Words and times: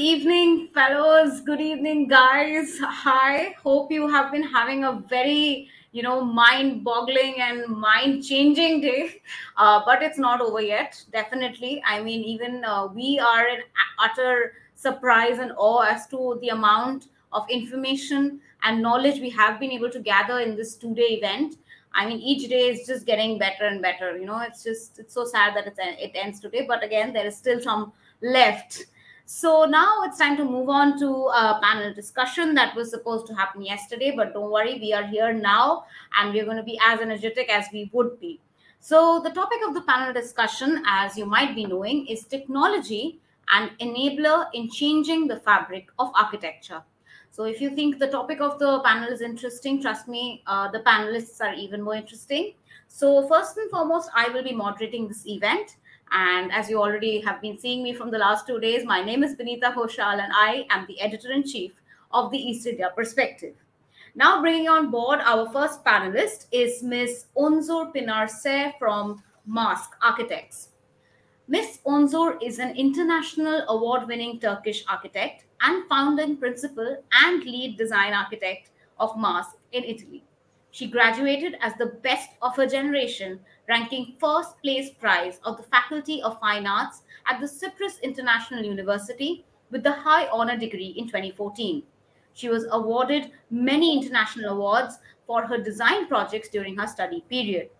Evening, 0.00 0.68
fellows. 0.72 1.42
Good 1.42 1.60
evening, 1.60 2.08
guys. 2.08 2.78
Hi. 2.82 3.54
Hope 3.62 3.92
you 3.92 4.08
have 4.08 4.32
been 4.32 4.42
having 4.42 4.84
a 4.84 4.92
very, 4.92 5.68
you 5.92 6.02
know, 6.02 6.24
mind 6.24 6.82
boggling 6.84 7.34
and 7.38 7.66
mind 7.68 8.24
changing 8.24 8.80
day. 8.80 9.20
Uh, 9.58 9.82
but 9.84 10.02
it's 10.02 10.16
not 10.16 10.40
over 10.40 10.62
yet, 10.62 11.04
definitely. 11.12 11.82
I 11.86 12.02
mean, 12.02 12.22
even 12.24 12.64
uh, 12.64 12.86
we 12.86 13.18
are 13.18 13.46
in 13.46 13.60
utter 14.02 14.54
surprise 14.74 15.38
and 15.38 15.52
awe 15.58 15.82
as 15.82 16.06
to 16.06 16.38
the 16.40 16.48
amount 16.48 17.08
of 17.34 17.44
information 17.50 18.40
and 18.62 18.80
knowledge 18.80 19.20
we 19.20 19.28
have 19.28 19.60
been 19.60 19.70
able 19.70 19.90
to 19.90 20.00
gather 20.00 20.40
in 20.40 20.56
this 20.56 20.76
two 20.76 20.94
day 20.94 21.20
event. 21.20 21.56
I 21.92 22.06
mean, 22.06 22.20
each 22.20 22.48
day 22.48 22.70
is 22.70 22.86
just 22.86 23.04
getting 23.04 23.38
better 23.38 23.64
and 23.66 23.82
better. 23.82 24.16
You 24.16 24.24
know, 24.24 24.38
it's 24.38 24.64
just, 24.64 24.98
it's 24.98 25.12
so 25.12 25.26
sad 25.26 25.54
that 25.56 25.66
it's, 25.66 25.78
it 25.78 26.12
ends 26.14 26.40
today. 26.40 26.64
But 26.66 26.82
again, 26.82 27.12
there 27.12 27.26
is 27.26 27.36
still 27.36 27.60
some 27.60 27.92
left 28.22 28.86
so 29.32 29.64
now 29.64 30.02
it's 30.02 30.18
time 30.18 30.36
to 30.38 30.44
move 30.44 30.68
on 30.68 30.98
to 30.98 31.08
a 31.28 31.60
panel 31.62 31.94
discussion 31.94 32.52
that 32.54 32.74
was 32.74 32.90
supposed 32.90 33.28
to 33.28 33.34
happen 33.34 33.62
yesterday, 33.62 34.12
but 34.14 34.34
don't 34.34 34.50
worry, 34.50 34.80
we 34.80 34.92
are 34.92 35.04
here 35.04 35.32
now 35.32 35.84
and 36.18 36.34
we're 36.34 36.44
going 36.44 36.56
to 36.56 36.64
be 36.64 36.76
as 36.84 36.98
energetic 36.98 37.48
as 37.48 37.66
we 37.72 37.88
would 37.92 38.18
be. 38.18 38.40
So 38.80 39.20
the 39.22 39.30
topic 39.30 39.60
of 39.64 39.72
the 39.74 39.82
panel 39.82 40.12
discussion, 40.12 40.82
as 40.84 41.16
you 41.16 41.26
might 41.26 41.54
be 41.54 41.64
knowing, 41.64 42.08
is 42.08 42.24
technology 42.24 43.20
and 43.54 43.70
enabler 43.78 44.46
in 44.52 44.68
changing 44.68 45.28
the 45.28 45.38
fabric 45.38 45.86
of 46.00 46.10
architecture. 46.16 46.82
So 47.30 47.44
if 47.44 47.60
you 47.60 47.70
think 47.70 48.00
the 48.00 48.08
topic 48.08 48.40
of 48.40 48.58
the 48.58 48.80
panel 48.80 49.10
is 49.10 49.20
interesting, 49.20 49.80
trust 49.80 50.08
me, 50.08 50.42
uh, 50.48 50.72
the 50.72 50.80
panelists 50.80 51.40
are 51.40 51.54
even 51.54 51.82
more 51.82 51.94
interesting. 51.94 52.54
So 52.88 53.28
first 53.28 53.56
and 53.58 53.70
foremost, 53.70 54.10
I 54.12 54.28
will 54.30 54.42
be 54.42 54.52
moderating 54.52 55.06
this 55.06 55.24
event 55.24 55.76
and 56.12 56.52
as 56.52 56.68
you 56.68 56.80
already 56.80 57.20
have 57.20 57.40
been 57.40 57.58
seeing 57.58 57.82
me 57.82 57.92
from 57.94 58.10
the 58.10 58.18
last 58.18 58.46
two 58.46 58.58
days, 58.58 58.84
my 58.84 59.02
name 59.02 59.22
is 59.22 59.34
Benita 59.34 59.72
Hoshal, 59.76 60.18
and 60.18 60.32
I 60.34 60.66
am 60.70 60.86
the 60.86 61.00
editor 61.00 61.30
in 61.30 61.44
chief 61.44 61.72
of 62.12 62.30
the 62.30 62.38
East 62.38 62.66
India 62.66 62.90
Perspective. 62.94 63.54
Now, 64.14 64.40
bringing 64.40 64.68
on 64.68 64.90
board 64.90 65.20
our 65.20 65.52
first 65.52 65.84
panelist 65.84 66.46
is 66.50 66.82
Ms. 66.82 67.26
Oznur 67.36 67.92
Pinar 67.92 68.26
Cer 68.26 68.72
from 68.78 69.22
Mask 69.46 69.90
Architects. 70.02 70.70
Ms. 71.46 71.78
Oznur 71.86 72.42
is 72.42 72.58
an 72.58 72.74
international 72.76 73.64
award 73.68 74.08
winning 74.08 74.40
Turkish 74.40 74.84
architect 74.88 75.44
and 75.60 75.88
founding 75.88 76.36
principal 76.36 76.96
and 77.12 77.44
lead 77.44 77.76
design 77.76 78.12
architect 78.12 78.70
of 78.98 79.16
Mask 79.16 79.56
in 79.72 79.84
Italy. 79.84 80.24
She 80.72 80.86
graduated 80.86 81.56
as 81.60 81.74
the 81.74 81.86
best 82.02 82.30
of 82.42 82.56
her 82.56 82.66
generation, 82.66 83.40
ranking 83.70 84.14
first 84.18 84.60
place 84.62 84.90
prize 84.90 85.38
of 85.44 85.56
the 85.56 85.62
Faculty 85.62 86.20
of 86.22 86.40
Fine 86.40 86.66
Arts 86.66 87.02
at 87.28 87.40
the 87.40 87.46
Cyprus 87.46 88.00
International 88.02 88.64
University 88.64 89.44
with 89.70 89.84
the 89.84 89.92
high 89.92 90.26
honor 90.26 90.58
degree 90.58 90.92
in 90.98 91.06
2014. 91.06 91.84
She 92.34 92.48
was 92.48 92.66
awarded 92.72 93.30
many 93.50 93.96
international 93.96 94.56
awards 94.56 94.98
for 95.24 95.46
her 95.46 95.56
design 95.56 96.08
projects 96.08 96.48
during 96.48 96.76
her 96.78 96.88
study 96.88 97.24
period. 97.30 97.70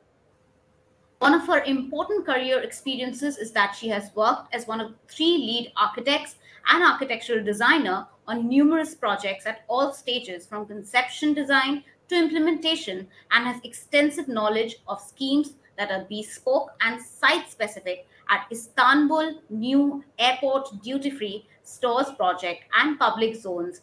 One 1.19 1.35
of 1.35 1.47
her 1.49 1.65
important 1.65 2.25
career 2.25 2.61
experiences 2.61 3.37
is 3.37 3.51
that 3.53 3.75
she 3.75 3.89
has 3.89 4.15
worked 4.15 4.55
as 4.55 4.69
one 4.69 4.81
of 4.81 4.95
three 5.09 5.37
lead 5.39 5.73
architects 5.77 6.37
and 6.73 6.85
architectural 6.85 7.45
designer 7.45 8.07
on 8.29 8.49
numerous 8.49 8.95
projects 8.95 9.45
at 9.45 9.65
all 9.69 9.93
stages 9.93 10.47
from 10.47 10.67
conception 10.67 11.35
design 11.35 11.83
to 12.09 12.17
implementation 12.17 13.09
and 13.33 13.45
has 13.45 13.61
extensive 13.65 14.29
knowledge 14.29 14.77
of 14.87 15.01
schemes 15.01 15.55
that 15.79 15.91
are 15.91 16.05
bespoke 16.09 16.71
and 16.81 17.01
site 17.01 17.51
specific 17.51 18.07
at 18.29 18.47
Istanbul 18.51 19.41
New 19.51 20.05
Airport 20.19 20.83
Duty 20.83 21.11
Free 21.11 21.47
Stores 21.63 22.11
Project 22.17 22.65
and 22.79 22.99
public 22.99 23.35
zones 23.35 23.83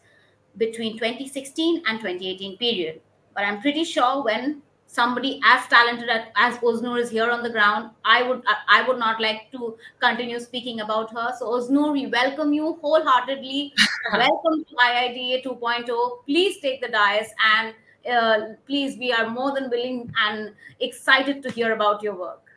between 0.58 0.98
2016 0.98 1.84
and 1.88 2.00
2018 2.00 2.58
period. 2.58 3.02
But 3.36 3.44
I'm 3.44 3.62
pretty 3.62 3.84
sure 3.84 4.24
when 4.24 4.62
somebody 4.88 5.40
as 5.46 5.68
talented 5.68 6.10
as 6.36 6.58
Oznur 6.58 7.00
is 7.00 7.10
here 7.10 7.30
on 7.30 7.44
the 7.44 7.50
ground, 7.50 7.92
I 8.04 8.24
would 8.24 8.42
I 8.68 8.88
would 8.88 8.98
not 8.98 9.22
like 9.22 9.52
to 9.52 9.78
continue 10.00 10.40
speaking 10.40 10.80
about 10.80 11.12
her. 11.14 11.34
So 11.38 11.52
Oznur, 11.52 11.92
we 11.92 12.08
welcome 12.08 12.54
you 12.54 12.78
wholeheartedly. 12.82 13.74
welcome 14.14 14.64
to 14.64 14.76
IIDA 14.76 15.44
2.0. 15.44 16.26
Please 16.26 16.60
take 16.62 16.82
the 16.82 16.88
dais 16.88 17.28
and 17.56 17.74
uh, 18.08 18.56
please, 18.66 18.98
we 18.98 19.12
are 19.12 19.30
more 19.30 19.54
than 19.54 19.70
willing 19.70 20.12
and 20.26 20.54
excited 20.80 21.44
to 21.44 21.52
hear 21.52 21.74
about 21.74 22.02
your 22.02 22.16
work. 22.16 22.48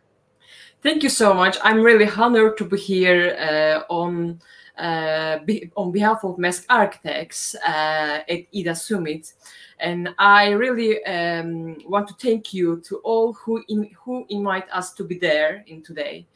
Thank 0.83 1.03
you 1.03 1.11
so 1.11 1.35
much. 1.35 1.59
I'm 1.63 1.83
really 1.83 2.09
honored 2.09 2.57
to 2.59 2.65
be 2.65 2.79
here 2.79 3.37
uh, 3.39 3.93
on 3.93 4.41
uh, 4.79 5.41
be, 5.45 5.71
on 5.77 5.93
behalf 5.93 6.25
of 6.25 6.39
Mask 6.39 6.65
Architects 6.71 7.55
uh, 7.57 8.23
at 8.27 8.41
IDA 8.55 8.75
Summit, 8.75 9.35
and 9.79 10.15
I 10.19 10.51
really 10.51 11.05
um, 11.05 11.77
want 11.87 12.09
to 12.09 12.15
thank 12.15 12.55
you 12.55 12.81
to 12.87 12.97
all 12.99 13.35
who 13.35 13.63
in, 13.69 13.91
who 14.03 14.25
invite 14.31 14.71
us 14.73 14.95
to 14.95 15.05
be 15.05 15.19
there 15.19 15.65
in 15.67 15.83
today. 15.83 16.27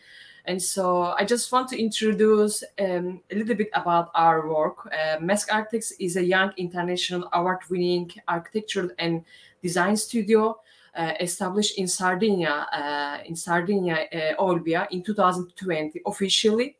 And 0.47 0.61
so 0.61 1.15
I 1.19 1.25
just 1.25 1.51
want 1.51 1.69
to 1.71 1.81
introduce 1.81 2.63
um, 2.79 3.21
a 3.31 3.35
little 3.35 3.55
bit 3.55 3.71
about 3.73 4.11
our 4.15 4.47
work. 4.47 4.87
Uh, 4.93 5.19
Mask 5.21 5.53
Architects 5.53 5.93
is 5.93 6.17
a 6.17 6.25
young 6.25 6.53
international 6.59 7.29
award 7.33 7.61
winning 7.71 8.13
architectural 8.29 8.91
and 8.99 9.25
design 9.63 9.97
studio 9.97 10.59
uh, 10.95 11.13
established 11.19 11.79
in 11.79 11.89
Sardinia, 11.89 12.67
uh, 12.73 13.19
in 13.25 13.35
Sardinia, 13.35 14.07
uh, 14.13 14.43
Olbia 14.43 14.87
in 14.91 15.03
2020 15.03 16.03
officially. 16.07 16.77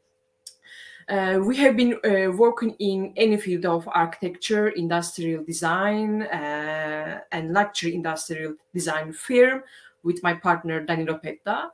Uh, 1.09 1.39
we 1.43 1.57
have 1.57 1.77
been 1.77 1.95
uh, 2.05 2.31
working 2.33 2.75
in 2.79 3.13
any 3.17 3.37
field 3.37 3.67
of 3.67 3.89
architecture, 3.89 4.69
industrial 4.69 5.45
design, 5.45 6.23
uh, 6.23 7.21
and 7.33 7.53
luxury 7.53 7.95
industrial 7.95 8.55
design 8.73 9.13
firm 9.13 9.63
with 10.03 10.23
my 10.23 10.35
partner 10.35 10.81
Danilo 10.85 11.19
Petta 11.19 11.71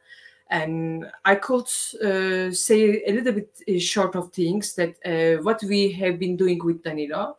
and 0.51 1.07
I 1.25 1.37
could 1.37 1.69
uh, 2.05 2.51
say 2.53 3.03
a 3.07 3.13
little 3.13 3.33
bit 3.33 3.51
uh, 3.69 3.79
short 3.79 4.17
of 4.17 4.33
things 4.33 4.75
that 4.75 4.97
uh, 5.05 5.43
what 5.43 5.63
we 5.63 5.93
have 5.93 6.19
been 6.19 6.37
doing 6.37 6.61
with 6.63 6.83
Danilo. 6.83 7.37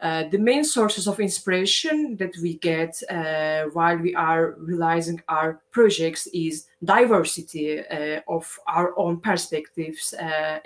Uh, 0.00 0.24
the 0.28 0.38
main 0.38 0.64
sources 0.64 1.08
of 1.08 1.18
inspiration 1.18 2.16
that 2.16 2.34
we 2.42 2.58
get 2.58 2.94
uh, 3.08 3.64
while 3.72 3.96
we 3.96 4.14
are 4.14 4.54
realizing 4.58 5.20
our 5.28 5.62
projects 5.70 6.26
is 6.34 6.66
diversity 6.84 7.80
uh, 7.80 8.20
of 8.28 8.58
our 8.66 8.92
own 8.98 9.18
perspectives, 9.18 10.12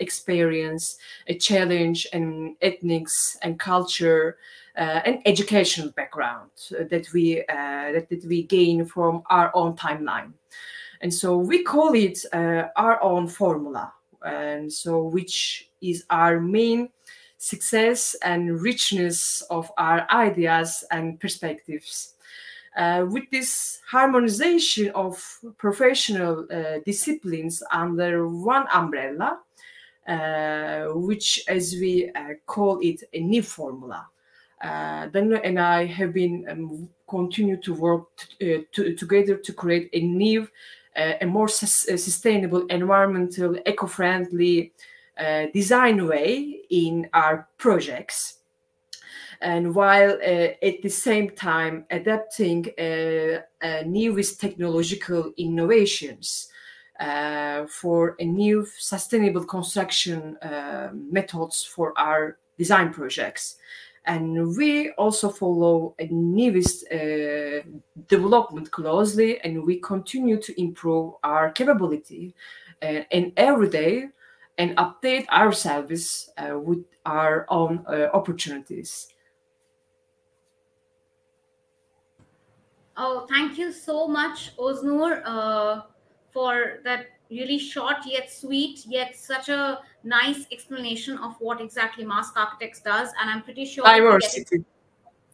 experience, 0.00 0.96
a 1.28 1.34
challenge, 1.34 2.06
and 2.12 2.56
ethnics 2.62 3.36
and 3.42 3.60
culture, 3.60 4.38
and 4.74 5.20
educational 5.24 5.90
background 5.90 6.50
that 6.90 7.06
we 7.12 7.44
that, 7.48 8.08
that 8.08 8.24
we 8.24 8.42
gain 8.42 8.84
from 8.84 9.22
our 9.30 9.52
own 9.54 9.76
timeline 9.76 10.32
and 11.00 11.12
so 11.12 11.36
we 11.36 11.62
call 11.62 11.94
it 11.94 12.18
uh, 12.32 12.68
our 12.76 13.02
own 13.02 13.28
formula. 13.28 13.92
And 14.24 14.72
so 14.72 15.04
which 15.04 15.70
is 15.80 16.04
our 16.10 16.40
main 16.40 16.88
success 17.38 18.16
and 18.22 18.60
richness 18.60 19.42
of 19.42 19.70
our 19.78 20.06
ideas 20.10 20.84
and 20.90 21.20
perspectives. 21.20 22.14
Uh, 22.76 23.06
with 23.08 23.24
this 23.30 23.80
harmonization 23.88 24.90
of 24.90 25.40
professional 25.56 26.46
uh, 26.52 26.78
disciplines 26.84 27.62
under 27.72 28.28
one 28.28 28.66
umbrella 28.72 29.40
uh, 30.08 30.86
which 30.94 31.44
as 31.48 31.74
we 31.74 32.10
uh, 32.14 32.32
call 32.46 32.78
it 32.80 33.02
a 33.12 33.20
new 33.20 33.42
formula. 33.42 34.06
Uh, 34.62 35.06
then 35.08 35.34
and 35.44 35.60
I 35.60 35.84
have 35.84 36.14
been 36.14 36.46
um, 36.48 36.88
continue 37.06 37.58
to 37.58 37.74
work 37.74 38.06
t- 38.16 38.64
to, 38.72 38.94
together 38.96 39.36
to 39.36 39.52
create 39.52 39.90
a 39.92 40.00
new 40.00 40.48
a 40.98 41.26
more 41.26 41.48
su- 41.48 41.96
sustainable, 41.96 42.66
environmental, 42.66 43.56
eco-friendly 43.66 44.72
uh, 45.18 45.46
design 45.52 46.06
way 46.06 46.60
in 46.70 47.08
our 47.12 47.48
projects. 47.56 48.38
And 49.40 49.74
while 49.74 50.10
uh, 50.10 50.48
at 50.62 50.82
the 50.82 50.88
same 50.88 51.30
time 51.30 51.84
adapting 51.90 52.66
uh, 52.78 53.42
uh, 53.64 53.82
newest 53.86 54.40
technological 54.40 55.32
innovations 55.36 56.48
uh, 56.98 57.66
for 57.66 58.16
a 58.18 58.24
new 58.24 58.66
sustainable 58.76 59.44
construction 59.44 60.36
uh, 60.38 60.90
methods 60.92 61.62
for 61.62 61.96
our 61.96 62.38
design 62.58 62.92
projects 62.92 63.56
and 64.08 64.56
we 64.56 64.90
also 64.92 65.28
follow 65.28 65.94
newest 66.10 66.90
uh, 66.90 67.60
development 68.08 68.70
closely 68.70 69.38
and 69.42 69.62
we 69.62 69.78
continue 69.80 70.40
to 70.40 70.58
improve 70.60 71.12
our 71.22 71.50
capability 71.52 72.34
uh, 72.82 73.02
and 73.12 73.32
every 73.36 73.68
day 73.68 74.08
and 74.56 74.74
update 74.78 75.26
our 75.28 75.52
service 75.52 76.30
uh, 76.38 76.58
with 76.58 76.84
our 77.04 77.44
own 77.50 77.84
uh, 77.86 78.08
opportunities. 78.14 79.08
Oh 82.96 83.26
thank 83.28 83.58
you 83.58 83.70
so 83.72 84.08
much 84.08 84.56
oznur 84.56 85.22
uh, 85.24 85.82
for 86.30 86.80
that 86.84 87.17
really 87.30 87.58
short 87.58 87.98
yet 88.06 88.30
sweet, 88.30 88.80
yet 88.86 89.16
such 89.16 89.48
a 89.48 89.80
nice 90.04 90.46
explanation 90.50 91.18
of 91.18 91.36
what 91.40 91.60
exactly 91.60 92.04
Mask 92.04 92.36
Architects 92.36 92.80
does. 92.80 93.10
And 93.20 93.30
I'm 93.30 93.42
pretty 93.42 93.64
sure 93.64 93.84
diversity. 93.84 94.64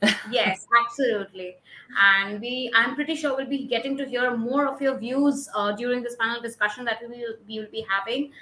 yes, 0.31 0.67
absolutely. 0.85 1.57
And 2.01 2.41
we, 2.41 2.71
I'm 2.75 2.95
pretty 2.95 3.15
sure 3.15 3.37
we'll 3.37 3.49
be 3.49 3.67
getting 3.67 3.97
to 3.99 4.07
hear 4.07 4.37
more 4.37 4.67
of 4.67 4.81
your 4.83 4.99
views 4.99 5.49
uh, 5.55 5.73
during 5.73 6.03
this 6.03 6.17
panel 6.17 6.43
discussion 6.43 6.85
that 6.87 6.99
we 7.01 7.09
will, 7.09 7.35
we 7.49 7.59
will 7.61 7.71
be 7.71 7.87
having. 7.89 8.33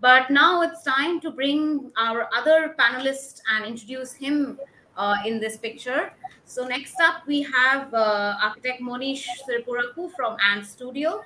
But 0.00 0.30
now 0.30 0.62
it's 0.62 0.82
time 0.82 1.20
to 1.20 1.30
bring 1.30 1.92
our 1.96 2.28
other 2.34 2.74
panelist 2.78 3.40
and 3.52 3.64
introduce 3.64 4.12
him 4.12 4.58
uh, 4.96 5.16
in 5.24 5.38
this 5.38 5.56
picture. 5.56 6.12
So 6.44 6.66
next 6.66 7.00
up, 7.00 7.26
we 7.26 7.42
have 7.42 7.94
uh, 7.94 8.34
architect 8.42 8.80
Monish 8.80 9.28
Siripurapu 9.48 10.10
from 10.16 10.36
Ant 10.44 10.66
Studio. 10.66 11.22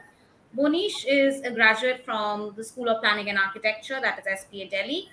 Monish 0.56 1.04
is 1.04 1.42
a 1.42 1.50
graduate 1.50 2.02
from 2.02 2.54
the 2.56 2.64
School 2.64 2.88
of 2.88 3.02
Planning 3.02 3.28
and 3.28 3.38
Architecture, 3.38 4.00
that 4.00 4.18
is 4.18 4.40
SPA 4.40 4.70
Delhi, 4.70 5.10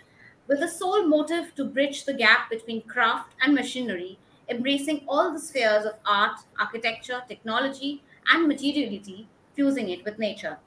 with 0.48 0.62
the 0.62 0.70
sole 0.70 1.06
motive 1.06 1.54
to 1.56 1.66
bridge 1.66 2.06
the 2.06 2.14
gap 2.14 2.50
between 2.50 2.82
craft 2.84 3.34
and 3.42 3.54
machinery, 3.54 4.18
embracing 4.48 5.04
all 5.06 5.34
the 5.34 5.40
spheres 5.42 5.84
of 5.84 5.96
art, 6.06 6.40
architecture, 6.58 7.24
technology, 7.28 8.02
and 8.32 8.48
materiality, 8.48 9.28
fusing 9.54 9.90
it 9.90 10.06
with 10.06 10.18
nature. 10.18 10.60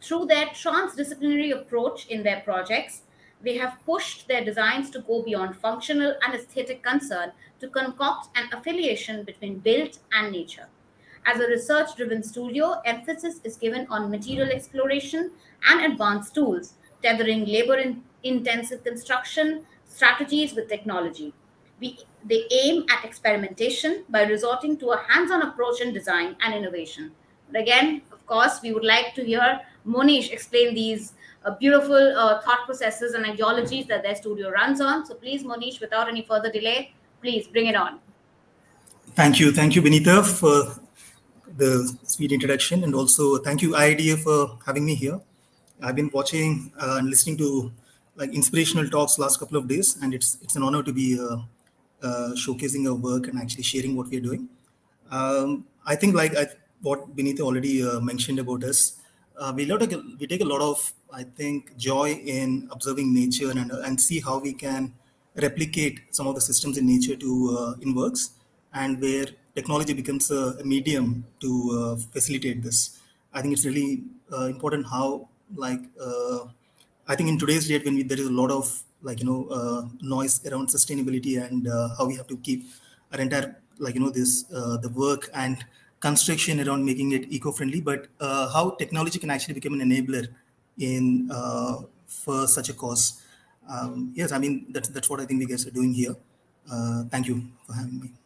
Through 0.00 0.26
their 0.26 0.46
transdisciplinary 0.46 1.52
approach 1.52 2.06
in 2.06 2.22
their 2.22 2.40
projects, 2.42 3.02
they 3.42 3.58
have 3.58 3.84
pushed 3.84 4.28
their 4.28 4.44
designs 4.44 4.90
to 4.90 5.00
go 5.00 5.24
beyond 5.24 5.56
functional 5.56 6.14
and 6.24 6.36
aesthetic 6.36 6.84
concern 6.84 7.32
to 7.58 7.66
concoct 7.66 8.28
an 8.36 8.48
affiliation 8.52 9.24
between 9.24 9.58
built 9.58 9.98
and 10.12 10.30
nature. 10.30 10.68
As 11.26 11.40
a 11.40 11.46
research 11.46 11.96
driven 11.96 12.22
studio, 12.22 12.80
emphasis 12.84 13.40
is 13.44 13.56
given 13.56 13.86
on 13.88 14.10
material 14.10 14.50
exploration 14.50 15.30
and 15.70 15.92
advanced 15.92 16.34
tools, 16.34 16.74
tethering 17.02 17.46
labor 17.46 17.82
intensive 18.22 18.84
construction 18.84 19.64
strategies 19.86 20.54
with 20.54 20.68
technology. 20.68 21.32
We, 21.80 21.98
they 22.24 22.44
aim 22.50 22.84
at 22.90 23.04
experimentation 23.04 24.04
by 24.08 24.24
resorting 24.24 24.76
to 24.78 24.90
a 24.90 24.98
hands 25.08 25.30
on 25.30 25.42
approach 25.42 25.80
in 25.80 25.92
design 25.92 26.36
and 26.42 26.54
innovation. 26.54 27.12
But 27.50 27.62
again, 27.62 28.02
of 28.12 28.26
course, 28.26 28.60
we 28.62 28.72
would 28.72 28.84
like 28.84 29.14
to 29.14 29.24
hear 29.24 29.60
Monish 29.84 30.30
explain 30.30 30.74
these 30.74 31.14
uh, 31.44 31.54
beautiful 31.56 31.94
uh, 31.94 32.40
thought 32.42 32.64
processes 32.64 33.14
and 33.14 33.26
ideologies 33.26 33.86
that 33.86 34.02
their 34.02 34.14
studio 34.14 34.50
runs 34.50 34.80
on. 34.80 35.04
So 35.04 35.14
please, 35.14 35.44
Monish, 35.44 35.80
without 35.80 36.08
any 36.08 36.22
further 36.22 36.50
delay, 36.50 36.94
please 37.20 37.46
bring 37.46 37.66
it 37.66 37.76
on. 37.76 38.00
Thank 39.14 39.38
you. 39.38 39.52
Thank 39.52 39.76
you, 39.76 39.82
Benita, 39.82 40.22
for 40.22 40.74
the 41.56 41.96
sweet 42.04 42.32
introduction, 42.32 42.84
and 42.84 42.94
also 42.94 43.38
thank 43.38 43.62
you 43.62 43.72
IIDA 43.72 44.18
for 44.18 44.58
having 44.66 44.84
me 44.84 44.94
here. 44.94 45.20
I've 45.82 45.96
been 45.96 46.10
watching 46.12 46.72
uh, 46.80 46.96
and 46.98 47.08
listening 47.08 47.36
to 47.38 47.72
like 48.16 48.32
inspirational 48.32 48.88
talks 48.88 49.18
last 49.18 49.38
couple 49.38 49.56
of 49.56 49.68
days, 49.68 49.96
and 50.02 50.14
it's 50.14 50.38
it's 50.42 50.56
an 50.56 50.62
honor 50.62 50.82
to 50.82 50.92
be 50.92 51.18
uh, 51.20 51.36
uh, 52.02 52.30
showcasing 52.34 52.88
our 52.88 52.94
work 52.94 53.28
and 53.28 53.38
actually 53.38 53.62
sharing 53.62 53.96
what 53.96 54.08
we're 54.08 54.20
doing. 54.20 54.48
Um, 55.10 55.66
I 55.86 55.96
think 55.96 56.14
like 56.14 56.36
I, 56.36 56.46
what 56.82 57.14
Benita 57.14 57.42
already 57.42 57.86
uh, 57.86 58.00
mentioned 58.00 58.38
about 58.38 58.64
us, 58.64 58.96
uh, 59.38 59.52
we 59.54 59.64
lot 59.66 59.82
of, 59.82 59.90
we 60.18 60.26
take 60.26 60.40
a 60.40 60.44
lot 60.44 60.60
of 60.60 60.92
I 61.12 61.24
think 61.24 61.76
joy 61.76 62.12
in 62.12 62.68
observing 62.70 63.14
nature 63.14 63.50
and 63.50 63.70
and 63.70 64.00
see 64.00 64.20
how 64.20 64.38
we 64.38 64.52
can 64.52 64.94
replicate 65.36 66.00
some 66.10 66.26
of 66.26 66.34
the 66.34 66.40
systems 66.40 66.78
in 66.78 66.86
nature 66.86 67.16
to 67.16 67.56
uh, 67.58 67.74
in 67.80 67.94
works 67.94 68.30
and 68.72 69.00
where 69.00 69.26
technology 69.54 69.94
becomes 69.94 70.30
a, 70.30 70.56
a 70.60 70.64
medium 70.64 71.24
to 71.40 71.50
uh, 71.78 71.96
facilitate 72.12 72.62
this. 72.62 73.00
I 73.32 73.42
think 73.42 73.54
it's 73.54 73.64
really 73.64 74.04
uh, 74.32 74.46
important 74.46 74.86
how 74.86 75.28
like 75.54 75.80
uh, 76.00 76.40
I 77.06 77.14
think 77.16 77.28
in 77.28 77.38
today's 77.38 77.68
date 77.68 77.84
when 77.84 77.94
we, 77.94 78.02
there 78.02 78.18
is 78.18 78.26
a 78.26 78.32
lot 78.32 78.50
of 78.50 78.82
like 79.02 79.20
you 79.20 79.26
know 79.26 79.46
uh, 79.48 79.86
noise 80.00 80.44
around 80.46 80.68
sustainability 80.68 81.42
and 81.44 81.68
uh, 81.68 81.88
how 81.96 82.06
we 82.06 82.16
have 82.16 82.26
to 82.28 82.36
keep 82.38 82.64
our 83.12 83.20
entire 83.20 83.56
like 83.78 83.94
you 83.94 84.00
know 84.00 84.10
this 84.10 84.44
uh, 84.54 84.76
the 84.78 84.88
work 84.88 85.28
and 85.34 85.64
construction 86.00 86.66
around 86.66 86.84
making 86.84 87.12
it 87.12 87.32
eco-friendly, 87.32 87.80
but 87.80 88.08
how 88.20 88.76
technology 88.78 89.18
can 89.18 89.30
actually 89.30 89.54
become 89.54 89.72
an 89.72 89.80
enabler 89.80 90.28
in 90.78 91.30
for 92.06 92.46
such 92.46 92.68
a 92.68 92.74
cause. 92.74 93.22
Um, 93.70 94.12
yes, 94.14 94.30
I 94.30 94.38
mean 94.38 94.66
that's 94.68 94.90
that's 94.90 95.08
what 95.08 95.20
I 95.20 95.24
think 95.24 95.40
we 95.40 95.46
guys 95.46 95.66
are 95.66 95.70
doing 95.70 95.94
here. 95.94 96.14
thank 97.10 97.26
you 97.26 97.48
for 97.66 97.72
having 97.72 98.00
me. 98.00 98.23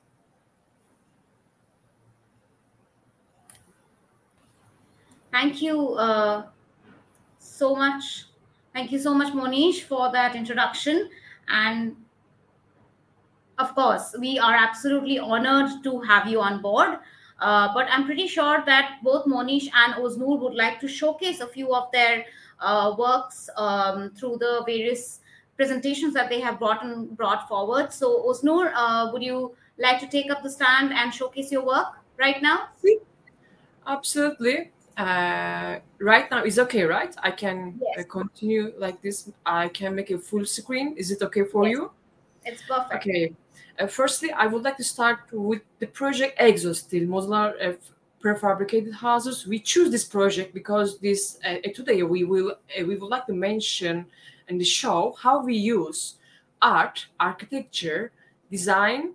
Thank 5.38 5.62
you 5.62 5.94
uh, 5.94 6.46
so 7.38 7.76
much. 7.76 8.24
Thank 8.74 8.90
you 8.90 8.98
so 8.98 9.14
much, 9.14 9.32
Monish, 9.32 9.84
for 9.84 10.10
that 10.10 10.34
introduction. 10.34 11.08
And 11.46 11.94
of 13.56 13.72
course, 13.76 14.16
we 14.18 14.40
are 14.40 14.54
absolutely 14.54 15.20
honored 15.20 15.84
to 15.84 16.00
have 16.00 16.26
you 16.26 16.40
on 16.40 16.60
board. 16.60 16.98
Uh, 17.38 17.72
but 17.72 17.86
I'm 17.88 18.04
pretty 18.04 18.26
sure 18.26 18.64
that 18.66 18.98
both 19.04 19.28
Monish 19.28 19.70
and 19.72 19.94
Oznur 19.94 20.40
would 20.40 20.54
like 20.54 20.80
to 20.80 20.88
showcase 20.88 21.38
a 21.38 21.46
few 21.46 21.72
of 21.72 21.92
their 21.92 22.24
uh, 22.58 22.96
works 22.98 23.48
um, 23.56 24.10
through 24.18 24.38
the 24.38 24.64
various 24.66 25.20
presentations 25.56 26.14
that 26.14 26.28
they 26.28 26.40
have 26.40 26.58
brought 26.58 26.82
in, 26.82 27.14
brought 27.14 27.46
forward. 27.46 27.92
So, 27.92 28.24
Oznur, 28.28 28.72
uh, 28.74 29.10
would 29.12 29.22
you 29.22 29.54
like 29.78 30.00
to 30.00 30.08
take 30.08 30.32
up 30.32 30.42
the 30.42 30.50
stand 30.50 30.92
and 30.92 31.14
showcase 31.14 31.52
your 31.52 31.64
work 31.64 31.94
right 32.18 32.42
now? 32.42 32.70
Absolutely 33.86 34.72
uh, 34.98 35.78
right 36.00 36.28
now 36.28 36.42
is 36.44 36.58
okay, 36.58 36.82
right? 36.82 37.14
I 37.22 37.30
can 37.30 37.78
uh, 37.80 37.84
yes. 37.96 38.04
uh, 38.04 38.08
continue 38.08 38.72
like 38.78 39.00
this. 39.00 39.30
I 39.46 39.68
can 39.68 39.94
make 39.94 40.10
a 40.10 40.18
full 40.18 40.44
screen. 40.44 40.96
Is 40.96 41.12
it 41.12 41.22
okay 41.22 41.44
for 41.44 41.64
yes. 41.66 41.72
you? 41.72 41.90
It's 42.44 42.62
perfect. 42.62 42.94
Okay. 43.06 43.32
Uh, 43.78 43.86
firstly, 43.86 44.32
I 44.32 44.46
would 44.46 44.64
like 44.64 44.76
to 44.78 44.84
start 44.84 45.20
with 45.30 45.62
the 45.78 45.86
project 45.86 46.36
Exosteel 46.40 47.06
modular 47.06 47.54
uh, 47.64 47.74
prefabricated 48.20 48.92
houses. 48.92 49.46
We 49.46 49.60
choose 49.60 49.92
this 49.92 50.04
project 50.04 50.52
because 50.52 50.98
this 50.98 51.38
uh, 51.46 51.58
today 51.72 52.02
we 52.02 52.24
will 52.24 52.56
we 52.76 52.96
would 52.96 53.10
like 53.10 53.26
to 53.26 53.34
mention 53.34 54.06
and 54.48 54.66
show 54.66 55.14
how 55.22 55.44
we 55.44 55.54
use 55.54 56.16
art, 56.60 57.06
architecture, 57.20 58.10
design, 58.50 59.14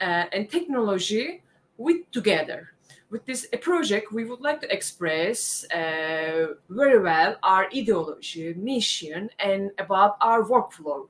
and 0.00 0.50
technology 0.50 1.42
with 1.78 2.10
together 2.10 2.73
with 3.14 3.24
this 3.26 3.46
project, 3.60 4.12
we 4.12 4.24
would 4.24 4.40
like 4.40 4.60
to 4.60 4.72
express 4.72 5.64
uh, 5.70 6.54
very 6.68 6.98
well 6.98 7.36
our 7.44 7.68
ideology, 7.72 8.52
mission, 8.54 9.30
and 9.38 9.70
about 9.78 10.16
our 10.20 10.42
workflow. 10.42 11.06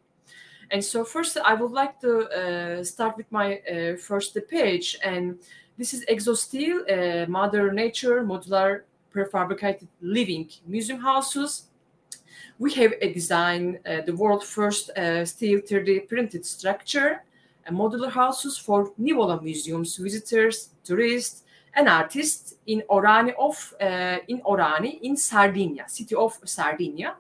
And 0.70 0.84
so, 0.84 1.02
first, 1.02 1.38
I 1.42 1.54
would 1.54 1.73
like 1.73 1.99
to 2.02 2.12
uh, 2.28 2.84
start 2.84 3.16
with 3.16 3.32
my 3.32 3.49
uh, 3.56 3.96
first 3.96 4.37
page. 4.50 4.99
And 5.02 5.38
this 5.78 5.94
is 5.94 6.04
Exosteel, 6.04 6.76
uh, 6.82 7.26
Mother 7.26 7.73
Nature 7.73 8.23
modular 8.23 8.82
prefabricated 9.14 9.88
living 10.02 10.50
museum 10.66 11.00
houses. 11.00 11.68
We 12.58 12.75
have 12.75 12.92
a 13.00 13.14
design, 13.14 13.78
uh, 13.87 14.02
the 14.02 14.14
world 14.14 14.44
first 14.44 14.90
uh, 14.90 15.25
steel 15.25 15.61
3D 15.61 16.06
printed 16.06 16.44
structure, 16.44 17.25
and 17.64 17.75
modular 17.75 18.11
houses 18.11 18.58
for 18.58 18.92
Nivola 19.00 19.42
museums, 19.42 19.96
visitors, 19.96 20.68
tourists, 20.84 21.43
an 21.76 21.88
artist 21.88 22.54
in 22.66 22.83
Orani 22.88 23.35
of 23.38 23.75
uh, 23.81 24.19
in 24.28 24.40
Orani 24.43 25.00
in 25.02 25.16
Sardinia, 25.16 25.85
city 25.88 26.14
of 26.14 26.38
Sardinia. 26.45 27.16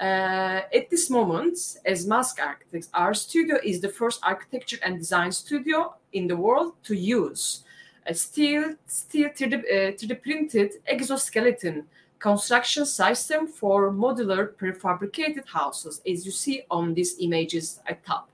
Uh, 0.00 0.60
at 0.74 0.90
this 0.90 1.08
moment, 1.08 1.56
as 1.84 2.06
Mask 2.06 2.40
Architects, 2.42 2.88
our 2.92 3.14
studio 3.14 3.58
is 3.62 3.80
the 3.80 3.88
first 3.88 4.18
architecture 4.24 4.78
and 4.82 4.98
design 4.98 5.30
studio 5.30 5.94
in 6.12 6.26
the 6.26 6.36
world 6.36 6.74
to 6.82 6.96
use 6.96 7.62
a 8.06 8.14
steel, 8.14 8.74
steel 8.86 9.28
3D, 9.30 9.54
uh, 9.54 9.92
3D 9.92 10.22
printed 10.22 10.72
exoskeleton 10.86 11.84
construction 12.18 12.86
system 12.86 13.46
for 13.46 13.92
modular 13.92 14.52
prefabricated 14.54 15.46
houses, 15.46 16.00
as 16.10 16.24
you 16.26 16.32
see 16.32 16.62
on 16.70 16.94
these 16.94 17.16
images 17.20 17.80
at 17.86 18.04
top. 18.04 18.28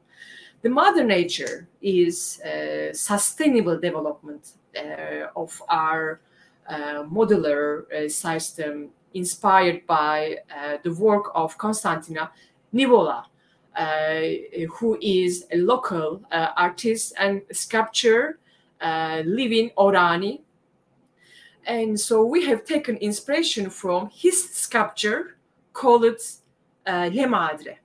The 0.62 0.69
mother 0.69 1.04
nature 1.04 1.69
is 1.83 2.40
uh, 2.40 2.92
sustainable 2.92 3.78
development 3.78 4.52
of 5.36 5.62
our 5.68 6.20
uh, 6.68 7.04
modular 7.04 7.90
uh, 7.92 8.08
system 8.08 8.90
inspired 9.14 9.86
by 9.86 10.36
the 10.84 10.92
work 10.94 11.32
of 11.34 11.58
Constantina 11.58 12.30
Nivola, 12.72 13.24
who 14.78 14.96
is 15.00 15.46
a 15.50 15.56
local 15.56 16.22
artist 16.30 17.12
and 17.18 17.42
sculptor 17.50 18.38
living 19.24 19.70
Orani, 19.76 20.40
and 21.66 21.98
so 21.98 22.24
we 22.24 22.46
have 22.46 22.64
taken 22.64 22.96
inspiration 22.96 23.70
from 23.70 24.10
his 24.12 24.50
sculpture 24.50 25.36
called 25.72 26.04
uh, 26.86 27.10
Le 27.12 27.28
Madre. 27.28 27.78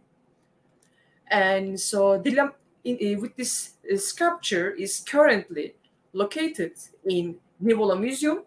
And 1.28 1.80
so 1.80 2.18
the, 2.18 2.52
in, 2.84 3.22
with 3.22 3.36
this 3.36 3.74
uh, 3.92 3.98
sculpture 3.98 4.72
is 4.72 5.04
currently 5.08 5.76
located 6.16 6.74
in 7.06 7.36
Nivola 7.62 8.00
Museum. 8.00 8.40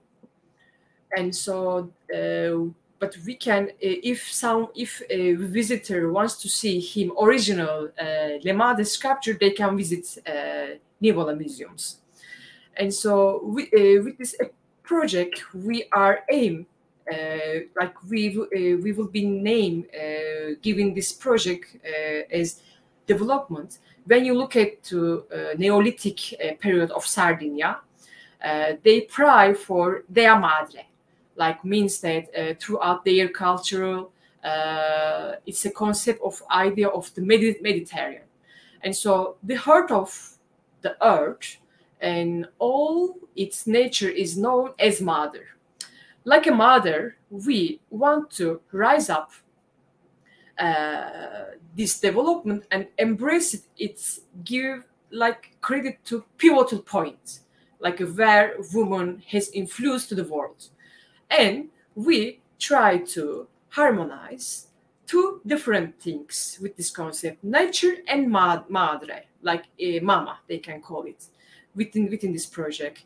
And 1.16 1.34
so 1.34 1.90
uh, 2.12 2.72
but 3.00 3.16
we 3.24 3.34
can 3.36 3.70
if 3.80 4.20
some 4.32 4.68
if 4.74 5.02
a 5.08 5.34
visitor 5.34 6.10
wants 6.12 6.34
to 6.42 6.48
see 6.48 6.80
him 6.80 7.12
original 7.20 7.90
Lemade 8.44 8.84
sculpture, 8.86 9.36
they 9.40 9.50
can 9.50 9.76
visit 9.76 10.04
Nivola 11.00 11.36
museums. 11.36 11.98
And 12.76 12.92
so 12.92 13.40
we, 13.44 13.68
with 14.04 14.18
this 14.18 14.34
project, 14.82 15.54
we 15.54 15.84
are 15.92 16.24
aim 16.30 16.66
uh, 17.12 17.60
like 17.80 17.94
we 18.10 18.36
uh, 18.36 18.76
we 18.82 18.92
will 18.92 19.08
be 19.08 19.24
named 19.24 19.86
uh, 19.94 20.54
giving 20.60 20.94
this 20.94 21.12
project 21.12 21.76
as 22.30 22.60
development. 23.06 23.78
When 24.08 24.24
you 24.24 24.32
look 24.32 24.56
at 24.56 24.82
the 24.84 25.54
Neolithic 25.58 26.32
uh, 26.32 26.54
period 26.58 26.90
of 26.92 27.04
Sardinia, 27.04 27.80
uh, 28.42 28.72
they 28.82 29.02
pray 29.02 29.52
for 29.52 30.04
Dea 30.10 30.34
Madre, 30.34 30.86
like 31.36 31.62
means 31.62 32.00
that 32.00 32.58
throughout 32.58 33.04
their 33.04 33.28
cultural, 33.28 34.10
it's 35.44 35.66
a 35.66 35.70
concept 35.70 36.22
of 36.22 36.42
idea 36.50 36.88
of 36.88 37.12
the 37.14 37.20
Mediterranean, 37.20 38.22
and 38.80 38.96
so 38.96 39.36
the 39.42 39.56
heart 39.56 39.90
of 39.90 40.38
the 40.80 40.96
earth 41.04 41.58
and 42.00 42.46
all 42.58 43.14
its 43.36 43.66
nature 43.66 44.08
is 44.08 44.38
known 44.38 44.70
as 44.78 45.02
mother. 45.02 45.48
Like 46.24 46.46
a 46.46 46.52
mother, 46.52 47.16
we 47.28 47.80
want 47.90 48.30
to 48.38 48.62
rise 48.72 49.10
up 49.10 49.32
uh, 50.58 51.54
this 51.76 52.00
development 52.00 52.64
and 52.70 52.86
embrace 52.98 53.54
it. 53.54 53.62
It's 53.76 54.20
give 54.44 54.84
like 55.10 55.56
credit 55.60 56.04
to 56.06 56.24
pivotal 56.36 56.80
points, 56.80 57.40
like 57.80 58.00
where 58.00 58.54
woman 58.74 59.22
has 59.28 59.50
influenced 59.50 60.08
to 60.10 60.14
the 60.14 60.24
world, 60.24 60.68
and 61.30 61.68
we 61.94 62.40
try 62.58 62.98
to 62.98 63.46
harmonize 63.70 64.66
two 65.06 65.40
different 65.46 66.00
things 66.00 66.58
with 66.60 66.76
this 66.76 66.90
concept: 66.90 67.42
nature 67.44 67.96
and 68.08 68.30
madre, 68.30 69.26
like 69.42 69.64
a 69.78 70.00
mama, 70.00 70.40
they 70.48 70.58
can 70.58 70.80
call 70.80 71.04
it, 71.04 71.26
within 71.74 72.10
within 72.10 72.32
this 72.32 72.46
project, 72.46 73.04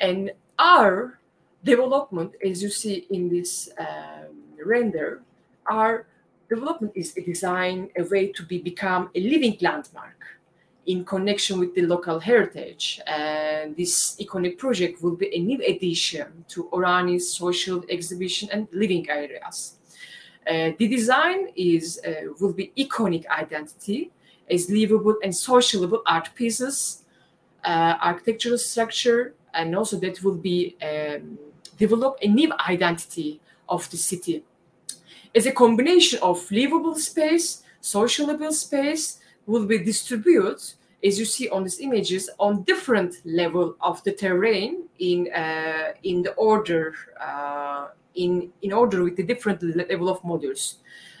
and 0.00 0.32
our 0.58 1.18
development, 1.62 2.34
as 2.44 2.62
you 2.62 2.68
see 2.68 3.06
in 3.10 3.28
this 3.28 3.70
um, 3.78 4.36
render, 4.64 5.22
our 5.66 6.06
development 6.48 6.92
is 6.94 7.16
a 7.16 7.22
design, 7.22 7.88
a 7.96 8.04
way 8.04 8.32
to 8.32 8.42
be 8.44 8.58
become 8.58 9.10
a 9.14 9.20
living 9.20 9.56
landmark 9.60 10.20
in 10.86 11.04
connection 11.04 11.58
with 11.58 11.74
the 11.74 11.82
local 11.82 12.20
heritage. 12.20 13.00
And 13.06 13.76
this 13.76 14.16
iconic 14.20 14.58
project 14.58 15.02
will 15.02 15.16
be 15.16 15.34
a 15.34 15.40
new 15.40 15.60
addition 15.66 16.44
to 16.48 16.64
Orani's 16.72 17.32
social 17.32 17.84
exhibition 17.88 18.48
and 18.52 18.68
living 18.72 19.08
areas. 19.08 19.76
Uh, 20.46 20.72
the 20.78 20.88
design 20.88 21.48
is 21.56 22.00
uh, 22.06 22.32
will 22.38 22.52
be 22.52 22.70
iconic 22.76 23.26
identity 23.28 24.10
as 24.50 24.68
livable 24.68 25.16
and 25.22 25.34
sociable 25.34 26.02
art 26.06 26.28
pieces, 26.34 27.04
uh, 27.64 27.94
architectural 28.02 28.58
structure, 28.58 29.34
and 29.54 29.74
also 29.74 29.98
that 29.98 30.22
will 30.22 30.36
be 30.36 30.76
um, 30.82 31.38
develop 31.78 32.18
a 32.20 32.28
new 32.28 32.52
identity 32.68 33.40
of 33.70 33.88
the 33.90 33.96
city 33.96 34.44
as 35.34 35.46
a 35.46 35.52
combination 35.52 36.18
of 36.22 36.50
livable 36.50 36.94
space, 36.94 37.62
sociable 37.80 38.52
space 38.52 39.18
will 39.46 39.66
be 39.66 39.78
distributed, 39.78 40.60
as 41.04 41.18
you 41.18 41.24
see 41.24 41.48
on 41.50 41.64
these 41.64 41.80
images, 41.80 42.30
on 42.38 42.62
different 42.62 43.16
level 43.24 43.76
of 43.80 44.02
the 44.04 44.12
terrain 44.12 44.84
in 44.98 45.30
uh, 45.32 45.92
in 46.02 46.22
the 46.22 46.32
order 46.34 46.94
uh, 47.20 47.88
in 48.14 48.50
in 48.62 48.72
order 48.72 49.02
with 49.02 49.16
the 49.16 49.22
different 49.22 49.62
level 49.62 50.08
of 50.08 50.22
modules, 50.22 50.76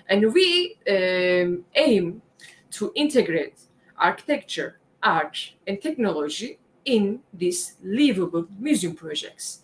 and 0.08 0.32
we 0.32 0.76
um, 0.88 1.64
aim 1.74 2.22
to 2.70 2.92
integrate 2.94 3.60
architecture, 3.98 4.78
art, 5.02 5.52
and 5.66 5.80
technology 5.80 6.58
in 6.84 7.20
these 7.32 7.74
livable 7.82 8.46
museum 8.58 8.94
projects. 8.94 9.60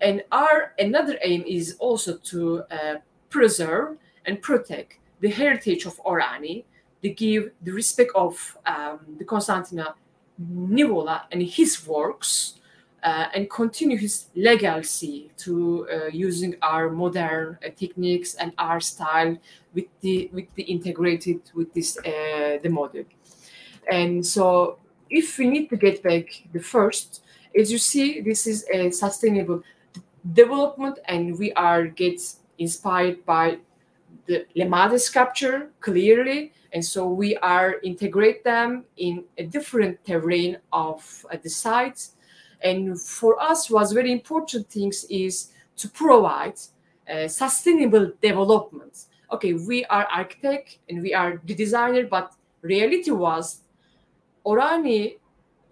And 0.00 0.22
our 0.30 0.74
another 0.78 1.18
aim 1.22 1.44
is 1.46 1.76
also 1.78 2.16
to 2.16 2.62
uh, 2.70 2.96
preserve 3.30 3.96
and 4.26 4.40
protect 4.42 4.98
the 5.20 5.28
heritage 5.28 5.84
of 5.86 6.00
Orani, 6.04 6.64
to 7.02 7.10
give 7.10 7.52
the 7.62 7.72
respect 7.72 8.10
of 8.14 8.58
um, 8.66 8.98
the 9.18 9.24
Constantina 9.24 9.94
Nivola 10.40 11.22
and 11.30 11.42
his 11.42 11.86
works, 11.86 12.54
uh, 13.02 13.26
and 13.34 13.48
continue 13.48 13.96
his 13.96 14.26
legacy 14.34 15.30
to 15.36 15.86
uh, 15.90 16.06
using 16.06 16.56
our 16.62 16.90
modern 16.90 17.58
uh, 17.64 17.68
techniques 17.76 18.34
and 18.34 18.52
our 18.58 18.80
style 18.80 19.36
with 19.74 19.86
the 20.00 20.28
with 20.32 20.52
the 20.56 20.64
integrated 20.64 21.40
with 21.54 21.72
this 21.74 21.96
uh, 21.98 22.58
the 22.62 22.68
model. 22.68 23.04
And 23.90 24.26
so, 24.26 24.78
if 25.08 25.38
we 25.38 25.46
need 25.46 25.70
to 25.70 25.76
get 25.76 26.02
back 26.02 26.26
the 26.52 26.60
first, 26.60 27.22
as 27.58 27.70
you 27.70 27.78
see, 27.78 28.20
this 28.20 28.46
is 28.46 28.66
a 28.72 28.90
sustainable 28.90 29.62
development 30.32 30.98
and 31.06 31.38
we 31.38 31.52
are 31.52 31.86
get 31.86 32.20
inspired 32.58 33.24
by 33.24 33.58
the 34.26 34.46
Lemade 34.56 34.98
sculpture 35.00 35.70
clearly. 35.80 36.52
And 36.72 36.84
so 36.84 37.08
we 37.08 37.36
are 37.38 37.76
integrate 37.82 38.44
them 38.44 38.84
in 38.96 39.24
a 39.38 39.44
different 39.44 40.04
terrain 40.04 40.58
of 40.72 41.26
uh, 41.32 41.36
the 41.42 41.48
sites. 41.48 42.12
And 42.62 43.00
for 43.00 43.40
us 43.40 43.70
was 43.70 43.92
very 43.92 44.12
important 44.12 44.68
things 44.68 45.04
is 45.08 45.52
to 45.76 45.88
provide 45.88 46.58
uh, 47.10 47.28
sustainable 47.28 48.12
development. 48.20 49.06
Okay 49.32 49.54
we 49.54 49.84
are 49.86 50.06
architect 50.06 50.78
and 50.88 51.02
we 51.02 51.14
are 51.14 51.40
the 51.44 51.54
designer 51.54 52.06
but 52.06 52.34
reality 52.62 53.10
was 53.10 53.60
orani 54.44 55.16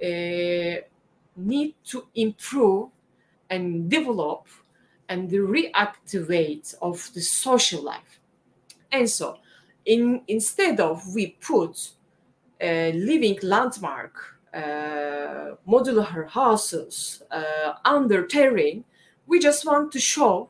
uh, 0.02 0.80
need 1.36 1.74
to 1.84 2.06
improve 2.14 2.88
and 3.50 3.88
develop 3.90 4.46
and 5.08 5.30
the 5.30 5.38
reactivate 5.38 6.74
of 6.82 7.10
the 7.14 7.20
social 7.20 7.82
life. 7.82 8.20
And 8.92 9.08
so, 9.08 9.38
in, 9.84 10.22
instead 10.28 10.80
of 10.80 11.14
we 11.14 11.36
put 11.40 11.92
a 12.60 12.92
living 12.92 13.38
landmark, 13.42 14.14
uh, 14.52 15.54
modular 15.68 16.28
houses 16.28 17.22
uh, 17.30 17.74
under 17.84 18.26
terrain, 18.26 18.84
we 19.26 19.38
just 19.38 19.66
want 19.66 19.92
to 19.92 20.00
show 20.00 20.48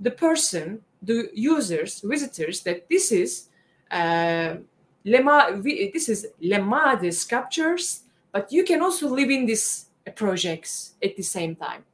the 0.00 0.10
person, 0.10 0.80
the 1.02 1.30
users, 1.34 2.00
visitors, 2.00 2.62
that 2.62 2.88
this 2.88 3.12
is 3.12 3.48
uh, 3.90 4.56
Lema, 5.04 5.62
this 5.92 6.08
is 6.08 6.28
Lemade 6.42 7.12
sculptures, 7.12 8.02
but 8.32 8.50
you 8.52 8.64
can 8.64 8.82
also 8.82 9.08
live 9.08 9.30
in 9.30 9.46
these 9.46 9.86
projects 10.14 10.94
at 11.02 11.16
the 11.16 11.22
same 11.22 11.54
time. 11.54 11.84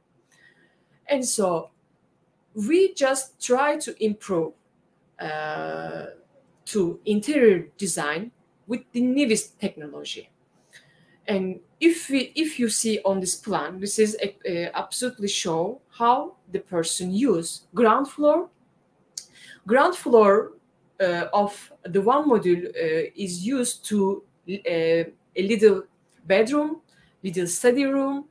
And 1.07 1.25
so 1.25 1.69
we 2.55 2.93
just 2.93 3.39
try 3.41 3.77
to 3.77 4.03
improve 4.03 4.53
uh, 5.19 6.05
to 6.65 6.99
interior 7.05 7.67
design 7.77 8.31
with 8.67 8.81
the 8.93 9.01
newest 9.01 9.59
technology. 9.59 10.29
And 11.27 11.59
if 11.79 12.09
we, 12.09 12.31
if 12.35 12.59
you 12.59 12.69
see 12.69 12.99
on 13.03 13.19
this 13.19 13.35
plan, 13.35 13.79
this 13.79 13.99
is 13.99 14.17
a, 14.21 14.35
a 14.45 14.77
absolutely 14.77 15.27
show 15.27 15.81
how 15.89 16.35
the 16.51 16.59
person 16.59 17.11
use 17.11 17.67
ground 17.73 18.07
floor. 18.07 18.49
Ground 19.67 19.95
floor 19.95 20.53
uh, 21.01 21.25
of 21.33 21.71
the 21.83 22.01
one 22.01 22.29
module 22.29 22.67
uh, 22.67 23.11
is 23.15 23.45
used 23.45 23.85
to 23.85 24.23
uh, 24.49 25.03
a 25.35 25.47
little 25.47 25.83
bedroom, 26.25 26.81
little 27.23 27.47
study 27.47 27.85
room, 27.85 28.25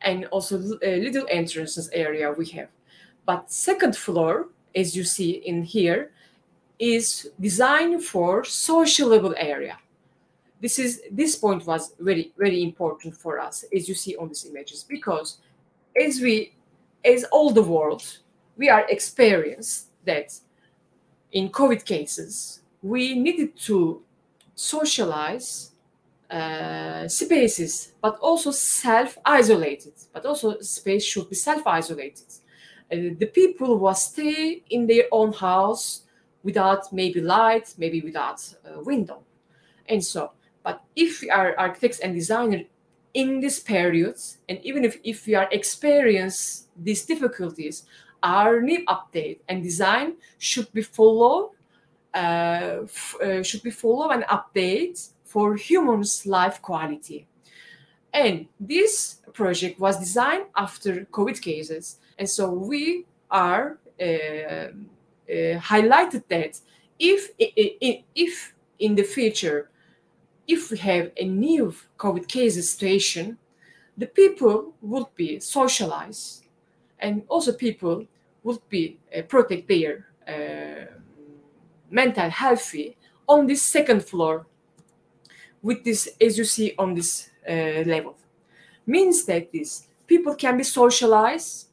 and 0.00 0.24
also 0.26 0.58
a 0.82 1.00
little 1.00 1.26
entrances 1.30 1.88
area 1.92 2.32
we 2.32 2.46
have. 2.46 2.68
But 3.26 3.50
second 3.50 3.96
floor, 3.96 4.48
as 4.74 4.96
you 4.96 5.04
see 5.04 5.30
in 5.30 5.62
here, 5.62 6.12
is 6.78 7.30
designed 7.40 8.04
for 8.04 8.44
sociable 8.44 9.34
area. 9.36 9.78
This 10.60 10.78
is 10.78 11.02
this 11.10 11.36
point 11.36 11.66
was 11.66 11.94
very 12.00 12.32
very 12.38 12.62
important 12.62 13.14
for 13.16 13.38
us, 13.38 13.64
as 13.74 13.88
you 13.88 13.94
see 13.94 14.16
on 14.16 14.28
these 14.28 14.46
images, 14.46 14.84
because 14.84 15.38
as 15.94 16.20
we 16.20 16.54
as 17.04 17.24
all 17.24 17.50
the 17.50 17.62
world, 17.62 18.18
we 18.56 18.68
are 18.70 18.86
experienced 18.88 19.88
that 20.04 20.32
in 21.32 21.48
COVID 21.50 21.84
cases, 21.84 22.60
we 22.82 23.14
needed 23.14 23.56
to 23.56 24.02
socialize 24.54 25.72
uh, 26.30 27.08
spaces, 27.08 27.92
but 28.00 28.16
also 28.20 28.50
self-isolated. 28.50 29.92
But 30.12 30.24
also 30.24 30.60
space 30.60 31.04
should 31.04 31.28
be 31.28 31.34
self-isolated. 31.34 32.26
Uh, 32.28 32.43
the 32.90 33.30
people 33.32 33.78
will 33.78 33.94
stay 33.94 34.62
in 34.70 34.86
their 34.86 35.04
own 35.10 35.32
house 35.32 36.02
without 36.42 36.92
maybe 36.92 37.20
light, 37.20 37.74
maybe 37.78 38.00
without 38.02 38.54
a 38.64 38.82
window, 38.82 39.22
and 39.88 40.04
so. 40.04 40.32
But 40.62 40.82
if 40.96 41.22
we 41.22 41.30
are 41.30 41.54
architects 41.58 41.98
and 42.00 42.14
designers 42.14 42.66
in 43.12 43.40
these 43.40 43.60
periods, 43.60 44.38
and 44.48 44.58
even 44.64 44.84
if, 44.84 44.98
if 45.04 45.26
we 45.26 45.34
are 45.34 45.48
experience 45.52 46.68
these 46.76 47.04
difficulties, 47.04 47.84
our 48.22 48.60
new 48.60 48.84
update 48.86 49.40
and 49.48 49.62
design 49.62 50.14
should 50.38 50.72
be 50.72 50.82
follow 50.82 51.52
uh, 52.14 52.80
f- 52.84 53.16
uh, 53.20 53.42
should 53.42 53.62
be 53.62 53.70
follow 53.70 54.10
and 54.10 54.24
update 54.24 55.10
for 55.24 55.56
humans' 55.56 56.26
life 56.26 56.62
quality. 56.62 57.26
And 58.12 58.46
this 58.60 59.16
project 59.32 59.80
was 59.80 59.98
designed 59.98 60.44
after 60.56 61.06
COVID 61.06 61.42
cases, 61.42 61.98
and 62.18 62.28
so 62.28 62.50
we 62.50 63.06
are 63.30 63.78
uh, 64.00 64.04
uh, 64.04 64.68
highlighted 65.28 66.22
that 66.28 66.60
if 66.98 67.30
if 67.38 68.54
in 68.78 68.94
the 68.94 69.02
future 69.02 69.70
if 70.46 70.70
we 70.70 70.78
have 70.78 71.10
a 71.16 71.24
new 71.24 71.74
COVID 71.98 72.28
cases 72.28 72.70
situation, 72.70 73.38
the 73.96 74.06
people 74.06 74.74
would 74.82 75.06
be 75.14 75.40
socialized, 75.40 76.44
and 76.98 77.22
also 77.28 77.52
people 77.52 78.06
would 78.42 78.60
be 78.68 78.98
uh, 79.16 79.22
protect 79.22 79.68
their 79.68 80.06
uh, 80.28 80.86
mental 81.90 82.28
healthy 82.30 82.96
on 83.26 83.46
this 83.46 83.62
second 83.62 84.04
floor 84.04 84.46
with 85.62 85.82
this 85.84 86.08
as 86.20 86.36
you 86.36 86.44
see 86.44 86.74
on 86.78 86.94
this 86.94 87.30
uh, 87.48 87.82
level. 87.86 88.16
Means 88.86 89.24
that 89.24 89.50
this 89.50 89.86
people 90.06 90.34
can 90.34 90.58
be 90.58 90.64
socialized 90.64 91.68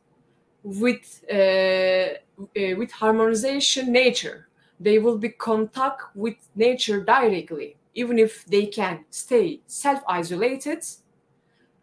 with 0.64 1.24
uh, 1.32 1.36
uh, 1.36 2.76
with 2.78 2.92
harmonization 2.92 3.92
nature. 3.92 4.48
They 4.80 4.98
will 5.00 5.18
be 5.18 5.30
contact 5.30 6.16
with 6.16 6.36
nature 6.56 7.02
directly 7.04 7.78
even 7.94 8.18
if 8.18 8.46
they 8.46 8.66
can 8.66 9.04
stay 9.10 9.60
self-isolated 9.68 10.84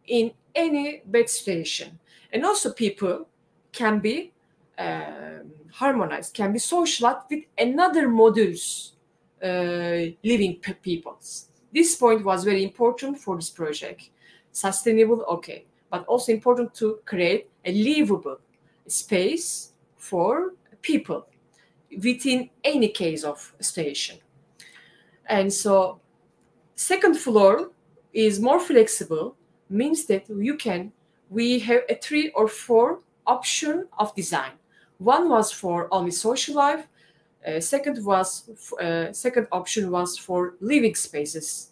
in 0.07 0.33
any 0.55 1.03
bed 1.05 1.29
situation 1.29 1.99
and 2.33 2.45
also 2.45 2.73
people 2.73 3.29
can 3.73 3.99
be 3.99 4.33
um, 4.79 5.53
harmonized 5.73 6.35
can 6.35 6.53
be 6.53 6.59
socialized 6.59 7.27
with 7.31 7.45
another 7.59 8.09
modules 8.09 8.93
uh, 9.43 10.13
living 10.25 10.61
peoples. 10.83 11.49
This 11.73 11.95
point 11.95 12.25
was 12.25 12.45
very 12.45 12.65
important 12.65 13.19
for 13.19 13.37
this 13.37 13.51
project. 13.51 14.11
Sustainable 14.53 15.23
okay. 15.29 15.67
But 15.91 16.05
also 16.07 16.33
important 16.33 16.75
to 16.75 16.99
create 17.05 17.49
a 17.65 17.73
livable 17.73 18.39
space 18.89 19.73
for 19.97 20.55
people 20.83 21.27
within 22.03 22.51
any 22.65 22.89
case 22.89 23.25
of 23.25 23.53
station. 23.61 24.19
And 25.27 25.53
so 25.53 26.01
second 26.75 27.17
floor 27.17 27.71
is 28.13 28.41
more 28.41 28.61
flexible 28.61 29.37
means 29.69 30.07
that 30.07 30.29
you 30.29 30.57
can 30.57 30.93
we 31.31 31.59
have 31.59 31.83
a 31.91 31.95
three 31.95 32.31
or 32.31 32.49
four 32.49 33.01
option 33.27 33.87
of 33.99 34.15
design. 34.15 34.53
One 34.97 35.29
was 35.29 35.53
for 35.53 35.89
only 35.93 36.11
social 36.11 36.55
life 36.55 36.89
uh, 37.47 37.61
second 37.61 38.05
was 38.05 38.51
uh, 38.81 39.13
second 39.13 39.47
option 39.53 39.91
was 39.91 40.19
for 40.19 40.55
living 40.61 40.95
spaces. 40.95 41.71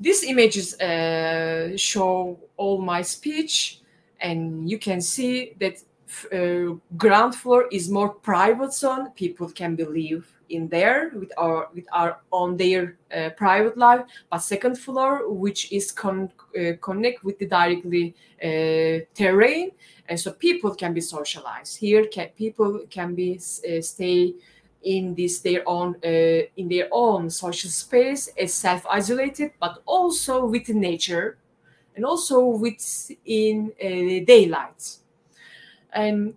These 0.00 0.24
images 0.24 0.78
uh, 0.80 1.76
show 1.76 2.38
all 2.56 2.78
my 2.82 3.02
speech 3.02 3.80
and 4.20 4.68
you 4.68 4.78
can 4.78 5.00
see 5.00 5.54
that 5.60 5.82
uh, 6.32 6.76
ground 6.96 7.34
floor 7.34 7.66
is 7.72 7.88
more 7.90 8.08
private 8.08 8.72
zone. 8.72 9.10
People 9.10 9.48
can 9.50 9.76
live 9.76 10.26
in 10.48 10.68
there 10.68 11.10
with 11.14 11.32
our 11.36 11.68
with 11.74 11.86
our 11.92 12.20
on 12.30 12.56
their 12.56 12.96
uh, 13.14 13.30
private 13.36 13.76
life. 13.76 14.02
But 14.30 14.38
second 14.38 14.78
floor 14.78 15.28
which 15.28 15.72
is 15.72 15.90
con- 15.92 16.30
uh, 16.58 16.72
connect 16.80 17.24
with 17.24 17.38
the 17.38 17.46
directly 17.46 18.14
uh, 18.42 19.04
terrain 19.14 19.72
and 20.08 20.18
so 20.18 20.32
people 20.32 20.74
can 20.74 20.94
be 20.94 21.00
socialized. 21.00 21.78
Here 21.78 22.06
can, 22.06 22.28
people 22.36 22.80
can 22.88 23.14
be 23.14 23.36
uh, 23.36 23.80
stay 23.80 24.34
in 24.82 25.14
this 25.14 25.40
their 25.40 25.62
own 25.66 25.96
uh, 26.04 26.46
in 26.56 26.68
their 26.68 26.88
own 26.92 27.28
social 27.30 27.70
space 27.70 28.28
as 28.38 28.54
self-isolated 28.54 29.52
but 29.58 29.82
also 29.84 30.46
with 30.46 30.68
nature 30.68 31.38
and 31.96 32.04
also 32.04 32.44
with 32.44 33.10
in 33.24 33.72
uh, 33.82 34.24
daylight. 34.24 34.98
And 35.92 36.34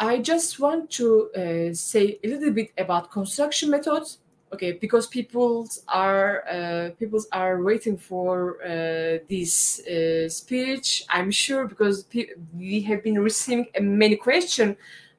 i 0.00 0.18
just 0.18 0.58
want 0.58 0.90
to 0.90 1.30
uh, 1.36 1.74
say 1.74 2.18
a 2.24 2.28
little 2.28 2.50
bit 2.50 2.72
about 2.78 3.10
construction 3.10 3.70
methods 3.70 4.18
okay 4.52 4.72
because 4.72 5.06
people 5.06 5.68
are 5.88 6.42
uh, 6.48 6.90
people 6.98 7.20
are 7.32 7.62
waiting 7.62 7.96
for 7.96 8.56
uh, 8.64 9.18
this 9.28 9.80
uh, 9.86 10.28
speech 10.28 11.04
i'm 11.10 11.30
sure 11.30 11.66
because 11.66 12.06
we 12.56 12.80
have 12.80 13.04
been 13.04 13.18
receiving 13.18 13.66
many 13.80 14.16
questions 14.16 14.74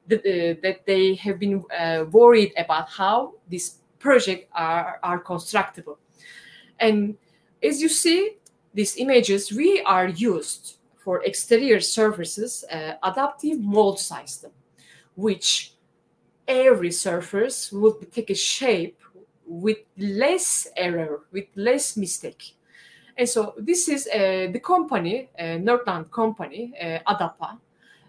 that, 0.08 0.20
uh, 0.26 0.58
that 0.62 0.84
they 0.84 1.14
have 1.14 1.38
been 1.38 1.64
worried 2.10 2.52
about 2.58 2.88
how 2.90 3.32
these 3.48 3.78
projects 4.00 4.48
are, 4.52 4.98
are 5.04 5.20
constructible 5.20 5.96
and 6.80 7.16
as 7.62 7.80
you 7.80 7.88
see 7.88 8.32
these 8.74 8.96
images 8.96 9.52
we 9.52 9.82
are 9.82 10.08
used 10.08 10.76
for 10.98 11.22
exterior 11.24 11.80
surfaces 11.80 12.64
uh, 12.70 12.92
adaptive 13.02 13.60
mold 13.60 13.98
system 13.98 14.50
which 15.14 15.74
every 16.48 16.90
surface 16.90 17.72
would 17.72 18.10
take 18.12 18.30
a 18.30 18.34
shape 18.34 18.98
with 19.46 19.78
less 19.98 20.68
error, 20.76 21.20
with 21.32 21.46
less 21.56 21.96
mistake. 21.96 22.56
And 23.16 23.28
so 23.28 23.54
this 23.58 23.88
is 23.88 24.06
uh, 24.06 24.48
the 24.50 24.60
company, 24.60 25.28
uh, 25.38 25.58
Nordland 25.60 26.10
company, 26.10 26.72
uh, 26.80 26.98
Adapa. 27.06 27.58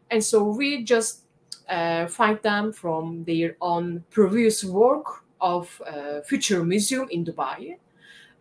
And 0.09 0.23
so 0.23 0.43
we 0.43 0.83
just 0.83 1.23
uh, 1.67 2.07
find 2.07 2.39
them 2.41 2.71
from 2.71 3.23
their 3.25 3.57
own 3.59 4.03
previous 4.09 4.63
work 4.63 5.23
of 5.41 5.81
uh, 5.85 6.21
Future 6.21 6.63
Museum 6.63 7.07
in 7.09 7.25
Dubai. 7.25 7.77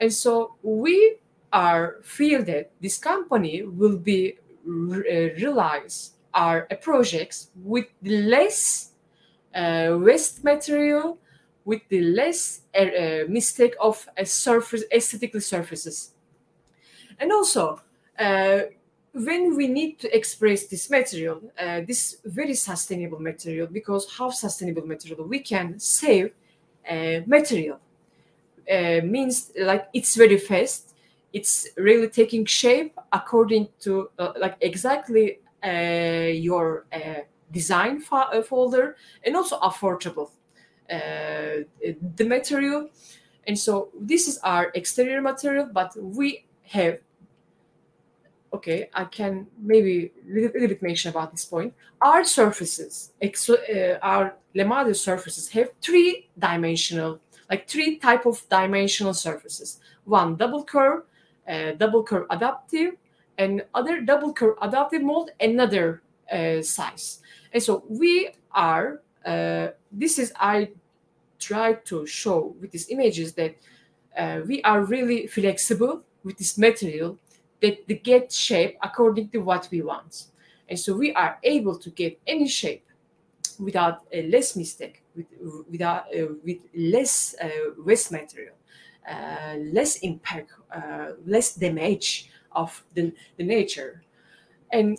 And 0.00 0.12
so 0.12 0.54
we 0.62 1.16
are 1.52 1.96
feel 2.02 2.42
that 2.44 2.70
this 2.80 2.98
company 2.98 3.62
will 3.62 3.96
be 3.98 4.38
uh, 4.66 5.02
realize 5.36 6.12
our 6.34 6.62
projects 6.80 7.50
with 7.56 7.86
less 8.02 8.92
waste 9.54 10.44
material 10.44 11.18
with 11.64 11.82
the 11.88 12.00
less 12.00 12.62
uh, 12.74 13.24
mistake 13.28 13.74
of 13.80 14.08
a 14.16 14.24
surface 14.24 14.84
aesthetically 14.92 15.40
surfaces. 15.40 16.12
And 17.18 17.30
also 17.32 17.80
uh, 18.18 18.60
when 19.12 19.56
we 19.56 19.68
need 19.68 19.98
to 20.00 20.16
express 20.16 20.66
this 20.66 20.88
material 20.88 21.42
uh, 21.58 21.82
this 21.86 22.16
very 22.24 22.54
sustainable 22.54 23.20
material 23.20 23.66
because 23.66 24.10
how 24.16 24.30
sustainable 24.30 24.86
material? 24.86 25.26
We 25.26 25.40
can 25.40 25.78
save 25.78 26.32
material. 27.26 27.78
Means 28.68 29.50
like 29.58 29.88
it's 29.92 30.16
very 30.16 30.38
fast 30.38 30.91
it's 31.32 31.68
really 31.76 32.08
taking 32.08 32.44
shape 32.44 32.98
according 33.12 33.68
to 33.80 34.10
uh, 34.18 34.32
like 34.38 34.56
exactly 34.60 35.40
uh, 35.64 36.30
your 36.32 36.86
uh, 36.92 37.20
design 37.50 38.00
fo- 38.00 38.42
folder 38.42 38.96
and 39.24 39.36
also 39.36 39.58
affordable 39.60 40.30
uh, 40.90 41.64
the 42.16 42.24
material. 42.24 42.88
And 43.46 43.58
so 43.58 43.90
this 43.98 44.28
is 44.28 44.38
our 44.38 44.70
exterior 44.74 45.20
material 45.20 45.68
but 45.72 45.96
we 45.96 46.46
have 46.64 46.98
okay 48.54 48.88
i 48.94 49.04
can 49.04 49.46
maybe 49.58 50.12
a 50.28 50.32
little, 50.32 50.50
little, 50.52 50.68
bit 50.68 50.82
mention 50.82 51.10
about 51.10 51.32
this 51.32 51.44
point. 51.44 51.74
Our 52.00 52.24
surfaces 52.24 53.12
uh, 53.22 53.98
our 54.02 54.36
lemadu 54.54 54.94
surfaces 54.94 55.48
have 55.50 55.70
three 55.80 56.28
dimensional 56.38 57.20
like 57.50 57.68
three 57.68 57.98
type 57.98 58.24
of 58.26 58.42
dimensional 58.48 59.14
surfaces. 59.14 59.80
One 60.04 60.36
double 60.36 60.64
curve 60.64 61.02
uh, 61.48 61.72
double 61.72 62.02
curve 62.02 62.26
adaptive 62.30 62.94
and 63.38 63.64
other 63.74 64.00
double 64.00 64.32
curve 64.32 64.56
adaptive 64.62 65.02
mold 65.02 65.30
another 65.40 66.02
uh, 66.32 66.62
size. 66.62 67.20
And 67.52 67.62
so 67.62 67.84
we 67.88 68.30
are 68.52 69.00
uh, 69.24 69.68
this 69.92 70.18
is 70.18 70.32
i 70.40 70.68
try 71.38 71.72
to 71.72 72.06
show 72.06 72.54
with 72.60 72.70
these 72.70 72.88
images 72.88 73.34
that 73.34 73.56
uh, 74.16 74.40
we 74.46 74.62
are 74.62 74.84
really 74.84 75.26
flexible 75.26 76.02
with 76.24 76.38
this 76.38 76.56
material 76.56 77.18
that 77.60 77.86
they 77.88 77.94
get 77.94 78.32
shape 78.32 78.76
according 78.82 79.28
to 79.30 79.38
what 79.38 79.68
we 79.70 79.82
want. 79.82 80.26
And 80.68 80.78
so 80.78 80.94
we 80.94 81.12
are 81.14 81.38
able 81.42 81.78
to 81.78 81.90
get 81.90 82.20
any 82.26 82.48
shape 82.48 82.84
without 83.58 84.02
a 84.12 84.28
less 84.28 84.56
mistake 84.56 85.02
with 85.14 85.26
without 85.70 86.04
uh, 86.14 86.26
with 86.44 86.58
less 86.74 87.34
uh, 87.42 87.48
waste 87.78 88.12
material 88.12 88.54
less 89.72 89.96
impact 89.98 90.52
uh, 90.74 91.12
less 91.26 91.54
damage 91.54 92.30
of 92.52 92.82
the, 92.94 93.12
the 93.36 93.44
nature. 93.44 94.02
And 94.70 94.98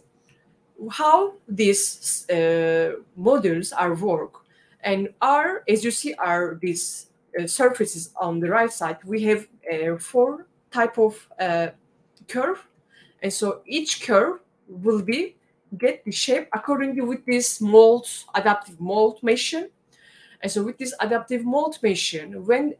how 0.91 1.33
these 1.47 2.25
uh, 2.29 2.99
modules 3.19 3.73
are 3.75 3.95
work. 3.95 4.41
And 4.81 5.09
are 5.21 5.63
as 5.67 5.83
you 5.83 5.91
see 5.91 6.13
are 6.15 6.59
these 6.61 7.07
uh, 7.39 7.47
surfaces 7.47 8.11
on 8.19 8.39
the 8.39 8.49
right 8.49 8.71
side. 8.71 8.97
We 9.05 9.23
have 9.23 9.47
uh, 9.71 9.97
four 9.97 10.47
type 10.71 10.97
of 10.97 11.27
uh, 11.39 11.67
curve. 12.27 12.65
And 13.21 13.31
so 13.31 13.61
each 13.65 14.05
curve 14.05 14.39
will 14.67 15.01
be 15.01 15.35
get 15.77 16.05
the 16.05 16.11
shape 16.11 16.49
accordingly 16.53 17.01
with 17.01 17.25
this 17.25 17.59
mold 17.59 18.07
adaptive 18.35 18.79
mold 18.79 19.23
machine. 19.23 19.69
And 20.41 20.51
so 20.51 20.61
with 20.61 20.77
this 20.77 20.93
adaptive 20.99 21.45
mold 21.45 21.81
machine 21.81 22.45
when 22.45 22.75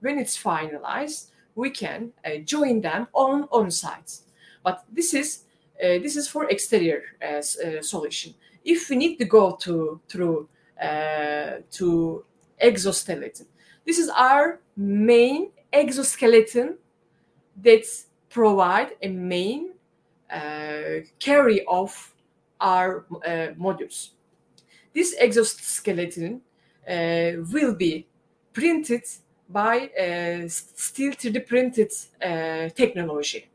when 0.00 0.18
it's 0.18 0.36
finalized 0.36 1.30
we 1.54 1.70
can 1.70 2.12
uh, 2.24 2.38
join 2.44 2.80
them 2.80 3.08
on 3.12 3.48
on 3.50 3.70
site 3.70 4.18
but 4.62 4.84
this 4.92 5.14
is 5.14 5.44
uh, 5.82 5.98
this 6.02 6.16
is 6.16 6.28
for 6.28 6.48
exterior 6.50 7.02
as 7.20 7.56
uh, 7.56 7.82
solution 7.82 8.34
if 8.64 8.88
we 8.90 8.96
need 8.96 9.16
to 9.16 9.24
go 9.24 9.56
to 9.56 10.00
through 10.08 10.48
uh, 10.82 11.58
to 11.70 12.24
exoskeleton 12.60 13.46
this 13.86 13.98
is 13.98 14.08
our 14.10 14.60
main 14.76 15.50
exoskeleton 15.72 16.76
that 17.62 17.84
provide 18.28 18.92
a 19.02 19.08
main 19.08 19.70
uh, 20.30 21.00
carry 21.18 21.64
of 21.66 22.14
our 22.60 23.06
uh, 23.24 23.54
modules. 23.58 24.10
This 24.94 25.14
exoskeleton 25.18 26.42
uh, 26.88 27.42
will 27.52 27.74
be 27.74 28.06
printed 28.52 29.02
by 29.48 29.88
uh, 29.88 30.48
steel 30.48 31.12
3D 31.12 31.40
printed 31.46 31.92
uh, 32.22 32.68
technology. 32.74 33.48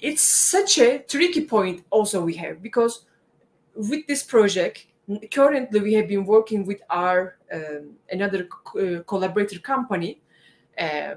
It's 0.00 0.22
such 0.22 0.78
a 0.78 0.98
tricky 1.00 1.44
point 1.44 1.84
also 1.90 2.22
we 2.22 2.34
have 2.36 2.62
because 2.62 3.04
with 3.74 4.06
this 4.06 4.22
project, 4.22 4.86
currently 5.30 5.80
we 5.80 5.92
have 5.94 6.08
been 6.08 6.24
working 6.24 6.64
with 6.66 6.80
our 6.90 7.36
um, 7.52 7.96
another 8.10 8.44
co- 8.44 9.02
collaborator 9.04 9.58
company. 9.58 10.20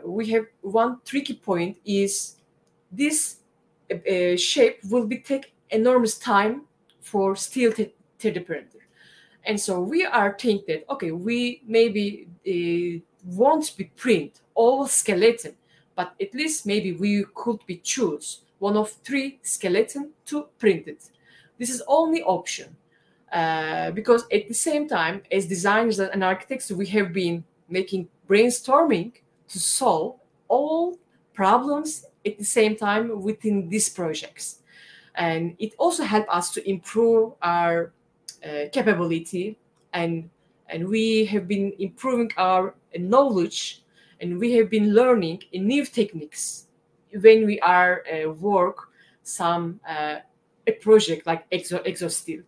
we 0.05 0.29
have 0.29 0.45
one 0.61 0.99
tricky 1.05 1.35
point 1.35 1.77
is 1.85 2.35
this 2.91 3.37
uh, 3.91 4.35
shape 4.35 4.79
will 4.89 5.05
be 5.05 5.17
take 5.17 5.53
enormous 5.69 6.17
time 6.17 6.63
for 7.01 7.35
steel 7.35 7.71
3D 7.71 8.39
printer. 8.45 8.79
And 9.45 9.59
so 9.59 9.81
we 9.81 10.05
are 10.05 10.35
thinking 10.39 10.65
that, 10.67 10.89
okay, 10.89 11.11
we 11.11 11.61
maybe 11.67 12.27
uh, 12.47 13.01
won't 13.25 13.75
be 13.77 13.85
print 13.95 14.41
all 14.53 14.87
skeleton, 14.87 15.55
but 15.95 16.13
at 16.21 16.33
least 16.33 16.65
maybe 16.65 16.93
we 16.93 17.25
could 17.33 17.59
be 17.65 17.77
choose 17.77 18.41
one 18.59 18.77
of 18.77 18.91
three 19.03 19.39
skeleton 19.41 20.11
to 20.25 20.47
print 20.57 20.87
it. 20.87 21.09
This 21.57 21.69
is 21.69 21.83
only 21.87 22.21
option. 22.23 22.75
Uh, 23.31 23.89
because 23.91 24.25
at 24.31 24.47
the 24.47 24.53
same 24.53 24.87
time, 24.87 25.23
as 25.31 25.47
designers 25.47 25.99
and 25.99 26.23
architects, 26.23 26.71
we 26.71 26.85
have 26.87 27.11
been 27.11 27.43
making 27.67 28.07
brainstorming 28.29 29.11
to 29.47 29.59
solve 29.59 30.19
all 30.47 30.99
problems 31.33 32.05
at 32.25 32.37
the 32.37 32.45
same 32.45 32.75
time 32.75 33.21
within 33.21 33.67
these 33.69 33.89
projects 33.89 34.59
and 35.15 35.55
it 35.59 35.73
also 35.77 36.03
helped 36.03 36.29
us 36.29 36.51
to 36.51 36.69
improve 36.69 37.33
our 37.41 37.91
uh, 38.43 38.65
capability 38.71 39.57
and 39.93 40.29
and 40.73 40.89
we 40.89 41.23
have 41.25 41.47
been 41.47 41.71
improving 41.77 42.31
our 42.35 42.73
knowledge 42.97 43.83
and 44.19 44.39
we 44.39 44.53
have 44.53 44.69
been 44.69 44.93
learning 44.93 45.43
new 45.53 45.85
techniques 45.85 46.65
when 47.21 47.45
we 47.45 47.59
are 47.59 48.03
uh, 48.11 48.31
work 48.31 48.89
some 49.21 49.79
uh, 49.87 50.17
a 50.65 50.71
project 50.71 51.27
like 51.27 51.49
exo 51.51 51.77
exosteel. 51.85 52.43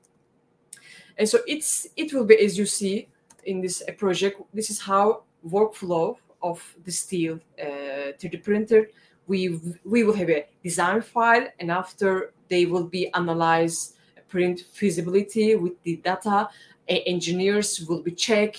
And 1.18 1.30
so 1.30 1.40
it's 1.48 1.88
it 1.96 2.14
will 2.14 2.26
be 2.26 2.36
as 2.44 2.58
you 2.58 2.66
see 2.66 3.08
in 3.46 3.62
this 3.62 3.84
uh, 3.88 3.92
project 3.92 4.42
this 4.54 4.70
is 4.70 4.82
how 4.82 5.24
workflow 5.48 6.18
of 6.42 6.60
the 6.84 6.92
steel 6.92 7.40
uh, 7.62 8.18
3d 8.20 8.44
printer 8.44 8.90
we 9.28 9.60
we 9.84 10.04
will 10.04 10.14
have 10.14 10.30
a 10.30 10.48
design 10.64 11.02
file 11.02 11.48
and 11.60 11.70
after 11.72 12.34
they 12.50 12.66
will 12.66 12.88
be 12.88 13.14
analyzed 13.14 13.96
print 14.28 14.66
feasibility 14.74 15.56
with 15.56 15.82
the 15.84 15.98
data 15.98 16.50
engineers 16.88 17.86
will 17.88 18.02
be 18.02 18.12
check 18.12 18.56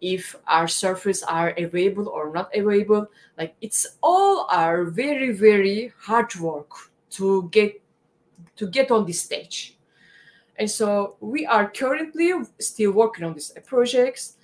if 0.00 0.36
our 0.46 0.68
surface 0.68 1.22
are 1.22 1.54
available 1.58 2.08
or 2.08 2.32
not 2.32 2.54
available. 2.54 3.06
Like 3.36 3.54
it's 3.60 3.86
all 4.02 4.46
our 4.50 4.84
very 4.84 5.32
very 5.32 5.92
hard 5.98 6.34
work 6.36 6.70
to 7.10 7.48
get 7.50 7.80
to 8.56 8.66
get 8.66 8.90
on 8.90 9.06
this 9.06 9.20
stage. 9.20 9.76
And 10.56 10.70
so 10.70 11.16
we 11.20 11.46
are 11.46 11.70
currently 11.70 12.32
still 12.58 12.92
working 12.92 13.24
on 13.24 13.34
these 13.34 13.52
projects. 13.64 14.34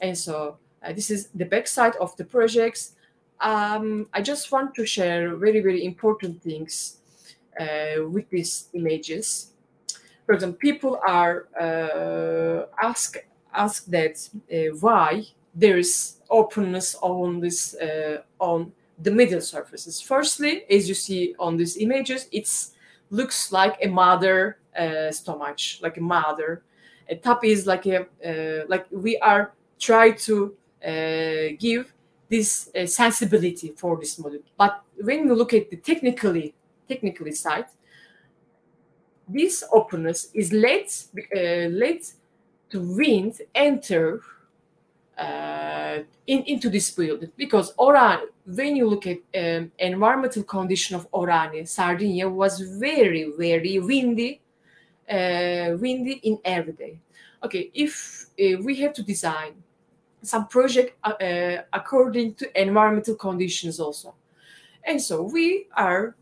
And 0.00 0.16
so 0.16 0.58
uh, 0.82 0.92
this 0.92 1.10
is 1.10 1.28
the 1.34 1.46
backside 1.46 1.96
of 1.96 2.14
the 2.16 2.24
projects. 2.24 2.94
Um, 3.40 4.08
I 4.12 4.20
just 4.20 4.52
want 4.52 4.74
to 4.74 4.84
share 4.84 5.34
very, 5.36 5.60
very 5.60 5.84
important 5.84 6.42
things 6.42 6.98
uh, 7.58 8.06
with 8.08 8.28
these 8.30 8.68
images. 8.74 9.51
People 10.58 11.00
are 11.06 11.46
uh, 11.60 12.66
ask 12.82 13.16
ask 13.52 13.86
that 13.86 14.28
uh, 14.52 14.74
why 14.80 15.24
there 15.54 15.78
is 15.78 16.16
openness 16.30 16.96
on 17.02 17.40
this 17.40 17.74
uh, 17.74 18.22
on 18.38 18.72
the 19.02 19.10
middle 19.10 19.40
surfaces. 19.40 20.00
Firstly, 20.00 20.64
as 20.70 20.88
you 20.88 20.94
see 20.94 21.34
on 21.38 21.56
these 21.56 21.76
images, 21.76 22.28
it 22.32 22.48
looks 23.10 23.52
like 23.52 23.76
a 23.82 23.88
mother 23.88 24.58
uh, 24.78 25.10
stomach, 25.10 25.58
like 25.82 25.96
a 25.96 26.00
mother. 26.00 26.62
A 27.08 27.16
top 27.16 27.44
is 27.44 27.66
like 27.66 27.86
a 27.86 28.06
uh, 28.24 28.64
like 28.68 28.86
we 28.90 29.18
are 29.18 29.52
try 29.78 30.12
to 30.12 30.54
give 31.58 31.92
this 32.32 32.70
uh, 32.74 32.86
sensibility 32.86 33.68
for 33.76 33.98
this 33.98 34.18
module. 34.18 34.42
But 34.56 34.82
when 34.96 35.26
you 35.26 35.34
look 35.34 35.52
at 35.52 35.68
the 35.68 35.76
technically 35.76 36.54
technically 36.88 37.32
side, 37.32 37.66
this 39.28 39.64
openness 39.72 40.30
is 40.34 40.52
let 40.52 41.04
uh, 41.36 41.68
to 42.70 42.80
wind 42.80 43.40
enter 43.54 44.20
uh, 45.18 45.98
in, 46.26 46.42
into 46.44 46.70
this 46.70 46.90
building 46.90 47.30
because 47.36 47.72
Oran, 47.76 48.20
when 48.46 48.76
you 48.76 48.88
look 48.88 49.06
at 49.06 49.18
um, 49.36 49.70
environmental 49.78 50.42
condition 50.42 50.96
of 50.96 51.10
Orani, 51.12 51.68
Sardinia 51.68 52.28
was 52.28 52.60
very 52.60 53.30
very 53.36 53.78
windy, 53.78 54.40
uh, 55.08 55.76
windy 55.78 56.20
in 56.24 56.38
every 56.44 56.72
day. 56.72 56.98
Okay, 57.44 57.70
if 57.74 58.26
uh, 58.40 58.58
we 58.62 58.76
have 58.76 58.94
to 58.94 59.02
design 59.02 59.52
some 60.22 60.46
project 60.46 60.96
uh, 61.04 61.10
uh, 61.10 61.62
according 61.72 62.34
to 62.34 62.60
environmental 62.60 63.16
conditions 63.16 63.80
also. 63.80 64.14
And 64.84 65.00
so 65.00 65.22
we 65.22 65.66
are 65.76 66.16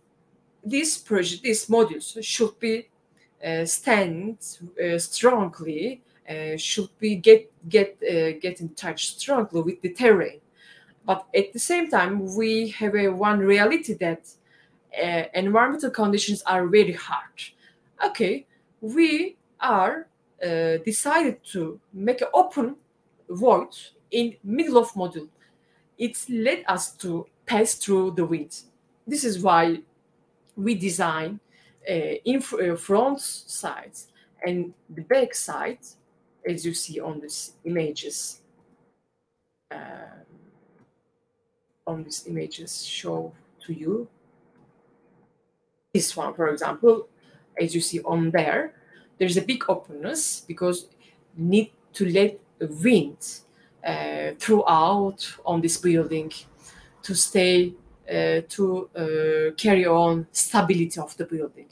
this 0.65 0.99
project, 0.99 1.43
these 1.43 1.67
modules 1.67 2.23
should 2.23 2.59
be 2.59 2.90
stand 3.65 4.37
uh, 4.83 4.99
strongly, 4.99 6.03
uh, 6.29 6.57
should 6.57 6.89
be 6.99 7.17
get 7.17 7.51
get 7.69 7.97
uh, 8.03 8.39
get 8.41 8.61
in 8.61 8.69
touch 8.71 9.17
strongly 9.19 9.63
with 9.63 9.81
the 9.81 9.91
terrain. 9.91 10.41
But 11.05 11.27
at 11.35 11.53
the 11.53 11.59
same 11.59 11.91
time, 11.91 12.37
we 12.37 12.69
have 12.69 12.95
a 12.95 13.09
one 13.09 13.41
reality 13.41 13.95
that 13.95 14.29
environmental 15.35 15.91
conditions 15.91 16.43
are 16.43 16.67
very 16.67 16.93
hard. 16.93 17.37
Okay, 18.05 18.47
we 18.81 19.37
are 19.61 20.07
decided 20.85 21.43
to 21.53 21.81
make 21.93 22.21
an 22.21 22.29
open 22.35 22.77
void 23.29 23.75
in 24.11 24.37
middle 24.45 24.79
of 24.79 24.93
module. 24.93 25.29
It 25.99 26.17
led 26.29 26.65
us 26.69 26.93
to 26.97 27.27
pass 27.47 27.75
through 27.75 28.13
the 28.13 28.25
wind. 28.25 28.61
This 29.07 29.25
is 29.25 29.41
why 29.41 29.81
we 30.57 30.75
design 30.75 31.41
uh, 31.45 31.50
in 31.87 32.43
uh, 32.53 32.77
front 32.77 33.21
side 33.21 33.93
and 34.45 34.73
the 34.89 35.03
back 35.03 35.35
side, 35.35 35.79
as 36.49 36.65
you 36.65 36.75
see 36.75 37.01
on 37.01 37.21
these 37.21 37.53
images. 37.65 38.41
Uh, 39.71 40.21
on 41.87 42.05
these 42.05 42.27
images 42.27 42.85
show 42.85 43.33
to 43.67 43.73
you. 43.73 44.09
This 45.93 46.17
one, 46.17 46.35
for 46.35 46.49
example, 46.49 47.09
as 47.61 47.75
you 47.75 47.81
see 47.81 48.01
on 48.01 48.31
there, 48.31 48.75
there's 49.19 49.37
a 49.37 49.43
big 49.43 49.65
openness 49.69 50.41
because 50.41 50.87
need 51.37 51.71
to 51.93 52.07
let 52.07 52.39
the 52.59 52.69
wind 52.69 53.41
uh, 53.85 54.31
throughout 54.39 55.21
on 55.45 55.61
this 55.61 55.77
building 55.77 56.33
to 57.03 57.15
stay 57.15 57.69
uh, 57.69 57.73
to 58.11 58.91
uh, 58.97 59.55
carry 59.57 59.87
on 59.87 60.27
stability 60.33 60.99
of 60.99 61.17
the 61.17 61.25
building. 61.25 61.67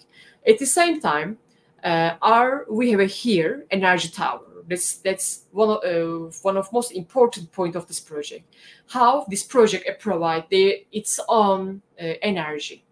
At 0.47 0.59
the 0.59 0.67
same 0.67 1.01
time, 1.01 1.39
uh, 1.83 2.15
our 2.23 2.65
we 2.71 2.91
have 2.91 3.01
a 3.01 3.07
here 3.07 3.67
energy 3.71 4.09
tower. 4.09 4.41
That's 4.69 4.99
that's 4.99 5.45
one 5.53 5.71
of 5.71 5.85
uh, 5.85 6.31
one 6.43 6.57
of 6.57 6.73
most 6.73 6.93
important 6.93 7.51
point 7.53 7.75
of 7.75 7.87
this 7.87 8.01
project. 8.01 8.45
How 8.89 9.25
this 9.29 9.43
project 9.43 10.01
provide 10.01 10.45
the, 10.51 10.87
its 10.93 11.19
own 11.29 11.83
uh, 12.01 12.15
energy. 12.23 12.85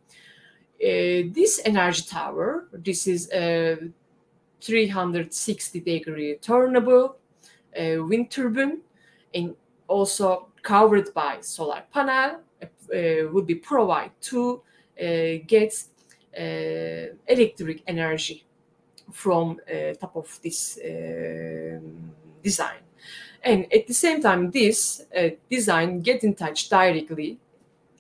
this 0.78 1.61
energy 1.64 2.02
tower, 2.02 2.66
this 2.72 3.06
is 3.06 3.30
a 3.32 3.78
360 4.61 5.80
degree 5.80 6.38
turnable 6.40 7.16
wind 7.76 8.30
turbine 8.30 8.80
and 9.35 9.54
also 9.88 10.48
covered 10.62 11.12
by 11.14 11.38
solar 11.40 11.82
panel 11.92 12.40
uh, 12.92 13.29
would 13.33 13.46
be 13.46 13.55
provided 13.55 14.12
to 14.20 14.62
uh, 15.01 15.42
get 15.46 15.85
uh, 16.38 17.14
electric 17.27 17.83
energy 17.87 18.44
from 19.12 19.61
top 20.01 20.16
of 20.16 20.38
this 20.42 20.79
uh, 20.79 21.79
design. 22.42 22.81
And 23.42 23.72
at 23.72 23.87
the 23.87 23.94
same 23.94 24.20
time, 24.20 24.51
this 24.51 25.03
design 25.49 26.01
get 26.01 26.25
in 26.25 26.35
touch 26.35 26.68
directly. 26.68 27.38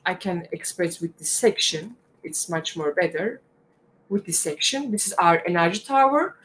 I 0.04 0.14
can 0.14 0.48
express 0.50 1.00
with 1.00 1.16
this 1.16 1.30
section. 1.30 1.96
It's 2.24 2.48
much 2.48 2.76
more 2.76 2.92
better 2.92 3.40
with 4.08 4.26
this 4.26 4.40
section. 4.40 4.90
This 4.90 5.06
is 5.06 5.12
our 5.14 5.42
energy 5.46 5.80
tower 5.80 6.36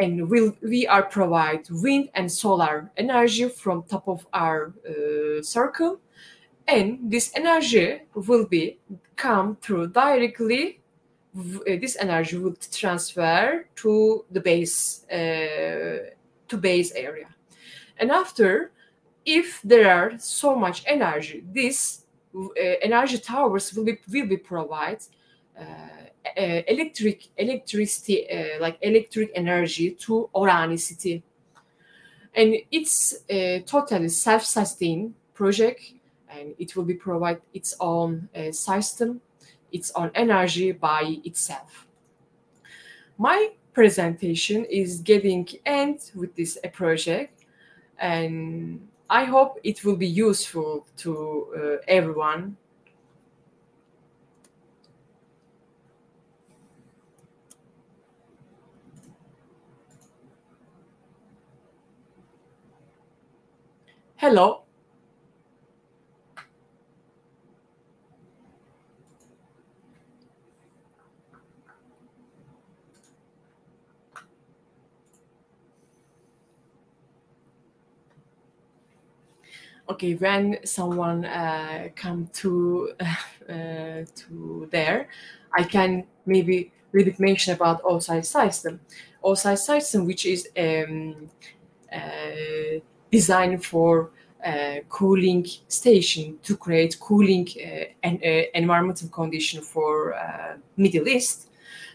and 0.00 0.28
we'll, 0.28 0.56
we 0.62 0.86
are 0.86 1.02
provide 1.02 1.68
wind 1.70 2.08
and 2.14 2.30
solar 2.32 2.90
energy 2.96 3.48
from 3.48 3.82
top 3.84 4.08
of 4.08 4.26
our 4.32 4.72
uh, 4.88 5.42
circle 5.42 6.00
and 6.70 7.10
this 7.10 7.32
energy 7.34 8.02
will 8.14 8.46
be 8.46 8.78
come 9.16 9.56
through 9.56 9.88
directly 9.88 10.80
uh, 11.36 11.76
this 11.80 11.96
energy 12.00 12.38
will 12.38 12.56
transfer 12.72 13.66
to 13.76 14.24
the 14.30 14.40
base 14.40 15.04
uh, 15.10 16.10
to 16.48 16.56
base 16.56 16.92
area. 16.92 17.28
And 17.98 18.10
after 18.10 18.72
if 19.24 19.60
there 19.62 19.90
are 19.90 20.18
so 20.18 20.56
much 20.56 20.82
energy 20.86 21.44
this 21.52 22.04
uh, 22.34 22.60
energy 22.82 23.18
towers 23.18 23.74
will 23.74 23.84
be 23.84 23.98
will 24.10 24.26
be 24.26 24.36
provide 24.36 25.02
uh, 25.58 26.62
electric 26.68 27.28
electricity 27.36 28.26
like 28.60 28.78
electric 28.80 29.30
energy 29.34 29.92
to 29.92 30.30
Orani 30.34 30.78
city. 30.78 31.22
And 32.34 32.54
it's 32.70 33.24
a 33.28 33.60
totally 33.66 34.08
self-sustained 34.08 35.14
project 35.34 35.82
and 36.30 36.54
it 36.58 36.76
will 36.76 36.84
be 36.84 36.94
provide 36.94 37.40
its 37.54 37.76
own 37.80 38.28
uh, 38.36 38.52
system 38.52 39.20
its 39.72 39.92
own 39.94 40.10
energy 40.14 40.72
by 40.72 41.16
itself 41.24 41.86
my 43.18 43.50
presentation 43.72 44.64
is 44.64 45.00
getting 45.00 45.48
end 45.66 46.10
with 46.14 46.34
this 46.34 46.58
uh, 46.64 46.68
project 46.68 47.44
and 47.98 48.80
i 49.08 49.24
hope 49.24 49.58
it 49.62 49.84
will 49.84 49.96
be 49.96 50.08
useful 50.08 50.86
to 50.96 51.46
uh, 51.56 51.76
everyone 51.88 52.56
Hello. 64.20 64.69
Okay, 79.90 80.14
when 80.14 80.64
someone 80.64 81.24
uh, 81.24 81.88
come 81.96 82.28
to 82.32 82.92
uh, 83.00 84.04
to 84.14 84.68
there, 84.70 85.08
I 85.52 85.64
can 85.64 86.04
maybe 86.26 86.70
a 86.92 86.96
little 86.96 87.10
bit 87.10 87.18
mention 87.18 87.54
about 87.54 87.82
OSI 87.82 88.24
system. 88.24 88.78
OSI 89.24 89.58
system, 89.58 90.06
which 90.06 90.26
is 90.26 90.48
um, 90.56 91.28
uh, 91.92 92.78
designed 93.10 93.64
for 93.64 94.12
uh, 94.46 94.76
cooling 94.88 95.44
station 95.66 96.38
to 96.44 96.56
create 96.56 97.00
cooling 97.00 97.48
uh, 97.56 97.86
and 98.04 98.22
uh, 98.22 98.42
environmental 98.54 99.08
condition 99.08 99.60
for 99.60 100.14
uh, 100.14 100.56
Middle 100.76 101.08
East. 101.08 101.48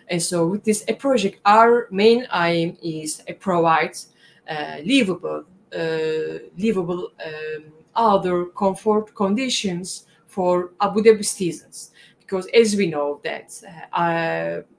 And 0.09 0.21
so 0.21 0.47
with 0.47 0.65
this 0.65 0.83
project, 0.99 1.39
our 1.45 1.87
main 1.91 2.27
aim 2.33 2.77
is 2.83 3.23
provide 3.39 3.97
uh, 4.49 4.79
livable, 4.83 5.45
uh, 5.73 6.39
livable 6.57 7.11
um, 7.25 7.63
other 7.95 8.45
comfort 8.45 9.13
conditions 9.15 10.05
for 10.27 10.71
Abu 10.81 11.01
Dhabi 11.01 11.25
citizens. 11.25 11.91
Because 12.19 12.47
as 12.53 12.75
we 12.75 12.87
know 12.87 13.21
that, 13.23 13.53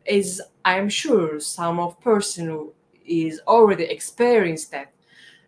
as 0.06 0.40
I 0.64 0.78
am 0.78 0.88
sure 0.88 1.38
some 1.40 1.78
of 1.78 2.00
person 2.00 2.46
who 2.46 2.72
is 3.04 3.40
already 3.46 3.84
experienced 3.84 4.72
that 4.72 4.92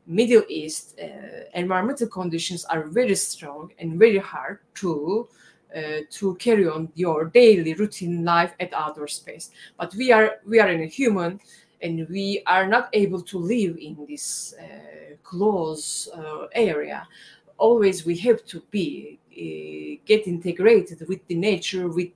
Middle 0.06 0.44
East 0.48 0.98
uh, 1.02 1.06
environmental 1.54 2.08
conditions 2.08 2.64
are 2.64 2.84
very 2.84 3.14
strong 3.14 3.70
and 3.78 3.98
very 3.98 4.18
hard 4.18 4.60
to 4.76 5.28
uh, 5.76 6.00
to 6.10 6.34
carry 6.36 6.66
on 6.66 6.88
your 6.94 7.26
daily 7.26 7.74
routine 7.74 8.24
life 8.24 8.54
at 8.58 8.72
outdoor 8.72 9.06
space. 9.06 9.50
But 9.76 9.94
we 9.94 10.10
are 10.10 10.36
we 10.46 10.60
are 10.60 10.70
in 10.70 10.82
a 10.82 10.86
human, 10.86 11.40
and 11.82 12.08
we 12.08 12.42
are 12.46 12.66
not 12.66 12.88
able 12.94 13.20
to 13.20 13.38
live 13.38 13.76
in 13.76 14.06
this 14.08 14.54
uh, 14.58 15.16
close 15.22 16.08
uh, 16.14 16.46
area. 16.52 17.06
Always 17.58 18.06
we 18.06 18.16
have 18.18 18.44
to 18.46 18.62
be 18.70 19.18
uh, 19.32 20.02
get 20.06 20.26
integrated 20.26 21.06
with 21.08 21.26
the 21.26 21.34
nature, 21.34 21.88
with 21.88 22.10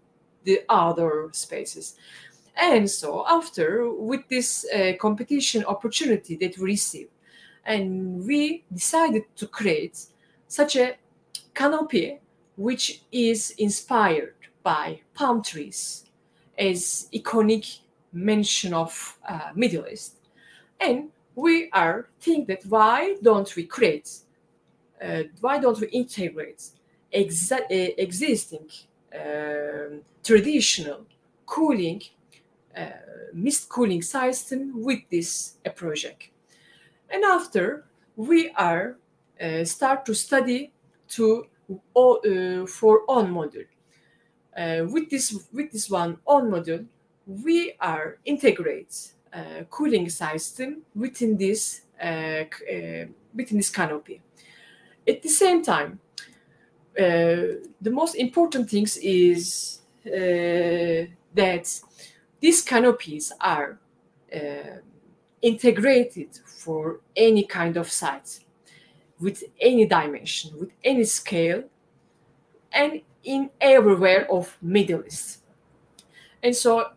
the 0.44 0.61
other 0.68 1.28
spaces. 1.33 1.96
And 2.57 2.88
so 2.90 3.24
after 3.28 3.92
with 3.92 4.28
this 4.28 4.66
uh, 4.72 4.92
competition 5.00 5.64
opportunity 5.64 6.37
that 6.37 6.59
we 6.59 6.64
receive 6.64 7.09
and 7.64 8.26
we 8.26 8.64
decided 8.72 9.24
to 9.37 9.46
create 9.46 10.07
such 10.48 10.76
a 10.76 10.96
canopy 11.55 12.20
which 12.57 13.02
is 13.11 13.55
inspired 13.59 14.35
by 14.62 15.00
palm 15.14 15.42
trees 15.42 16.05
as 16.59 17.09
iconic 17.14 17.81
mention 18.12 18.74
of 18.74 19.18
uh, 19.28 19.50
middle 19.55 19.87
east 19.87 20.16
and 20.81 21.09
we 21.35 21.70
are 21.72 22.09
think 22.20 22.46
that 22.46 22.64
why 22.66 23.16
don't 23.22 23.57
we 23.57 23.64
create 23.64 24.11
why 25.40 25.58
don't 25.58 25.80
we 25.80 25.88
integrate 25.88 26.62
exa- 27.12 27.70
uh, 27.70 27.94
existing 27.98 28.68
um, 29.14 30.02
traditional 30.22 31.06
cooling 31.46 32.02
uh, 32.76 32.84
mist 33.32 33.68
cooling 33.68 34.02
system 34.02 34.72
with 34.82 35.00
this 35.10 35.54
uh, 35.66 35.70
project? 35.70 36.30
And 37.10 37.24
after 37.24 37.84
we 38.16 38.50
are 38.50 38.96
uh, 39.40 39.64
start 39.64 40.04
to 40.06 40.14
study 40.14 40.72
to 41.08 41.46
uh, 41.96 42.66
for 42.66 43.02
on 43.08 43.32
module. 43.32 43.66
Uh, 44.56 44.84
with 44.90 45.08
this 45.08 45.46
with 45.52 45.72
this 45.72 45.88
one 45.88 46.18
on 46.26 46.50
module 46.50 46.84
we 47.26 47.74
are 47.80 48.18
integrate 48.24 49.12
uh, 49.32 49.64
cooling 49.70 50.10
system 50.10 50.82
within 50.94 51.36
this 51.36 51.82
uh, 52.02 52.04
uh, 52.04 53.06
within 53.34 53.56
this 53.56 53.70
canopy 53.70 54.20
at 55.06 55.22
the 55.22 55.28
same 55.28 55.62
time 55.62 55.98
uh, 56.98 57.58
the 57.80 57.90
most 57.90 58.14
important 58.16 58.68
things 58.68 58.98
is 58.98 59.80
uh, 60.06 61.06
that 61.34 61.80
these 62.40 62.62
canopies 62.62 63.32
are 63.40 63.78
uh, 64.34 64.78
integrated 65.40 66.28
for 66.44 67.00
any 67.16 67.44
kind 67.44 67.76
of 67.76 67.90
site 67.90 68.40
with 69.18 69.44
any 69.60 69.86
dimension, 69.86 70.50
with 70.58 70.70
any 70.84 71.04
scale, 71.04 71.64
and 72.72 73.00
in 73.24 73.48
everywhere 73.60 74.30
of 74.30 74.58
Middle 74.60 75.04
East. 75.06 75.38
And 76.42 76.54
so 76.54 76.90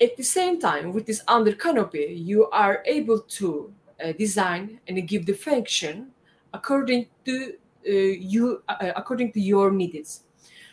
at 0.00 0.16
the 0.16 0.22
same 0.22 0.58
time, 0.58 0.92
with 0.92 1.06
this 1.06 1.22
under 1.28 1.52
canopy, 1.52 2.14
you 2.16 2.48
are 2.48 2.82
able 2.86 3.20
to 3.20 3.72
uh, 4.02 4.12
design 4.12 4.80
and 4.88 5.06
give 5.06 5.26
the 5.26 5.34
function 5.34 6.12
according 6.52 7.06
to 7.24 7.54
uh, 7.86 7.90
you, 7.90 8.62
uh, 8.68 8.92
according 8.96 9.32
to 9.32 9.40
your 9.40 9.70
needs. 9.70 10.24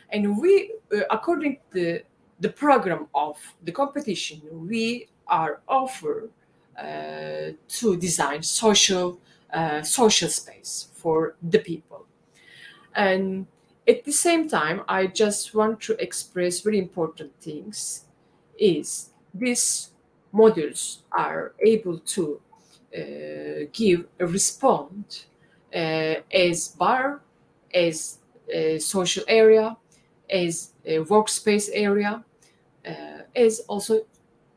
And 0.10 0.38
we, 0.38 0.74
uh, 0.94 1.02
according 1.10 1.60
to 1.74 2.02
the 2.40 2.50
program 2.50 3.08
of 3.14 3.38
the 3.64 3.72
competition, 3.72 4.42
we 4.52 5.08
are 5.28 5.62
offer 5.68 6.30
uh, 6.78 7.52
to 7.68 7.98
design 7.98 8.44
social 8.44 9.20
uh, 9.54 9.82
social 9.82 10.30
space 10.30 10.90
for 10.94 11.36
the 11.42 11.60
people. 11.60 12.06
And 12.96 13.48
at 13.88 14.04
the 14.04 14.12
same 14.12 14.50
time, 14.50 14.82
I 14.88 15.08
just 15.08 15.56
want 15.56 15.80
to 15.82 15.94
express 16.04 16.60
very 16.60 16.80
important 16.80 17.32
things. 17.40 18.04
Is 18.60 19.12
these 19.34 19.92
modules 20.34 21.00
are 21.12 21.54
able 21.60 22.00
to 22.00 22.42
uh, 22.96 23.68
give 23.72 24.06
a 24.20 24.26
response 24.26 25.28
as 25.78 26.68
bar, 26.70 27.22
as 27.74 28.20
a 28.52 28.80
social 28.80 29.24
area, 29.28 29.78
as 30.30 30.74
a 30.86 31.00
workspace 31.00 31.70
area, 31.74 32.24
uh, 32.88 32.92
as 33.36 33.60
also 33.68 34.06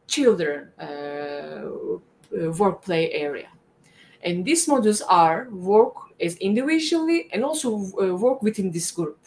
children 0.07 0.69
uh, 0.79 0.83
uh, 0.83 2.51
work 2.53 2.83
play 2.83 3.13
area. 3.13 3.49
And 4.23 4.45
these 4.45 4.67
modules 4.67 5.03
are 5.09 5.49
work 5.51 5.95
as 6.21 6.37
individually 6.37 7.29
and 7.33 7.45
also 7.45 7.75
uh, 7.75 8.15
work 8.15 8.43
within 8.43 8.71
this 8.71 8.91
group. 8.91 9.19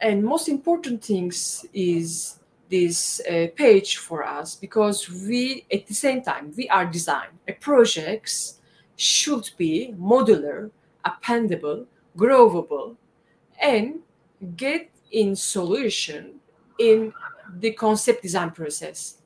And 0.00 0.24
most 0.24 0.48
important 0.48 1.04
things 1.04 1.64
is 1.72 2.38
this 2.68 3.20
uh, 3.20 3.48
page 3.54 3.98
for 3.98 4.24
us 4.26 4.56
because 4.56 5.08
we, 5.08 5.66
at 5.72 5.86
the 5.86 5.94
same 5.94 6.22
time, 6.22 6.52
we 6.56 6.68
are 6.68 6.86
design. 6.86 7.28
A 7.46 7.52
projects 7.52 8.58
should 9.02 9.50
be 9.56 9.94
modular, 9.98 10.70
appendable, 11.04 11.86
growable, 12.16 12.96
and 13.60 13.98
get 14.56 14.90
in 15.10 15.34
solution 15.34 16.34
in 16.78 17.12
the 17.58 17.72
concept 17.72 18.22
design 18.22 18.50
process. 18.50 19.18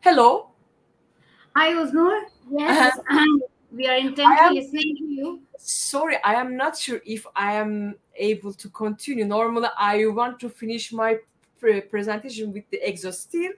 Hello. 0.00 0.50
Hi, 1.56 1.72
Oznur. 1.72 2.20
Yes, 2.50 2.98
uh-huh. 2.98 3.38
we 3.72 3.86
are 3.88 3.96
intently 3.96 4.60
listening 4.60 4.96
to 4.96 5.04
you. 5.04 5.40
Sorry, 5.56 6.18
I 6.22 6.34
am 6.34 6.56
not 6.56 6.76
sure 6.76 7.00
if 7.04 7.26
I 7.34 7.54
am 7.54 7.96
able 8.16 8.52
to 8.52 8.68
continue. 8.68 9.24
Normally, 9.24 9.68
I 9.76 10.06
want 10.06 10.38
to 10.40 10.50
finish 10.50 10.92
my 10.92 11.18
pre- 11.58 11.80
presentation 11.80 12.52
with 12.52 12.68
the 12.70 12.86
exhaustive. 12.86 13.52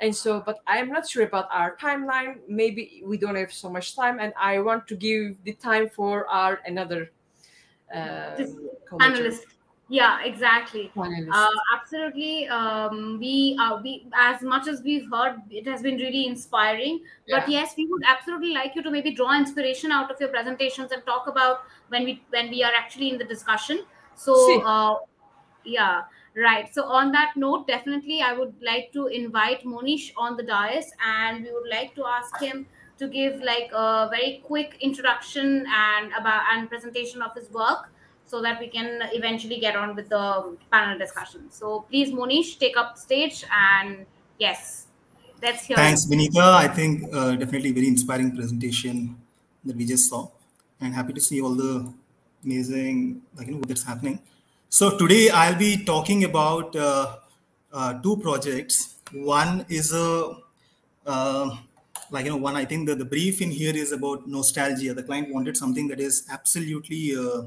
And 0.00 0.14
so, 0.14 0.42
but 0.44 0.58
I 0.66 0.78
am 0.78 0.88
not 0.88 1.08
sure 1.08 1.24
about 1.24 1.48
our 1.50 1.76
timeline. 1.76 2.40
Maybe 2.48 3.02
we 3.04 3.16
don't 3.16 3.36
have 3.36 3.52
so 3.52 3.70
much 3.70 3.94
time, 3.94 4.18
and 4.18 4.32
I 4.38 4.58
want 4.58 4.86
to 4.88 4.96
give 4.96 5.42
the 5.44 5.52
time 5.54 5.88
for 5.88 6.26
our 6.26 6.60
another 6.66 7.10
uh, 7.94 8.44
analyst. 9.00 9.46
Yeah 9.88 10.24
exactly. 10.24 10.90
Uh, 10.96 11.48
absolutely. 11.76 12.48
Um, 12.48 13.18
we 13.20 13.56
uh, 13.60 13.80
we 13.82 14.06
as 14.14 14.40
much 14.40 14.66
as 14.66 14.82
we've 14.82 15.08
heard 15.10 15.36
it 15.50 15.66
has 15.66 15.82
been 15.82 15.96
really 15.96 16.26
inspiring. 16.26 17.00
Yeah. 17.26 17.40
but 17.40 17.48
yes 17.48 17.74
we 17.76 17.86
would 17.86 18.02
absolutely 18.08 18.54
like 18.54 18.74
you 18.74 18.82
to 18.82 18.90
maybe 18.90 19.14
draw 19.14 19.36
inspiration 19.36 19.92
out 19.92 20.10
of 20.10 20.18
your 20.18 20.30
presentations 20.30 20.90
and 20.90 21.04
talk 21.04 21.26
about 21.26 21.64
when 21.88 22.04
we 22.04 22.22
when 22.30 22.48
we 22.48 22.64
are 22.64 22.72
actually 22.74 23.10
in 23.10 23.18
the 23.18 23.24
discussion. 23.24 23.84
So 24.16 24.62
uh, 24.62 24.98
yeah 25.64 26.04
right 26.36 26.74
so 26.74 26.84
on 26.84 27.12
that 27.12 27.32
note 27.36 27.66
definitely 27.66 28.20
i 28.20 28.32
would 28.32 28.54
like 28.60 28.92
to 28.92 29.06
invite 29.06 29.64
monish 29.64 30.12
on 30.16 30.36
the 30.36 30.42
dais 30.42 30.92
and 31.06 31.44
we 31.44 31.52
would 31.52 31.70
like 31.70 31.94
to 31.94 32.04
ask 32.04 32.40
him 32.40 32.66
to 32.98 33.08
give 33.08 33.40
like 33.42 33.70
a 33.72 34.08
very 34.10 34.42
quick 34.44 34.76
introduction 34.80 35.66
and 35.68 36.12
about 36.18 36.42
and 36.52 36.68
presentation 36.68 37.22
of 37.22 37.34
his 37.34 37.50
work 37.50 37.90
so 38.26 38.40
that 38.40 38.58
we 38.60 38.68
can 38.68 39.02
eventually 39.12 39.58
get 39.60 39.76
on 39.76 39.94
with 39.94 40.08
the 40.08 40.56
panel 40.72 40.98
discussion. 40.98 41.50
So 41.50 41.86
please, 41.88 42.12
Monish, 42.12 42.56
take 42.56 42.76
up 42.76 42.96
stage 42.96 43.44
and 43.52 44.06
yes, 44.38 44.86
let's 45.42 45.64
hear. 45.66 45.76
Thanks, 45.76 46.06
Vinita. 46.06 46.42
I 46.64 46.68
think 46.68 47.04
uh, 47.12 47.36
definitely 47.36 47.72
very 47.72 47.88
inspiring 47.88 48.34
presentation 48.34 49.16
that 49.64 49.76
we 49.76 49.84
just 49.84 50.08
saw, 50.08 50.30
and 50.80 50.94
happy 50.94 51.12
to 51.12 51.20
see 51.20 51.40
all 51.40 51.54
the 51.54 51.92
amazing 52.44 53.22
like 53.36 53.46
you 53.48 53.54
know 53.54 53.62
what's 53.66 53.84
happening. 53.84 54.20
So 54.74 54.98
today 54.98 55.30
I'll 55.30 55.54
be 55.54 55.84
talking 55.84 56.24
about 56.24 56.74
uh, 56.74 57.18
uh, 57.72 57.92
two 58.02 58.16
projects. 58.16 58.96
One 59.12 59.64
is 59.68 59.92
a 59.92 60.34
uh, 61.06 61.56
like 62.10 62.24
you 62.24 62.32
know 62.32 62.38
one 62.38 62.56
I 62.56 62.64
think 62.64 62.88
the, 62.88 62.96
the 62.96 63.04
brief 63.04 63.40
in 63.40 63.52
here 63.52 63.72
is 63.72 63.92
about 63.92 64.26
nostalgia. 64.26 64.92
The 64.92 65.04
client 65.04 65.32
wanted 65.32 65.56
something 65.56 65.86
that 65.86 66.00
is 66.00 66.26
absolutely 66.28 67.14
uh, 67.16 67.42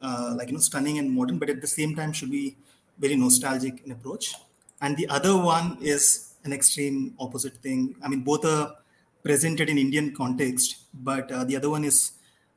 uh, 0.00 0.34
like 0.34 0.48
you 0.48 0.54
know 0.54 0.60
stunning 0.60 0.96
and 0.96 1.10
modern, 1.12 1.38
but 1.38 1.50
at 1.50 1.60
the 1.60 1.66
same 1.66 1.94
time 1.94 2.10
should 2.10 2.30
be 2.30 2.56
very 2.98 3.16
nostalgic 3.16 3.84
in 3.84 3.92
approach. 3.92 4.34
And 4.80 4.96
the 4.96 5.08
other 5.08 5.36
one 5.36 5.76
is 5.82 6.32
an 6.44 6.54
extreme 6.54 7.14
opposite 7.20 7.58
thing. 7.58 7.96
I 8.02 8.08
mean, 8.08 8.22
both 8.22 8.46
are 8.46 8.76
presented 9.22 9.68
in 9.68 9.76
Indian 9.76 10.14
context, 10.14 10.78
but 10.94 11.30
uh, 11.30 11.44
the 11.44 11.54
other 11.54 11.68
one 11.68 11.84
is 11.84 12.12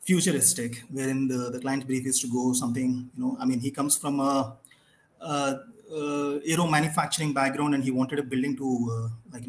futuristic, 0.06 0.84
wherein 0.92 1.28
the, 1.28 1.50
the 1.52 1.60
client 1.60 1.86
brief 1.88 2.06
is 2.06 2.20
to 2.22 2.28
go 2.28 2.54
something, 2.54 3.10
you 3.16 3.24
know, 3.24 3.38
I 3.40 3.46
mean, 3.46 3.60
he 3.60 3.72
comes 3.72 3.98
from 3.98 4.20
a, 4.20 4.56
a, 5.20 5.60
a 5.94 6.40
aero 6.46 6.68
manufacturing 6.68 7.34
background 7.34 7.74
and 7.76 7.84
he 7.84 7.92
wanted 7.92 8.20
a 8.20 8.24
building 8.24 8.56
to 8.58 8.68
uh, 8.92 9.10
like 9.34 9.46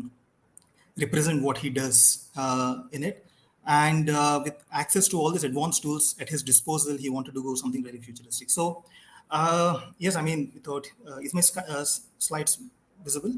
represent 0.98 1.42
what 1.42 1.58
he 1.58 1.70
does 1.70 2.28
uh, 2.36 2.82
in 2.92 3.04
it. 3.04 3.26
And 3.66 4.08
uh, 4.08 4.40
with 4.44 4.54
access 4.72 5.08
to 5.08 5.20
all 5.20 5.30
these 5.32 5.44
advanced 5.44 5.82
tools 5.82 6.14
at 6.20 6.28
his 6.28 6.42
disposal 6.42 6.96
he 6.96 7.10
wanted 7.10 7.34
to 7.34 7.42
go 7.42 7.54
something 7.56 7.82
very 7.82 7.98
futuristic. 7.98 8.48
So 8.48 8.84
uh, 9.30 9.80
yes 9.98 10.16
i 10.16 10.22
mean 10.22 10.50
without 10.54 10.86
uh, 11.08 11.18
is 11.18 11.34
my 11.34 11.42
uh, 11.68 11.84
slides 12.18 12.58
visible 13.04 13.34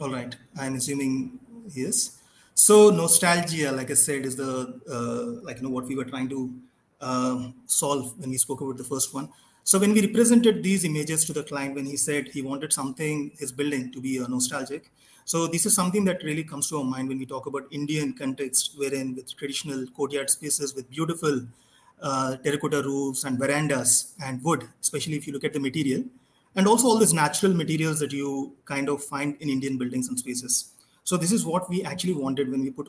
all 0.00 0.10
right. 0.10 0.36
I'm 0.58 0.76
assuming 0.76 1.38
yes 1.74 2.18
so 2.54 2.90
nostalgia 2.90 3.72
like 3.72 3.90
i 3.90 3.94
said 3.94 4.24
is 4.24 4.36
the 4.36 4.80
uh, 4.88 5.44
like 5.44 5.56
you 5.56 5.64
know 5.64 5.68
what 5.68 5.84
we 5.84 5.96
were 5.96 6.04
trying 6.04 6.28
to 6.28 6.54
uh, 7.00 7.48
solve 7.66 8.18
when 8.18 8.30
we 8.30 8.38
spoke 8.38 8.60
about 8.60 8.76
the 8.76 8.84
first 8.84 9.14
one. 9.14 9.28
So 9.64 9.78
when 9.78 9.92
we 9.92 10.06
represented 10.06 10.62
these 10.62 10.84
images 10.84 11.24
to 11.24 11.32
the 11.32 11.42
client, 11.42 11.74
when 11.74 11.86
he 11.86 11.96
said 11.96 12.28
he 12.28 12.42
wanted 12.42 12.72
something, 12.72 13.32
his 13.38 13.50
building 13.52 13.92
to 13.92 14.00
be 14.00 14.20
uh, 14.20 14.26
nostalgic. 14.28 14.90
So 15.24 15.48
this 15.48 15.66
is 15.66 15.74
something 15.74 16.04
that 16.04 16.22
really 16.22 16.44
comes 16.44 16.68
to 16.68 16.78
our 16.78 16.84
mind 16.84 17.08
when 17.08 17.18
we 17.18 17.26
talk 17.26 17.46
about 17.46 17.64
Indian 17.72 18.12
context, 18.12 18.74
wherein 18.76 19.14
with 19.16 19.36
traditional 19.36 19.86
courtyard 19.88 20.30
spaces 20.30 20.74
with 20.74 20.88
beautiful 20.88 21.42
uh, 22.00 22.36
terracotta 22.36 22.82
roofs 22.82 23.24
and 23.24 23.38
verandas 23.38 24.14
and 24.24 24.42
wood, 24.44 24.68
especially 24.80 25.16
if 25.16 25.26
you 25.26 25.32
look 25.32 25.42
at 25.42 25.52
the 25.52 25.60
material, 25.60 26.04
and 26.56 26.66
also 26.66 26.88
all 26.88 26.98
these 26.98 27.12
natural 27.12 27.52
materials 27.54 28.00
that 28.00 28.12
you 28.12 28.54
kind 28.64 28.88
of 28.88 29.04
find 29.04 29.36
in 29.40 29.48
Indian 29.48 29.76
buildings 29.76 30.08
and 30.08 30.18
spaces. 30.18 30.72
So 31.04 31.16
this 31.16 31.30
is 31.30 31.44
what 31.44 31.68
we 31.68 31.84
actually 31.84 32.14
wanted 32.14 32.50
when 32.50 32.62
we 32.62 32.70
put 32.70 32.88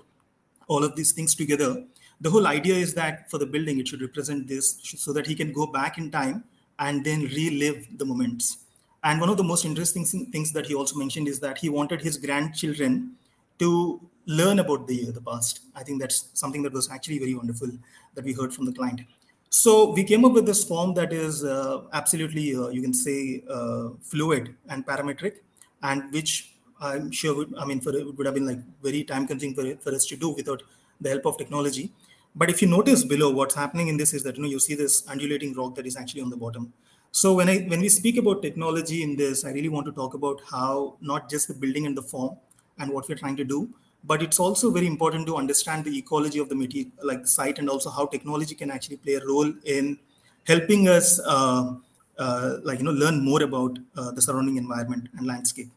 all 0.67 0.84
of 0.84 0.95
these 0.95 1.12
things 1.12 1.36
together. 1.36 1.84
The 2.21 2.30
whole 2.30 2.47
idea 2.47 2.75
is 2.75 2.93
that 2.95 3.30
for 3.30 3.38
the 3.38 3.45
building, 3.45 3.80
it 3.80 3.88
should 3.88 4.01
represent 4.01 4.47
this 4.47 4.80
so 4.82 5.13
that 5.13 5.27
he 5.27 5.36
can 5.36 5.51
go 5.51 5.67
back 5.67 5.97
in 5.97 6.10
time 6.10 6.43
and 6.80 7.06
then 7.06 7.21
relive 7.21 7.88
the 7.97 8.06
moments. 8.06 8.58
And 9.03 9.21
one 9.21 9.30
of 9.30 9.38
the 9.38 9.43
most 9.43 9.65
interesting 9.65 10.06
things 10.06 10.51
that 10.53 10.65
he 10.65 10.73
also 10.73 10.97
mentioned 10.97 11.27
is 11.27 11.39
that 11.41 11.58
he 11.58 11.69
wanted 11.69 12.01
his 12.01 12.17
grandchildren 12.17 13.15
to 13.60 14.01
learn 14.25 14.60
about 14.60 14.88
the 14.88 15.12
the 15.12 15.21
past. 15.21 15.62
I 15.75 15.84
think 15.84 16.01
that's 16.01 16.30
something 16.34 16.63
that 16.63 16.73
was 16.73 16.89
actually 16.89 17.19
very 17.19 17.36
wonderful 17.36 17.69
that 18.15 18.25
we 18.25 18.34
heard 18.34 18.53
from 18.53 18.65
the 18.65 18.73
client. 18.73 19.01
So 19.49 19.91
we 19.91 20.03
came 20.03 20.25
up 20.25 20.33
with 20.33 20.45
this 20.45 20.63
form 20.63 20.93
that 20.95 21.13
is 21.13 21.43
uh, 21.43 21.83
absolutely, 21.93 22.55
uh, 22.55 22.67
you 22.67 22.81
can 22.81 22.93
say, 22.93 23.43
uh, 23.49 23.89
fluid 24.01 24.55
and 24.69 24.86
parametric, 24.86 25.36
and 25.83 26.12
which 26.12 26.53
I'm 26.81 27.12
sure 27.12 27.36
would, 27.36 27.55
I 27.57 27.65
mean, 27.65 27.79
for, 27.79 27.95
it 27.95 28.15
would 28.17 28.25
have 28.25 28.36
been 28.36 28.45
like 28.45 28.60
very 28.83 29.03
time 29.03 29.25
consuming 29.25 29.55
for, 29.55 29.75
for 29.81 29.95
us 29.95 30.05
to 30.07 30.15
do 30.17 30.29
without 30.29 30.63
the 30.99 31.10
help 31.10 31.25
of 31.25 31.38
technology. 31.38 31.91
But 32.36 32.49
if 32.49 32.62
you 32.62 32.67
notice 32.67 33.03
below, 33.03 33.31
what's 33.31 33.55
happening 33.55 33.88
in 33.88 33.97
this 33.97 34.13
is 34.13 34.21
that 34.23 34.36
you 34.36 34.43
know 34.43 34.49
you 34.49 34.60
see 34.60 34.75
this 34.75 35.07
undulating 35.07 35.53
rock 35.55 35.75
that 35.75 35.88
is 35.88 35.95
actually 35.97 36.21
on 36.21 36.29
the 36.29 36.38
bottom. 36.38 36.71
So 37.12 37.33
when 37.33 37.49
I 37.49 37.60
when 37.62 37.79
we 37.81 37.89
speak 37.89 38.17
about 38.17 38.43
technology 38.43 39.01
in 39.01 39.15
this, 39.15 39.43
I 39.43 39.51
really 39.51 39.69
want 39.69 39.88
to 39.88 39.91
talk 39.91 40.13
about 40.13 40.41
how 40.51 40.97
not 41.01 41.29
just 41.31 41.47
the 41.47 41.55
building 41.55 41.88
and 41.88 41.97
the 41.97 42.03
form 42.03 42.38
and 42.77 42.91
what 42.91 43.10
we're 43.10 43.15
trying 43.15 43.38
to 43.38 43.43
do, 43.43 43.69
but 44.03 44.21
it's 44.21 44.39
also 44.39 44.71
very 44.71 44.88
important 44.88 45.27
to 45.27 45.36
understand 45.36 45.83
the 45.83 45.97
ecology 45.97 46.39
of 46.39 46.49
the 46.49 46.55
material, 46.55 46.91
like 47.03 47.21
the 47.21 47.27
site, 47.27 47.60
and 47.60 47.69
also 47.69 47.89
how 47.89 48.05
technology 48.05 48.55
can 48.55 48.71
actually 48.71 48.97
play 48.97 49.15
a 49.15 49.25
role 49.25 49.51
in 49.65 49.99
helping 50.45 50.88
us, 50.88 51.19
uh, 51.25 51.73
uh, 52.17 52.57
like 52.63 52.79
you 52.79 52.86
know, 52.86 52.91
learn 52.91 53.23
more 53.23 53.43
about 53.43 53.77
uh, 53.95 54.12
the 54.12 54.21
surrounding 54.21 54.57
environment 54.57 55.10
and 55.17 55.27
landscape. 55.27 55.69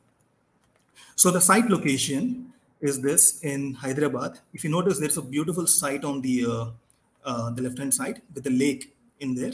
So 1.17 1.31
the 1.31 1.41
site 1.41 1.69
location 1.69 2.53
is 2.81 3.01
this 3.01 3.41
in 3.43 3.75
Hyderabad. 3.75 4.39
If 4.55 4.65
you 4.65 4.71
notice, 4.71 4.99
there's 4.99 5.19
a 5.19 5.23
beautiful 5.23 5.67
site 5.67 6.05
on 6.05 6.21
the 6.21 6.47
uh, 6.47 6.67
uh, 7.25 7.51
the 7.51 7.63
left 7.63 7.79
hand 7.79 7.93
side 7.93 8.23
with 8.35 8.45
the 8.45 8.51
lake 8.51 8.95
in 9.19 9.35
there, 9.35 9.53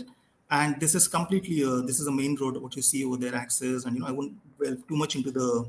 and 0.51 0.79
this 0.81 0.95
is 0.95 1.09
completely 1.09 1.65
uh, 1.65 1.81
this 1.81 1.99
is 1.99 2.07
a 2.07 2.13
main 2.13 2.37
road. 2.37 2.57
What 2.59 2.77
you 2.77 2.83
see 2.83 3.05
over 3.05 3.17
there, 3.17 3.35
access, 3.35 3.85
and 3.85 3.97
you 3.97 4.01
know 4.01 4.07
I 4.07 4.13
won't 4.13 4.35
delve 4.63 4.87
too 4.87 4.97
much 4.97 5.17
into 5.17 5.31
the 5.31 5.67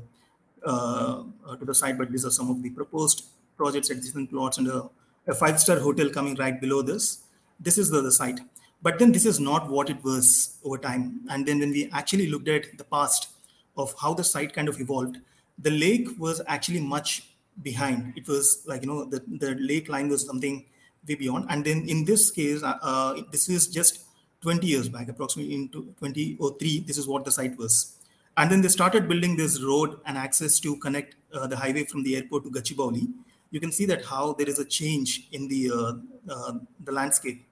to 0.66 1.64
the 1.64 1.74
site, 1.74 1.98
but 1.98 2.10
these 2.10 2.24
are 2.24 2.30
some 2.30 2.50
of 2.50 2.62
the 2.62 2.70
proposed 2.70 3.24
projects, 3.56 3.90
adjacent 3.90 4.30
plots, 4.30 4.58
and 4.58 4.68
a, 4.68 4.88
a 5.26 5.34
five 5.34 5.60
star 5.60 5.78
hotel 5.78 6.08
coming 6.08 6.34
right 6.36 6.60
below 6.60 6.82
this. 6.82 7.24
This 7.60 7.78
is 7.78 7.90
the, 7.90 8.00
the 8.00 8.12
site, 8.12 8.40
but 8.82 8.98
then 8.98 9.12
this 9.12 9.26
is 9.26 9.40
not 9.40 9.68
what 9.68 9.90
it 9.90 10.02
was 10.04 10.58
over 10.64 10.78
time. 10.78 11.20
And 11.28 11.46
then 11.46 11.58
when 11.58 11.70
we 11.70 11.90
actually 11.92 12.28
looked 12.28 12.48
at 12.48 12.78
the 12.78 12.84
past 12.84 13.30
of 13.76 13.94
how 14.00 14.14
the 14.14 14.24
site 14.24 14.52
kind 14.52 14.68
of 14.68 14.80
evolved, 14.80 15.18
the 15.58 15.70
lake 15.70 16.08
was 16.18 16.40
actually 16.46 16.80
much 16.80 17.24
behind. 17.62 18.12
It 18.16 18.28
was 18.28 18.62
like 18.66 18.82
you 18.82 18.88
know 18.88 19.04
the 19.04 19.22
the 19.26 19.54
lake 19.56 19.88
line 19.88 20.08
was 20.08 20.24
something 20.24 20.64
way 21.08 21.14
beyond. 21.14 21.46
And 21.48 21.64
then 21.64 21.88
in 21.88 22.04
this 22.04 22.30
case, 22.30 22.62
uh, 22.62 22.78
uh 22.82 23.22
this 23.32 23.48
is 23.48 23.66
just 23.66 24.04
20 24.40 24.66
years 24.66 24.88
back, 24.88 25.08
approximately 25.08 25.54
into 25.54 25.94
2003. 26.00 26.80
This 26.80 26.98
is 26.98 27.08
what 27.08 27.24
the 27.24 27.32
site 27.32 27.56
was. 27.58 27.97
And 28.38 28.50
then 28.50 28.60
they 28.62 28.68
started 28.68 29.08
building 29.08 29.36
this 29.36 29.60
road 29.60 29.98
and 30.06 30.16
access 30.16 30.60
to 30.60 30.76
connect 30.76 31.16
uh, 31.34 31.48
the 31.48 31.56
highway 31.56 31.84
from 31.84 32.04
the 32.04 32.14
airport 32.16 32.44
to 32.44 32.50
Gachibowli. 32.50 33.08
You 33.50 33.58
can 33.58 33.72
see 33.72 33.84
that 33.86 34.04
how 34.04 34.34
there 34.34 34.48
is 34.48 34.60
a 34.60 34.64
change 34.64 35.28
in 35.32 35.48
the 35.48 35.70
uh, 35.78 35.92
uh, 36.32 36.52
the 36.84 36.92
landscape, 36.92 37.44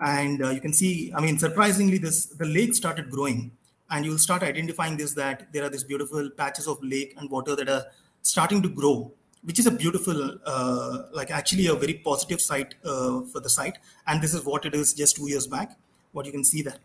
and 0.00 0.42
uh, 0.42 0.50
you 0.50 0.60
can 0.60 0.72
see. 0.72 1.12
I 1.14 1.20
mean, 1.20 1.38
surprisingly, 1.38 1.98
this 1.98 2.26
the 2.26 2.46
lake 2.46 2.74
started 2.74 3.10
growing, 3.10 3.50
and 3.90 4.06
you'll 4.06 4.24
start 4.26 4.42
identifying 4.42 4.96
this 4.96 5.12
that 5.14 5.52
there 5.52 5.64
are 5.64 5.68
these 5.68 5.84
beautiful 5.84 6.30
patches 6.30 6.66
of 6.66 6.82
lake 6.82 7.14
and 7.18 7.28
water 7.28 7.54
that 7.56 7.68
are 7.68 7.84
starting 8.22 8.62
to 8.62 8.70
grow 8.70 9.12
which 9.44 9.58
is 9.58 9.66
a 9.66 9.72
beautiful, 9.72 10.38
uh, 10.46 11.02
like 11.12 11.32
actually 11.32 11.66
a 11.66 11.74
very 11.74 11.94
positive 11.94 12.40
site 12.40 12.76
uh, 12.84 13.22
for 13.32 13.40
the 13.40 13.50
site. 13.50 13.76
And 14.06 14.22
this 14.22 14.34
is 14.34 14.44
what 14.44 14.64
it 14.64 14.72
is 14.72 14.94
just 14.94 15.16
two 15.16 15.28
years 15.28 15.48
back. 15.48 15.76
what 16.12 16.26
you 16.26 16.32
can 16.32 16.44
see 16.44 16.62
there. 16.62 16.76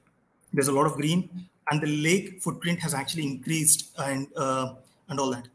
There's 0.54 0.70
a 0.70 0.72
lot 0.72 0.86
of 0.86 0.94
green, 0.94 1.30
and 1.72 1.82
the 1.82 1.88
lake 1.88 2.42
footprint 2.42 2.80
has 2.80 2.94
actually 2.94 3.24
increased 3.24 3.92
and 3.98 4.28
uh, 4.36 4.74
and 5.10 5.20
all 5.20 5.32
that. 5.32 5.48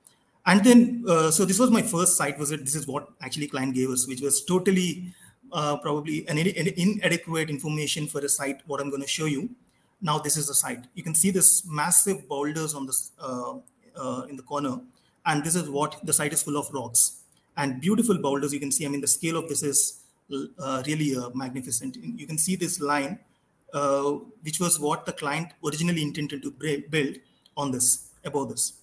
And 0.44 0.64
then, 0.64 1.04
uh, 1.08 1.30
so 1.30 1.44
this 1.44 1.58
was 1.58 1.70
my 1.70 1.82
first 1.82 2.16
site 2.16 2.36
visit. 2.38 2.64
This 2.64 2.74
is 2.74 2.86
what 2.86 3.08
actually 3.20 3.46
client 3.46 3.74
gave 3.74 3.90
us, 3.90 4.08
which 4.08 4.20
was 4.20 4.44
totally 4.44 5.14
uh, 5.52 5.76
probably 5.76 6.26
an, 6.28 6.38
an, 6.38 6.68
inadequate 6.76 7.48
information 7.48 8.08
for 8.08 8.20
a 8.20 8.28
site. 8.28 8.60
What 8.66 8.80
I'm 8.80 8.90
going 8.90 9.02
to 9.02 9.08
show 9.08 9.26
you 9.26 9.50
now. 10.00 10.18
This 10.18 10.36
is 10.36 10.48
the 10.48 10.54
site. 10.54 10.84
You 10.94 11.02
can 11.02 11.14
see 11.14 11.30
this 11.30 11.64
massive 11.66 12.28
boulders 12.28 12.74
on 12.74 12.86
this 12.86 13.12
uh, 13.20 13.54
uh, 13.96 14.22
in 14.28 14.36
the 14.36 14.42
corner, 14.42 14.80
and 15.26 15.44
this 15.44 15.54
is 15.54 15.68
what 15.68 16.04
the 16.04 16.12
site 16.12 16.32
is 16.32 16.42
full 16.42 16.56
of 16.56 16.68
rocks 16.72 17.22
and 17.56 17.80
beautiful 17.80 18.18
boulders. 18.18 18.52
You 18.52 18.60
can 18.60 18.72
see. 18.72 18.84
I 18.84 18.88
mean, 18.88 19.00
the 19.00 19.08
scale 19.08 19.36
of 19.36 19.48
this 19.48 19.62
is 19.62 20.00
uh, 20.58 20.82
really 20.86 21.14
magnificent. 21.34 21.96
You 21.96 22.26
can 22.26 22.38
see 22.38 22.56
this 22.56 22.80
line, 22.80 23.20
uh, 23.72 24.12
which 24.42 24.60
was 24.60 24.78
what 24.78 25.06
the 25.06 25.12
client 25.12 25.48
originally 25.64 26.02
intended 26.02 26.42
to 26.42 26.50
build 26.90 27.16
on 27.56 27.70
this, 27.70 28.10
above 28.24 28.48
this. 28.50 28.74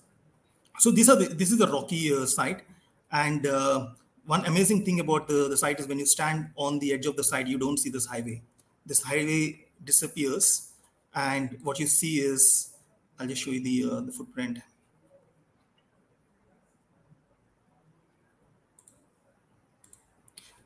So 0.79 0.91
these 0.91 1.09
are 1.09 1.15
the, 1.15 1.25
this 1.25 1.51
is 1.51 1.59
a 1.61 1.67
rocky 1.67 2.13
uh, 2.13 2.25
site, 2.25 2.63
and 3.11 3.45
uh, 3.45 3.87
one 4.25 4.45
amazing 4.45 4.85
thing 4.85 4.99
about 4.99 5.27
the, 5.27 5.47
the 5.49 5.57
site 5.57 5.79
is 5.79 5.87
when 5.87 5.99
you 5.99 6.05
stand 6.05 6.51
on 6.55 6.79
the 6.79 6.93
edge 6.93 7.05
of 7.05 7.15
the 7.15 7.23
site, 7.23 7.47
you 7.47 7.57
don't 7.57 7.77
see 7.77 7.89
this 7.89 8.05
highway. 8.05 8.41
This 8.85 9.01
highway 9.01 9.65
disappears, 9.83 10.71
and 11.13 11.57
what 11.63 11.79
you 11.79 11.87
see 11.87 12.19
is, 12.19 12.73
I'll 13.19 13.27
just 13.27 13.41
show 13.43 13.51
you 13.51 13.61
the 13.61 13.95
uh, 13.95 14.01
the 14.01 14.11
footprint. 14.11 14.59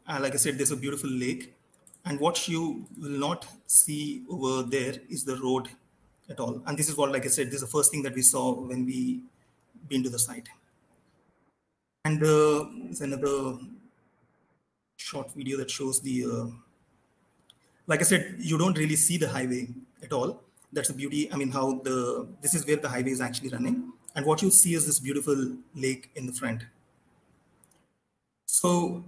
Uh, 0.07 0.19
like 0.21 0.33
I 0.33 0.37
said, 0.37 0.57
there's 0.57 0.71
a 0.71 0.75
beautiful 0.75 1.09
lake. 1.09 1.53
And 2.05 2.19
what 2.19 2.47
you 2.47 2.85
will 2.97 3.17
not 3.27 3.47
see 3.65 4.23
over 4.29 4.63
there 4.63 4.95
is 5.09 5.23
the 5.23 5.37
road 5.37 5.69
at 6.29 6.39
all. 6.39 6.61
And 6.65 6.77
this 6.77 6.89
is 6.89 6.97
what, 6.97 7.11
like 7.11 7.25
I 7.25 7.29
said, 7.29 7.47
this 7.47 7.55
is 7.55 7.61
the 7.61 7.67
first 7.67 7.91
thing 7.91 8.03
that 8.03 8.13
we 8.13 8.21
saw 8.21 8.53
when 8.53 8.85
we 8.85 9.21
been 9.87 10.03
to 10.03 10.09
the 10.09 10.19
site. 10.19 10.49
And 12.05 12.21
uh, 12.21 12.65
there's 12.83 13.01
another 13.01 13.57
short 14.97 15.31
video 15.33 15.57
that 15.57 15.71
shows 15.71 16.01
the, 16.01 16.25
uh, 16.25 16.45
like 17.87 18.01
I 18.01 18.03
said, 18.03 18.35
you 18.39 18.57
don't 18.57 18.77
really 18.77 18.95
see 18.95 19.17
the 19.17 19.29
highway 19.29 19.69
at 20.01 20.11
all. 20.11 20.41
That's 20.73 20.89
the 20.89 20.93
beauty. 20.93 21.31
I 21.31 21.37
mean, 21.37 21.51
how 21.51 21.79
the, 21.79 22.27
this 22.41 22.53
is 22.53 22.65
where 22.67 22.77
the 22.77 22.89
highway 22.89 23.11
is 23.11 23.21
actually 23.21 23.49
running. 23.49 23.93
And 24.15 24.25
what 24.25 24.41
you 24.41 24.51
see 24.51 24.73
is 24.73 24.85
this 24.85 24.99
beautiful 24.99 25.55
lake 25.75 26.09
in 26.15 26.25
the 26.25 26.33
front. 26.33 26.65
So 28.45 29.03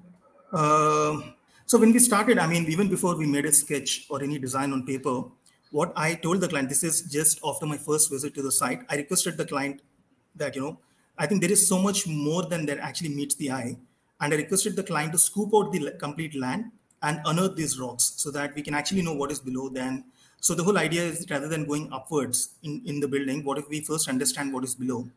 um, 0.54 1.36
so 1.68 1.80
when 1.80 1.92
we 1.92 1.98
started, 1.98 2.38
I 2.38 2.46
mean, 2.46 2.66
even 2.68 2.90
before 2.90 3.16
we 3.16 3.26
made 3.26 3.46
a 3.46 3.52
sketch 3.52 4.06
or 4.10 4.22
any 4.22 4.38
design 4.38 4.72
on 4.72 4.86
paper, 4.86 5.24
what 5.72 5.92
I 5.96 6.14
told 6.14 6.40
the 6.40 6.48
client, 6.48 6.70
this 6.70 6.84
is 6.84 7.02
just 7.02 7.40
after 7.44 7.66
my 7.66 7.76
first 7.76 8.12
visit 8.12 8.36
to 8.36 8.44
the 8.44 8.52
site, 8.52 8.82
I 8.88 8.98
requested 8.98 9.36
the 9.36 9.46
client 9.46 9.82
that, 10.36 10.56
you 10.56 10.62
know, 10.62 10.80
I 11.18 11.26
think 11.26 11.42
there 11.42 11.52
is 11.52 11.68
so 11.68 11.80
much 11.80 12.06
more 12.06 12.44
than 12.44 12.68
that 12.68 12.78
actually 12.78 13.10
meets 13.10 13.34
the 13.36 13.52
eye. 13.52 13.78
And 14.22 14.32
I 14.32 14.38
requested 14.38 14.76
the 14.76 14.84
client 14.84 15.14
to 15.14 15.18
scoop 15.18 15.50
out 15.56 15.72
the 15.72 15.92
complete 16.00 16.36
land 16.36 16.66
and 17.02 17.20
unearth 17.26 17.56
these 17.56 17.80
rocks 17.80 18.14
so 18.18 18.30
that 18.30 18.54
we 18.54 18.62
can 18.62 18.76
actually 18.76 19.02
know 19.02 19.14
what 19.14 19.32
is 19.32 19.40
below 19.40 19.68
then. 19.70 20.06
So 20.42 20.54
the 20.54 20.64
whole 20.64 20.78
idea 20.78 21.02
is 21.02 21.26
rather 21.32 21.48
than 21.48 21.66
going 21.66 21.92
upwards 21.92 22.50
in, 22.62 22.84
in 22.86 23.00
the 23.00 23.08
building, 23.08 23.44
what 23.44 23.58
if 23.58 23.68
we 23.70 23.82
first 23.82 24.08
understand 24.08 24.54
what 24.54 24.64
is 24.64 24.76
below? 24.76 25.10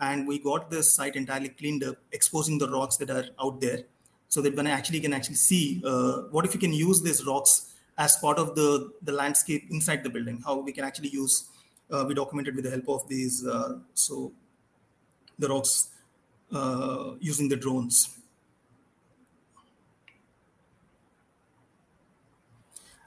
And 0.00 0.26
we 0.26 0.40
got 0.40 0.68
this 0.68 0.92
site 0.92 1.14
entirely 1.14 1.50
cleaned 1.50 1.84
up, 1.84 1.96
exposing 2.10 2.58
the 2.58 2.68
rocks 2.68 2.96
that 2.96 3.10
are 3.10 3.26
out 3.40 3.60
there 3.60 3.84
so 4.32 4.40
that 4.40 4.58
I 4.58 4.70
actually 4.70 4.98
can 4.98 5.12
actually 5.12 5.34
see 5.34 5.82
uh, 5.84 6.22
what 6.30 6.46
if 6.46 6.54
you 6.54 6.60
can 6.60 6.72
use 6.72 7.02
these 7.02 7.26
rocks 7.26 7.74
as 7.98 8.16
part 8.16 8.38
of 8.38 8.54
the, 8.54 8.90
the 9.02 9.12
landscape 9.12 9.64
inside 9.68 10.02
the 10.02 10.08
building, 10.08 10.40
how 10.42 10.58
we 10.58 10.72
can 10.72 10.84
actually 10.84 11.10
use, 11.10 11.50
uh, 11.90 12.06
we 12.08 12.14
documented 12.14 12.56
with 12.56 12.64
the 12.64 12.70
help 12.70 12.88
of 12.88 13.06
these, 13.10 13.46
uh, 13.46 13.76
so 13.92 14.32
the 15.38 15.46
rocks 15.48 15.90
uh, 16.50 17.10
using 17.20 17.46
the 17.46 17.56
drones. 17.56 18.16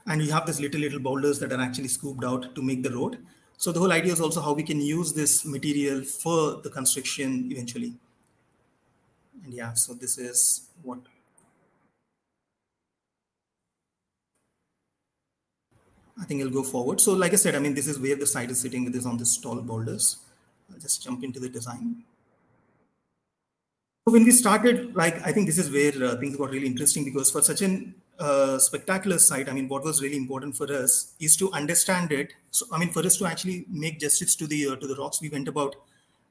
And 0.06 0.20
we 0.20 0.30
have 0.30 0.46
these 0.46 0.60
little, 0.60 0.80
little 0.80 1.00
boulders 1.00 1.40
that 1.40 1.52
are 1.52 1.60
actually 1.60 1.88
scooped 1.88 2.22
out 2.22 2.54
to 2.54 2.62
make 2.62 2.84
the 2.84 2.90
road. 2.90 3.18
So 3.56 3.72
the 3.72 3.80
whole 3.80 3.90
idea 3.90 4.12
is 4.12 4.20
also 4.20 4.40
how 4.40 4.52
we 4.52 4.62
can 4.62 4.80
use 4.80 5.12
this 5.12 5.44
material 5.44 6.04
for 6.04 6.60
the 6.62 6.70
construction 6.70 7.50
eventually. 7.50 7.94
And 9.42 9.52
yeah, 9.52 9.72
so 9.72 9.92
this 9.92 10.18
is 10.18 10.68
what 10.84 11.00
I 16.20 16.24
think 16.24 16.42
I'll 16.42 16.50
go 16.50 16.62
forward. 16.62 17.00
So 17.00 17.12
like 17.12 17.32
I 17.32 17.36
said, 17.36 17.54
I 17.54 17.58
mean, 17.58 17.74
this 17.74 17.86
is 17.86 17.98
where 17.98 18.16
the 18.16 18.26
site 18.26 18.50
is 18.50 18.60
sitting. 18.60 18.86
It 18.86 18.94
is 18.94 19.06
on 19.06 19.18
this 19.18 19.36
tall 19.36 19.60
boulders. 19.60 20.16
I'll 20.72 20.78
just 20.78 21.02
jump 21.02 21.22
into 21.22 21.38
the 21.40 21.48
design. 21.48 22.02
So 24.06 24.12
when 24.12 24.24
we 24.24 24.30
started, 24.30 24.94
like, 24.94 25.14
I 25.26 25.32
think 25.32 25.46
this 25.46 25.58
is 25.58 25.70
where 25.70 26.10
uh, 26.10 26.16
things 26.16 26.36
got 26.36 26.50
really 26.50 26.66
interesting 26.66 27.04
because 27.04 27.30
for 27.30 27.42
such 27.42 27.60
a 27.60 27.84
uh, 28.18 28.58
spectacular 28.58 29.18
site, 29.18 29.48
I 29.48 29.52
mean, 29.52 29.68
what 29.68 29.82
was 29.82 30.00
really 30.00 30.16
important 30.16 30.56
for 30.56 30.72
us 30.72 31.14
is 31.20 31.36
to 31.38 31.52
understand 31.52 32.12
it. 32.12 32.32
So, 32.50 32.66
I 32.72 32.78
mean, 32.78 32.90
for 32.90 33.04
us 33.04 33.16
to 33.18 33.26
actually 33.26 33.66
make 33.68 33.98
justice 33.98 34.36
to 34.36 34.46
the 34.46 34.68
uh, 34.68 34.76
to 34.76 34.86
the 34.86 34.94
rocks, 34.96 35.20
we 35.20 35.28
went 35.28 35.48
about. 35.48 35.76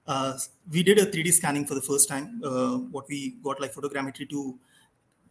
Uh, 0.08 0.38
we 0.72 0.84
did 0.84 1.00
a 1.00 1.06
3D 1.08 1.34
scanning 1.34 1.66
for 1.66 1.74
the 1.74 1.82
first 1.82 2.08
time. 2.08 2.40
Uh, 2.44 2.78
what 2.78 3.08
we 3.10 3.36
got 3.44 3.60
like 3.60 3.74
photogrammetry 3.74 4.30
to 4.30 4.58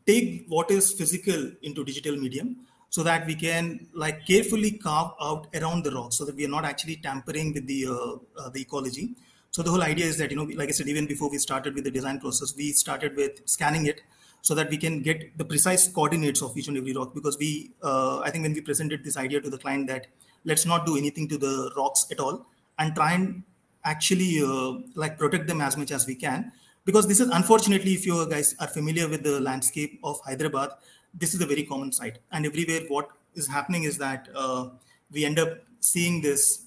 take 0.05 0.45
what 0.49 0.71
is 0.71 0.93
physical 0.93 1.51
into 1.63 1.85
digital 1.85 2.17
medium 2.17 2.57
so 2.95 3.03
that 3.03 3.27
we 3.27 3.35
can 3.35 3.65
like 3.93 4.19
carefully 4.25 4.71
carve 4.71 5.13
out 5.29 5.47
around 5.59 5.83
the 5.87 5.91
rock 5.91 6.13
so 6.13 6.25
that 6.25 6.37
we 6.37 6.45
are 6.49 6.55
not 6.57 6.65
actually 6.65 6.97
tampering 7.07 7.53
with 7.53 7.67
the 7.67 7.81
uh, 7.95 8.41
uh, 8.41 8.49
the 8.51 8.61
ecology. 8.67 9.07
So 9.51 9.63
the 9.63 9.71
whole 9.73 9.83
idea 9.83 10.07
is 10.07 10.17
that 10.19 10.31
you 10.31 10.37
know 10.37 10.47
like 10.61 10.69
i 10.73 10.75
said 10.79 10.89
even 10.93 11.07
before 11.13 11.29
we 11.35 11.39
started 11.39 11.75
with 11.79 11.85
the 11.89 11.95
design 11.97 12.21
process 12.25 12.55
we 12.61 12.67
started 12.83 13.17
with 13.21 13.41
scanning 13.55 13.87
it 13.93 14.01
so 14.49 14.55
that 14.59 14.71
we 14.75 14.79
can 14.85 14.95
get 15.09 15.21
the 15.41 15.47
precise 15.53 15.89
coordinates 15.99 16.41
of 16.47 16.57
each 16.61 16.69
and 16.69 16.79
every 16.81 16.95
rock 16.99 17.13
because 17.19 17.39
we 17.43 17.51
uh, 17.91 18.19
i 18.27 18.31
think 18.31 18.47
when 18.47 18.55
we 18.59 18.63
presented 18.71 19.05
this 19.09 19.17
idea 19.25 19.41
to 19.47 19.51
the 19.55 19.61
client 19.65 19.87
that 19.93 20.09
let's 20.51 20.67
not 20.73 20.87
do 20.91 20.97
anything 21.03 21.29
to 21.35 21.39
the 21.47 21.55
rocks 21.77 22.07
at 22.17 22.21
all 22.25 22.37
and 22.79 22.97
try 22.97 23.13
and 23.19 23.45
actually 23.93 24.33
uh, 24.51 24.73
like 25.05 25.17
protect 25.23 25.47
them 25.53 25.61
as 25.69 25.77
much 25.83 25.93
as 25.99 26.07
we 26.13 26.17
can 26.27 26.51
because 26.91 27.07
this 27.13 27.21
is 27.27 27.31
unfortunately 27.41 27.95
if 28.01 28.11
you 28.11 28.19
guys 28.35 28.55
are 28.61 28.73
familiar 28.79 29.09
with 29.15 29.23
the 29.31 29.39
landscape 29.51 29.99
of 30.13 30.21
hyderabad 30.29 30.77
this 31.19 31.35
is 31.35 31.41
a 31.41 31.47
very 31.47 31.63
common 31.63 31.93
sight. 31.93 32.19
And 32.33 32.47
everywhere, 32.47 32.81
what 32.89 33.09
is 33.35 33.47
happening 33.47 33.85
is 33.85 33.99
that 33.99 34.29
uh, 34.35 34.69
we 35.11 35.25
end 35.25 35.39
up 35.39 35.59
seeing 35.81 36.21
this. 36.21 36.65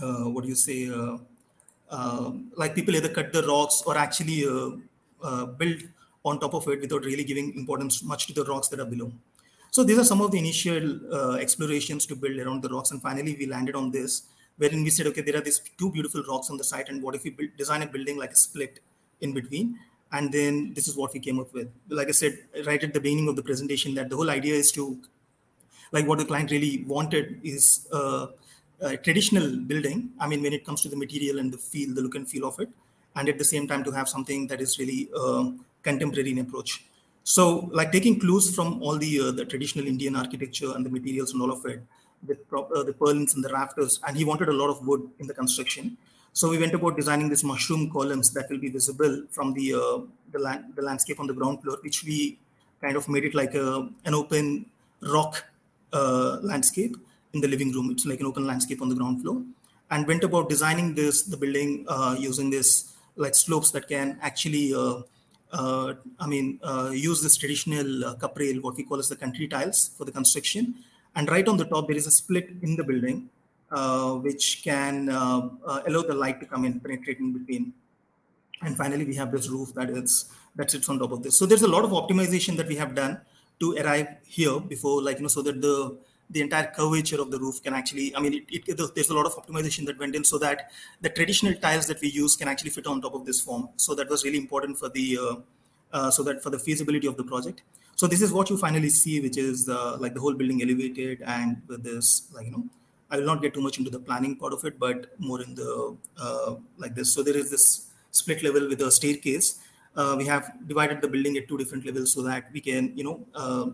Uh, 0.00 0.24
what 0.30 0.42
do 0.42 0.48
you 0.48 0.54
say? 0.54 0.90
Uh, 0.90 1.18
uh 1.88 2.32
like 2.56 2.74
people 2.74 2.96
either 2.96 3.08
cut 3.08 3.32
the 3.32 3.42
rocks 3.46 3.82
or 3.86 3.96
actually 3.96 4.44
uh, 4.44 4.70
uh, 5.22 5.46
build 5.46 5.82
on 6.24 6.40
top 6.40 6.54
of 6.54 6.66
it 6.68 6.80
without 6.80 7.04
really 7.04 7.22
giving 7.22 7.54
importance 7.54 8.02
much 8.02 8.26
to 8.26 8.32
the 8.32 8.44
rocks 8.44 8.66
that 8.68 8.80
are 8.80 8.90
below. 8.94 9.12
So 9.70 9.84
these 9.84 9.98
are 9.98 10.04
some 10.04 10.20
of 10.20 10.32
the 10.32 10.38
initial 10.38 11.36
explorations 11.36 12.06
to 12.06 12.16
build 12.16 12.38
around 12.38 12.62
the 12.62 12.68
rocks, 12.68 12.90
and 12.90 13.00
finally 13.00 13.36
we 13.38 13.46
landed 13.46 13.76
on 13.76 13.90
this, 13.90 14.22
wherein 14.56 14.82
we 14.82 14.90
said, 14.90 15.06
okay, 15.08 15.20
there 15.20 15.36
are 15.36 15.42
these 15.42 15.60
two 15.78 15.90
beautiful 15.92 16.24
rocks 16.28 16.50
on 16.50 16.56
the 16.56 16.64
site, 16.64 16.88
and 16.88 17.02
what 17.02 17.14
if 17.14 17.22
we 17.24 17.30
build, 17.30 17.50
design 17.56 17.82
a 17.82 17.86
building 17.86 18.16
like 18.16 18.30
a 18.30 18.36
split 18.36 18.80
in 19.20 19.34
between? 19.34 19.78
And 20.16 20.32
then 20.32 20.72
this 20.74 20.88
is 20.88 20.96
what 20.96 21.12
we 21.12 21.20
came 21.20 21.38
up 21.42 21.52
with. 21.52 21.68
Like 21.88 22.08
i 22.08 22.16
said 22.22 22.38
right 22.66 22.82
at 22.82 22.92
the 22.96 23.00
beginning 23.06 23.28
of 23.28 23.36
the 23.36 23.42
presentation 23.50 23.94
that 23.98 24.08
the 24.10 24.16
whole 24.16 24.30
idea 24.30 24.54
is 24.54 24.70
to 24.72 24.98
like 25.92 26.06
what 26.06 26.18
the 26.18 26.24
client 26.24 26.50
really 26.50 26.84
wanted 26.94 27.40
is 27.42 27.88
uh, 27.92 28.26
a 28.80 28.96
traditional 28.96 29.48
building. 29.70 30.10
I 30.20 30.26
mean 30.28 30.42
when 30.42 30.52
it 30.52 30.64
comes 30.64 30.82
to 30.82 30.88
the 30.88 31.00
material 31.04 31.38
and 31.38 31.52
the 31.52 31.58
feel 31.58 31.94
the 31.94 32.02
look 32.06 32.14
and 32.14 32.28
feel 32.28 32.46
of 32.46 32.58
it 32.60 32.70
and 33.16 33.28
at 33.28 33.38
the 33.38 33.48
same 33.52 33.66
time 33.66 33.82
to 33.84 33.90
have 33.98 34.08
something 34.08 34.46
that 34.48 34.60
is 34.60 34.78
really 34.78 35.08
uh, 35.16 35.50
contemporary 35.82 36.32
in 36.32 36.38
approach. 36.38 36.84
So 37.24 37.68
like 37.72 37.92
taking 37.92 38.20
clues 38.20 38.54
from 38.54 38.82
all 38.82 38.96
the 38.96 39.12
uh, 39.20 39.30
the 39.38 39.44
traditional 39.44 39.86
indian 39.86 40.16
architecture 40.24 40.72
and 40.74 40.86
the 40.86 40.92
materials 40.98 41.32
and 41.32 41.42
all 41.42 41.52
of 41.58 41.64
it 41.66 41.80
with 42.26 42.38
uh, 42.52 42.82
the 42.88 42.94
purlins 43.00 43.34
and 43.34 43.44
the 43.44 43.52
rafters 43.60 44.00
and 44.06 44.16
he 44.16 44.24
wanted 44.24 44.48
a 44.48 44.56
lot 44.60 44.70
of 44.74 44.86
wood 44.86 45.02
in 45.18 45.26
the 45.26 45.34
construction 45.34 45.96
so 46.38 46.50
we 46.50 46.58
went 46.62 46.74
about 46.74 46.96
designing 47.00 47.28
these 47.30 47.42
mushroom 47.50 47.90
columns 47.90 48.30
that 48.34 48.50
will 48.50 48.58
be 48.58 48.68
visible 48.68 49.14
from 49.30 49.54
the 49.54 49.66
uh, 49.72 49.98
the, 50.32 50.38
land, 50.38 50.64
the 50.76 50.82
landscape 50.82 51.18
on 51.18 51.26
the 51.26 51.32
ground 51.32 51.62
floor, 51.62 51.78
which 51.82 52.04
we 52.04 52.38
kind 52.82 52.94
of 52.94 53.08
made 53.08 53.24
it 53.24 53.34
like 53.34 53.54
a, 53.54 53.88
an 54.04 54.14
open 54.14 54.66
rock 55.00 55.42
uh, 55.94 56.36
landscape 56.42 56.94
in 57.32 57.40
the 57.40 57.48
living 57.48 57.72
room. 57.72 57.90
It's 57.90 58.04
like 58.04 58.20
an 58.20 58.26
open 58.26 58.46
landscape 58.46 58.82
on 58.82 58.90
the 58.90 58.94
ground 58.94 59.22
floor, 59.22 59.42
and 59.90 60.06
went 60.06 60.24
about 60.24 60.50
designing 60.50 60.94
this 60.94 61.22
the 61.22 61.38
building 61.38 61.86
uh, 61.88 62.14
using 62.18 62.50
this 62.50 62.92
like 63.16 63.34
slopes 63.34 63.70
that 63.70 63.88
can 63.88 64.18
actually. 64.20 64.74
Uh, 64.74 65.02
uh, 65.52 65.94
I 66.20 66.26
mean, 66.26 66.58
uh, 66.62 66.90
use 66.92 67.22
this 67.22 67.36
traditional 67.36 68.14
caprail, 68.16 68.60
what 68.60 68.76
we 68.76 68.82
call 68.82 68.98
as 68.98 69.08
the 69.08 69.16
country 69.16 69.46
tiles 69.48 69.90
for 69.96 70.04
the 70.04 70.12
construction. 70.12 70.74
And 71.14 71.30
right 71.30 71.48
on 71.48 71.56
the 71.56 71.64
top, 71.64 71.86
there 71.86 71.96
is 71.96 72.06
a 72.06 72.10
split 72.10 72.50
in 72.62 72.76
the 72.76 72.84
building 72.84 73.30
which 74.22 74.62
can 74.62 75.08
uh, 75.08 75.48
uh, 75.64 75.82
allow 75.86 76.02
the 76.02 76.14
light 76.14 76.40
to 76.40 76.46
come 76.46 76.64
in, 76.64 76.80
penetrate 76.80 77.18
in 77.18 77.32
between. 77.32 77.72
And 78.62 78.76
finally, 78.76 79.04
we 79.04 79.14
have 79.16 79.32
this 79.32 79.48
roof 79.48 79.74
that 79.74 79.90
is 79.90 80.32
that 80.54 80.70
sits 80.70 80.88
on 80.88 80.98
top 80.98 81.12
of 81.12 81.22
this. 81.22 81.38
So 81.38 81.44
there's 81.44 81.62
a 81.62 81.68
lot 81.68 81.84
of 81.84 81.90
optimization 81.90 82.56
that 82.56 82.66
we 82.66 82.76
have 82.76 82.94
done 82.94 83.20
to 83.60 83.76
arrive 83.76 84.08
here 84.24 84.58
before, 84.60 85.02
like 85.02 85.16
you 85.16 85.22
know, 85.22 85.28
so 85.28 85.42
that 85.42 85.60
the 85.60 85.96
the 86.30 86.40
entire 86.40 86.72
curvature 86.74 87.20
of 87.20 87.30
the 87.30 87.38
roof 87.38 87.62
can 87.62 87.72
actually, 87.72 88.14
I 88.16 88.20
mean, 88.20 88.34
it, 88.34 88.64
it, 88.66 88.94
there's 88.94 89.10
a 89.10 89.14
lot 89.14 89.26
of 89.26 89.34
optimization 89.36 89.86
that 89.86 89.96
went 89.96 90.16
in 90.16 90.24
so 90.24 90.38
that 90.38 90.72
the 91.00 91.08
traditional 91.08 91.54
tiles 91.54 91.86
that 91.86 92.00
we 92.00 92.08
use 92.08 92.34
can 92.34 92.48
actually 92.48 92.70
fit 92.70 92.86
on 92.86 93.00
top 93.00 93.14
of 93.14 93.24
this 93.24 93.40
form. 93.40 93.68
So 93.76 93.94
that 93.94 94.08
was 94.08 94.24
really 94.24 94.38
important 94.38 94.76
for 94.76 94.88
the, 94.88 95.18
uh, 95.20 95.34
uh, 95.92 96.10
so 96.10 96.24
that 96.24 96.42
for 96.42 96.50
the 96.50 96.58
feasibility 96.58 97.06
of 97.06 97.16
the 97.16 97.22
project. 97.22 97.62
So 97.94 98.08
this 98.08 98.22
is 98.22 98.32
what 98.32 98.50
you 98.50 98.58
finally 98.58 98.88
see, 98.88 99.20
which 99.20 99.36
is 99.38 99.68
uh, 99.68 99.98
like 100.00 100.14
the 100.14 100.20
whole 100.20 100.34
building 100.34 100.62
elevated 100.62 101.22
and 101.22 101.62
with 101.68 101.84
this, 101.84 102.28
like, 102.34 102.46
you 102.46 102.50
know, 102.50 102.64
I 103.10 103.16
will 103.16 103.26
not 103.26 103.40
get 103.42 103.54
too 103.54 103.60
much 103.60 103.78
into 103.78 103.90
the 103.90 104.00
planning 104.00 104.36
part 104.36 104.52
of 104.52 104.64
it, 104.64 104.78
but 104.78 105.12
more 105.18 105.40
in 105.42 105.54
the, 105.54 105.96
uh, 106.20 106.56
like 106.76 106.94
this. 106.94 107.12
So 107.12 107.22
there 107.22 107.36
is 107.36 107.50
this 107.50 107.90
split 108.10 108.42
level 108.42 108.68
with 108.68 108.80
a 108.80 108.90
staircase. 108.90 109.60
Uh, 109.94 110.14
we 110.18 110.26
have 110.26 110.52
divided 110.66 111.00
the 111.00 111.08
building 111.08 111.36
at 111.36 111.48
two 111.48 111.56
different 111.56 111.86
levels 111.86 112.12
so 112.12 112.22
that 112.22 112.46
we 112.52 112.60
can, 112.60 112.96
you 112.96 113.04
know, 113.04 113.26
uh, 113.34 113.66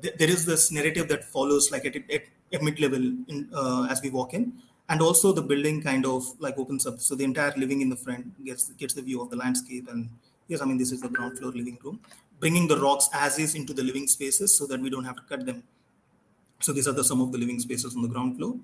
th- 0.00 0.14
there 0.18 0.30
is 0.30 0.44
this 0.46 0.72
narrative 0.72 1.08
that 1.08 1.24
follows 1.24 1.70
like 1.70 1.84
at, 1.84 1.96
at, 1.96 2.22
at 2.52 2.62
mid 2.62 2.80
level 2.80 3.12
uh, 3.54 3.86
as 3.90 4.02
we 4.02 4.10
walk 4.10 4.34
in, 4.34 4.52
and 4.88 5.00
also 5.00 5.32
the 5.32 5.42
building 5.42 5.80
kind 5.82 6.04
of 6.04 6.24
like 6.40 6.58
opens 6.58 6.86
up, 6.86 7.00
so 7.00 7.14
the 7.14 7.24
entire 7.24 7.52
living 7.56 7.80
in 7.80 7.88
the 7.88 7.96
front 7.96 8.44
gets 8.44 8.70
gets 8.70 8.94
the 8.94 9.02
view 9.02 9.22
of 9.22 9.30
the 9.30 9.36
landscape. 9.36 9.88
And 9.88 10.08
yes, 10.48 10.60
I 10.60 10.64
mean 10.64 10.78
this 10.78 10.92
is 10.92 11.00
the 11.00 11.08
ground 11.08 11.38
floor 11.38 11.52
living 11.52 11.78
room, 11.82 12.00
bringing 12.40 12.66
the 12.66 12.78
rocks 12.78 13.08
as 13.14 13.38
is 13.38 13.54
into 13.54 13.72
the 13.72 13.82
living 13.82 14.06
spaces 14.06 14.56
so 14.56 14.66
that 14.66 14.80
we 14.80 14.90
don't 14.90 15.04
have 15.04 15.16
to 15.16 15.22
cut 15.22 15.46
them. 15.46 15.62
So 16.62 16.72
these 16.72 16.88
are 16.88 16.92
the 16.92 17.04
some 17.04 17.20
of 17.20 17.32
the 17.32 17.38
living 17.38 17.58
spaces 17.60 17.94
on 17.96 18.02
the 18.02 18.08
ground 18.08 18.36
floor 18.36 18.54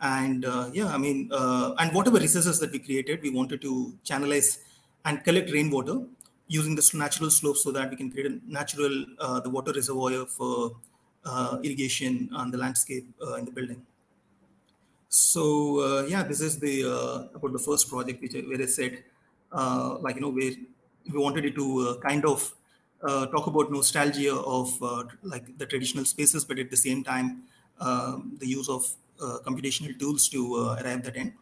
and 0.00 0.44
uh, 0.44 0.70
yeah 0.72 0.86
i 0.94 0.98
mean 0.98 1.28
uh, 1.32 1.74
and 1.78 1.92
whatever 1.92 2.18
recesses 2.18 2.60
that 2.60 2.70
we 2.70 2.78
created 2.78 3.20
we 3.22 3.30
wanted 3.30 3.60
to 3.60 3.72
channelize 4.04 4.58
and 5.04 5.24
collect 5.24 5.50
rainwater 5.50 5.96
using 6.46 6.74
this 6.74 6.94
natural 6.94 7.30
slope 7.30 7.56
so 7.56 7.70
that 7.70 7.90
we 7.90 7.96
can 7.96 8.10
create 8.10 8.26
a 8.30 8.40
natural 8.58 9.04
uh, 9.18 9.40
the 9.40 9.50
water 9.50 9.72
reservoir 9.72 10.24
for 10.26 10.76
uh, 11.24 11.58
irrigation 11.62 12.30
on 12.32 12.50
the 12.50 12.56
landscape 12.56 13.06
uh, 13.22 13.34
in 13.34 13.44
the 13.44 13.50
building. 13.50 13.84
So 15.08 15.80
uh, 15.80 16.02
yeah, 16.06 16.22
this 16.22 16.40
is 16.40 16.58
the 16.58 16.82
about 17.34 17.52
the 17.52 17.58
first 17.58 17.88
project 17.88 18.20
which 18.22 18.34
where 18.34 18.60
I 18.62 18.66
said 18.66 19.04
like 19.52 20.16
you 20.16 20.20
know 20.20 20.30
where 20.30 20.52
we 21.12 21.18
wanted 21.18 21.44
it 21.44 21.54
to 21.56 21.98
kind 22.02 22.24
of 22.24 22.54
talk 23.02 23.46
about 23.46 23.70
nostalgia 23.70 24.34
of 24.34 24.68
like 25.22 25.56
the 25.58 25.66
traditional 25.66 26.04
spaces, 26.04 26.44
but 26.44 26.58
at 26.58 26.70
the 26.70 26.76
same 26.76 27.04
time 27.04 27.42
um, 27.80 28.36
the 28.40 28.46
use 28.46 28.68
of 28.68 28.84
computational 29.44 29.98
tools 29.98 30.28
to 30.28 30.76
arrive 30.80 31.02
that 31.04 31.16
end. 31.16 31.32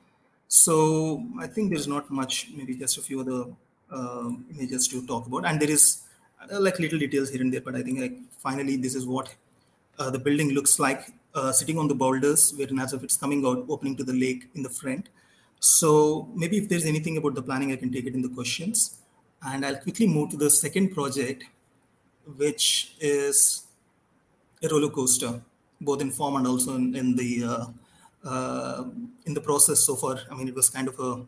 So 0.49 1.25
I 1.41 1.47
think 1.47 1.71
there's 1.71 1.89
not 1.89 2.11
much, 2.11 2.49
maybe 2.55 2.77
just 2.77 2.99
a 2.99 3.03
few 3.03 3.21
other 3.21 3.47
uh, 3.91 4.31
images 4.55 4.87
to 4.89 5.05
talk 5.07 5.27
about. 5.27 5.45
And 5.45 5.61
there 5.61 5.71
is 5.71 6.07
uh, 6.53 6.61
like 6.61 6.79
little 6.79 6.99
details 6.99 7.31
here 7.31 7.41
and 7.41 7.53
there 7.53 7.61
but 7.61 7.75
i 7.75 7.83
think 7.83 7.99
like 7.99 8.17
finally 8.39 8.77
this 8.77 8.95
is 8.95 9.07
what 9.07 9.35
uh, 9.99 10.11
the 10.11 10.19
building 10.19 10.51
looks 10.51 10.79
like 10.79 11.13
uh, 11.35 11.51
sitting 11.51 11.79
on 11.79 11.89
the 11.89 11.95
boulders 11.95 12.53
wherein 12.57 12.79
as 12.79 12.93
if 12.93 13.03
it's 13.03 13.17
coming 13.17 13.45
out 13.47 13.65
opening 13.69 13.97
to 13.97 14.05
the 14.05 14.13
lake 14.13 14.49
in 14.55 14.63
the 14.63 14.69
front. 14.69 15.09
So 15.61 16.29
maybe 16.35 16.59
if 16.59 16.69
there's 16.69 16.85
anything 16.85 17.17
about 17.17 17.35
the 17.35 17.43
planning 17.43 17.73
i 17.73 17.77
can 17.77 17.91
take 17.91 18.07
it 18.07 18.15
in 18.15 18.23
the 18.23 18.29
questions 18.29 18.99
and 19.43 19.65
i'll 19.65 19.77
quickly 19.77 20.07
move 20.07 20.31
to 20.31 20.37
the 20.37 20.51
second 20.51 20.91
project 20.95 21.45
which 22.37 22.95
is 23.01 23.67
a 24.63 24.69
roller 24.69 24.91
coaster 24.91 25.41
both 25.81 26.01
in 26.01 26.11
form 26.11 26.37
and 26.37 26.47
also 26.47 26.75
in, 26.75 26.95
in 26.97 27.15
the 27.17 27.45
uh, 27.45 27.67
uh, 28.29 28.85
in 29.27 29.35
the 29.35 29.41
process 29.41 29.81
so 29.81 29.95
far 29.95 30.19
i 30.31 30.35
mean 30.35 30.49
it 30.49 30.55
was 30.55 30.71
kind 30.71 30.89
of 30.89 30.99
a 30.99 31.27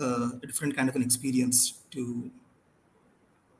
uh, 0.00 0.30
a 0.42 0.46
different 0.46 0.74
kind 0.76 0.88
of 0.88 0.96
an 0.96 1.02
experience 1.02 1.74
to 1.90 2.30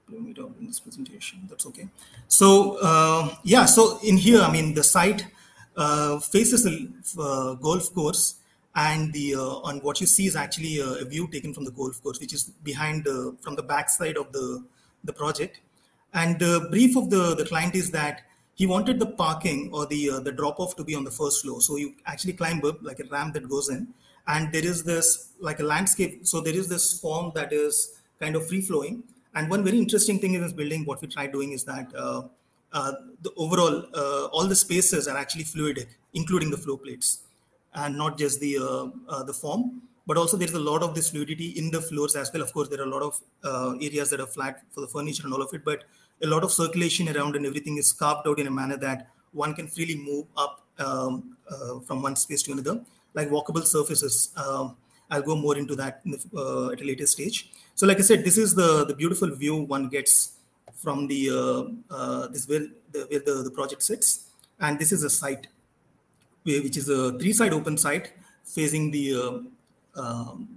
blow 0.08 0.30
it 0.30 0.38
out 0.38 0.54
in 0.60 0.66
this 0.66 0.80
presentation. 0.80 1.46
That's 1.48 1.66
okay. 1.66 1.88
So 2.28 2.78
uh, 2.82 3.34
yeah, 3.42 3.66
so 3.66 3.98
in 4.02 4.16
here, 4.16 4.40
I 4.40 4.50
mean, 4.50 4.74
the 4.74 4.82
site 4.82 5.26
uh, 5.76 6.20
faces 6.20 6.64
the 6.64 6.90
uh, 7.20 7.54
golf 7.54 7.92
course, 7.94 8.36
and 8.74 9.12
the 9.12 9.34
uh, 9.34 9.68
on 9.68 9.78
what 9.80 10.00
you 10.00 10.06
see 10.06 10.26
is 10.26 10.36
actually 10.36 10.78
a, 10.80 11.04
view 11.04 11.28
taken 11.28 11.52
from 11.52 11.64
the 11.64 11.70
golf 11.70 12.02
course, 12.02 12.20
which 12.20 12.32
is 12.32 12.44
behind 12.62 13.04
the 13.04 13.36
from 13.40 13.54
the 13.54 13.62
back 13.62 13.90
side 13.90 14.16
of 14.16 14.32
the 14.32 14.64
the 15.04 15.12
project. 15.12 15.60
And 16.14 16.38
the 16.38 16.68
brief 16.70 16.96
of 16.96 17.10
the 17.10 17.34
the 17.34 17.44
client 17.44 17.74
is 17.74 17.90
that 17.90 18.22
he 18.54 18.66
wanted 18.66 18.98
the 18.98 19.06
parking 19.06 19.70
or 19.72 19.86
the 19.86 20.10
uh, 20.10 20.20
the 20.20 20.32
drop 20.32 20.58
off 20.60 20.76
to 20.76 20.84
be 20.84 20.94
on 20.94 21.04
the 21.04 21.10
first 21.10 21.42
floor, 21.42 21.60
so 21.60 21.76
you 21.76 21.94
actually 22.06 22.32
climb 22.32 22.64
up 22.64 22.82
like 22.82 23.00
a 23.00 23.04
ramp 23.04 23.34
that 23.34 23.48
goes 23.48 23.68
in 23.68 23.88
and 24.28 24.52
there 24.52 24.64
is 24.64 24.84
this 24.84 25.32
like 25.40 25.60
a 25.60 25.62
landscape. 25.62 26.26
So 26.26 26.40
there 26.40 26.54
is 26.54 26.68
this 26.68 26.98
form 27.00 27.32
that 27.34 27.52
is 27.52 28.00
kind 28.20 28.36
of 28.36 28.46
free 28.46 28.60
flowing. 28.60 29.02
And 29.34 29.50
one 29.50 29.64
very 29.64 29.78
interesting 29.78 30.18
thing 30.18 30.34
in 30.34 30.42
this 30.42 30.52
building 30.52 30.84
what 30.84 31.00
we 31.00 31.08
try 31.08 31.26
doing 31.26 31.52
is 31.52 31.64
that 31.64 31.92
uh, 31.96 32.22
uh, 32.72 32.92
the 33.22 33.32
overall 33.36 33.84
uh, 33.94 34.26
all 34.26 34.46
the 34.46 34.54
spaces 34.54 35.08
are 35.08 35.16
actually 35.16 35.44
fluidic 35.44 35.88
including 36.14 36.50
the 36.50 36.56
floor 36.56 36.78
plates 36.78 37.20
and 37.74 37.96
not 37.96 38.18
just 38.18 38.40
the 38.40 38.58
uh, 38.58 38.86
uh, 39.08 39.22
the 39.22 39.32
form 39.32 39.82
but 40.06 40.16
also 40.16 40.36
there's 40.36 40.52
a 40.52 40.58
lot 40.70 40.82
of 40.82 40.94
this 40.94 41.10
fluidity 41.10 41.50
in 41.60 41.70
the 41.70 41.80
floors 41.80 42.16
as 42.16 42.32
well 42.32 42.42
of 42.42 42.52
course 42.52 42.68
there 42.68 42.80
are 42.80 42.90
a 42.90 42.94
lot 42.96 43.02
of 43.02 43.20
uh, 43.44 43.72
areas 43.80 44.10
that 44.10 44.20
are 44.20 44.26
flat 44.26 44.62
for 44.70 44.80
the 44.80 44.88
furniture 44.88 45.24
and 45.24 45.32
all 45.32 45.42
of 45.42 45.52
it 45.54 45.64
but 45.64 45.84
a 46.22 46.26
lot 46.26 46.44
of 46.44 46.52
circulation 46.52 47.08
around 47.16 47.36
and 47.36 47.46
everything 47.46 47.78
is 47.78 47.92
carved 47.92 48.26
out 48.28 48.38
in 48.38 48.46
a 48.46 48.50
manner 48.50 48.76
that 48.76 49.08
one 49.32 49.54
can 49.54 49.66
freely 49.66 49.96
move 49.96 50.26
up 50.36 50.64
um, 50.78 51.36
from 51.86 52.02
one 52.02 52.14
space 52.16 52.42
to 52.42 52.52
another 52.52 52.80
like 53.14 53.28
walkable 53.28 53.64
surfaces. 53.64 54.30
Um, 54.36 54.76
I'll 55.10 55.22
go 55.22 55.36
more 55.36 55.56
into 55.58 55.76
that 55.76 56.02
the, 56.04 56.18
uh, 56.34 56.72
at 56.72 56.80
a 56.80 56.84
later 56.84 57.06
stage. 57.06 57.50
So, 57.74 57.86
like 57.86 57.98
I 57.98 58.02
said, 58.02 58.24
this 58.24 58.38
is 58.38 58.54
the 58.54 58.84
the 58.84 58.94
beautiful 58.94 59.34
view 59.34 59.56
one 59.56 59.88
gets 59.88 60.32
from 60.74 61.06
the 61.06 61.30
uh, 61.30 61.94
uh, 61.94 62.28
this 62.28 62.48
where 62.48 62.66
the 62.92 63.06
where 63.10 63.20
the, 63.20 63.42
the 63.42 63.50
project 63.50 63.82
sits, 63.82 64.30
and 64.60 64.78
this 64.78 64.92
is 64.92 65.02
a 65.02 65.10
site 65.10 65.48
which 66.44 66.76
is 66.76 66.88
a 66.88 67.18
three-side 67.18 67.52
open 67.52 67.76
site 67.76 68.12
facing 68.44 68.90
the 68.90 69.14
uh, 69.14 70.00
um, 70.00 70.48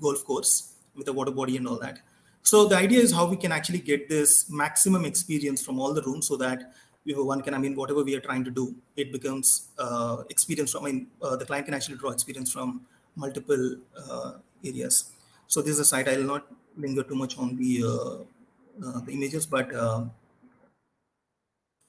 golf 0.00 0.24
course 0.24 0.74
with 0.94 1.08
a 1.08 1.12
water 1.12 1.30
body 1.30 1.56
and 1.56 1.66
all 1.66 1.78
that. 1.78 2.00
So 2.42 2.66
the 2.66 2.76
idea 2.76 3.00
is 3.00 3.12
how 3.12 3.26
we 3.26 3.36
can 3.36 3.52
actually 3.52 3.80
get 3.80 4.08
this 4.08 4.50
maximum 4.50 5.04
experience 5.04 5.62
from 5.64 5.78
all 5.78 5.92
the 5.92 6.02
rooms 6.02 6.26
so 6.26 6.36
that 6.36 6.72
we 7.04 7.12
have 7.14 7.24
one 7.24 7.40
can, 7.42 7.54
I 7.54 7.58
mean, 7.58 7.74
whatever 7.74 8.02
we 8.02 8.14
are 8.14 8.20
trying 8.20 8.44
to 8.44 8.50
do, 8.50 8.74
it 8.96 9.12
becomes 9.12 9.68
uh, 9.78 10.22
experience 10.28 10.72
from, 10.72 10.84
I 10.84 10.92
mean, 10.92 11.06
uh, 11.22 11.36
the 11.36 11.46
client 11.46 11.66
can 11.66 11.74
actually 11.74 11.96
draw 11.96 12.10
experience 12.10 12.52
from 12.52 12.82
multiple 13.16 13.76
uh, 13.96 14.32
areas. 14.64 15.12
So 15.46 15.62
this 15.62 15.72
is 15.72 15.80
a 15.80 15.84
site, 15.84 16.08
I 16.08 16.16
will 16.16 16.24
not 16.24 16.46
linger 16.76 17.02
too 17.02 17.14
much 17.14 17.38
on 17.38 17.56
the, 17.56 17.82
uh, 17.84 18.86
uh, 18.86 19.00
the 19.00 19.12
images, 19.12 19.46
but 19.46 19.74
uh, 19.74 20.04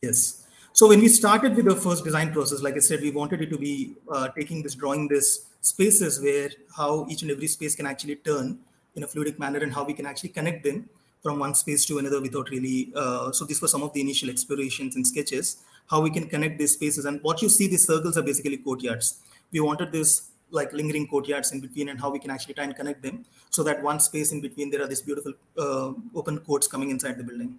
yes. 0.02 0.41
So 0.74 0.88
when 0.88 1.02
we 1.02 1.10
started 1.10 1.56
with 1.56 1.66
the 1.66 1.76
first 1.76 2.04
design 2.04 2.32
process, 2.32 2.62
like 2.62 2.76
I 2.76 2.80
said, 2.80 3.02
we 3.02 3.12
wanted 3.12 3.42
it 3.42 3.50
to 3.50 3.58
be 3.58 3.96
taking 4.36 4.64
this, 4.64 4.74
drawing 4.74 5.08
this 5.08 5.48
spaces 5.62 6.22
where 6.22 6.50
how 6.76 7.06
each 7.10 7.22
and 7.22 7.32
every 7.32 7.48
space 7.48 7.76
can 7.76 7.86
actually 7.86 8.16
turn 8.16 8.58
in 8.96 9.04
a 9.04 9.08
fluidic 9.08 9.38
manner 9.38 9.60
and 9.60 9.74
how 9.74 9.84
we 9.84 9.94
can 9.94 10.06
actually 10.06 10.30
connect 10.30 10.64
them 10.64 10.90
from 11.22 11.40
one 11.40 11.54
space 11.54 11.86
to 11.86 12.00
another 12.00 12.22
without 12.22 12.50
really. 12.50 12.92
Uh, 12.96 13.32
so 13.32 13.46
these 13.46 13.62
were 13.62 13.68
some 13.68 13.84
of 13.84 13.94
the 13.94 14.02
initial 14.02 14.30
explorations 14.30 14.96
and 14.96 15.06
sketches, 15.06 15.58
how 15.90 16.02
we 16.02 16.10
can 16.10 16.28
connect 16.28 16.58
these 16.58 16.74
spaces. 16.74 17.06
And 17.06 17.22
what 17.22 17.42
you 17.42 17.50
see, 17.50 17.68
these 17.68 17.86
circles 17.86 18.18
are 18.18 18.24
basically 18.24 18.58
courtyards. 18.58 19.20
We 19.52 19.60
wanted 19.60 19.92
this 19.92 20.30
like 20.52 20.74
lingering 20.74 21.08
courtyards 21.08 21.52
in 21.52 21.60
between 21.60 21.90
and 21.90 22.00
how 22.00 22.10
we 22.10 22.20
can 22.20 22.32
actually 22.32 22.54
try 22.54 22.64
and 22.64 22.76
connect 22.76 23.02
them 23.02 23.26
so 23.50 23.64
that 23.64 23.82
one 23.84 24.00
space 24.00 24.32
in 24.32 24.42
between 24.42 24.70
there 24.70 24.82
are 24.82 24.88
these 24.88 25.02
beautiful 25.02 25.34
uh, 25.58 25.92
open 26.16 26.40
courts 26.40 26.68
coming 26.68 26.90
inside 26.90 27.18
the 27.18 27.24
building 27.24 27.58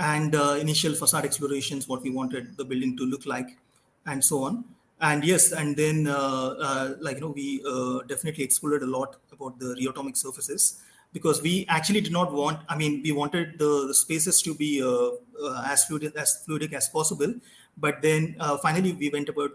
and 0.00 0.34
uh, 0.34 0.56
initial 0.58 0.94
facade 0.94 1.24
explorations 1.24 1.86
what 1.86 2.02
we 2.02 2.10
wanted 2.10 2.56
the 2.56 2.64
building 2.64 2.96
to 2.96 3.04
look 3.04 3.26
like 3.26 3.58
and 4.06 4.24
so 4.24 4.42
on. 4.44 4.64
And 5.02 5.24
yes 5.24 5.52
and 5.52 5.76
then 5.76 6.06
uh, 6.06 6.48
uh 6.68 6.94
like 7.00 7.16
you 7.16 7.22
know 7.22 7.32
we 7.34 7.62
uh, 7.66 8.00
definitely 8.06 8.44
explored 8.44 8.82
a 8.82 8.86
lot 8.86 9.16
about 9.32 9.58
the 9.58 9.74
rheotomic 9.80 10.14
surfaces 10.14 10.82
because 11.14 11.40
we 11.40 11.64
actually 11.70 12.02
did 12.02 12.12
not 12.12 12.34
want 12.40 12.58
i 12.68 12.76
mean 12.76 13.00
we 13.02 13.10
wanted 13.10 13.58
the, 13.58 13.86
the 13.88 13.94
spaces 13.94 14.42
to 14.42 14.54
be 14.54 14.82
uh, 14.82 15.08
uh, 15.42 15.64
as 15.66 15.86
fluid 15.86 16.12
as 16.16 16.44
fluidic 16.46 16.74
as 16.74 16.88
possible. 16.90 17.34
But 17.78 18.02
then 18.02 18.36
uh, 18.38 18.58
finally 18.58 18.92
we 18.92 19.08
went 19.08 19.30
about 19.30 19.52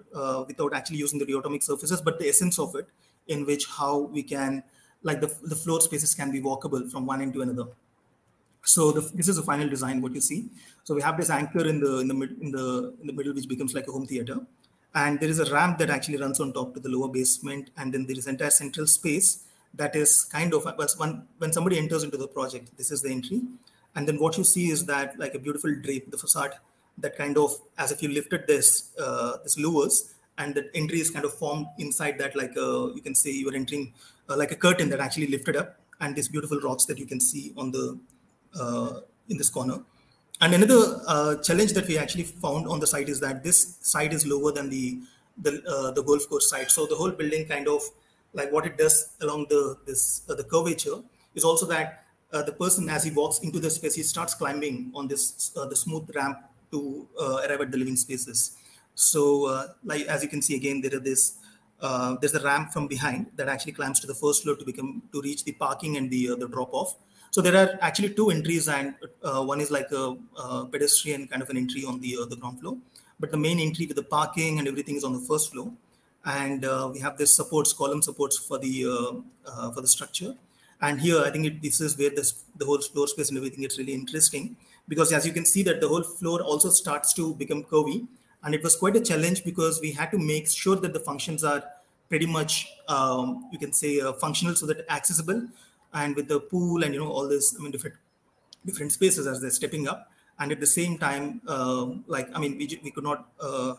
without 0.47 0.73
actually 0.73 0.97
using 0.97 1.19
the 1.19 1.27
rheotomic 1.27 1.61
surfaces 1.61 2.01
but 2.01 2.17
the 2.17 2.27
essence 2.27 2.57
of 2.57 2.75
it 2.75 2.87
in 3.27 3.45
which 3.45 3.67
how 3.67 3.99
we 3.99 4.23
can 4.23 4.63
like 5.03 5.21
the, 5.21 5.31
the 5.43 5.55
floor 5.55 5.79
spaces 5.79 6.15
can 6.15 6.31
be 6.31 6.41
walkable 6.41 6.89
from 6.91 7.05
one 7.05 7.21
end 7.21 7.33
to 7.33 7.43
another 7.43 7.67
so 8.65 8.91
the, 8.91 9.01
this 9.13 9.27
is 9.27 9.35
the 9.37 9.43
final 9.43 9.69
design 9.69 10.01
what 10.01 10.13
you 10.13 10.21
see. 10.21 10.49
So 10.83 10.93
we 10.95 11.01
have 11.01 11.17
this 11.17 11.29
anchor 11.29 11.65
in 11.65 11.79
the 11.79 11.99
in 11.99 12.07
the 12.07 12.13
mid, 12.13 12.31
in 12.41 12.51
the 12.51 12.93
in 12.99 13.07
the 13.07 13.13
middle 13.13 13.33
which 13.33 13.47
becomes 13.47 13.73
like 13.73 13.87
a 13.87 13.91
home 13.91 14.05
theater. 14.05 14.39
And 14.93 15.19
there 15.19 15.29
is 15.29 15.39
a 15.39 15.51
ramp 15.51 15.77
that 15.79 15.89
actually 15.89 16.17
runs 16.17 16.39
on 16.39 16.53
top 16.53 16.73
to 16.73 16.79
the 16.79 16.89
lower 16.89 17.09
basement. 17.09 17.69
And 17.77 17.93
then 17.93 18.05
there 18.05 18.17
is 18.17 18.27
entire 18.27 18.49
central 18.49 18.87
space 18.87 19.43
that 19.73 19.95
is 19.95 20.23
kind 20.23 20.53
of 20.53 20.65
when 20.97 21.23
when 21.37 21.53
somebody 21.53 21.77
enters 21.77 22.03
into 22.03 22.17
the 22.17 22.27
project 22.27 22.75
this 22.77 22.91
is 22.91 23.01
the 23.01 23.11
entry. 23.11 23.41
And 23.95 24.07
then 24.07 24.19
what 24.19 24.37
you 24.37 24.43
see 24.43 24.71
is 24.71 24.85
that 24.87 25.17
like 25.19 25.35
a 25.35 25.39
beautiful 25.39 25.73
drape 25.83 26.11
the 26.11 26.17
facade 26.17 26.53
that 26.97 27.17
kind 27.17 27.37
of 27.37 27.55
as 27.77 27.91
if 27.91 28.01
you 28.01 28.09
lifted 28.09 28.47
this 28.47 28.93
uh, 28.99 29.37
this 29.43 29.57
louvers 29.57 30.13
and 30.37 30.55
the 30.55 30.69
entry 30.73 30.99
is 30.99 31.09
kind 31.09 31.25
of 31.25 31.33
formed 31.33 31.67
inside 31.77 32.17
that 32.17 32.35
like 32.35 32.57
uh, 32.57 32.93
you 32.93 33.01
can 33.01 33.15
say 33.15 33.31
you 33.31 33.49
are 33.49 33.55
entering 33.55 33.93
uh, 34.29 34.35
like 34.35 34.51
a 34.51 34.55
curtain 34.55 34.89
that 34.89 34.99
actually 34.99 35.27
lifted 35.27 35.55
up. 35.55 35.79
And 36.01 36.13
these 36.13 36.27
beautiful 36.27 36.59
rocks 36.59 36.85
that 36.85 36.97
you 36.97 37.05
can 37.05 37.21
see 37.21 37.53
on 37.55 37.71
the 37.71 37.97
in 39.29 39.37
this 39.37 39.49
corner 39.49 39.79
and 40.41 40.53
another 40.53 41.01
uh, 41.07 41.35
challenge 41.37 41.73
that 41.73 41.87
we 41.87 41.97
actually 41.97 42.23
found 42.23 42.67
on 42.67 42.79
the 42.79 42.87
site 42.87 43.07
is 43.07 43.19
that 43.21 43.43
this 43.43 43.77
site 43.81 44.13
is 44.13 44.25
lower 44.25 44.51
than 44.51 44.69
the 44.69 44.99
the, 45.37 45.61
uh, 45.67 45.91
the 45.91 46.01
golf 46.01 46.27
course 46.29 46.49
site. 46.49 46.71
So 46.71 46.85
the 46.85 46.95
whole 46.95 47.11
building 47.11 47.45
kind 47.45 47.67
of 47.67 47.81
like 48.33 48.51
what 48.51 48.65
it 48.65 48.77
does 48.77 49.15
along 49.21 49.47
the 49.49 49.77
this 49.85 50.21
uh, 50.29 50.35
the 50.35 50.43
curvature 50.43 50.97
is 51.35 51.43
also 51.43 51.65
that 51.67 52.05
uh, 52.33 52.41
the 52.41 52.51
person 52.51 52.89
as 52.89 53.03
he 53.03 53.11
walks 53.11 53.39
into 53.39 53.59
the 53.59 53.69
space 53.69 53.95
he 53.95 54.03
starts 54.03 54.33
climbing 54.33 54.91
on 54.93 55.07
this 55.07 55.51
uh, 55.57 55.65
the 55.65 55.75
smooth 55.75 56.09
ramp 56.15 56.39
to 56.71 57.07
uh, 57.19 57.41
arrive 57.47 57.61
at 57.61 57.71
the 57.71 57.77
living 57.77 57.95
spaces. 57.95 58.57
So 58.95 59.69
like 59.83 60.01
as 60.07 60.23
you 60.23 60.29
can 60.29 60.41
see 60.41 60.55
again 60.55 60.81
there 60.81 60.95
are 60.95 60.99
this 60.99 61.37
there's 62.19 62.33
a 62.33 62.43
ramp 62.43 62.71
from 62.73 62.87
behind 62.87 63.27
that 63.35 63.47
actually 63.47 63.73
climbs 63.73 63.99
to 64.01 64.07
the 64.07 64.15
first 64.15 64.43
floor 64.43 64.55
to 64.55 64.65
become 64.65 65.01
to 65.13 65.21
reach 65.21 65.43
the 65.45 65.53
parking 65.53 65.95
and 65.95 66.09
the 66.09 66.35
the 66.35 66.47
drop 66.47 66.73
off 66.73 66.95
so 67.35 67.41
there 67.41 67.57
are 67.61 67.77
actually 67.81 68.11
two 68.11 68.29
entries, 68.29 68.69
and 68.69 68.95
uh, 69.21 69.43
one 69.43 69.59
is 69.59 69.69
like 69.69 69.91
a, 69.91 70.15
a, 70.41 70.65
pedestrian 70.71 71.27
kind 71.27 71.41
of 71.41 71.49
an 71.49 71.57
entry 71.57 71.83
on 71.83 71.99
the 71.99 72.15
uh, 72.21 72.25
the 72.25 72.37
ground 72.37 72.61
floor, 72.61 72.77
but 73.19 73.29
the 73.29 73.35
main 73.35 73.59
entry 73.59 73.85
with 73.85 73.97
the 73.97 74.03
parking 74.03 74.59
and 74.59 74.69
everything 74.69 74.95
is 74.95 75.03
on 75.03 75.11
the 75.11 75.19
first 75.19 75.51
floor. 75.51 75.69
And 76.23 76.63
uh, 76.63 76.89
we 76.93 77.01
have 77.01 77.17
this 77.17 77.35
supports 77.35 77.73
column 77.73 78.01
supports 78.01 78.37
for 78.37 78.57
the 78.57 78.85
uh, 78.85 79.51
uh, 79.51 79.71
for 79.71 79.81
the 79.81 79.87
structure. 79.95 80.33
And 80.81 81.01
here, 81.01 81.19
I 81.25 81.29
think 81.29 81.45
it, 81.45 81.61
this 81.61 81.81
is 81.81 81.97
where 81.97 82.09
this 82.09 82.31
the 82.55 82.65
whole 82.65 82.79
floor 82.79 83.09
space 83.09 83.27
and 83.27 83.37
everything 83.37 83.63
gets 83.63 83.77
really 83.77 83.93
interesting 83.93 84.55
because 84.87 85.11
as 85.11 85.27
you 85.27 85.33
can 85.33 85.45
see 85.45 85.61
that 85.63 85.81
the 85.81 85.89
whole 85.89 86.03
floor 86.03 86.41
also 86.41 86.69
starts 86.69 87.11
to 87.15 87.33
become 87.33 87.65
curvy, 87.65 88.07
and 88.43 88.55
it 88.55 88.63
was 88.63 88.77
quite 88.77 88.95
a 88.95 89.01
challenge 89.01 89.43
because 89.43 89.81
we 89.81 89.91
had 89.91 90.09
to 90.11 90.17
make 90.17 90.47
sure 90.47 90.77
that 90.77 90.93
the 90.93 91.03
functions 91.11 91.43
are 91.43 91.61
pretty 92.07 92.27
much 92.39 92.65
um, 92.87 93.49
you 93.51 93.59
can 93.59 93.73
say 93.73 93.99
uh, 93.99 94.13
functional 94.13 94.55
so 94.55 94.65
that 94.65 94.85
accessible 94.89 95.45
and 96.01 96.15
with 96.15 96.27
the 96.33 96.39
pool 96.51 96.83
and 96.83 96.93
you 96.93 96.99
know 97.03 97.11
all 97.17 97.27
this 97.35 97.47
i 97.57 97.63
mean 97.63 97.71
different 97.75 97.95
different 98.69 98.91
spaces 98.91 99.27
as 99.27 99.41
they're 99.41 99.57
stepping 99.61 99.87
up. 99.87 100.11
And 100.39 100.51
at 100.51 100.59
the 100.59 100.67
same 100.67 100.97
time 100.97 101.25
uh, 101.47 101.85
like 102.07 102.27
i 102.35 102.39
mean 102.43 102.57
we, 102.59 102.65
we 102.85 102.91
could 102.95 103.05
not 103.09 103.19
uh, 103.39 103.75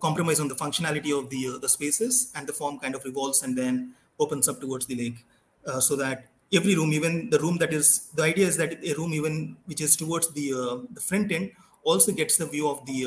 compromise 0.00 0.40
on 0.40 0.48
the 0.48 0.54
functionality 0.54 1.12
of 1.18 1.30
the 1.30 1.42
uh, 1.54 1.58
the 1.58 1.68
spaces 1.68 2.32
and 2.34 2.46
the 2.46 2.52
form 2.52 2.78
kind 2.78 2.94
of 2.94 3.04
revolves 3.04 3.42
and 3.42 3.56
then 3.56 3.94
opens 4.18 4.48
up 4.48 4.60
towards 4.60 4.86
the 4.86 4.96
lake. 5.02 5.24
Uh, 5.66 5.80
so 5.80 5.96
that 5.96 6.26
every 6.52 6.74
room 6.74 6.92
even 6.92 7.30
the 7.30 7.38
room 7.38 7.56
that 7.62 7.72
is 7.72 7.88
the 8.18 8.22
idea 8.22 8.46
is 8.46 8.56
that 8.56 8.72
a 8.84 8.94
room 9.00 9.12
even 9.14 9.56
which 9.66 9.80
is 9.80 9.96
towards 9.96 10.28
the 10.38 10.46
uh, 10.52 10.76
the 10.98 11.00
front 11.00 11.32
end 11.32 11.50
also 11.82 12.12
gets 12.12 12.36
the 12.36 12.46
view 12.46 12.68
of 12.68 12.84
the 12.86 12.98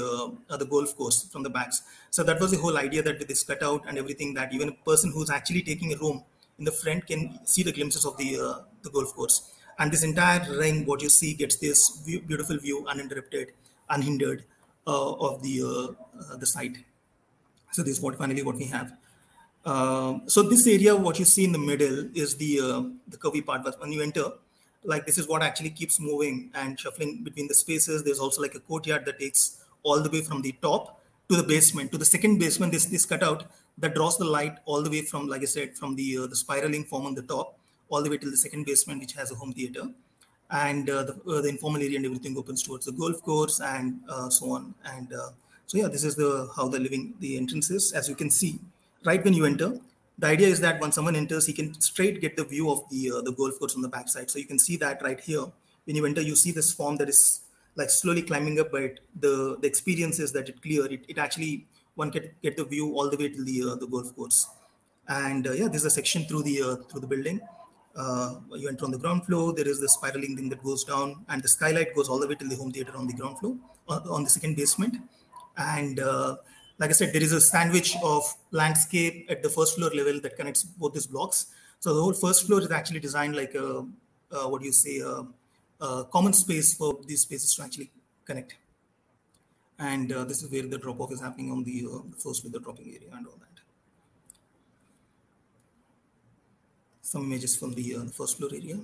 uh, 0.50 0.58
the 0.58 0.66
golf 0.66 0.96
course 0.96 1.20
from 1.32 1.44
the 1.44 1.50
backs. 1.50 1.82
So 2.10 2.24
that 2.24 2.40
was 2.40 2.52
the 2.52 2.58
whole 2.58 2.78
idea 2.78 3.04
that 3.04 3.20
with 3.20 3.28
this 3.28 3.44
cutout 3.44 3.84
and 3.88 3.98
everything 3.98 4.34
that 4.34 4.54
even 4.54 4.70
a 4.70 4.78
person 4.90 5.12
who's 5.12 5.30
actually 5.30 5.62
taking 5.62 5.94
a 5.94 5.98
room 5.98 6.24
in 6.60 6.66
the 6.66 6.72
front 6.72 7.08
can 7.08 7.40
see 7.46 7.64
the 7.64 7.72
glimpses 7.72 8.06
of 8.06 8.18
the 8.18 8.38
uh, 8.40 8.62
the 8.84 8.90
golf 8.90 9.14
course. 9.14 9.50
And 9.80 9.92
this 9.92 10.04
entire 10.04 10.42
ring, 10.58 10.86
what 10.86 11.02
you 11.02 11.10
see, 11.10 11.34
gets 11.34 11.56
this 11.58 12.02
view, 12.06 12.22
beautiful 12.22 12.58
view, 12.58 12.86
uninterrupted, 12.88 13.54
unhindered 13.90 14.44
uh, 14.86 15.14
of 15.14 15.42
the 15.42 15.64
uh, 15.64 16.38
the 16.38 16.46
site. 16.46 16.78
So 17.72 17.82
this 17.82 17.98
is 17.98 18.02
what 18.02 18.18
finally 18.18 18.44
what 18.44 18.56
we 18.56 18.66
have. 18.66 18.94
Um, 19.66 20.24
so 20.28 20.44
this 20.44 20.68
area, 20.68 20.96
what 20.96 21.18
you 21.20 21.26
see 21.26 21.46
in 21.46 21.54
the 21.54 21.60
middle, 21.60 22.10
is 22.14 22.36
the 22.36 22.60
uh, 22.60 22.82
the 23.08 23.18
curvy 23.18 23.46
part. 23.46 23.64
But 23.64 23.80
when 23.80 23.92
you 23.92 24.02
enter, 24.02 24.26
like 24.84 25.06
this 25.06 25.18
is 25.18 25.28
what 25.28 25.42
actually 25.42 25.72
keeps 25.72 26.00
moving 26.00 26.52
and 26.54 26.80
shuffling 26.80 27.24
between 27.24 27.48
the 27.48 27.56
spaces. 27.56 28.04
There's 28.04 28.20
also 28.20 28.42
like 28.42 28.56
a 28.56 28.60
courtyard 28.60 29.06
that 29.06 29.20
takes 29.20 29.64
all 29.82 30.02
the 30.02 30.10
way 30.10 30.22
from 30.22 30.42
the 30.42 30.52
top 30.62 31.02
to 31.30 31.36
the 31.36 31.44
basement 31.44 31.92
to 31.92 31.98
the 31.98 32.06
second 32.06 32.38
basement. 32.38 32.74
This 32.74 32.86
this 32.86 33.06
cutout 33.06 33.46
that 33.78 33.96
draws 33.96 34.18
the 34.18 34.26
light 34.26 34.58
all 34.66 34.82
the 34.82 34.90
way 34.90 35.02
from, 35.02 35.28
like 35.28 35.42
I 35.42 35.46
said, 35.46 35.78
from 35.78 35.96
the 35.96 36.20
uh, 36.20 36.28
the 36.28 36.36
spiraling 36.36 36.84
form 36.84 37.06
on 37.06 37.16
the 37.16 37.24
top 37.24 37.58
all 37.90 38.02
the 38.02 38.10
way 38.10 38.18
till 38.18 38.32
the 38.32 38.38
second 38.38 38.66
basement, 38.66 39.02
which 39.02 39.14
has 39.14 39.32
a 39.32 39.36
home 39.36 39.54
theater, 39.54 39.88
and 40.52 40.90
uh, 40.90 41.04
the, 41.04 41.14
uh, 41.28 41.42
the 41.42 41.50
informal 41.50 41.82
area 41.82 41.98
and 41.98 42.06
everything 42.06 42.38
opens 42.38 42.64
towards 42.64 42.86
the 42.86 42.92
golf 42.92 43.22
course 43.22 43.60
and 43.60 44.00
uh, 44.10 44.30
so 44.30 44.52
on. 44.52 44.74
And 44.86 45.14
uh, 45.14 45.30
so 45.68 45.78
yeah, 45.78 45.88
this 45.88 46.04
is 46.04 46.16
the 46.16 46.50
how 46.56 46.68
the 46.68 46.80
living 46.80 47.14
the 47.20 47.38
entrance 47.38 47.70
is. 47.70 47.92
As 47.94 48.10
you 48.10 48.16
can 48.16 48.30
see, 48.30 48.60
right 49.06 49.24
when 49.24 49.34
you 49.34 49.46
enter, 49.46 49.80
the 50.18 50.28
idea 50.28 50.48
is 50.48 50.60
that 50.62 50.80
when 50.80 50.92
someone 50.92 51.16
enters, 51.16 51.46
he 51.46 51.54
can 51.54 51.80
straight 51.82 52.22
get 52.22 52.38
the 52.38 52.44
view 52.46 52.70
of 52.70 52.88
the 52.90 53.12
uh, 53.12 53.22
the 53.22 53.32
golf 53.32 53.60
course 53.60 53.76
on 53.76 53.82
the 53.82 53.90
backside. 53.90 54.30
So 54.30 54.40
you 54.40 54.46
can 54.46 54.60
see 54.60 54.78
that 54.78 55.02
right 55.02 55.20
here. 55.20 55.46
When 55.86 55.96
you 55.96 56.06
enter, 56.06 56.22
you 56.22 56.36
see 56.36 56.52
this 56.52 56.72
form 56.72 56.98
that 56.98 57.10
is 57.10 57.42
like 57.76 57.90
slowly 57.90 58.22
climbing 58.22 58.60
up, 58.60 58.72
but 58.72 59.00
the 59.20 59.58
the 59.62 59.68
experience 59.68 60.20
is 60.20 60.32
that 60.34 60.50
it 60.50 60.62
clear. 60.62 60.86
It, 60.86 61.06
it 61.08 61.18
actually 61.18 61.66
one 61.96 62.12
can 62.12 62.30
get 62.42 62.58
the 62.58 62.66
view 62.66 62.94
all 62.96 63.10
the 63.10 63.18
way 63.18 63.30
to 63.30 63.44
the 63.44 63.72
uh, 63.72 63.76
the 63.76 63.88
golf 63.88 64.16
course. 64.16 64.48
And 65.08 65.48
uh, 65.48 65.52
yeah, 65.52 65.68
there's 65.68 65.86
a 65.86 65.90
section 65.90 66.26
through 66.26 66.44
the 66.44 66.62
uh, 66.62 66.76
through 66.90 67.02
the 67.02 67.08
building. 67.08 67.40
you 68.62 68.68
enter 68.70 68.86
on 68.86 68.92
the 68.92 68.98
ground 68.98 69.26
floor. 69.26 69.54
There 69.54 69.68
is 69.68 69.80
the 69.80 69.90
spiraling 69.90 70.36
thing 70.38 70.50
that 70.50 70.64
goes 70.64 70.84
down, 70.84 71.26
and 71.30 71.42
the 71.44 71.48
skylight 71.48 71.96
goes 71.96 72.10
all 72.10 72.20
the 72.20 72.28
way 72.28 72.36
to 72.36 72.48
the 72.48 72.56
home 72.56 72.72
theater 72.72 72.96
on 72.96 73.08
the 73.08 73.14
ground 73.14 73.40
floor, 73.40 73.56
on 73.88 74.24
the 74.24 74.30
second 74.30 74.56
basement. 74.56 74.98
And 75.58 76.00
like 76.80 76.90
I 76.90 76.94
said, 76.94 77.14
there 77.14 77.22
is 77.22 77.32
a 77.34 77.42
sandwich 77.42 77.96
of 78.04 78.24
landscape 78.52 79.28
at 79.30 79.44
the 79.44 79.50
first 79.50 79.76
floor 79.76 79.92
level 79.92 80.20
that 80.22 80.36
connects 80.36 80.64
both 80.64 80.94
these 80.94 81.08
blocks. 81.08 81.48
So 81.80 81.94
the 81.94 82.02
whole 82.02 82.14
first 82.14 82.48
floor 82.48 82.62
is 82.62 82.72
actually 82.72 83.00
designed 83.00 83.36
like 83.36 83.54
a, 83.56 83.86
uh, 84.32 84.48
what 84.48 84.62
do 84.62 84.66
you 84.66 84.74
say, 84.74 85.00
a, 85.00 85.26
a, 85.86 86.06
common 86.06 86.34
space 86.34 86.74
for 86.74 86.98
these 87.06 87.22
spaces 87.22 87.56
to 87.56 87.64
actually 87.64 87.92
connect 88.26 88.56
and 89.80 90.12
uh, 90.12 90.24
this 90.24 90.44
is 90.44 90.52
where 90.52 90.64
the 90.64 90.78
drop 90.78 91.00
off 91.00 91.12
is 91.12 91.22
happening 91.22 91.52
on 91.52 91.64
the 91.64 91.86
uh, 91.92 92.00
first 92.18 92.44
with 92.44 92.54
the 92.54 92.60
dropping 92.60 92.88
area 92.88 93.10
and 93.16 93.26
all 93.28 93.38
that. 93.40 93.62
Some 97.02 97.24
images 97.24 97.56
from 97.56 97.74
the, 97.74 97.96
uh, 97.96 98.06
first 98.06 98.38
floor 98.38 98.50
area. 98.54 98.80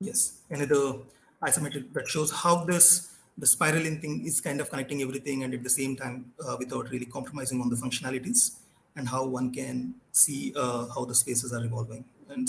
Yes, 0.00 0.40
another 0.50 0.98
isometric 1.42 1.92
that 1.92 2.08
shows 2.08 2.30
how 2.30 2.64
this 2.64 3.14
the 3.36 3.46
spiraling 3.46 4.00
thing 4.00 4.26
is 4.26 4.40
kind 4.40 4.60
of 4.60 4.68
connecting 4.68 5.00
everything 5.00 5.44
and 5.44 5.54
at 5.54 5.62
the 5.62 5.70
same 5.70 5.94
time 5.96 6.32
uh, 6.44 6.56
without 6.58 6.90
really 6.90 7.06
compromising 7.06 7.60
on 7.60 7.68
the 7.68 7.76
functionalities 7.76 8.56
and 8.96 9.08
how 9.08 9.24
one 9.24 9.52
can 9.52 9.94
see 10.10 10.52
uh, 10.56 10.86
how 10.94 11.04
the 11.04 11.14
spaces 11.14 11.52
are 11.52 11.64
evolving 11.64 12.04
and 12.30 12.48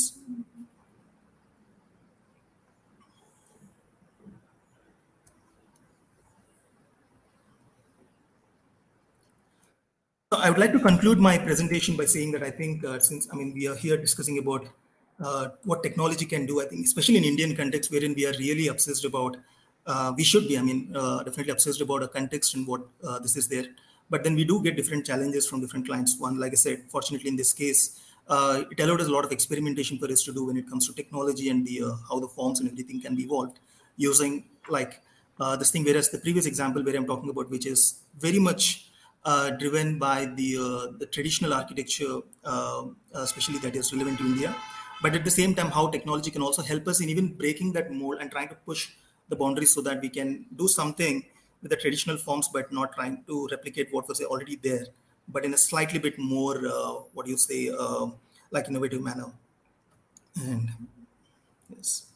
I 10.32 10.51
would 10.51 10.59
like 10.59 10.73
to 10.73 10.80
conclude 10.80 11.17
my 11.17 11.39
presentation 11.39 11.97
by 11.97 12.05
saying 12.05 12.34
that 12.34 12.43
I 12.43 12.51
think 12.51 12.86
uh, 12.86 12.99
since 12.99 13.27
I 13.34 13.36
mean 13.36 13.51
we 13.51 13.67
are 13.67 13.75
here 13.75 13.97
discussing 13.97 14.38
about 14.38 14.67
uh, 15.19 15.49
what 15.63 15.82
technology 15.82 16.23
can 16.23 16.45
do, 16.45 16.61
I 16.61 16.65
think 16.65 16.86
especially 16.86 17.17
in 17.17 17.23
Indian 17.23 17.55
context 17.55 17.91
wherein 17.91 18.13
we 18.13 18.27
are 18.27 18.34
really 18.38 18.67
obsessed 18.67 19.05
about, 19.05 19.38
uh, 19.88 20.13
we 20.15 20.23
should 20.23 20.47
be, 20.47 20.55
I 20.55 20.61
mean, 20.61 20.95
uh, 20.95 21.23
definitely 21.23 21.51
obsessed 21.51 21.82
about 21.82 22.03
a 22.03 22.07
context 22.07 22.53
and 22.53 22.67
what 22.67 22.82
uh, 23.03 23.17
this 23.17 23.36
is 23.36 23.47
there. 23.47 23.65
But 24.11 24.23
then 24.23 24.36
we 24.36 24.45
do 24.45 24.61
get 24.61 24.75
different 24.75 25.03
challenges 25.03 25.47
from 25.47 25.61
different 25.61 25.88
clients. 25.88 26.19
One, 26.19 26.39
like 26.39 26.51
I 26.51 26.57
said, 26.57 26.84
fortunately 26.89 27.27
in 27.27 27.36
this 27.36 27.51
case, 27.51 27.99
uh, 28.27 28.65
it 28.69 28.80
allowed 28.80 29.01
us 29.01 29.07
a 29.07 29.11
lot 29.11 29.25
of 29.25 29.32
experimentation 29.32 29.97
for 29.97 30.11
us 30.11 30.21
to 30.25 30.32
do 30.32 30.45
when 30.45 30.57
it 30.57 30.69
comes 30.69 30.86
to 30.89 30.93
technology 30.93 31.49
and 31.49 31.65
the 31.65 31.97
how 32.07 32.19
the 32.19 32.27
forms 32.27 32.59
and 32.59 32.69
everything 32.69 33.01
can 33.01 33.15
be 33.15 33.23
evolved 33.23 33.57
using 33.97 34.43
like 34.69 35.01
this 35.57 35.71
thing. 35.71 35.84
Whereas 35.84 36.09
the 36.09 36.19
previous 36.19 36.45
example 36.45 36.84
where 36.84 36.95
I'm 36.95 37.07
talking 37.07 37.32
about, 37.32 37.49
which 37.49 37.65
is 37.65 38.01
very 38.19 38.38
much 38.38 38.89
uh, 39.32 39.49
driven 39.61 39.89
by 40.05 40.17
the 40.39 40.49
uh, 40.67 40.86
the 41.01 41.07
traditional 41.15 41.53
architecture, 41.59 42.15
uh, 42.53 42.84
especially 43.27 43.59
that 43.65 43.75
is 43.82 43.91
relevant 43.93 44.17
to 44.19 44.25
India. 44.34 44.51
But 45.01 45.15
at 45.15 45.23
the 45.23 45.32
same 45.39 45.53
time, 45.59 45.69
how 45.77 45.84
technology 45.95 46.32
can 46.32 46.41
also 46.41 46.61
help 46.61 46.88
us 46.88 46.99
in 47.01 47.09
even 47.09 47.27
breaking 47.41 47.73
that 47.73 47.91
mold 47.91 48.17
and 48.19 48.30
trying 48.32 48.49
to 48.49 48.55
push 48.69 48.89
the 49.30 49.36
boundaries 49.36 49.73
so 49.73 49.82
that 49.82 50.01
we 50.01 50.09
can 50.09 50.45
do 50.55 50.67
something 50.67 51.23
with 51.61 51.71
the 51.71 51.77
traditional 51.77 52.17
forms, 52.17 52.49
but 52.51 52.71
not 52.71 52.93
trying 52.93 53.23
to 53.27 53.47
replicate 53.51 53.93
what 53.93 54.07
was 54.07 54.21
already 54.21 54.55
there, 54.67 54.86
but 55.27 55.45
in 55.45 55.53
a 55.53 55.57
slightly 55.57 55.99
bit 55.99 56.17
more, 56.17 56.57
uh, 56.67 56.91
what 57.13 57.25
do 57.25 57.32
you 57.32 57.38
say, 57.38 57.61
uh, 57.69 58.07
like 58.51 58.67
innovative 58.67 59.01
manner. 59.01 59.32
And 60.36 60.69
yes. 61.75 62.07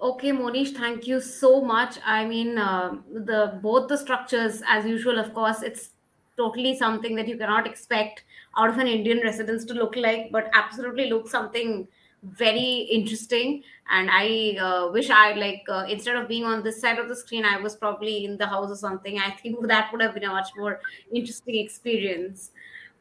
Okay, 0.00 0.30
Monish, 0.30 0.72
thank 0.72 1.08
you 1.08 1.20
so 1.20 1.60
much. 1.60 1.98
I 2.04 2.24
mean, 2.24 2.56
uh, 2.56 2.98
the 3.12 3.58
both 3.60 3.88
the 3.88 3.98
structures, 3.98 4.62
as 4.68 4.86
usual, 4.86 5.18
of 5.18 5.34
course, 5.34 5.62
it's 5.62 5.90
totally 6.36 6.76
something 6.76 7.16
that 7.16 7.26
you 7.26 7.36
cannot 7.36 7.66
expect 7.66 8.22
out 8.56 8.70
of 8.70 8.78
an 8.78 8.86
Indian 8.86 9.20
residence 9.24 9.64
to 9.64 9.74
look 9.74 9.96
like, 9.96 10.30
but 10.30 10.50
absolutely 10.54 11.10
looks 11.10 11.32
something 11.32 11.88
very 12.22 12.86
interesting. 12.92 13.64
And 13.90 14.08
I 14.12 14.56
uh, 14.60 14.92
wish 14.92 15.10
I 15.10 15.32
like 15.32 15.64
uh, 15.68 15.86
instead 15.88 16.14
of 16.14 16.28
being 16.28 16.44
on 16.44 16.62
this 16.62 16.80
side 16.80 17.00
of 17.00 17.08
the 17.08 17.16
screen, 17.16 17.44
I 17.44 17.60
was 17.60 17.74
probably 17.74 18.24
in 18.24 18.36
the 18.36 18.46
house 18.46 18.70
or 18.70 18.76
something. 18.76 19.18
I 19.18 19.30
think 19.32 19.66
that 19.66 19.90
would 19.90 20.00
have 20.00 20.14
been 20.14 20.24
a 20.24 20.28
much 20.28 20.50
more 20.56 20.80
interesting 21.12 21.56
experience. 21.56 22.52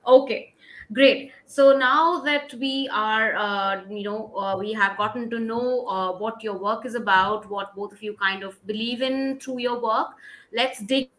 Okay, 0.07 0.55
great. 0.93 1.31
So 1.45 1.77
now 1.77 2.21
that 2.21 2.53
we 2.55 2.89
are, 2.91 3.35
uh, 3.35 3.83
you 3.89 4.03
know, 4.03 4.35
uh, 4.35 4.57
we 4.57 4.73
have 4.73 4.97
gotten 4.97 5.29
to 5.29 5.39
know 5.39 5.85
uh, 5.87 6.17
what 6.17 6.43
your 6.43 6.57
work 6.57 6.85
is 6.85 6.95
about, 6.95 7.49
what 7.49 7.75
both 7.75 7.91
of 7.91 8.01
you 8.01 8.13
kind 8.15 8.43
of 8.43 8.65
believe 8.65 9.01
in 9.01 9.39
through 9.39 9.59
your 9.59 9.81
work. 9.81 10.07
Let's 10.53 10.79
dig, 10.79 11.09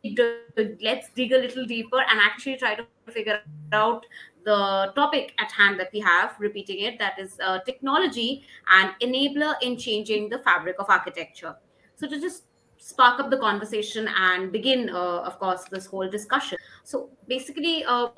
let's 0.80 1.10
dig 1.10 1.32
a 1.32 1.38
little 1.38 1.66
deeper 1.66 2.00
and 2.00 2.20
actually 2.20 2.56
try 2.56 2.74
to 2.74 2.86
figure 3.10 3.40
out 3.72 4.06
the 4.44 4.92
topic 4.94 5.34
at 5.38 5.52
hand 5.52 5.78
that 5.80 5.90
we 5.92 6.00
have. 6.00 6.34
Repeating 6.38 6.80
it, 6.80 6.98
that 6.98 7.18
is 7.18 7.38
uh, 7.44 7.58
technology 7.60 8.44
and 8.70 8.92
enabler 9.02 9.54
in 9.60 9.76
changing 9.76 10.30
the 10.30 10.38
fabric 10.38 10.76
of 10.78 10.86
architecture. 10.88 11.56
So 11.96 12.08
to 12.08 12.18
just 12.20 12.44
spark 12.78 13.20
up 13.20 13.28
the 13.28 13.38
conversation 13.38 14.08
and 14.16 14.50
begin, 14.50 14.88
uh, 14.88 15.20
of 15.20 15.38
course, 15.38 15.64
this 15.64 15.84
whole 15.84 16.08
discussion. 16.08 16.56
So 16.84 17.10
basically, 17.26 17.84
uh, 17.84 18.08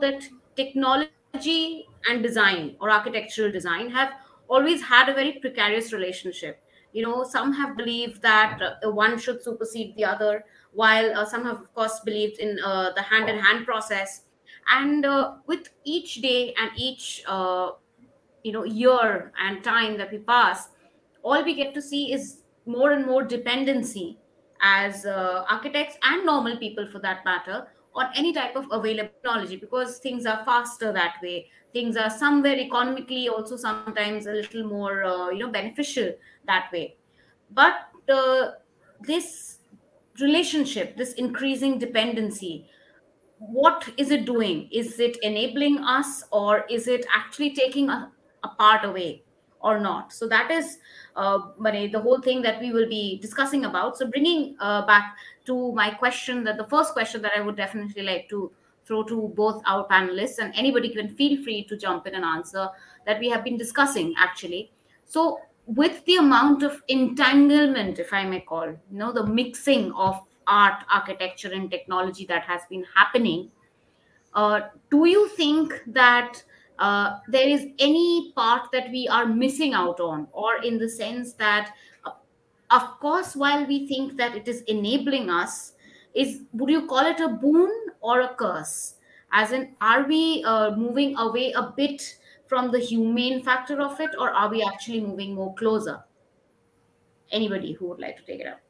that 0.00 0.26
technology 0.56 1.86
and 2.08 2.22
design 2.22 2.76
or 2.80 2.90
architectural 2.90 3.50
design 3.50 3.90
have 3.90 4.12
always 4.48 4.82
had 4.82 5.08
a 5.08 5.14
very 5.14 5.32
precarious 5.40 5.92
relationship. 5.92 6.60
You 6.92 7.02
know 7.02 7.24
some 7.24 7.52
have 7.52 7.76
believed 7.76 8.22
that 8.22 8.60
uh, 8.62 8.90
one 8.90 9.18
should 9.18 9.42
supersede 9.42 9.96
the 9.96 10.04
other 10.04 10.44
while 10.72 11.16
uh, 11.16 11.24
some 11.24 11.44
have 11.44 11.60
of 11.60 11.74
course 11.74 12.00
believed 12.04 12.38
in 12.38 12.58
uh, 12.64 12.92
the 12.94 13.02
hand 13.02 13.28
in 13.28 13.38
hand 13.38 13.66
process. 13.66 14.22
And 14.68 15.04
uh, 15.04 15.34
with 15.46 15.70
each 15.84 16.22
day 16.22 16.54
and 16.58 16.70
each 16.76 17.22
uh, 17.26 17.72
you 18.44 18.52
know 18.52 18.64
year 18.64 19.32
and 19.38 19.64
time 19.64 19.98
that 19.98 20.12
we 20.12 20.18
pass 20.18 20.68
all 21.22 21.42
we 21.42 21.54
get 21.54 21.74
to 21.74 21.82
see 21.82 22.12
is 22.12 22.40
more 22.66 22.92
and 22.92 23.06
more 23.06 23.22
dependency 23.24 24.18
as 24.60 25.04
uh, 25.06 25.44
architects 25.48 25.96
and 26.02 26.24
normal 26.24 26.56
people 26.58 26.86
for 26.86 26.98
that 27.00 27.24
matter 27.24 27.66
on 27.94 28.10
any 28.16 28.32
type 28.32 28.56
of 28.56 28.66
available 28.70 29.10
technology 29.22 29.56
because 29.56 29.98
things 29.98 30.26
are 30.26 30.44
faster 30.44 30.92
that 30.92 31.14
way. 31.22 31.48
Things 31.72 31.96
are 31.96 32.10
somewhere 32.10 32.56
economically 32.56 33.28
also 33.28 33.56
sometimes 33.56 34.26
a 34.26 34.32
little 34.32 34.64
more 34.64 35.04
uh, 35.04 35.30
you 35.30 35.38
know 35.40 35.50
beneficial 35.50 36.12
that 36.46 36.70
way. 36.72 36.96
But 37.50 37.74
uh, 38.08 38.52
this 39.00 39.58
relationship 40.20 40.96
this 40.96 41.14
increasing 41.14 41.78
dependency 41.78 42.68
what 43.38 43.88
is 43.96 44.10
it 44.10 44.24
doing? 44.24 44.68
Is 44.72 44.98
it 45.00 45.16
enabling 45.22 45.78
us 45.78 46.24
or 46.30 46.64
is 46.70 46.88
it 46.88 47.04
actually 47.14 47.54
taking 47.54 47.90
a, 47.90 48.10
a 48.42 48.48
part 48.48 48.84
away 48.84 49.24
or 49.60 49.80
not? 49.80 50.12
So 50.12 50.28
that 50.28 50.50
is 50.50 50.78
uh, 51.16 51.38
the 51.58 52.00
whole 52.02 52.20
thing 52.20 52.42
that 52.42 52.60
we 52.60 52.72
will 52.72 52.88
be 52.88 53.18
discussing 53.20 53.64
about. 53.64 53.96
So 53.96 54.06
bringing 54.06 54.56
uh, 54.60 54.86
back 54.86 55.16
to 55.46 55.72
my 55.72 55.90
question 55.90 56.44
that 56.44 56.56
the 56.56 56.66
first 56.66 56.92
question 56.92 57.22
that 57.22 57.32
i 57.36 57.40
would 57.40 57.56
definitely 57.56 58.02
like 58.02 58.28
to 58.30 58.50
throw 58.86 59.02
to 59.02 59.32
both 59.36 59.62
our 59.66 59.86
panelists 59.88 60.38
and 60.38 60.52
anybody 60.56 60.88
can 60.90 61.08
feel 61.14 61.42
free 61.42 61.64
to 61.64 61.76
jump 61.76 62.06
in 62.06 62.14
and 62.14 62.24
answer 62.24 62.68
that 63.06 63.18
we 63.20 63.28
have 63.28 63.44
been 63.44 63.56
discussing 63.56 64.14
actually. 64.18 64.70
So 65.06 65.40
with 65.66 66.04
the 66.04 66.16
amount 66.16 66.62
of 66.62 66.82
entanglement 66.88 67.98
if 67.98 68.12
i 68.12 68.24
may 68.24 68.40
call 68.40 68.66
you 68.66 68.98
know 68.98 69.12
the 69.12 69.24
mixing 69.26 69.90
of 69.92 70.20
art 70.46 70.84
architecture 70.92 71.50
and 71.52 71.70
technology 71.70 72.26
that 72.26 72.42
has 72.42 72.60
been 72.68 72.84
happening 72.94 73.50
uh, 74.34 74.60
do 74.90 75.06
you 75.06 75.28
think 75.30 75.72
that 75.86 76.42
uh, 76.78 77.18
there 77.28 77.48
is 77.48 77.66
any 77.78 78.32
part 78.34 78.70
that 78.72 78.90
we 78.90 79.06
are 79.08 79.26
missing 79.26 79.74
out 79.74 80.00
on 80.00 80.28
or 80.32 80.62
in 80.62 80.78
the 80.78 80.88
sense 80.88 81.32
that 81.34 81.72
uh, 82.04 82.12
of 82.70 82.98
course 83.00 83.36
while 83.36 83.66
we 83.66 83.86
think 83.86 84.16
that 84.16 84.34
it 84.34 84.48
is 84.48 84.62
enabling 84.62 85.30
us 85.30 85.72
is 86.14 86.42
would 86.52 86.70
you 86.70 86.86
call 86.86 87.06
it 87.06 87.20
a 87.20 87.28
boon 87.28 87.70
or 88.00 88.20
a 88.20 88.34
curse? 88.34 88.94
As 89.32 89.52
in 89.52 89.74
are 89.80 90.04
we 90.06 90.42
uh, 90.44 90.76
moving 90.76 91.16
away 91.16 91.52
a 91.52 91.72
bit 91.76 92.18
from 92.46 92.70
the 92.70 92.78
humane 92.78 93.42
factor 93.42 93.80
of 93.80 93.98
it 94.00 94.10
or 94.18 94.30
are 94.30 94.48
we 94.48 94.62
actually 94.62 95.00
moving 95.00 95.34
more 95.34 95.54
closer? 95.54 96.04
Anybody 97.30 97.72
who 97.72 97.88
would 97.88 97.98
like 97.98 98.16
to 98.18 98.22
take 98.22 98.40
it 98.40 98.46
up. 98.46 98.60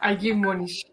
I 0.00 0.14
give 0.16 0.36
monish 0.36 0.84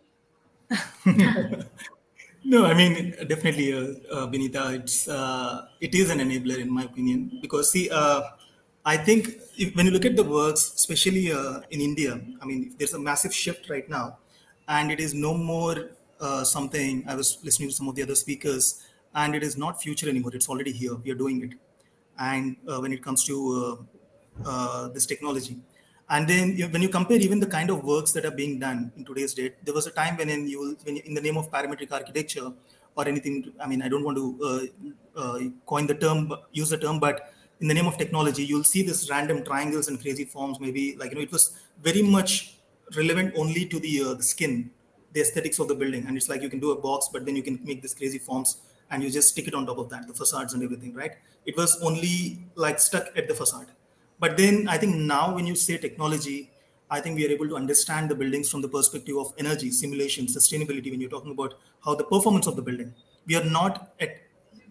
no 2.43 2.65
i 2.65 2.73
mean 2.73 2.93
definitely 3.27 3.73
uh, 3.73 3.93
uh, 4.15 4.27
Vinita 4.27 4.63
it's 4.79 5.07
uh, 5.07 5.67
it 5.81 5.93
is 5.93 6.09
an 6.09 6.19
enabler 6.19 6.57
in 6.65 6.71
my 6.77 6.83
opinion 6.83 7.19
because 7.41 7.71
see 7.71 7.89
uh, 7.89 8.21
i 8.85 8.95
think 8.97 9.27
if, 9.57 9.75
when 9.75 9.85
you 9.85 9.91
look 9.91 10.05
at 10.05 10.15
the 10.15 10.23
works 10.23 10.63
especially 10.81 11.25
uh, 11.31 11.59
in 11.71 11.81
india 11.81 12.13
i 12.41 12.45
mean 12.49 12.61
there's 12.77 12.93
a 12.93 12.99
massive 13.09 13.33
shift 13.33 13.69
right 13.69 13.89
now 13.89 14.17
and 14.67 14.91
it 14.91 14.99
is 14.99 15.13
no 15.13 15.33
more 15.33 15.75
uh, 16.21 16.43
something 16.43 17.03
i 17.07 17.15
was 17.21 17.29
listening 17.43 17.69
to 17.69 17.75
some 17.79 17.87
of 17.91 17.95
the 17.95 18.03
other 18.07 18.15
speakers 18.15 18.85
and 19.15 19.35
it 19.35 19.41
is 19.41 19.57
not 19.57 19.81
future 19.81 20.07
anymore. 20.07 20.29
It's 20.35 20.47
already 20.47 20.71
here. 20.71 20.93
We 20.93 21.09
are 21.09 21.15
doing 21.15 21.41
it. 21.43 21.53
And 22.19 22.57
uh, 22.67 22.77
when 22.79 22.93
it 22.93 23.03
comes 23.03 23.23
to 23.25 23.35
uh, 24.45 24.47
uh, 24.47 24.87
this 24.89 25.07
technology 25.07 25.57
and 26.09 26.27
then 26.27 26.57
when 26.71 26.81
you 26.81 26.89
compare 26.89 27.17
even 27.17 27.39
the 27.39 27.47
kind 27.47 27.69
of 27.69 27.83
works 27.83 28.11
that 28.11 28.25
are 28.25 28.35
being 28.41 28.59
done 28.59 28.91
in 28.97 29.05
today's 29.05 29.33
date 29.33 29.55
there 29.65 29.73
was 29.73 29.87
a 29.87 29.91
time 29.91 30.17
when 30.17 30.29
in 30.29 30.47
you 30.47 30.77
when 30.83 30.97
in 30.97 31.13
the 31.13 31.21
name 31.21 31.37
of 31.37 31.49
parametric 31.51 31.91
architecture 31.91 32.51
or 32.95 33.07
anything 33.07 33.35
i 33.63 33.67
mean 33.67 33.81
i 33.81 33.89
don't 33.93 34.03
want 34.03 34.17
to 34.21 34.25
uh, 34.49 34.63
uh, 35.21 35.39
coin 35.65 35.85
the 35.87 35.97
term 36.05 36.33
use 36.51 36.69
the 36.69 36.81
term 36.85 36.99
but 36.99 37.33
in 37.61 37.67
the 37.67 37.73
name 37.73 37.87
of 37.91 37.97
technology 37.97 38.43
you'll 38.43 38.69
see 38.73 38.81
this 38.81 39.09
random 39.09 39.43
triangles 39.43 39.87
and 39.89 40.01
crazy 40.01 40.25
forms 40.25 40.59
maybe 40.59 40.95
like 41.01 41.11
you 41.11 41.17
know 41.17 41.25
it 41.29 41.31
was 41.31 41.45
very 41.89 42.01
much 42.01 42.55
relevant 42.95 43.33
only 43.37 43.65
to 43.65 43.79
the, 43.79 44.01
uh, 44.01 44.13
the 44.15 44.23
skin 44.23 44.71
the 45.13 45.21
aesthetics 45.21 45.59
of 45.59 45.67
the 45.67 45.75
building. 45.75 46.05
And 46.07 46.17
it's 46.17 46.29
like 46.29 46.41
you 46.41 46.49
can 46.49 46.59
do 46.59 46.71
a 46.71 46.79
box 46.79 47.09
but 47.11 47.25
then 47.25 47.35
you 47.35 47.43
can 47.43 47.59
make 47.63 47.81
these 47.81 47.93
crazy 47.93 48.17
forms 48.17 48.57
and 48.91 49.03
you 49.03 49.09
just 49.09 49.29
stick 49.29 49.47
it 49.47 49.53
on 49.53 49.65
top 49.65 49.77
of 49.77 49.89
that 49.89 50.07
the 50.07 50.13
facades 50.13 50.53
and 50.53 50.63
everything 50.63 50.93
right? 50.93 51.13
It 51.45 51.57
was 51.57 51.79
only 51.81 52.39
like 52.55 52.79
stuck 52.79 53.07
at 53.17 53.27
the 53.27 53.33
facade 53.33 53.67
but 54.19 54.37
then 54.37 54.67
i 54.67 54.77
think 54.77 54.95
now 54.95 55.33
when 55.35 55.45
you 55.45 55.55
say 55.55 55.77
technology 55.77 56.51
i 56.89 56.99
think 56.99 57.17
we 57.17 57.25
are 57.27 57.31
able 57.37 57.47
to 57.47 57.55
understand 57.55 58.09
the 58.09 58.15
buildings 58.15 58.49
from 58.49 58.61
the 58.61 58.71
perspective 58.77 59.17
of 59.17 59.33
energy 59.37 59.71
simulation 59.71 60.25
sustainability 60.25 60.91
when 60.91 61.01
you're 61.01 61.15
talking 61.17 61.31
about 61.31 61.53
how 61.85 61.95
the 61.95 62.03
performance 62.03 62.47
of 62.47 62.55
the 62.55 62.61
building. 62.61 62.93
We 63.25 63.35
are 63.35 63.43
not 63.43 63.93
at 63.99 64.17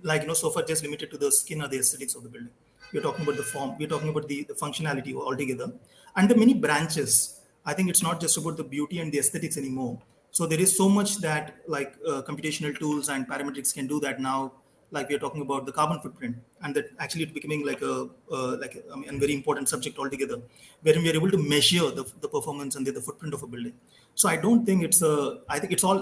like 0.02 0.22
you 0.22 0.28
know 0.28 0.34
so 0.34 0.50
far 0.50 0.62
just 0.62 0.82
limited 0.82 1.10
to 1.10 1.18
the 1.18 1.30
skin 1.32 1.62
or 1.62 1.68
the 1.68 1.78
aesthetics 1.78 2.14
of 2.14 2.22
the 2.22 2.28
building. 2.28 2.52
We're 2.92 3.02
talking 3.02 3.22
about 3.22 3.36
the 3.36 3.42
form 3.42 3.76
we're 3.78 3.88
talking 3.88 4.08
about 4.08 4.28
the, 4.28 4.44
the 4.44 4.54
functionality 4.54 5.14
altogether. 5.14 5.72
And 6.16 6.28
the 6.28 6.36
many 6.36 6.54
branches 6.54 7.34
i 7.66 7.74
think 7.74 7.90
it's 7.90 8.02
not 8.02 8.20
just 8.20 8.36
about 8.38 8.56
the 8.56 8.64
beauty 8.64 9.00
and 9.00 9.12
the 9.12 9.18
aesthetics 9.18 9.56
anymore. 9.56 10.00
So 10.30 10.46
there 10.46 10.60
is 10.60 10.76
so 10.76 10.88
much 10.88 11.16
that 11.18 11.56
like 11.66 11.94
uh, 12.06 12.22
computational 12.22 12.78
tools 12.78 13.08
and 13.08 13.26
parametrics 13.26 13.72
can 13.74 13.86
do 13.86 14.00
that 14.00 14.20
now 14.20 14.52
like 14.90 15.08
we 15.08 15.14
are 15.14 15.18
talking 15.18 15.42
about 15.42 15.66
the 15.66 15.72
carbon 15.72 16.00
footprint 16.00 16.36
and 16.62 16.74
that 16.74 16.86
actually 16.98 17.22
it's 17.24 17.32
becoming 17.32 17.64
like 17.64 17.82
a 17.82 18.08
uh, 18.32 18.56
like 18.62 18.74
a, 18.76 18.92
I 18.92 18.96
mean, 18.96 19.08
a 19.14 19.18
very 19.18 19.34
important 19.34 19.68
subject 19.68 19.98
altogether 19.98 20.40
wherein 20.82 21.02
we 21.02 21.10
are 21.10 21.14
able 21.14 21.30
to 21.30 21.38
measure 21.38 21.90
the, 21.90 22.04
the 22.20 22.28
performance 22.28 22.76
and 22.76 22.86
the, 22.86 22.92
the 22.92 23.00
footprint 23.00 23.34
of 23.34 23.42
a 23.42 23.46
building. 23.46 23.74
So 24.14 24.28
i 24.28 24.36
don't 24.36 24.64
think 24.64 24.82
it's 24.82 25.02
a 25.02 25.40
i 25.48 25.58
think 25.58 25.72
it's 25.72 25.84
all 25.84 25.98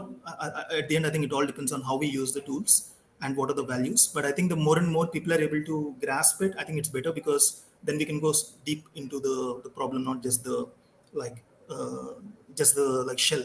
at 0.80 0.89
the 0.89 0.97
end 0.97 1.07
i 1.07 1.11
think 1.11 1.24
it 1.24 1.32
all 1.32 1.47
depends 1.53 1.72
on 1.72 1.82
how 1.82 1.97
we 1.97 2.07
use 2.07 2.32
the 2.32 2.41
tools 2.41 2.93
and 3.22 3.37
what 3.37 3.51
are 3.51 3.59
the 3.61 3.64
values. 3.64 4.09
But 4.14 4.24
i 4.24 4.32
think 4.32 4.49
the 4.49 4.57
more 4.57 4.78
and 4.78 4.91
more 4.91 5.07
people 5.07 5.32
are 5.32 5.43
able 5.49 5.62
to 5.70 5.95
grasp 6.05 6.43
it 6.43 6.55
i 6.59 6.64
think 6.64 6.78
it's 6.78 6.89
better 6.89 7.12
because 7.12 7.62
then 7.82 7.99
we 7.99 8.05
can 8.05 8.20
go 8.20 8.32
deep 8.64 8.84
into 8.95 9.20
the 9.20 9.61
the 9.64 9.70
problem 9.70 10.05
not 10.05 10.22
just 10.22 10.45
the 10.45 10.66
like 11.12 11.43
uh, 11.70 12.14
just 12.55 12.74
the 12.74 13.05
like 13.05 13.18
shell. 13.18 13.45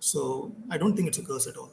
So 0.00 0.52
I 0.70 0.78
don't 0.78 0.96
think 0.96 1.08
it's 1.08 1.18
a 1.18 1.24
curse 1.24 1.46
at 1.46 1.56
all. 1.56 1.70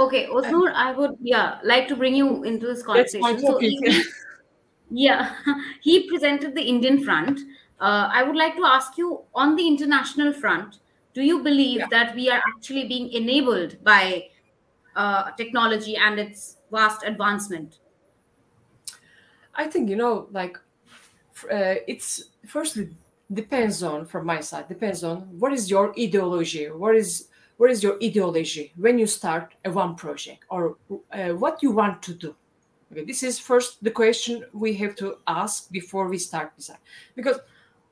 Okay, 0.00 0.26
Oznur, 0.28 0.72
I 0.72 0.92
would 0.92 1.16
yeah 1.20 1.58
like 1.62 1.86
to 1.88 1.96
bring 1.96 2.14
you 2.14 2.42
into 2.44 2.66
this 2.66 2.82
conversation. 2.82 3.38
So 3.38 3.58
he, 3.58 4.04
yeah, 4.90 5.34
he 5.82 6.08
presented 6.08 6.54
the 6.54 6.62
Indian 6.62 7.04
front. 7.04 7.40
Uh, 7.78 8.08
I 8.12 8.22
would 8.22 8.36
like 8.36 8.56
to 8.56 8.64
ask 8.64 8.96
you 8.96 9.20
on 9.34 9.56
the 9.56 9.66
international 9.66 10.32
front. 10.32 10.78
Do 11.12 11.22
you 11.22 11.42
believe 11.42 11.80
yeah. 11.80 11.86
that 11.90 12.14
we 12.14 12.30
are 12.30 12.40
actually 12.48 12.88
being 12.88 13.12
enabled 13.12 13.82
by 13.84 14.28
uh, 14.96 15.32
technology 15.32 15.96
and 15.96 16.18
its 16.18 16.56
vast 16.72 17.02
advancement? 17.04 17.80
I 19.54 19.66
think 19.66 19.90
you 19.90 19.96
know, 19.96 20.28
like 20.30 20.56
uh, 21.52 21.74
it's 21.86 22.22
firstly 22.46 22.88
depends 23.32 23.82
on 23.82 24.06
from 24.06 24.26
my 24.26 24.40
side 24.40 24.66
depends 24.68 25.04
on 25.04 25.18
what 25.38 25.52
is 25.52 25.70
your 25.70 25.94
ideology 25.98 26.68
what 26.68 26.96
is 26.96 27.28
what 27.60 27.70
is 27.70 27.82
your 27.82 27.98
ideology 28.02 28.72
when 28.76 28.98
you 28.98 29.06
start 29.06 29.52
a 29.66 29.70
one 29.70 29.94
project 29.94 30.44
or 30.48 30.76
uh, 31.12 31.28
what 31.42 31.62
you 31.62 31.70
want 31.70 32.02
to 32.02 32.14
do 32.14 32.34
okay 32.90 33.04
this 33.04 33.22
is 33.22 33.38
first 33.38 33.84
the 33.84 33.90
question 33.90 34.42
we 34.54 34.72
have 34.72 34.94
to 34.96 35.18
ask 35.26 35.70
before 35.70 36.08
we 36.08 36.16
start 36.16 36.56
design 36.56 36.78
because 37.14 37.38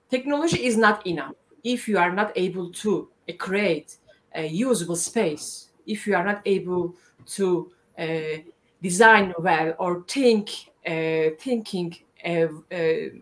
technology 0.08 0.64
is 0.64 0.78
not 0.78 1.06
enough 1.06 1.34
if 1.64 1.86
you 1.86 1.98
are 1.98 2.14
not 2.20 2.32
able 2.34 2.70
to 2.70 3.08
uh, 3.28 3.32
create 3.36 3.98
a 4.34 4.46
usable 4.46 4.96
space 4.96 5.68
if 5.86 6.06
you 6.06 6.16
are 6.16 6.24
not 6.24 6.40
able 6.46 6.94
to 7.26 7.70
uh, 7.98 8.38
design 8.82 9.34
well 9.38 9.74
or 9.78 10.02
think 10.08 10.48
uh, 10.86 11.28
thinking 11.38 11.94
uh, 12.24 12.46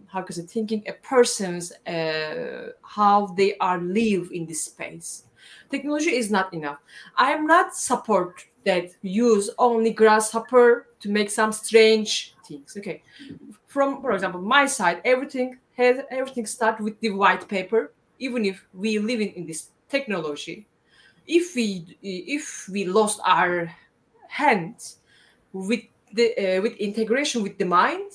how 0.07 0.23
can 0.23 0.41
I 0.41 0.47
thinking 0.47 0.83
a 0.87 0.93
person's 0.93 1.73
uh, 1.87 2.71
how 2.83 3.27
they 3.37 3.57
are 3.59 3.79
live 3.79 4.31
in 4.33 4.47
this 4.47 4.65
space. 4.65 5.25
Technology 5.71 6.17
is 6.17 6.31
not 6.31 6.53
enough. 6.53 6.79
I 7.17 7.33
am 7.33 7.47
not 7.47 7.77
support 7.77 8.45
that 8.65 8.91
use 9.03 9.51
only 9.59 9.93
grasshopper 9.93 10.89
to 11.01 11.09
make 11.09 11.31
some 11.31 11.53
strange 11.53 12.35
things. 12.47 12.77
Okay. 12.77 13.03
From 13.67 14.01
for 14.01 14.13
example 14.13 14.41
my 14.41 14.67
side 14.67 15.01
everything 15.05 15.59
has 15.77 16.01
everything 16.11 16.47
start 16.47 16.81
with 16.81 16.99
the 17.01 17.11
white 17.11 17.47
paper. 17.49 17.93
Even 18.19 18.45
if 18.45 18.65
we 18.73 18.99
living 18.99 19.33
in 19.35 19.47
this 19.47 19.69
technology 19.89 20.67
if 21.27 21.55
we 21.55 21.97
if 22.03 22.69
we 22.69 22.85
lost 22.85 23.21
our 23.25 23.71
hands 24.29 24.99
with 25.53 25.81
the 26.13 26.35
uh, 26.39 26.63
with 26.63 26.77
integration 26.77 27.43
with 27.43 27.59
the 27.59 27.65
mind 27.65 28.11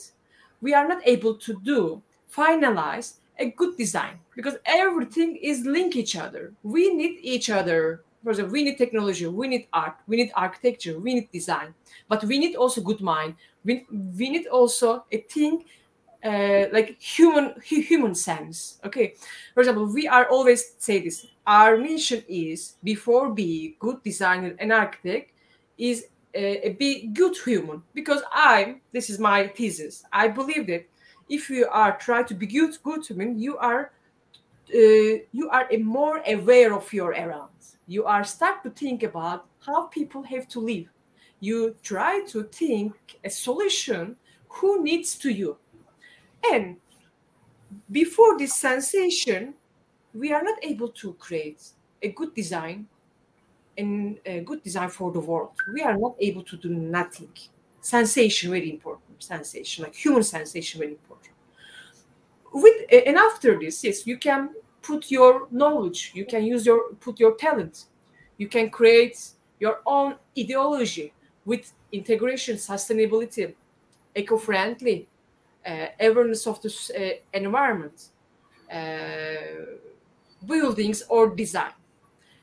we 0.62 0.74
are 0.74 0.88
not 0.88 1.02
able 1.06 1.36
to 1.36 1.60
do 1.62 2.02
finalize 2.34 3.16
a 3.42 3.52
good 3.52 3.76
design 3.78 4.20
because 4.36 4.56
everything 4.66 5.36
is 5.36 5.66
link 5.66 5.96
each 5.96 6.16
other. 6.16 6.54
We 6.64 6.94
need 6.94 7.20
each 7.22 7.50
other. 7.50 8.04
For 8.24 8.30
example 8.30 8.54
we 8.54 8.64
need 8.64 8.78
technology 8.78 9.26
we 9.26 9.48
need 9.48 9.68
art 9.74 9.96
we 10.08 10.16
need 10.18 10.32
architecture 10.36 11.00
we 11.00 11.16
need 11.16 11.32
design 11.32 11.74
but 12.08 12.24
we 12.24 12.38
need 12.38 12.56
also 12.56 12.80
good 12.80 13.02
mind. 13.02 13.36
We, 13.66 13.86
we 13.90 14.30
need 14.30 14.46
also 14.46 15.06
a 15.12 15.18
thing 15.18 15.66
uh, 16.24 16.66
like 16.72 17.02
human 17.02 17.56
human 17.64 18.14
sense 18.14 18.80
okay? 18.86 19.16
For 19.56 19.62
example 19.62 19.88
we 19.88 20.08
are 20.08 20.30
always 20.30 20.76
say 20.78 21.02
this 21.02 21.26
our 21.48 21.78
mission 21.78 22.24
is 22.30 22.76
before 22.84 23.34
be 23.34 23.76
good 23.80 24.04
designer 24.04 24.56
and 24.60 24.72
architect 24.72 25.32
is 25.80 26.06
be 26.34 27.08
good 27.14 27.36
human 27.44 27.84
because 27.94 28.22
i 28.32 28.76
this 28.94 29.10
is 29.10 29.20
my 29.20 29.48
thesis 29.48 30.04
i 30.14 30.28
believe 30.28 30.66
that 30.68 30.86
if 31.32 31.50
you 31.50 31.66
are 31.72 31.98
try 31.98 32.22
to 32.22 32.36
be 32.36 32.46
good 32.46 32.78
good 32.84 33.06
human 33.08 33.40
you 33.40 33.58
are 33.58 33.92
uh, 34.74 35.20
you 35.32 35.50
are 35.52 35.68
more 35.80 36.22
aware 36.26 36.74
of 36.74 36.94
your 36.94 37.12
around. 37.12 37.50
You 37.88 38.06
are 38.06 38.24
start 38.24 38.64
to 38.64 38.70
think 38.70 39.04
about 39.04 39.46
how 39.66 39.88
people 39.88 40.24
have 40.24 40.48
to 40.50 40.62
live. 40.62 40.88
You 41.42 41.76
try 41.84 42.24
to 42.28 42.44
think 42.44 42.94
a 43.26 43.30
solution 43.30 44.16
who 44.48 44.82
needs 44.82 45.16
to 45.16 45.30
you. 45.30 45.58
And 46.54 46.78
before 47.92 48.38
this 48.38 48.56
sensation 48.56 49.56
we 50.14 50.34
are 50.34 50.44
not 50.44 50.58
able 50.62 50.90
to 50.90 51.14
create 51.14 51.64
a 52.02 52.10
good 52.10 52.34
design 52.34 52.88
and 53.78 54.20
a 54.26 54.42
good 54.42 54.62
design 54.62 54.90
for 54.90 55.12
the 55.12 55.20
world. 55.20 55.52
We 55.74 55.82
are 55.82 55.98
not 55.98 56.16
able 56.20 56.44
to 56.44 56.58
do 56.58 56.70
nothing 56.70 57.32
sensation 57.82 58.52
very 58.52 58.70
important 58.70 59.24
sensation 59.24 59.84
like 59.84 59.96
human 59.96 60.24
sensation 60.24 60.80
very 60.80 60.92
important. 60.92 61.34
With 62.54 62.86
and 62.92 63.18
after 63.18 63.60
this 63.60 63.84
yes 63.84 64.06
you 64.06 64.18
can 64.18 64.50
put 64.82 65.12
your 65.12 65.48
knowledge 65.52 66.12
you 66.14 66.26
can 66.26 66.44
use 66.44 66.66
your 66.66 66.94
put 67.00 67.20
your 67.20 67.36
talent. 67.36 67.86
You 68.38 68.48
can 68.48 68.70
create 68.70 69.20
your 69.60 69.82
own 69.86 70.16
ideology 70.38 71.14
with 71.46 71.72
integration 71.92 72.56
sustainability 72.56 73.54
eco-friendly 74.16 75.08
uh, 75.66 75.88
awareness 76.00 76.48
of 76.48 76.62
the 76.62 76.70
uh, 76.70 77.38
environment 77.38 78.10
uh, 78.72 79.78
buildings 80.46 81.04
or 81.10 81.30
design. 81.36 81.74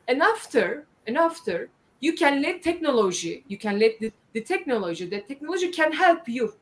And 0.06 0.22
after 0.22 0.86
and 1.06 1.16
after 1.16 1.70
you 2.00 2.12
can 2.14 2.42
let 2.42 2.62
technology 2.62 3.44
you 3.48 3.58
can 3.58 3.78
let 3.78 3.98
the, 4.00 4.12
the 4.32 4.40
technology 4.40 5.06
the 5.06 5.20
technology 5.20 5.68
can 5.68 5.92
help 5.92 6.28
you. 6.28 6.54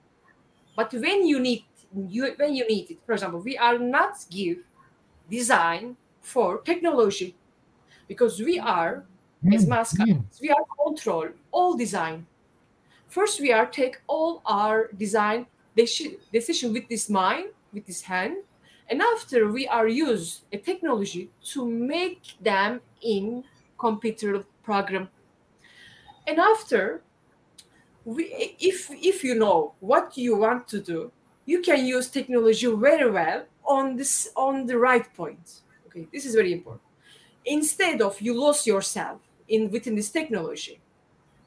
But 0.74 0.92
when 0.92 1.26
you 1.26 1.40
need 1.40 1.64
you 2.08 2.32
when 2.36 2.54
you 2.54 2.66
need 2.68 2.90
it 2.90 2.98
for 3.06 3.12
example 3.12 3.40
we 3.40 3.56
are 3.56 3.78
not 3.78 4.24
give 4.30 4.58
design 5.30 5.96
for 6.20 6.60
technology 6.62 7.34
because 8.08 8.40
we 8.40 8.58
are 8.58 9.04
hmm, 9.42 9.52
as 9.52 9.66
mascots 9.66 10.10
hmm. 10.10 10.42
we 10.42 10.50
are 10.50 10.64
control 10.84 11.28
all 11.52 11.76
design. 11.76 12.26
First 13.08 13.40
we 13.40 13.52
are 13.52 13.66
take 13.66 14.00
all 14.06 14.42
our 14.46 14.88
design 14.96 15.46
decision 15.76 16.72
with 16.72 16.88
this 16.88 17.10
mind 17.10 17.48
with 17.72 17.86
this 17.86 18.00
hand 18.00 18.36
and 18.88 19.02
after 19.02 19.52
we 19.52 19.68
are 19.68 19.88
use 19.88 20.42
a 20.52 20.56
technology 20.56 21.28
to 21.44 21.66
make 21.68 22.22
them 22.40 22.80
in 23.02 23.44
computer 23.78 24.42
program 24.62 25.08
and 26.26 26.38
after 26.38 27.02
we 28.04 28.54
if 28.58 28.90
if 28.90 29.24
you 29.24 29.34
know 29.34 29.74
what 29.80 30.16
you 30.16 30.36
want 30.36 30.66
to 30.68 30.80
do 30.80 31.10
you 31.44 31.60
can 31.60 31.84
use 31.84 32.08
technology 32.08 32.66
very 32.66 33.10
well 33.10 33.44
on 33.64 33.96
this 33.96 34.30
on 34.36 34.66
the 34.66 34.78
right 34.78 35.12
point 35.14 35.60
okay 35.86 36.06
this 36.12 36.24
is 36.24 36.34
very 36.34 36.52
important 36.52 36.82
instead 37.44 38.00
of 38.00 38.20
you 38.20 38.40
lose 38.40 38.66
yourself 38.66 39.20
in 39.48 39.70
within 39.70 39.94
this 39.94 40.10
technology 40.10 40.80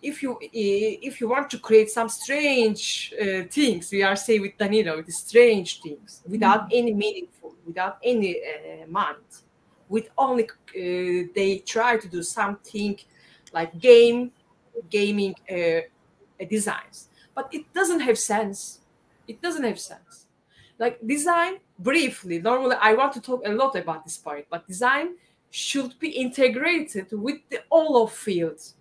if 0.01 0.23
you 0.23 0.37
if 0.41 1.19
you 1.19 1.27
want 1.27 1.49
to 1.49 1.59
create 1.59 1.89
some 1.89 2.07
strange 2.07 3.13
uh, 3.21 3.43
things 3.49 3.91
we 3.91 4.01
are 4.01 4.15
saying 4.15 4.41
with 4.41 4.57
danilo 4.57 4.97
with 4.97 5.11
strange 5.13 5.81
things 5.81 6.21
without 6.27 6.61
mm-hmm. 6.61 6.79
any 6.79 6.93
meaningful 6.93 7.53
without 7.65 7.97
any 8.03 8.37
uh, 8.37 8.87
mind 8.87 9.17
with 9.89 10.09
only 10.17 10.43
uh, 10.43 11.27
they 11.35 11.61
try 11.65 11.97
to 11.97 12.07
do 12.07 12.23
something 12.23 12.97
like 13.53 13.77
game 13.79 14.31
gaming 14.89 15.35
uh, 15.49 15.81
designs. 16.49 17.09
But 17.35 17.49
it 17.53 17.71
doesn't 17.73 18.01
have 18.01 18.17
sense. 18.17 18.79
It 19.27 19.41
doesn't 19.41 19.63
have 19.63 19.79
sense. 19.79 20.25
Like 20.77 20.99
design 21.05 21.59
briefly 21.77 22.39
normally 22.39 22.75
i 22.81 22.93
want 22.93 23.13
to 23.13 23.21
talk 23.21 23.41
a 23.45 23.49
lot 23.49 23.73
about 23.75 24.03
this 24.03 24.17
part 24.17 24.45
but 24.49 24.67
design 24.67 25.15
should 25.49 25.97
be 25.99 26.09
integrated 26.09 27.07
with 27.11 27.37
the 27.49 27.61
all 27.69 28.03
of 28.03 28.11
fields. 28.11 28.75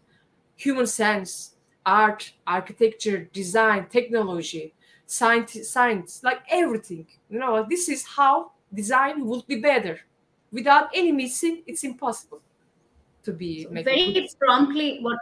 Human 0.57 0.86
sense 0.86 1.55
art 1.86 2.32
architecture 2.46 3.28
design 3.32 3.86
technology 3.88 4.74
science 5.07 5.70
science 5.70 6.20
like 6.22 6.40
everything. 6.51 7.07
You 7.30 7.38
know 7.38 7.66
this 7.68 7.88
is 7.88 8.05
how 8.05 8.53
design 8.74 9.24
would 9.26 9.46
be 9.46 9.57
better. 9.57 10.01
Without 10.53 10.88
any 10.94 11.12
missing 11.12 11.62
it's 11.66 11.84
impossible 11.84 12.42
to 13.22 13.32
be 13.32 13.64
so 13.64 13.70
very 13.70 14.28
promptly 14.38 14.99
what 15.01 15.18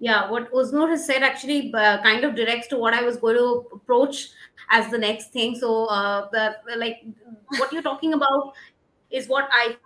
yeah 0.00 0.30
what 0.30 0.50
Oznur 0.52 0.88
has 0.88 1.06
said 1.06 1.22
actually 1.22 1.72
uh, 1.74 2.02
kind 2.02 2.24
of 2.24 2.34
directs 2.34 2.66
to 2.68 2.76
what 2.76 2.94
i 2.94 3.02
was 3.02 3.16
going 3.18 3.36
to 3.36 3.66
approach 3.72 4.30
as 4.70 4.88
the 4.90 4.98
next 4.98 5.32
thing. 5.32 5.56
So 5.58 5.86
uh, 5.86 6.28
the, 6.30 6.54
like 6.76 7.04
what 7.58 7.72
you're 7.72 7.82
talking 7.82 8.14
about 8.14 8.54
is 9.10 9.28
what 9.28 9.48
i 9.52 9.76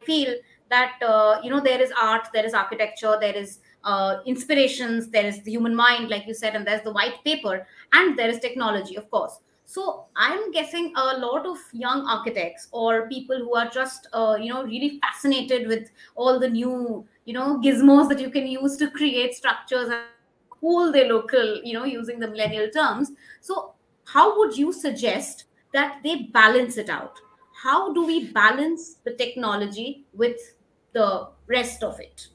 feel 0.00 0.34
that 0.70 0.98
uh, 1.02 1.40
you 1.42 1.50
know 1.50 1.60
there 1.60 1.80
is 1.80 1.92
art 2.00 2.28
there 2.32 2.44
is 2.44 2.52
architecture 2.54 3.16
there 3.20 3.34
is 3.34 3.60
uh, 3.84 4.18
inspirations 4.26 5.08
there 5.08 5.24
is 5.24 5.42
the 5.42 5.50
human 5.50 5.74
mind 5.74 6.08
like 6.10 6.26
you 6.26 6.34
said 6.34 6.54
and 6.54 6.66
there's 6.66 6.82
the 6.82 6.92
white 6.92 7.22
paper 7.24 7.66
and 7.92 8.18
there 8.18 8.28
is 8.28 8.38
technology 8.40 8.96
of 8.96 9.10
course. 9.10 9.40
So 9.68 10.04
i'm 10.14 10.52
guessing 10.52 10.92
a 10.96 11.18
lot 11.18 11.46
of 11.46 11.58
young 11.72 12.06
architects 12.06 12.68
or 12.70 13.08
people 13.08 13.38
who 13.38 13.56
are 13.56 13.68
just 13.68 14.06
uh, 14.12 14.36
you 14.40 14.52
know 14.52 14.62
really 14.64 15.00
fascinated 15.00 15.66
with 15.66 15.88
all 16.14 16.38
the 16.38 16.48
new 16.48 17.04
you 17.26 17.34
know 17.34 17.60
gizmos 17.62 18.08
that 18.08 18.20
you 18.20 18.30
can 18.30 18.46
use 18.46 18.76
to 18.78 18.90
create 18.90 19.34
structures 19.34 19.88
and 19.88 20.04
cool 20.48 20.90
they 20.92 21.08
local 21.08 21.60
you 21.62 21.74
know 21.74 21.84
using 21.84 22.18
the 22.18 22.28
millennial 22.28 22.70
terms. 22.70 23.12
So 23.40 23.74
how 24.04 24.38
would 24.38 24.56
you 24.56 24.72
suggest 24.72 25.44
that 25.74 26.00
they 26.02 26.30
balance 26.32 26.78
it 26.78 26.88
out? 26.88 27.18
How 27.62 27.92
do 27.92 28.06
we 28.06 28.32
balance 28.32 28.94
the 29.04 29.14
technology 29.14 30.06
with 30.14 30.54
the 30.92 31.28
rest 31.46 31.82
of 31.82 32.00
it? 32.00 32.28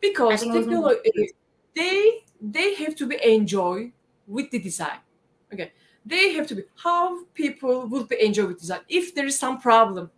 Because 0.00 0.42
technology 0.42 1.00
eh, 1.06 1.26
they 1.74 2.24
they 2.40 2.74
have 2.74 2.94
to 2.96 3.06
be 3.06 3.18
enjoy 3.24 3.90
with 4.26 4.50
the 4.50 4.58
design 4.58 4.98
okay? 5.52 5.72
They 6.04 6.34
have 6.34 6.46
to 6.48 6.54
be 6.54 6.64
how 6.76 7.24
people 7.32 7.86
will 7.86 8.04
be 8.04 8.22
enjoy 8.22 8.46
with 8.46 8.60
design. 8.60 8.80
If 8.88 9.14
there 9.14 9.24
is 9.24 9.38
some 9.38 9.58
problem 9.58 10.10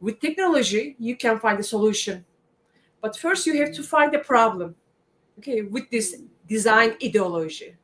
with 0.00 0.20
technology 0.20 0.96
you 0.98 1.16
can 1.16 1.38
find 1.38 1.60
a 1.60 1.62
solution 1.62 2.24
but 3.04 3.18
first 3.18 3.46
you 3.46 3.54
have 3.60 3.72
to 3.78 3.82
find 3.82 4.14
a 4.14 4.18
problem 4.32 4.74
okay 5.38 5.60
with 5.60 5.90
this 5.90 6.08
design 6.48 6.90
ideology. 7.04 7.76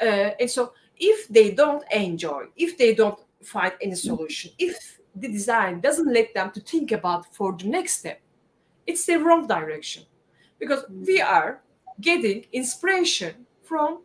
Uh, 0.00 0.30
and 0.40 0.50
so 0.50 0.72
if 0.96 1.28
they 1.28 1.50
don't 1.50 1.84
enjoy 1.92 2.44
if 2.56 2.78
they 2.78 2.94
don't 2.94 3.20
find 3.42 3.72
any 3.82 3.94
solution 3.94 4.50
if 4.58 5.00
the 5.14 5.28
design 5.28 5.80
doesn't 5.80 6.12
let 6.18 6.32
them 6.32 6.50
to 6.50 6.60
think 6.60 6.92
about 6.92 7.22
for 7.34 7.52
the 7.58 7.66
next 7.66 7.98
step 7.98 8.20
it's 8.88 9.04
the 9.04 9.16
wrong 9.16 9.46
direction. 9.46 10.02
Because 10.58 10.84
we 10.90 11.20
are 11.20 11.60
getting 12.00 12.46
inspiration 12.52 13.46
from 13.62 14.00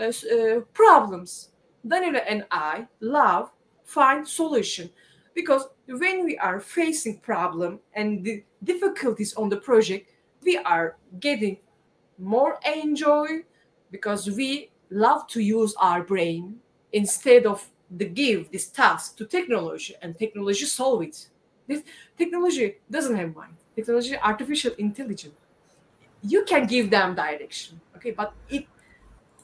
uh, 0.00 0.04
uh, 0.04 0.60
problems. 0.72 1.50
Danilo 1.86 2.20
and 2.20 2.44
I 2.50 2.86
love 3.00 3.50
find 3.84 4.26
solution 4.26 4.88
because 5.34 5.68
when 5.86 6.24
we 6.24 6.36
are 6.38 6.60
facing 6.60 7.18
problem 7.18 7.80
and 7.94 8.24
the 8.24 8.44
difficulties 8.64 9.34
on 9.34 9.48
the 9.48 9.56
project, 9.56 10.10
we 10.42 10.56
are 10.58 10.96
getting 11.18 11.58
more 12.18 12.58
enjoy 12.74 13.26
because 13.90 14.30
we 14.30 14.70
love 14.90 15.26
to 15.28 15.40
use 15.40 15.74
our 15.78 16.02
brain 16.02 16.60
instead 16.92 17.46
of 17.46 17.68
the 17.96 18.04
give 18.04 18.50
this 18.52 18.68
task 18.68 19.16
to 19.16 19.24
technology 19.26 19.94
and 20.02 20.18
technology 20.18 20.64
solve 20.64 21.02
it. 21.02 21.28
This 21.66 21.82
technology 22.16 22.76
doesn't 22.90 23.16
have 23.16 23.34
mind. 23.34 23.54
technology, 23.74 24.16
artificial 24.18 24.72
intelligence, 24.78 25.34
you 26.22 26.44
can 26.44 26.66
give 26.66 26.90
them 26.90 27.14
direction. 27.14 27.80
Okay, 27.96 28.10
but 28.10 28.32
it 28.48 28.66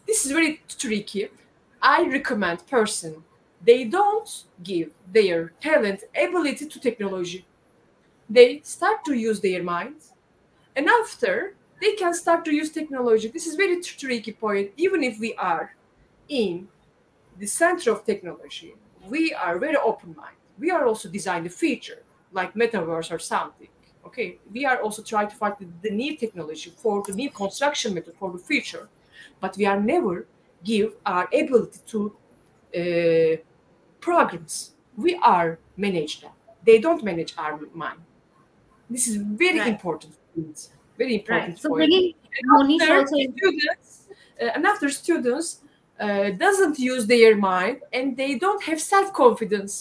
this 0.07 0.25
is 0.25 0.33
very 0.33 0.63
tricky. 0.69 1.29
I 1.83 2.09
recommend 2.09 2.67
person 2.67 3.25
they 3.67 3.85
don't 3.85 4.45
give 4.63 4.93
their 5.13 5.53
talent 5.61 6.05
ability 6.17 6.67
to 6.67 6.81
technology. 6.81 7.45
They 8.31 8.61
start 8.63 9.05
to 9.07 9.15
use 9.15 9.41
their 9.41 9.63
minds, 9.63 10.13
and 10.77 10.89
after 10.89 11.55
they 11.81 11.93
can 11.95 12.15
start 12.15 12.45
to 12.47 12.55
use 12.55 12.71
technology. 12.71 13.29
This 13.29 13.47
is 13.47 13.55
very 13.55 13.81
tricky 13.83 14.33
point. 14.33 14.71
Even 14.77 15.03
if 15.03 15.19
we 15.19 15.35
are 15.35 15.75
in 16.29 16.69
the 17.39 17.47
center 17.47 17.93
of 17.93 18.05
technology, 18.05 18.75
we 19.09 19.35
are 19.35 19.59
very 19.59 19.77
open 19.77 20.15
minded. 20.17 20.39
We 20.59 20.71
are 20.71 20.87
also 20.87 21.09
designing 21.09 21.47
a 21.47 21.51
feature 21.51 22.03
like 22.33 22.55
metaverse 22.55 23.11
or 23.13 23.19
something. 23.19 23.69
Okay, 24.07 24.39
we 24.53 24.65
are 24.65 24.81
also 24.81 25.03
trying 25.03 25.29
to 25.29 25.37
find 25.37 25.55
the, 25.59 25.67
the 25.83 25.91
new 25.91 26.17
technology 26.17 26.73
for 26.77 27.03
the 27.03 27.13
new 27.13 27.31
construction 27.31 27.93
method 27.95 28.15
for 28.19 28.31
the 28.31 28.39
future, 28.39 28.89
but 29.41 29.57
we 29.57 29.67
are 29.67 29.81
never 29.81 30.27
give 30.65 30.95
our 31.05 31.29
ability 31.33 31.81
to 31.87 32.17
uh, 32.75 33.37
programs. 34.11 34.55
We 34.97 35.13
are 35.37 35.49
manage 35.77 36.15
them. 36.23 36.33
They 36.69 36.79
don't 36.87 37.03
manage 37.11 37.33
our 37.39 37.59
mind. 37.85 38.01
This 38.95 39.05
is 39.11 39.17
very 39.17 39.59
Right. 39.61 39.75
important. 39.75 40.13
Very 40.99 41.15
important. 41.21 41.49
Right. 41.49 41.59
So 41.59 41.69
bringing 41.75 42.15
after 42.81 42.95
also 42.99 43.17
students 43.37 43.89
uh, 44.41 44.55
and 44.55 44.63
after 44.73 44.89
students 44.91 45.47
uh, 46.01 46.31
doesn't 46.45 46.77
use 46.79 47.05
their 47.07 47.33
mind 47.37 47.77
and 47.93 48.17
they 48.21 48.33
don't 48.45 48.63
have 48.69 48.81
self-confidence 48.81 49.73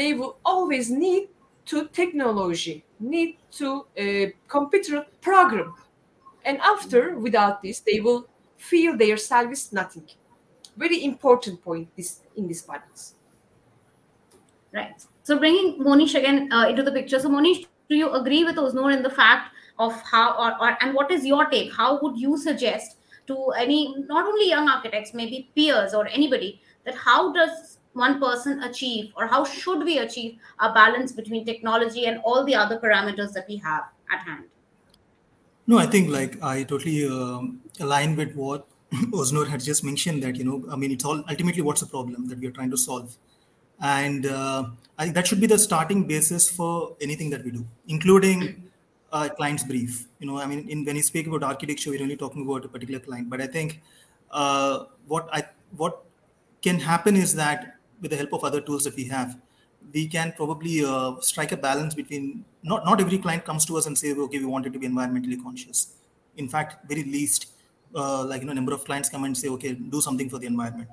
they 0.00 0.10
will 0.18 0.34
always 0.52 0.86
need 0.90 1.24
to 1.70 1.76
technology 2.00 2.76
need 3.00 3.30
to 3.58 3.68
uh, 3.98 4.26
computer 4.56 4.98
program 5.28 5.74
and 6.48 6.56
after 6.74 7.00
without 7.26 7.56
this 7.64 7.80
they 7.88 7.98
will 8.06 8.22
feel 8.70 8.96
their 8.96 9.16
self 9.16 9.48
is 9.56 9.72
nothing 9.80 10.08
very 10.84 10.98
important 11.10 11.56
point 11.68 11.88
this 11.96 12.10
in 12.36 12.44
this 12.50 12.62
balance 12.62 13.02
Right. 14.74 15.00
So 15.22 15.38
bringing 15.38 15.82
Monish 15.82 16.14
again 16.14 16.52
uh, 16.52 16.66
into 16.68 16.82
the 16.82 16.90
picture. 16.90 17.20
So 17.20 17.28
Monish, 17.28 17.64
do 17.88 17.96
you 17.96 18.10
agree 18.12 18.44
with 18.44 18.56
Oznur 18.56 18.92
in 18.92 19.02
the 19.02 19.10
fact 19.10 19.54
of 19.78 19.92
how, 20.02 20.36
or, 20.36 20.60
or 20.60 20.76
and 20.82 20.94
what 20.94 21.10
is 21.10 21.24
your 21.24 21.46
take? 21.46 21.72
How 21.72 22.00
would 22.02 22.18
you 22.18 22.36
suggest 22.36 22.96
to 23.28 23.50
any, 23.50 23.94
not 24.08 24.26
only 24.26 24.48
young 24.48 24.68
architects, 24.68 25.14
maybe 25.14 25.48
peers 25.54 25.94
or 25.94 26.08
anybody, 26.08 26.60
that 26.84 26.94
how 26.94 27.32
does 27.32 27.78
one 27.92 28.20
person 28.20 28.62
achieve, 28.64 29.12
or 29.16 29.26
how 29.26 29.44
should 29.44 29.84
we 29.84 29.98
achieve 29.98 30.38
a 30.58 30.72
balance 30.72 31.12
between 31.12 31.46
technology 31.46 32.06
and 32.06 32.20
all 32.24 32.44
the 32.44 32.54
other 32.54 32.78
parameters 32.78 33.32
that 33.32 33.46
we 33.48 33.56
have 33.56 33.84
at 34.10 34.18
hand? 34.20 34.44
No, 35.66 35.78
I 35.78 35.86
think 35.86 36.10
like 36.10 36.42
I 36.42 36.64
totally 36.64 37.06
um, 37.06 37.60
align 37.80 38.16
with 38.16 38.34
what 38.34 38.66
Oznur 38.92 39.46
had 39.46 39.62
just 39.62 39.84
mentioned 39.84 40.22
that, 40.24 40.36
you 40.36 40.44
know, 40.44 40.64
I 40.70 40.76
mean, 40.76 40.90
it's 40.90 41.04
all 41.04 41.22
ultimately 41.30 41.62
what's 41.62 41.80
the 41.80 41.86
problem 41.86 42.26
that 42.28 42.38
we 42.38 42.48
are 42.48 42.50
trying 42.50 42.70
to 42.70 42.76
solve. 42.76 43.16
And 43.80 44.26
uh, 44.26 44.66
I 44.98 45.04
think 45.04 45.14
that 45.14 45.26
should 45.26 45.40
be 45.40 45.46
the 45.46 45.58
starting 45.58 46.04
basis 46.06 46.48
for 46.48 46.96
anything 47.00 47.30
that 47.30 47.44
we 47.44 47.50
do, 47.50 47.66
including 47.88 48.70
uh, 49.12 49.28
client's 49.28 49.64
brief. 49.64 50.06
You 50.18 50.26
know, 50.26 50.38
I 50.38 50.46
mean, 50.46 50.68
in, 50.68 50.84
when 50.84 50.96
you 50.96 51.02
speak 51.02 51.26
about 51.26 51.42
architecture, 51.42 51.90
we're 51.90 52.02
only 52.02 52.16
talking 52.16 52.42
about 52.42 52.64
a 52.64 52.68
particular 52.68 53.00
client. 53.00 53.30
But 53.30 53.40
I 53.40 53.46
think 53.46 53.80
uh, 54.30 54.84
what 55.06 55.28
I 55.32 55.44
what 55.76 56.04
can 56.62 56.78
happen 56.80 57.16
is 57.16 57.34
that 57.34 57.76
with 58.00 58.10
the 58.10 58.16
help 58.16 58.32
of 58.32 58.44
other 58.44 58.60
tools 58.60 58.84
that 58.84 58.96
we 58.96 59.04
have, 59.04 59.36
we 59.92 60.06
can 60.06 60.32
probably 60.36 60.84
uh, 60.84 61.14
strike 61.20 61.52
a 61.52 61.56
balance 61.56 61.94
between 61.94 62.44
not 62.62 62.84
not 62.84 63.00
every 63.00 63.18
client 63.18 63.44
comes 63.44 63.64
to 63.66 63.76
us 63.76 63.86
and 63.86 63.96
say 63.96 64.12
okay 64.12 64.38
we 64.38 64.46
want 64.46 64.66
it 64.66 64.72
to 64.72 64.78
be 64.78 64.88
environmentally 64.88 65.40
conscious 65.42 65.94
in 66.36 66.48
fact 66.48 66.88
very 66.88 67.04
least 67.04 67.48
uh, 67.94 68.24
like 68.24 68.40
you 68.40 68.46
know 68.46 68.52
number 68.52 68.72
of 68.72 68.84
clients 68.84 69.08
come 69.08 69.24
and 69.24 69.36
say 69.36 69.48
okay 69.48 69.72
do 69.74 70.00
something 70.00 70.30
for 70.30 70.38
the 70.38 70.46
environment 70.46 70.88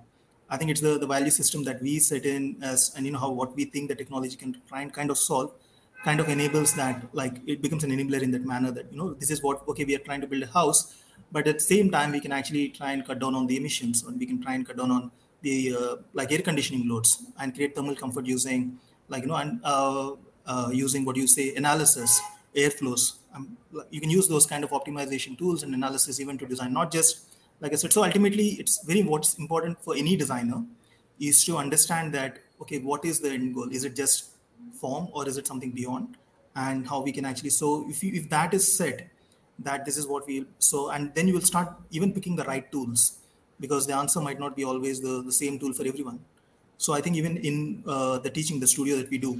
i 0.52 0.58
think 0.58 0.70
it's 0.72 0.82
the, 0.88 0.93
the 1.04 1.08
value 1.08 1.34
system 1.39 1.64
that 1.64 1.82
we 1.82 1.93
set 1.99 2.26
in 2.26 2.43
as 2.72 2.93
and 2.95 3.06
you 3.06 3.12
know 3.14 3.20
how 3.26 3.32
what 3.41 3.56
we 3.56 3.66
think 3.66 3.89
the 3.93 3.95
technology 4.02 4.36
can 4.43 4.56
try 4.70 4.82
and 4.82 4.93
kind 4.99 5.10
of 5.14 5.18
solve 5.18 5.52
kind 6.04 6.20
of 6.20 6.30
enables 6.36 6.74
that 6.82 7.04
like 7.22 7.36
it 7.54 7.62
becomes 7.66 7.84
an 7.88 7.91
enabler 7.95 8.22
in 8.28 8.32
that 8.36 8.45
manner 8.54 8.72
that 8.78 8.91
you 8.91 8.97
know 8.97 9.14
this 9.14 9.32
is 9.36 9.41
what 9.47 9.68
okay 9.68 9.86
we 9.89 9.95
are 9.95 10.06
trying 10.10 10.22
to 10.26 10.28
build 10.28 10.43
a 10.43 10.52
house 10.60 10.80
but 11.32 11.47
at 11.47 11.58
the 11.62 11.68
same 11.74 11.89
time 11.95 12.12
we 12.12 12.20
can 12.20 12.34
actually 12.39 12.70
try 12.70 12.91
and 12.91 13.06
cut 13.10 13.20
down 13.20 13.36
on 13.36 13.47
the 13.47 13.58
emissions 13.62 14.04
and 14.04 14.20
we 14.20 14.26
can 14.26 14.41
try 14.45 14.54
and 14.54 14.68
cut 14.68 14.78
down 14.78 14.91
on 14.91 15.12
the 15.41 15.76
uh, 15.80 15.95
like 16.14 16.32
air 16.32 16.41
conditioning 16.41 16.88
loads 16.88 17.12
and 17.39 17.56
create 17.56 17.76
thermal 17.76 17.95
comfort 17.95 18.26
using 18.26 18.78
like 19.10 19.24
you 19.24 19.30
know 19.30 19.36
and 19.43 19.60
uh, 19.64 20.12
uh, 20.45 20.70
using 20.74 21.06
what 21.06 21.16
you 21.16 21.28
say 21.28 21.56
analysis 21.56 22.20
airflows. 22.56 23.18
Um, 23.34 23.58
you 23.89 24.02
can 24.02 24.10
use 24.10 24.28
those 24.28 24.45
kind 24.45 24.64
of 24.64 24.72
optimization 24.72 25.38
tools 25.38 25.64
and 25.64 25.74
analysis 25.74 26.20
even 26.20 26.38
to 26.38 26.45
design 26.45 26.74
not 26.74 26.91
just 26.91 27.26
like 27.62 27.72
i 27.74 27.76
said 27.76 27.93
so 27.93 28.03
ultimately 28.03 28.47
it's 28.62 28.84
very 28.86 29.03
what's 29.03 29.36
important 29.36 29.82
for 29.82 29.95
any 29.95 30.16
designer 30.18 30.62
is 31.22 31.45
to 31.45 31.57
understand 31.57 32.14
that 32.14 32.39
okay 32.62 32.80
what 32.80 33.05
is 33.05 33.20
the 33.20 33.30
end 33.30 33.53
goal? 33.53 33.70
Is 33.72 33.84
it 33.84 33.95
just 33.95 34.32
form 34.80 35.07
or 35.14 35.28
is 35.28 35.38
it 35.38 35.47
something 35.47 35.72
beyond? 35.72 36.18
And 36.55 36.86
how 36.88 37.01
we 37.01 37.12
can 37.14 37.26
actually 37.26 37.51
so 37.51 37.86
if 37.89 38.03
you 38.03 38.12
if 38.14 38.30
that 38.30 38.53
is 38.53 38.66
set 38.78 39.07
that 39.59 39.86
this 39.86 39.97
is 39.97 40.07
what 40.07 40.28
we 40.28 40.45
so 40.59 40.89
and 40.89 41.14
then 41.16 41.28
you 41.28 41.34
will 41.36 41.47
start 41.53 41.70
even 41.91 42.12
picking 42.12 42.36
the 42.36 42.43
right 42.43 42.70
tools 42.72 43.20
because 43.59 43.88
the 43.88 43.95
answer 43.95 44.20
might 44.20 44.39
not 44.39 44.55
be 44.55 44.64
always 44.66 44.99
the, 44.99 45.22
the 45.22 45.32
same 45.32 45.59
tool 45.59 45.72
for 45.72 45.86
everyone. 45.86 46.20
So 46.78 46.93
i 46.93 46.99
think 46.99 47.16
even 47.16 47.38
in 47.38 47.84
uh, 47.88 48.18
the 48.20 48.30
teaching 48.30 48.59
the 48.59 48.68
studio 48.68 48.97
that 48.97 49.09
we 49.09 49.20
do 49.20 49.39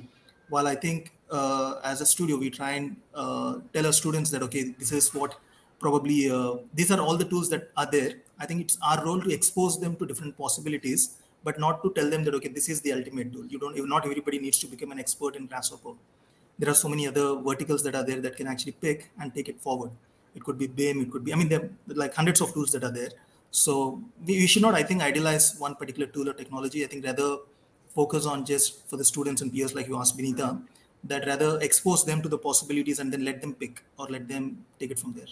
while 0.50 0.68
i 0.68 0.76
think 0.76 1.12
uh, 1.32 1.80
as 1.84 2.02
a 2.02 2.06
studio 2.06 2.38
we 2.38 2.50
try 2.50 2.72
and 2.72 2.96
uh, 3.16 3.56
tell 3.74 3.86
our 3.88 3.94
students 3.94 4.30
that 4.30 4.44
okay 4.44 4.64
this 4.78 4.92
is 4.92 5.14
what 5.14 5.40
probably 5.84 6.20
uh, 6.38 6.54
these 6.74 6.92
are 6.96 7.02
all 7.06 7.18
the 7.24 7.30
tools 7.34 7.50
that 7.54 7.64
are 7.82 7.90
there 7.96 8.12
i 8.40 8.46
think 8.46 8.62
it's 8.66 8.78
our 8.90 9.00
role 9.06 9.22
to 9.26 9.32
expose 9.40 9.80
them 9.84 9.96
to 10.00 10.06
different 10.12 10.38
possibilities 10.44 11.02
but 11.48 11.60
not 11.66 11.82
to 11.84 11.92
tell 11.98 12.10
them 12.14 12.24
that 12.26 12.36
okay 12.40 12.52
this 12.60 12.70
is 12.74 12.82
the 12.86 12.94
ultimate 12.98 13.34
tool 13.34 13.46
you 13.54 13.60
don't 13.64 13.90
not 13.96 14.06
everybody 14.12 14.40
needs 14.46 14.60
to 14.64 14.68
become 14.76 14.92
an 14.96 15.00
expert 15.06 15.36
in 15.40 15.46
grasshopper 15.52 15.94
there 16.60 16.70
are 16.74 16.80
so 16.86 16.90
many 16.94 17.06
other 17.12 17.28
verticals 17.50 17.84
that 17.88 17.96
are 18.00 18.06
there 18.10 18.22
that 18.26 18.36
can 18.40 18.48
actually 18.54 18.76
pick 18.86 19.10
and 19.20 19.34
take 19.38 19.50
it 19.54 19.60
forward 19.68 19.92
it 20.36 20.44
could 20.44 20.58
be 20.58 20.68
BIM, 20.68 21.02
it 21.02 21.12
could 21.12 21.26
be, 21.26 21.34
I 21.34 21.36
mean, 21.36 21.50
there 21.50 21.62
are 21.62 21.70
like 21.88 22.14
hundreds 22.14 22.42
of 22.42 22.54
tools 22.54 22.72
that 22.72 22.84
are 22.84 22.92
there. 22.92 23.10
So 23.52 24.02
we, 24.26 24.38
we 24.40 24.48
should 24.48 24.62
not, 24.62 24.76
I 24.76 24.84
think, 24.84 25.02
idealize 25.02 25.56
one 25.58 25.76
particular 25.76 26.08
tool 26.08 26.30
or 26.30 26.34
technology. 26.34 26.84
I 26.84 26.88
think 26.88 27.06
rather 27.06 27.38
focus 27.94 28.26
on 28.26 28.46
just 28.46 28.88
for 28.88 28.98
the 28.98 29.04
students 29.04 29.42
and 29.42 29.52
peers, 29.52 29.76
like 29.76 29.88
you 29.88 29.98
asked, 29.98 30.18
Vinita, 30.18 30.62
that 31.04 31.28
rather 31.28 31.60
expose 31.60 32.06
them 32.06 32.22
to 32.22 32.30
the 32.30 32.38
possibilities 32.38 33.00
and 33.00 33.12
then 33.12 33.26
let 33.26 33.42
them 33.42 33.54
pick 33.54 33.84
or 33.98 34.08
let 34.08 34.28
them 34.28 34.66
take 34.80 34.92
it 34.92 35.00
from 35.00 35.14
there. 35.14 35.26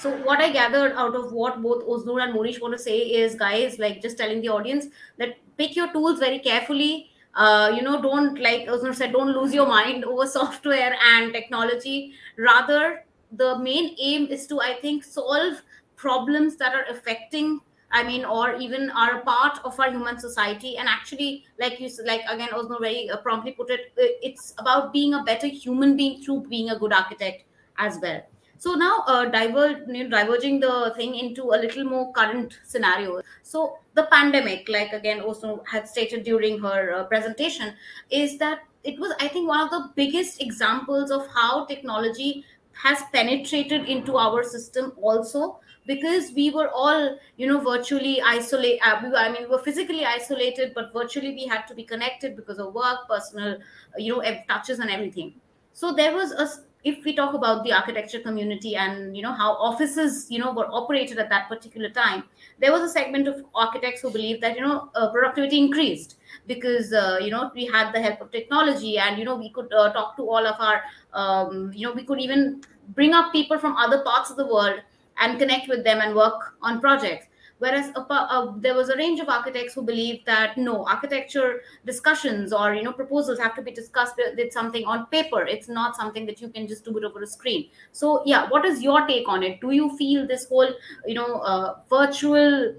So 0.00 0.16
what 0.24 0.40
I 0.40 0.50
gathered 0.50 0.92
out 0.92 1.14
of 1.14 1.32
what 1.32 1.60
both 1.62 1.84
Oznur 1.86 2.22
and 2.24 2.32
Monish 2.32 2.58
want 2.58 2.72
to 2.72 2.78
say 2.78 2.98
is, 3.00 3.34
guys, 3.34 3.78
like 3.78 4.00
just 4.00 4.16
telling 4.16 4.40
the 4.40 4.48
audience 4.48 4.86
that 5.18 5.36
pick 5.58 5.76
your 5.76 5.92
tools 5.92 6.18
very 6.18 6.38
carefully. 6.38 7.10
Uh, 7.34 7.70
you 7.76 7.82
know, 7.82 8.00
don't 8.00 8.40
like 8.40 8.66
Oznur 8.66 8.94
said, 8.94 9.12
don't 9.12 9.32
lose 9.32 9.52
your 9.52 9.66
mind 9.66 10.04
over 10.12 10.26
software 10.26 10.96
and 11.14 11.34
technology. 11.34 12.14
Rather, 12.38 13.04
the 13.32 13.58
main 13.58 13.94
aim 14.00 14.26
is 14.28 14.46
to, 14.46 14.60
I 14.60 14.74
think, 14.80 15.04
solve 15.04 15.60
problems 15.96 16.56
that 16.56 16.74
are 16.74 16.84
affecting 16.88 17.60
I 17.92 18.04
mean, 18.04 18.24
or 18.24 18.54
even 18.54 18.88
are 18.90 19.16
a 19.18 19.24
part 19.24 19.58
of 19.64 19.78
our 19.80 19.90
human 19.90 20.16
society. 20.16 20.76
And 20.76 20.88
actually, 20.88 21.44
like 21.58 21.80
you 21.80 21.90
like 22.06 22.20
again, 22.28 22.50
Oznur 22.50 22.80
very 22.80 23.10
uh, 23.10 23.16
promptly 23.16 23.50
put 23.50 23.68
it, 23.68 23.92
it's 23.96 24.54
about 24.58 24.92
being 24.92 25.14
a 25.14 25.24
better 25.24 25.48
human 25.48 25.96
being 25.96 26.22
through 26.22 26.46
being 26.48 26.70
a 26.70 26.78
good 26.78 26.92
architect 26.92 27.42
as 27.78 27.98
well. 28.00 28.22
So 28.60 28.74
now, 28.74 29.04
uh, 29.06 29.24
diver, 29.24 29.86
you 29.88 30.04
know, 30.04 30.10
diverging 30.10 30.60
the 30.60 30.92
thing 30.94 31.14
into 31.14 31.44
a 31.44 31.56
little 31.56 31.82
more 31.82 32.12
current 32.12 32.58
scenario. 32.62 33.22
So 33.42 33.78
the 33.94 34.06
pandemic, 34.12 34.68
like 34.68 34.92
again, 34.92 35.20
Oznur 35.20 35.66
had 35.66 35.88
stated 35.88 36.24
during 36.24 36.58
her 36.58 36.92
uh, 36.92 37.04
presentation, 37.04 37.72
is 38.10 38.36
that 38.36 38.58
it 38.84 39.00
was, 39.00 39.14
I 39.18 39.28
think, 39.28 39.48
one 39.48 39.60
of 39.60 39.70
the 39.70 39.90
biggest 39.96 40.42
examples 40.42 41.10
of 41.10 41.26
how 41.28 41.64
technology 41.64 42.44
has 42.72 43.02
penetrated 43.14 43.86
into 43.88 44.18
our 44.18 44.44
system 44.44 44.92
also 45.00 45.58
because 45.86 46.30
we 46.32 46.50
were 46.50 46.68
all 46.68 47.16
you 47.36 47.46
know 47.46 47.58
virtually 47.60 48.20
isolated 48.22 48.80
uh, 48.86 49.00
i 49.16 49.28
mean 49.30 49.42
we 49.42 49.48
were 49.48 49.58
physically 49.58 50.04
isolated 50.06 50.72
but 50.74 50.92
virtually 50.92 51.34
we 51.34 51.46
had 51.46 51.66
to 51.66 51.74
be 51.74 51.82
connected 51.82 52.36
because 52.36 52.58
of 52.58 52.72
work 52.72 53.08
personal 53.08 53.58
you 53.98 54.14
know 54.14 54.22
touches 54.48 54.78
and 54.78 54.88
everything 54.88 55.34
so 55.72 55.92
there 55.92 56.14
was 56.14 56.30
a 56.32 56.48
if 56.82 57.04
we 57.04 57.14
talk 57.14 57.34
about 57.34 57.62
the 57.64 57.72
architecture 57.72 58.20
community 58.20 58.74
and 58.74 59.16
you 59.16 59.22
know 59.22 59.32
how 59.32 59.52
offices 59.52 60.26
you 60.30 60.38
know 60.38 60.52
were 60.52 60.66
operated 60.70 61.18
at 61.18 61.28
that 61.28 61.48
particular 61.48 61.90
time 61.90 62.24
there 62.58 62.72
was 62.72 62.82
a 62.82 62.88
segment 62.88 63.28
of 63.28 63.44
architects 63.54 64.00
who 64.00 64.10
believed 64.10 64.40
that 64.42 64.56
you 64.56 64.62
know 64.62 64.88
uh, 64.94 65.10
productivity 65.12 65.58
increased 65.58 66.16
because 66.46 66.92
uh, 66.92 67.18
you 67.20 67.30
know 67.30 67.50
we 67.54 67.66
had 67.66 67.92
the 67.92 68.00
help 68.00 68.20
of 68.20 68.30
technology 68.30 68.98
and 68.98 69.18
you 69.18 69.24
know 69.24 69.36
we 69.36 69.50
could 69.50 69.72
uh, 69.72 69.92
talk 69.92 70.16
to 70.16 70.22
all 70.22 70.46
of 70.46 70.56
our 70.58 70.82
um, 71.12 71.70
you 71.74 71.86
know 71.86 71.92
we 71.92 72.04
could 72.04 72.20
even 72.20 72.62
bring 72.94 73.12
up 73.12 73.32
people 73.32 73.58
from 73.58 73.76
other 73.76 74.02
parts 74.02 74.30
of 74.30 74.36
the 74.36 74.46
world 74.46 74.80
and 75.20 75.38
connect 75.38 75.68
with 75.68 75.84
them 75.84 76.00
and 76.00 76.14
work 76.14 76.54
on 76.62 76.80
projects 76.80 77.26
whereas 77.60 77.90
a, 77.94 78.00
uh, 78.12 78.52
there 78.56 78.74
was 78.74 78.88
a 78.88 78.96
range 78.96 79.20
of 79.20 79.28
architects 79.28 79.74
who 79.74 79.82
believed 79.82 80.26
that 80.26 80.58
no 80.58 80.84
architecture 80.86 81.60
discussions 81.86 82.52
or 82.52 82.74
you 82.74 82.82
know 82.82 82.92
proposals 82.92 83.38
have 83.38 83.54
to 83.54 83.62
be 83.62 83.70
discussed 83.70 84.20
with 84.36 84.52
something 84.52 84.84
on 84.84 85.06
paper. 85.06 85.42
It's 85.46 85.68
not 85.68 85.96
something 85.96 86.26
that 86.26 86.40
you 86.40 86.48
can 86.48 86.66
just 86.66 86.84
do 86.84 86.96
it 86.98 87.04
over 87.04 87.22
a 87.22 87.26
screen. 87.26 87.68
So 87.92 88.22
yeah 88.26 88.48
what 88.48 88.64
is 88.64 88.82
your 88.82 89.06
take 89.06 89.28
on 89.28 89.42
it? 89.42 89.60
Do 89.60 89.70
you 89.70 89.96
feel 89.96 90.26
this 90.26 90.46
whole 90.46 90.70
you 91.06 91.14
know 91.14 91.40
uh, 91.40 91.76
virtual 91.88 92.74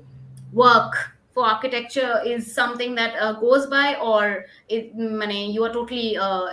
work 0.52 0.94
for 1.34 1.46
architecture 1.46 2.22
is 2.26 2.54
something 2.54 2.96
that 2.96 3.16
uh, 3.16 3.34
goes 3.40 3.68
by 3.68 3.96
or 3.96 4.46
it, 4.68 4.92
you 4.96 5.64
are 5.64 5.72
totally 5.72 6.18
uh, 6.18 6.48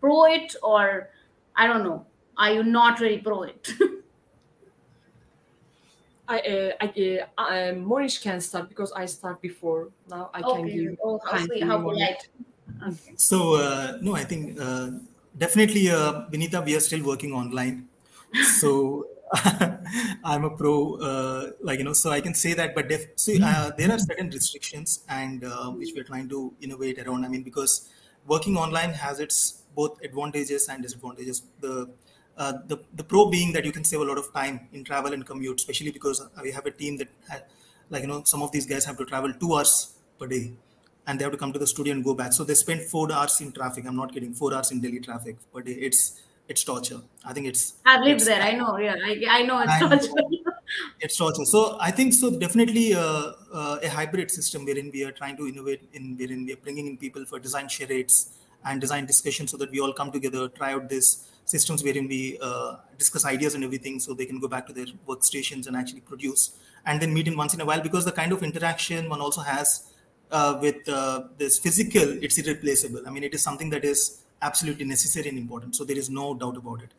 pro 0.00 0.24
it 0.26 0.54
or 0.62 1.10
i 1.56 1.66
don't 1.66 1.82
know. 1.84 2.06
Are 2.36 2.52
you 2.52 2.62
not 2.62 3.00
really 3.00 3.18
pro 3.18 3.42
it 3.42 3.68
I, 6.30 6.38
uh, 6.46 6.72
I, 6.80 7.26
uh, 7.36 7.42
um, 7.42 7.84
Monish 7.84 8.22
can 8.22 8.40
start 8.40 8.68
because 8.68 8.92
I 8.92 9.04
start 9.06 9.42
before. 9.42 9.90
Now 10.08 10.30
I 10.32 10.42
can 10.42 10.66
give. 10.66 10.96
Oh, 11.02 11.18
how 11.26 11.44
sweet, 11.44 11.64
how 11.64 11.82
polite. 11.82 12.28
Okay. 12.86 13.14
So 13.16 13.56
uh, 13.56 13.98
no, 14.00 14.14
I 14.14 14.22
think 14.22 14.58
uh, 14.60 14.90
definitely, 15.36 15.90
uh, 15.90 16.30
Vinita, 16.30 16.64
we 16.64 16.76
are 16.76 16.80
still 16.80 17.04
working 17.04 17.32
online. 17.32 17.88
So 18.60 19.08
I'm 20.24 20.44
a 20.44 20.50
pro, 20.56 20.94
uh, 21.02 21.50
like 21.60 21.78
you 21.80 21.84
know, 21.84 21.94
so 21.94 22.10
I 22.10 22.20
can 22.20 22.34
say 22.34 22.54
that. 22.54 22.76
But 22.76 22.88
def- 22.88 23.10
so, 23.16 23.32
uh, 23.42 23.72
there 23.76 23.90
are 23.90 23.98
certain 23.98 24.30
restrictions 24.30 25.04
and 25.08 25.42
uh, 25.42 25.70
which 25.72 25.90
we're 25.96 26.04
trying 26.04 26.28
to 26.28 26.54
innovate 26.60 27.00
around. 27.00 27.24
I 27.24 27.28
mean, 27.28 27.42
because 27.42 27.90
working 28.24 28.56
online 28.56 28.90
has 28.90 29.18
its 29.18 29.64
both 29.74 30.00
advantages 30.04 30.68
and 30.68 30.80
disadvantages. 30.80 31.42
The 31.60 31.90
uh, 32.40 32.54
the, 32.66 32.78
the 32.94 33.04
pro 33.04 33.28
being 33.28 33.52
that 33.52 33.66
you 33.66 33.72
can 33.72 33.84
save 33.84 34.00
a 34.00 34.04
lot 34.04 34.16
of 34.16 34.32
time 34.32 34.60
in 34.72 34.82
travel 34.82 35.12
and 35.12 35.26
commute, 35.26 35.60
especially 35.60 35.90
because 35.90 36.26
we 36.42 36.50
have 36.50 36.64
a 36.64 36.70
team 36.70 36.96
that, 36.96 37.08
like, 37.90 38.00
you 38.00 38.08
know, 38.08 38.22
some 38.24 38.42
of 38.42 38.50
these 38.50 38.66
guys 38.66 38.84
have 38.86 38.96
to 38.96 39.04
travel 39.04 39.30
two 39.34 39.54
hours 39.54 39.94
per 40.18 40.26
day 40.26 40.52
and 41.06 41.18
they 41.18 41.24
have 41.24 41.32
to 41.32 41.38
come 41.38 41.52
to 41.52 41.58
the 41.58 41.66
studio 41.66 41.92
and 41.92 42.02
go 42.02 42.14
back. 42.14 42.32
So 42.32 42.42
they 42.44 42.54
spend 42.54 42.80
four 42.80 43.12
hours 43.12 43.40
in 43.42 43.52
traffic. 43.52 43.84
I'm 43.86 43.96
not 43.96 44.14
kidding, 44.14 44.32
four 44.32 44.54
hours 44.54 44.70
in 44.70 44.80
Delhi 44.80 45.00
traffic 45.00 45.36
per 45.52 45.60
day. 45.60 45.72
It's 45.72 46.22
it's 46.48 46.64
torture. 46.64 47.00
I 47.24 47.32
think 47.32 47.46
it's. 47.46 47.74
I've 47.86 48.02
lived 48.02 48.24
there. 48.26 48.42
I 48.42 48.52
know. 48.52 48.76
Yeah, 48.76 48.96
I, 49.04 49.24
I 49.28 49.42
know 49.42 49.60
it's 49.64 49.78
torture. 49.78 50.50
it's 51.00 51.16
torture. 51.16 51.44
So 51.44 51.76
I 51.80 51.92
think 51.92 52.12
so. 52.12 52.30
Definitely 52.30 52.94
uh, 52.94 53.32
uh, 53.52 53.78
a 53.82 53.88
hybrid 53.88 54.30
system 54.30 54.64
wherein 54.64 54.90
we 54.92 55.04
are 55.04 55.12
trying 55.12 55.36
to 55.36 55.46
innovate 55.46 55.82
in 55.92 56.16
wherein 56.16 56.46
we 56.46 56.54
are 56.54 56.62
bringing 56.68 56.86
in 56.86 56.96
people 56.96 57.24
for 57.24 57.38
design 57.38 57.66
charrettes 57.66 58.30
and 58.64 58.80
design 58.80 59.06
discussion 59.06 59.46
so 59.46 59.56
that 59.58 59.70
we 59.70 59.80
all 59.80 59.92
come 59.92 60.10
together, 60.10 60.48
try 60.48 60.72
out 60.72 60.88
this 60.88 61.28
systems 61.44 61.82
wherein 61.82 62.06
we 62.08 62.38
uh, 62.40 62.76
discuss 62.98 63.24
ideas 63.24 63.54
and 63.54 63.64
everything 63.64 63.98
so 63.98 64.14
they 64.14 64.26
can 64.26 64.38
go 64.38 64.48
back 64.48 64.66
to 64.66 64.72
their 64.72 64.86
workstations 65.06 65.66
and 65.66 65.76
actually 65.76 66.00
produce 66.00 66.58
and 66.86 67.00
then 67.00 67.12
meet 67.12 67.26
in 67.28 67.36
once 67.36 67.54
in 67.54 67.60
a 67.60 67.64
while 67.64 67.80
because 67.80 68.04
the 68.04 68.12
kind 68.12 68.32
of 68.32 68.42
interaction 68.42 69.08
one 69.08 69.20
also 69.20 69.40
has 69.40 69.92
uh, 70.30 70.58
with 70.60 70.88
uh, 70.88 71.24
this 71.38 71.58
physical 71.58 72.22
it's 72.22 72.38
irreplaceable. 72.38 73.02
I 73.06 73.10
mean 73.10 73.24
it 73.24 73.34
is 73.34 73.42
something 73.42 73.70
that 73.70 73.84
is 73.84 74.22
absolutely 74.42 74.84
necessary 74.84 75.28
and 75.28 75.38
important. 75.38 75.76
So 75.76 75.84
there 75.84 75.98
is 75.98 76.08
no 76.08 76.34
doubt 76.34 76.56
about 76.56 76.82
it. 76.82 76.92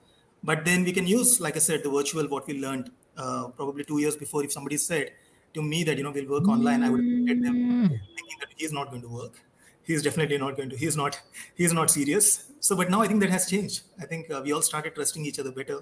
But 0.44 0.66
then 0.66 0.84
we 0.84 0.92
can 0.92 1.08
use 1.08 1.40
like 1.40 1.56
i 1.56 1.60
said 1.60 1.84
the 1.84 1.90
virtual 1.90 2.28
what 2.28 2.48
we 2.48 2.60
learned 2.60 2.92
uh, 3.18 3.48
probably 3.50 3.84
two 3.84 4.00
years 4.00 4.16
before 4.16 4.44
if 4.44 4.52
somebody 4.52 4.78
said 4.78 5.12
to 5.54 5.62
me 5.62 5.84
that 5.84 5.98
you 5.98 6.04
know 6.04 6.12
we'll 6.12 6.30
work 6.30 6.48
online 6.48 6.82
i 6.82 6.90
would 6.90 7.04
get 7.28 7.44
them 7.44 7.58
thinking 7.90 8.38
that 8.40 8.50
he's 8.56 8.72
not 8.72 8.90
going 8.90 9.02
to 9.02 9.08
work. 9.08 9.42
He's 9.84 10.02
definitely 10.02 10.38
not 10.38 10.58
going 10.58 10.70
to 10.70 10.78
he's 10.78 10.98
not 10.98 11.20
he's 11.56 11.74
not 11.74 11.90
serious 11.90 12.51
so 12.62 12.76
but 12.76 12.90
now 12.90 13.02
i 13.02 13.08
think 13.08 13.20
that 13.20 13.30
has 13.30 13.46
changed 13.50 13.82
i 14.02 14.06
think 14.06 14.32
uh, 14.32 14.42
we 14.44 14.54
all 14.54 14.62
started 14.62 14.96
trusting 14.96 15.26
each 15.26 15.40
other 15.40 15.52
better 15.52 15.80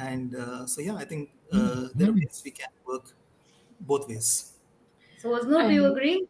and 0.00 0.34
uh, 0.34 0.66
so 0.66 0.80
yeah 0.80 0.96
i 0.96 1.04
think 1.04 1.30
uh, 1.52 1.56
mm-hmm. 1.56 1.98
there 1.98 2.08
are 2.10 2.12
ways 2.12 2.42
we 2.44 2.50
can 2.50 2.72
work 2.86 3.14
both 3.80 4.08
ways 4.08 4.52
so 5.18 5.30
Oznur, 5.38 5.68
do 5.68 5.74
you 5.74 5.86
agree 5.86 6.26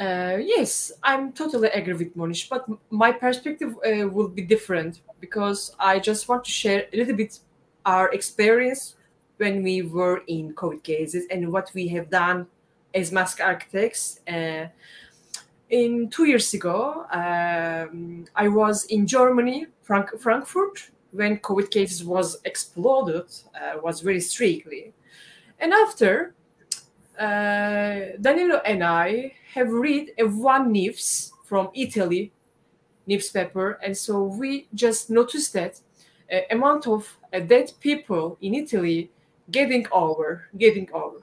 uh, 0.00 0.38
yes, 0.40 0.90
I'm 1.02 1.32
totally 1.32 1.68
agree 1.68 1.92
with 1.92 2.16
Monish, 2.16 2.48
but 2.48 2.66
my 2.90 3.12
perspective 3.12 3.76
uh, 3.86 4.08
will 4.08 4.28
be 4.28 4.42
different 4.42 5.02
because 5.20 5.76
I 5.78 5.98
just 5.98 6.28
want 6.28 6.44
to 6.44 6.50
share 6.50 6.86
a 6.92 6.96
little 6.96 7.14
bit 7.14 7.38
our 7.84 8.10
experience 8.12 8.96
when 9.36 9.62
we 9.62 9.82
were 9.82 10.22
in 10.28 10.54
COVID 10.54 10.82
cases 10.82 11.26
and 11.30 11.52
what 11.52 11.70
we 11.74 11.88
have 11.88 12.08
done 12.08 12.46
as 12.94 13.12
mask 13.12 13.40
architects. 13.40 14.20
In 15.72 16.10
two 16.10 16.26
years 16.26 16.52
ago, 16.52 17.06
um, 17.10 18.26
I 18.36 18.46
was 18.48 18.84
in 18.84 19.06
Germany, 19.06 19.66
Frank- 19.82 20.20
Frankfurt, 20.20 20.90
when 21.12 21.38
COVID 21.38 21.70
cases 21.70 22.04
was 22.04 22.36
exploded, 22.44 23.24
uh, 23.54 23.80
was 23.82 24.02
very 24.02 24.20
strictly. 24.20 24.92
And 25.58 25.72
after, 25.72 26.34
uh, 27.18 28.18
Danilo 28.20 28.60
and 28.66 28.84
I 28.84 29.32
have 29.54 29.72
read 29.72 30.12
a 30.18 30.24
one 30.24 30.72
news 30.72 31.32
from 31.46 31.70
Italy 31.74 32.32
newspaper, 33.06 33.78
and 33.82 33.96
so 33.96 34.24
we 34.24 34.68
just 34.74 35.08
noticed 35.08 35.54
that 35.54 35.80
uh, 36.30 36.40
amount 36.50 36.86
of 36.86 37.16
uh, 37.32 37.40
dead 37.40 37.72
people 37.80 38.36
in 38.42 38.54
Italy 38.54 39.10
getting 39.50 39.86
over, 39.90 40.48
getting 40.58 40.92
over, 40.92 41.16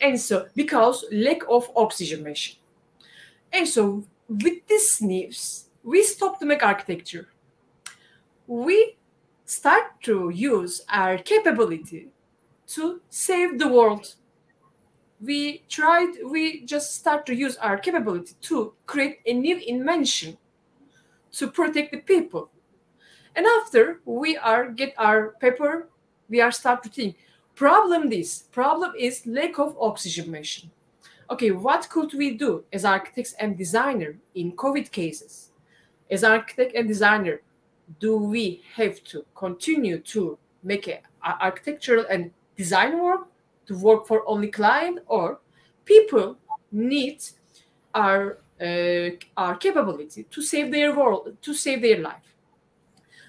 and 0.00 0.18
so 0.18 0.46
because 0.56 1.04
lack 1.12 1.42
of 1.50 1.70
oxygenation 1.76 2.57
and 3.52 3.66
so 3.66 4.04
with 4.28 4.66
this 4.66 5.00
news, 5.00 5.64
we 5.82 6.02
stop 6.02 6.38
the 6.38 6.46
Mac 6.46 6.62
architecture. 6.62 7.28
We 8.46 8.96
start 9.44 10.02
to 10.02 10.30
use 10.30 10.84
our 10.88 11.18
capability 11.18 12.08
to 12.68 13.00
save 13.08 13.58
the 13.58 13.68
world. 13.68 14.14
We 15.20 15.64
tried, 15.68 16.14
we 16.24 16.64
just 16.66 16.94
start 16.94 17.26
to 17.26 17.34
use 17.34 17.56
our 17.56 17.78
capability 17.78 18.34
to 18.42 18.74
create 18.86 19.20
a 19.26 19.32
new 19.32 19.56
invention 19.56 20.36
to 21.32 21.48
protect 21.48 21.92
the 21.92 21.98
people. 21.98 22.50
And 23.34 23.46
after 23.46 24.00
we 24.04 24.36
are 24.36 24.70
get 24.70 24.94
our 24.98 25.30
paper, 25.40 25.88
we 26.28 26.40
are 26.40 26.52
start 26.52 26.82
to 26.82 26.88
think. 26.88 27.16
Problem 27.54 28.10
this, 28.10 28.42
problem 28.52 28.92
is 28.98 29.26
lack 29.26 29.58
of 29.58 29.76
oxygenation 29.80 30.70
okay, 31.30 31.50
what 31.50 31.88
could 31.90 32.14
we 32.14 32.36
do 32.36 32.64
as 32.72 32.84
architects 32.84 33.34
and 33.38 33.56
designer 33.56 34.16
in 34.34 34.52
COVID 34.52 34.90
cases? 34.90 35.50
As 36.10 36.24
architect 36.24 36.74
and 36.74 36.88
designer, 36.88 37.42
do 38.00 38.16
we 38.16 38.62
have 38.74 39.02
to 39.04 39.24
continue 39.34 39.98
to 39.98 40.38
make 40.62 40.88
a, 40.88 41.00
architectural 41.22 42.04
and 42.10 42.30
design 42.56 43.02
work 43.02 43.28
to 43.66 43.76
work 43.76 44.06
for 44.06 44.28
only 44.28 44.48
client 44.48 44.98
or 45.06 45.38
people 45.84 46.36
need 46.72 47.22
our 47.94 48.38
uh, 48.60 49.10
our 49.36 49.54
capability 49.56 50.24
to 50.24 50.42
save 50.42 50.70
their 50.72 50.96
world 50.96 51.36
to 51.40 51.54
save 51.54 51.80
their 51.82 52.00
life 52.00 52.34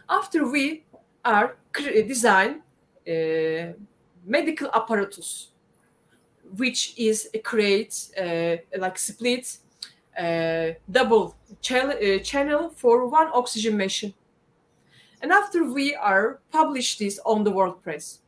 after 0.10 0.50
we 0.50 0.84
are 1.24 1.56
design 2.08 2.62
uh, 3.08 3.74
medical 4.26 4.70
apparatus 4.74 5.50
which 6.58 6.94
is 6.98 7.30
create 7.44 8.10
uh, 8.20 8.58
like 8.78 8.98
split 8.98 9.58
uh, 10.18 10.74
double 10.90 11.36
channel, 11.62 11.96
uh, 11.98 12.20
channel 12.20 12.70
for 12.76 13.08
one 13.08 13.30
oxygen 13.34 13.78
machine. 13.78 14.14
And 15.22 15.32
after 15.32 15.64
we 15.66 15.96
are 15.96 16.40
published 16.52 17.00
this 17.00 17.20
on 17.26 17.44
the 17.44 17.52
WordPress, 17.52 18.20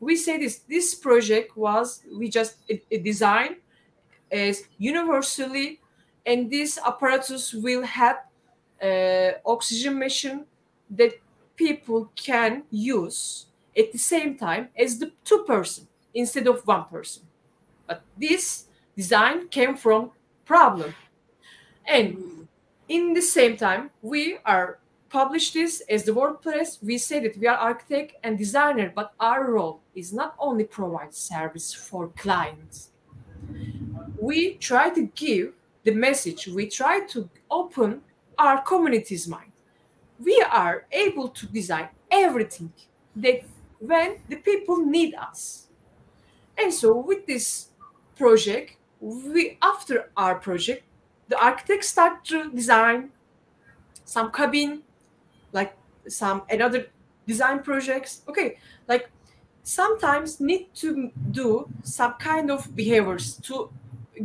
we 0.00 0.16
say 0.16 0.38
this 0.38 0.58
this 0.68 0.94
project 0.94 1.56
was 1.56 2.02
we 2.18 2.28
just 2.28 2.56
a, 2.70 2.82
a 2.90 2.98
design 2.98 3.56
as 4.30 4.64
universally, 4.78 5.80
and 6.26 6.50
this 6.50 6.78
apparatus 6.84 7.54
will 7.54 7.82
have 7.82 8.16
uh, 8.82 9.32
oxygen 9.46 9.98
machine 9.98 10.44
that 10.90 11.12
people 11.56 12.10
can 12.16 12.62
use 12.70 13.46
at 13.76 13.92
the 13.92 13.98
same 13.98 14.36
time 14.36 14.68
as 14.76 14.98
the 14.98 15.12
two 15.24 15.44
person 15.44 15.86
instead 16.14 16.46
of 16.46 16.66
one 16.66 16.84
person 16.84 17.22
but 17.86 18.02
this 18.18 18.66
design 18.96 19.48
came 19.48 19.76
from 19.76 20.10
problem. 20.44 20.94
And 21.86 22.48
in 22.88 23.12
the 23.12 23.22
same 23.22 23.56
time, 23.56 23.90
we 24.02 24.38
are 24.44 24.78
publish 25.10 25.52
this 25.52 25.80
as 25.88 26.02
the 26.04 26.12
WordPress. 26.12 26.82
We 26.82 26.98
say 26.98 27.20
that 27.20 27.38
we 27.38 27.46
are 27.46 27.56
architect 27.56 28.14
and 28.24 28.36
designer, 28.36 28.92
but 28.94 29.12
our 29.20 29.50
role 29.50 29.80
is 29.94 30.12
not 30.12 30.34
only 30.38 30.64
provide 30.64 31.14
service 31.14 31.72
for 31.72 32.08
clients. 32.08 32.90
We 34.20 34.54
try 34.54 34.90
to 34.90 35.02
give 35.14 35.52
the 35.84 35.92
message. 35.92 36.48
We 36.48 36.68
try 36.68 37.06
to 37.14 37.28
open 37.50 38.02
our 38.38 38.62
community's 38.62 39.28
mind. 39.28 39.52
We 40.18 40.44
are 40.50 40.86
able 40.90 41.28
to 41.28 41.46
design 41.46 41.88
everything 42.10 42.72
that 43.16 43.42
when 43.78 44.18
the 44.28 44.36
people 44.36 44.78
need 44.84 45.14
us. 45.14 45.68
And 46.58 46.72
so 46.72 46.96
with 46.96 47.26
this 47.26 47.68
project, 48.16 48.76
we 49.00 49.58
after 49.62 50.10
our 50.16 50.36
project, 50.36 50.84
the 51.28 51.38
architects 51.38 51.88
start 51.88 52.24
to 52.26 52.50
design 52.50 53.10
some 54.04 54.30
cabin, 54.30 54.82
like 55.52 55.76
some 56.08 56.42
another 56.50 56.86
design 57.26 57.60
projects. 57.62 58.22
Okay, 58.28 58.58
like 58.88 59.10
sometimes 59.62 60.40
need 60.40 60.68
to 60.74 61.10
do 61.30 61.68
some 61.82 62.14
kind 62.14 62.50
of 62.50 62.74
behaviors 62.76 63.36
to 63.42 63.70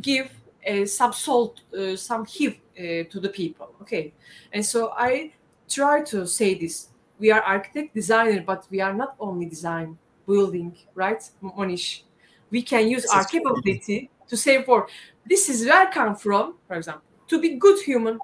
give 0.02 0.30
uh, 0.70 0.86
some 0.86 1.14
salt, 1.14 1.62
uh, 1.78 1.96
some 1.96 2.26
heat 2.26 2.62
uh, 2.78 3.04
to 3.10 3.20
the 3.20 3.30
people. 3.30 3.74
Okay, 3.82 4.14
and 4.54 4.66
so 4.66 4.92
I 4.96 5.34
try 5.68 6.02
to 6.04 6.28
say 6.28 6.54
this: 6.54 6.90
we 7.20 7.32
are 7.32 7.42
architect, 7.42 7.94
designer, 7.96 8.44
but 8.46 8.66
we 8.70 8.82
are 8.82 8.94
not 8.94 9.16
only 9.20 9.46
design 9.46 9.98
building, 10.28 10.76
right, 10.96 11.24
Monish? 11.42 12.04
We 12.52 12.62
can 12.62 12.88
use 12.88 13.06
our 13.06 13.26
capability 13.26 14.10
to 14.28 14.38
say 14.38 14.64
for 14.64 14.88
this 15.26 15.50
is 15.50 15.66
where 15.66 15.88
I 15.88 15.92
come 15.92 16.16
from, 16.16 16.56
for 16.68 16.76
example, 16.76 17.04
to 17.28 17.40
be 17.40 17.56
good 17.56 17.80
human, 17.82 18.20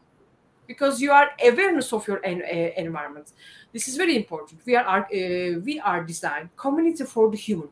because 0.67 0.99
you 0.99 1.11
are 1.11 1.29
awareness 1.43 1.93
of 1.93 2.07
your 2.07 2.25
en- 2.25 2.41
environment. 2.77 3.33
This 3.71 3.87
is 3.87 3.97
very 3.97 4.15
important. 4.15 4.61
We 4.65 4.75
are 4.75 5.05
uh, 5.05 5.59
we 5.63 5.79
are 5.79 6.03
design 6.03 6.49
community 6.55 7.03
for 7.03 7.29
the 7.29 7.37
human, 7.37 7.69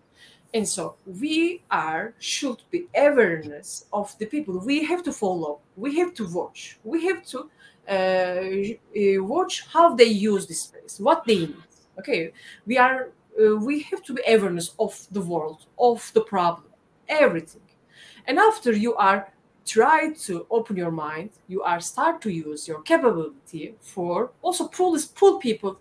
and 0.53 0.67
so 0.67 0.97
we 1.05 1.63
are 1.71 2.13
should 2.19 2.61
be 2.69 2.87
awareness 2.95 3.85
of 3.91 4.15
the 4.19 4.27
people. 4.27 4.59
We 4.59 4.83
have 4.85 5.01
to 5.03 5.11
follow. 5.11 5.61
We 5.75 5.97
have 5.99 6.13
to 6.15 6.27
watch. 6.27 6.77
We 6.83 7.05
have 7.07 7.25
to 7.27 7.49
uh, 7.89 9.23
watch 9.23 9.65
how 9.73 9.95
they 9.95 10.05
use 10.05 10.45
this 10.45 10.61
space, 10.61 10.99
what 10.99 11.23
they 11.25 11.39
need. 11.39 11.55
Okay, 11.99 12.31
we 12.65 12.77
are 12.77 13.09
uh, 13.39 13.55
we 13.55 13.81
have 13.81 14.03
to 14.03 14.13
be 14.13 14.21
awareness 14.27 14.73
of 14.79 15.07
the 15.11 15.21
world, 15.21 15.65
of 15.77 16.11
the 16.13 16.21
problem, 16.21 16.67
everything. 17.07 17.61
And 18.27 18.39
after 18.39 18.71
you 18.71 18.95
are 18.95 19.31
try 19.65 20.11
to 20.11 20.45
open 20.49 20.75
your 20.75 20.91
mind, 20.91 21.31
you 21.47 21.61
are 21.63 21.79
start 21.79 22.21
to 22.21 22.29
use 22.29 22.67
your 22.67 22.81
capability 22.81 23.75
for 23.79 24.31
also 24.41 24.67
pull 24.67 24.93
this 24.93 25.05
pull 25.05 25.39
people. 25.39 25.79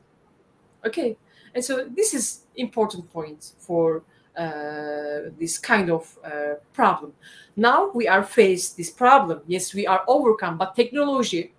Okay, 0.87 1.17
and 1.55 1.65
so 1.65 1.89
this 1.89 2.15
is 2.15 2.43
important 2.57 3.11
point 3.13 3.53
for 3.59 4.03
uh, 4.37 5.31
this 5.39 5.59
kind 5.59 5.91
of 5.91 6.19
uh, 6.25 6.55
problem. 6.73 7.13
Now 7.57 7.91
we 7.93 8.09
are 8.09 8.23
faced 8.23 8.77
this 8.77 8.91
problem. 8.91 9.41
Yes, 9.47 9.75
we 9.75 9.87
are 9.87 10.03
overcome, 10.09 10.59
but 10.59 10.75
technology 10.75 11.53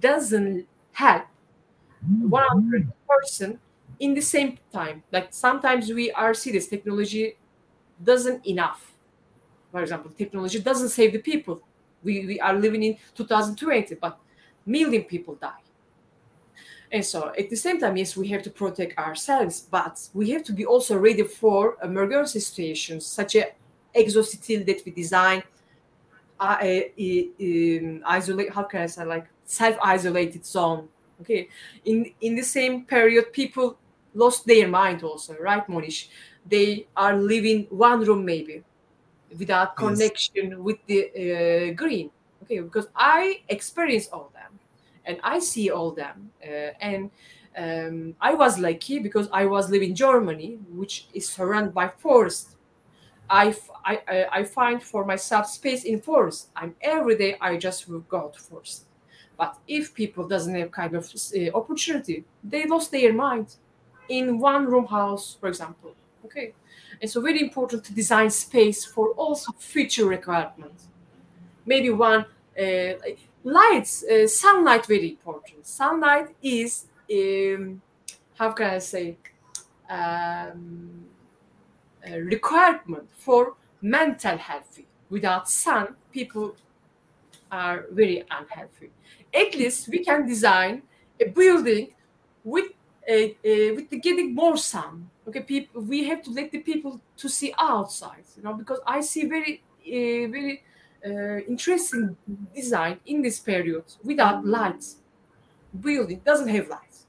doesn't 0.00 0.66
help 0.92 1.24
100 2.20 2.92
person 3.08 3.58
in 3.98 4.14
the 4.14 4.20
same 4.20 4.58
time. 4.72 5.02
Like 5.12 5.28
sometimes 5.30 5.90
we 5.90 6.10
are 6.12 6.34
this 6.34 6.68
technology 6.68 7.36
doesn't 8.02 8.46
enough. 8.46 8.92
For 9.70 9.82
example, 9.82 10.10
technology 10.16 10.60
doesn't 10.60 10.90
save 10.90 11.12
the 11.12 11.18
people. 11.18 11.62
We, 12.02 12.26
we 12.26 12.40
are 12.40 12.54
living 12.54 12.82
in 12.82 12.96
2020, 13.14 13.96
but 13.96 14.18
million 14.64 15.04
people 15.04 15.34
die. 15.34 15.62
And 16.92 17.04
so 17.04 17.32
at 17.36 17.50
the 17.50 17.56
same 17.56 17.80
time, 17.80 17.96
yes, 17.96 18.16
we 18.16 18.28
have 18.28 18.42
to 18.42 18.50
protect 18.50 18.96
ourselves, 18.98 19.60
but 19.60 20.08
we 20.14 20.30
have 20.30 20.44
to 20.44 20.52
be 20.52 20.64
also 20.64 20.96
ready 20.96 21.24
for 21.24 21.76
emergency 21.82 22.40
situations, 22.40 23.04
such 23.06 23.36
as 23.36 23.46
exocytil 23.94 24.64
that 24.66 24.82
we 24.84 24.92
design, 24.92 25.42
uh, 26.38 26.56
uh, 26.62 28.08
isolate, 28.08 28.52
how 28.52 28.62
can 28.62 28.82
I 28.82 28.86
say, 28.86 29.04
like 29.04 29.26
self-isolated 29.44 30.44
zone. 30.44 30.88
Okay, 31.22 31.48
in 31.86 32.12
in 32.20 32.34
the 32.34 32.42
same 32.42 32.84
period, 32.84 33.32
people 33.32 33.78
lost 34.16 34.46
their 34.46 34.68
mind 34.68 35.02
also, 35.02 35.36
right, 35.40 35.66
Monish? 35.68 36.08
They 36.48 36.86
are 36.96 37.16
living 37.16 37.66
one 37.70 38.00
room 38.00 38.24
maybe 38.24 38.62
without 39.38 39.76
connection 39.76 40.50
yes. 40.50 40.58
with 40.58 40.78
the 40.86 41.00
uh, 41.08 41.74
green. 41.74 42.10
Okay, 42.42 42.60
because 42.60 42.88
I 42.94 43.40
experience 43.48 44.08
all 44.12 44.30
them 44.32 44.58
and 45.04 45.18
I 45.22 45.38
see 45.40 45.70
all 45.70 45.90
them. 45.90 46.30
Uh, 46.42 46.70
and 46.80 47.10
um, 47.56 48.14
I 48.20 48.34
was 48.34 48.58
lucky 48.58 48.98
because 48.98 49.28
I 49.32 49.46
was 49.46 49.70
living 49.70 49.90
in 49.90 49.96
Germany, 49.96 50.58
which 50.70 51.08
is 51.12 51.28
surrounded 51.28 51.74
by 51.74 51.88
forest. 51.88 52.56
I, 53.28 53.56
I, 53.84 54.26
I 54.30 54.44
find 54.44 54.80
for 54.80 55.04
myself 55.04 55.46
space 55.48 55.82
in 55.84 56.00
forest. 56.00 56.50
I'm 56.54 56.76
every 56.80 57.16
day 57.16 57.36
I 57.40 57.56
just 57.56 57.88
will 57.88 58.00
go 58.00 58.30
to 58.32 58.38
forest. 58.38 58.84
But 59.36 59.58
if 59.66 59.92
people 59.94 60.28
doesn't 60.28 60.54
have 60.54 60.70
kind 60.70 60.94
of 60.94 61.12
uh, 61.12 61.50
opportunity, 61.56 62.24
they 62.44 62.66
lost 62.66 62.92
their 62.92 63.12
mind 63.12 63.56
in 64.08 64.38
one 64.38 64.66
room 64.66 64.86
house, 64.86 65.36
for 65.40 65.48
example. 65.48 65.94
Okay, 66.24 66.52
and 67.00 67.10
so 67.10 67.20
very 67.20 67.40
important 67.40 67.84
to 67.84 67.94
design 67.94 68.30
space 68.30 68.84
for 68.84 69.10
also 69.10 69.52
future 69.58 70.06
requirements. 70.06 70.88
Maybe 71.64 71.90
one 71.90 72.24
uh, 72.60 72.92
lights, 73.44 74.04
uh, 74.04 74.26
sunlight 74.26 74.86
very 74.86 75.10
important. 75.10 75.66
Sunlight 75.66 76.34
is 76.42 76.86
um, 77.12 77.80
how 78.38 78.52
can 78.52 78.74
I 78.74 78.78
say 78.78 79.16
um, 79.88 81.06
a 82.06 82.20
requirement 82.20 83.08
for 83.16 83.54
mental 83.82 84.36
health. 84.36 84.78
Without 85.10 85.48
sun, 85.48 85.94
people 86.12 86.56
are 87.50 87.86
very 87.92 88.24
unhealthy. 88.30 88.90
At 89.32 89.54
least 89.54 89.88
we 89.88 90.04
can 90.04 90.26
design 90.26 90.82
a 91.20 91.26
building 91.26 91.94
with 92.44 92.66
with 93.06 93.90
the 93.90 93.98
getting 94.00 94.34
more 94.34 94.56
sun. 94.56 95.10
Okay, 95.28 95.40
people, 95.40 95.82
we 95.82 96.04
have 96.04 96.22
to 96.22 96.30
let 96.30 96.50
the 96.50 96.58
people 96.58 97.00
to 97.16 97.28
see 97.28 97.52
outside, 97.58 98.24
you 98.36 98.42
know, 98.42 98.54
because 98.54 98.78
I 98.86 99.00
see 99.00 99.26
very, 99.26 99.62
uh, 99.86 100.28
very 100.30 100.62
uh, 101.04 101.38
interesting 101.48 102.16
design 102.54 103.00
in 103.06 103.22
this 103.22 103.38
period 103.40 103.84
without 104.04 104.46
lights. 104.46 104.96
Building 105.80 106.20
doesn't 106.24 106.48
have 106.48 106.68
lights. 106.68 107.06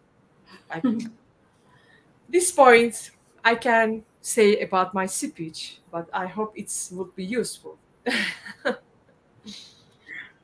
this 2.29 2.51
point 2.51 3.11
I 3.43 3.55
can 3.55 4.03
say 4.21 4.59
about 4.59 4.93
my 4.93 5.05
speech, 5.05 5.79
but 5.91 6.09
I 6.13 6.27
hope 6.27 6.57
it 6.57 6.71
would 6.91 7.15
be 7.15 7.23
useful. 7.25 7.77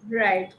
right 0.10 0.54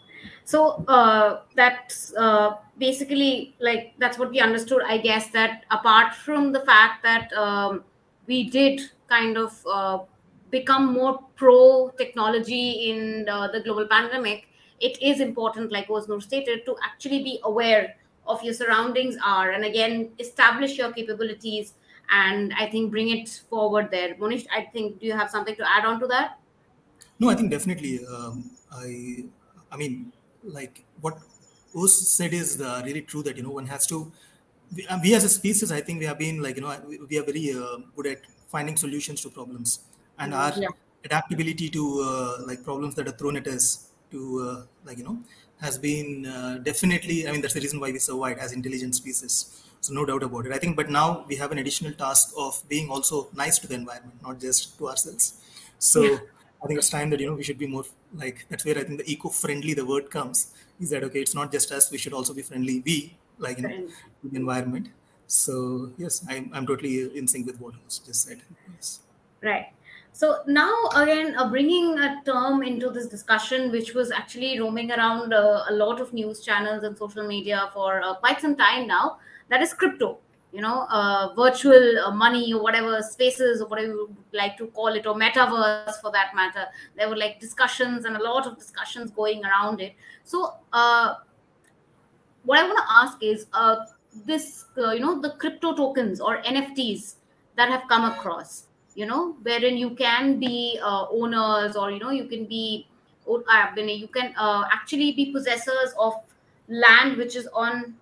so 0.45 0.85
uh, 0.89 1.41
that's 1.55 2.15
uh, 2.17 2.55
basically 2.79 3.55
like 3.61 3.95
that's 3.99 4.19
what 4.19 4.31
we 4.31 4.41
understood 4.41 4.83
i 4.87 4.99
guess 4.99 5.31
that 5.31 5.65
apart 5.71 6.15
from 6.15 6.53
the 6.53 6.61
fact 6.61 7.03
that 7.03 7.33
um, 7.33 7.83
we 8.27 8.49
did 8.51 8.81
kind 9.09 9.37
of 9.37 9.67
uh, 9.71 9.99
become 10.51 10.93
more 10.93 11.19
pro 11.37 11.91
technology 11.99 12.91
in 12.91 13.25
the 13.25 13.61
global 13.65 13.87
pandemic 13.87 14.49
it 14.81 15.01
is 15.01 15.21
important 15.21 15.73
like 15.73 15.89
Oznur 15.89 16.23
stated 16.23 16.65
to 16.67 16.77
actually 16.85 17.23
be 17.23 17.41
aware 17.45 17.95
of 18.27 18.43
your 18.43 18.55
surroundings 18.55 19.17
are 19.25 19.53
and 19.53 19.65
again 19.65 20.11
establish 20.19 20.77
your 20.77 20.93
capabilities 20.93 21.75
and 22.11 22.53
i 22.59 22.67
think 22.67 22.91
bring 22.91 23.09
it 23.09 23.29
forward 23.49 23.91
there. 23.91 24.17
Monish 24.19 24.45
i 24.55 24.63
think 24.73 25.01
do 25.01 25.07
you 25.07 25.13
have 25.13 25.31
something 25.31 25.57
to 25.57 25.69
add 25.69 25.85
on 25.85 26.01
to 26.01 26.07
that? 26.09 26.39
No 27.19 27.31
i 27.31 27.35
think 27.35 27.51
definitely 27.51 28.05
um, 28.07 28.51
i 28.73 29.25
i 29.73 29.77
mean 29.77 30.13
like 30.45 30.85
what 31.01 31.19
Oz 31.77 32.09
said 32.09 32.33
is 32.33 32.61
uh, 32.61 32.83
really 32.85 33.03
true 33.03 33.23
that 33.23 33.37
you 33.37 33.43
know 33.43 33.51
one 33.51 33.67
has 33.67 33.87
to 33.89 34.13
we, 34.75 34.87
uh, 34.87 34.99
we, 35.03 35.15
as 35.15 35.25
a 35.25 35.29
species 35.29 35.71
i 35.73 35.81
think 35.81 35.99
we 35.99 36.07
have 36.07 36.19
been 36.19 36.43
like 36.43 36.57
you 36.57 36.63
know 36.63 36.75
we, 36.87 36.99
we 37.11 37.19
are 37.19 37.25
very 37.25 37.53
uh, 37.53 37.77
good 37.97 38.07
at 38.07 38.21
finding 38.49 38.77
solutions 38.77 39.21
to 39.21 39.29
problems 39.31 39.81
and 40.19 40.33
mm-hmm. 40.33 40.41
our 40.41 40.63
yeah. 40.63 40.69
adaptability 41.05 41.69
to 41.69 42.01
uh, 42.03 42.47
like 42.47 42.65
problems 42.65 42.95
that 42.95 43.09
are 43.09 43.17
thrown 43.23 43.37
at 43.37 43.47
us 43.47 43.91
to 44.11 44.41
uh, 44.41 44.63
like 44.85 44.99
you 44.99 45.05
know 45.05 45.19
has 45.61 45.79
been 45.79 46.27
uh, 46.27 46.59
definitely 46.63 47.27
i 47.27 47.33
mean 47.33 47.41
that's 47.41 47.55
the 47.55 47.61
reason 47.61 47.81
why 47.81 47.91
we 47.91 47.99
survived 47.99 48.39
as 48.39 48.53
intelligent 48.53 48.95
species 48.95 49.63
so 49.81 49.93
no 49.93 50.05
doubt 50.05 50.23
about 50.23 50.47
it 50.47 50.53
i 50.53 50.59
think 50.59 50.77
but 50.77 50.91
now 50.91 51.25
we 51.29 51.37
have 51.37 51.53
an 51.53 51.59
additional 51.59 51.93
task 51.93 52.33
of 52.37 52.63
being 52.69 52.89
also 52.91 53.29
nice 53.35 53.59
to 53.59 53.67
the 53.67 53.75
environment 53.75 54.15
not 54.23 54.41
just 54.41 54.77
to 54.79 54.89
ourselves 54.89 55.35
so 55.79 56.03
yeah. 56.03 56.19
I 56.65 56.67
think 56.67 56.79
it's 56.79 56.89
time 56.89 57.11
that 57.11 57.21
you 57.21 57.27
know 57.27 57.35
we 57.35 57.43
should 57.43 57.59
be 57.59 57.67
more 57.67 57.85
like 58.15 58.47
that's 58.49 58.65
where 58.65 58.79
I 58.79 58.85
think 58.85 58.99
the 58.99 59.11
eco-friendly 59.11 59.75
the 59.75 59.85
word 59.85 60.11
comes 60.11 60.55
is 60.81 60.91
that 60.91 61.05
okay 61.05 61.21
it's 61.21 61.35
not 61.35 61.53
just 61.53 61.71
us 61.71 61.91
we 61.91 61.99
should 61.99 62.15
also 62.15 62.33
be 62.33 62.41
friendly 62.41 62.83
we 62.87 63.17
like 63.39 63.59
you 63.59 63.69
know, 63.69 63.89
the 64.23 64.37
environment. 64.37 64.89
So 65.27 65.93
yes 65.99 66.25
I'm, 66.29 66.51
I'm 66.55 66.67
totally 66.67 67.17
in 67.19 67.29
sync 67.29 67.47
with 67.47 67.61
what 67.61 67.75
was 67.85 67.99
just 67.99 68.27
said. 68.27 68.41
Yes. 68.75 69.01
Right. 69.43 69.67
So 70.13 70.39
now 70.47 70.75
again 70.97 71.37
uh, 71.37 71.51
bringing 71.51 71.99
a 71.99 72.23
term 72.25 72.63
into 72.63 72.89
this 72.89 73.09
discussion 73.09 73.71
which 73.71 73.93
was 73.93 74.11
actually 74.11 74.59
roaming 74.59 74.91
around 74.91 75.35
uh, 75.35 75.65
a 75.69 75.73
lot 75.75 76.01
of 76.01 76.15
news 76.15 76.41
channels 76.41 76.83
and 76.83 76.97
social 76.97 77.27
media 77.27 77.71
for 77.75 78.01
uh, 78.03 78.15
quite 78.15 78.41
some 78.41 78.57
time 78.57 78.87
now 78.87 79.19
that 79.51 79.61
is 79.61 79.75
crypto 79.75 80.19
you 80.55 80.61
know 80.61 80.87
uh, 80.89 81.35
virtual 81.35 81.99
uh, 81.99 82.11
money 82.13 82.53
or 82.55 82.63
whatever 82.63 83.03
spaces 83.03 83.61
or 83.61 83.67
whatever 83.67 83.89
you 83.89 84.17
like 84.33 84.57
to 84.57 84.69
call 84.69 84.89
it 84.89 85.05
or 85.05 85.15
metaverse 85.15 86.01
for 86.01 86.13
that 86.13 86.35
matter. 86.35 86.67
There 86.97 87.09
were 87.09 87.17
like 87.17 87.41
discussions 87.41 88.05
and 88.05 88.17
a 88.17 88.23
lot 88.23 88.47
of 88.47 88.57
discussions 88.57 89.11
going 89.11 89.45
around 89.45 89.81
it. 89.81 89.95
So 90.23 90.55
uh, 90.73 91.15
what 92.45 92.59
i 92.59 92.63
want 92.63 92.79
to 92.79 92.85
ask 93.03 93.23
is 93.23 93.47
uh, 93.53 93.77
this 94.27 94.67
uh, 94.79 94.93
you 94.93 95.01
know 95.01 95.21
the 95.21 95.31
crypto 95.43 95.75
tokens 95.75 96.21
or 96.21 96.43
nfts 96.43 97.15
that 97.57 97.69
have 97.69 97.89
come 97.89 98.05
across 98.05 98.65
you 98.95 99.07
know 99.07 99.37
wherein 99.43 99.77
you 99.77 99.91
can 99.91 100.39
be 100.39 100.79
uh, 100.83 101.07
owners 101.11 101.75
or 101.77 101.91
you 101.91 101.99
know 101.99 102.11
you 102.11 102.27
can 102.27 102.45
be 102.45 102.87
you 103.27 104.09
can 104.13 104.35
actually 104.71 105.13
be 105.13 105.33
possessors 105.33 105.95
of 105.99 106.13
land 106.69 107.17
which 107.17 107.35
is 107.35 107.49
on 107.55 107.95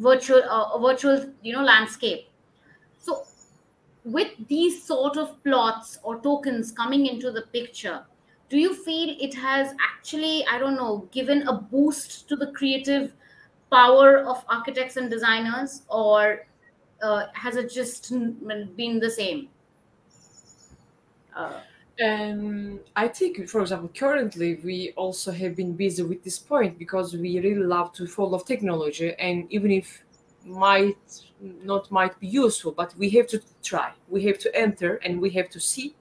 virtual 0.00 0.42
uh, 0.48 0.78
virtual 0.78 1.32
you 1.42 1.52
know 1.52 1.62
landscape. 1.62 2.28
So 2.98 3.24
with 4.04 4.32
these 4.48 4.82
sort 4.82 5.16
of 5.16 5.42
plots 5.44 5.98
or 6.02 6.20
tokens 6.20 6.72
coming 6.72 7.06
into 7.06 7.30
the 7.30 7.42
picture 7.52 8.04
do 8.48 8.58
you 8.58 8.74
feel 8.74 9.14
it 9.20 9.34
has 9.34 9.74
actually 9.78 10.44
i 10.46 10.58
don't 10.58 10.74
know 10.74 11.06
given 11.12 11.46
a 11.48 11.52
boost 11.52 12.26
to 12.28 12.34
the 12.34 12.50
creative 12.52 13.12
power 13.70 14.18
of 14.20 14.44
architects 14.48 14.96
and 14.96 15.10
designers 15.10 15.82
or 15.88 16.46
uh, 17.02 17.26
has 17.34 17.56
it 17.56 17.70
just 17.70 18.10
been 18.10 19.00
the 19.00 19.10
same? 19.10 19.48
Uh, 21.34 21.60
I 22.00 23.08
think, 23.08 23.48
for 23.48 23.60
example, 23.60 23.90
currently 23.94 24.58
we 24.64 24.92
also 24.96 25.32
have 25.32 25.54
been 25.54 25.74
busy 25.74 26.02
with 26.02 26.24
this 26.24 26.38
point 26.38 26.78
because 26.78 27.12
we 27.14 27.38
really 27.40 27.62
love 27.62 27.92
to 27.94 28.06
follow 28.06 28.38
technology, 28.38 29.14
and 29.18 29.46
even 29.50 29.70
if 29.70 30.02
might 30.44 30.96
not 31.62 31.90
might 31.90 32.18
be 32.18 32.26
useful, 32.26 32.72
but 32.72 32.94
we 32.96 33.10
have 33.10 33.26
to 33.28 33.42
try, 33.62 33.92
we 34.08 34.24
have 34.24 34.38
to 34.38 34.54
enter, 34.56 34.96
and 34.96 35.20
we 35.20 35.30
have 35.30 35.50
to 35.50 35.60
see. 35.60 35.94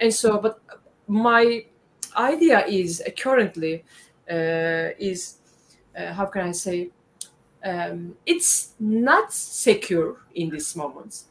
And 0.00 0.12
so, 0.12 0.38
but 0.38 0.60
my 1.06 1.64
idea 2.16 2.66
is 2.66 3.00
uh, 3.06 3.10
currently 3.10 3.84
uh, 4.28 4.90
is 4.98 5.38
uh, 5.96 6.12
how 6.12 6.26
can 6.26 6.48
I 6.48 6.52
say 6.52 6.90
um, 7.64 8.16
it's 8.26 8.72
not 8.80 9.32
secure 9.32 10.16
in 10.34 10.50
this 10.50 10.74
moment, 10.74 11.22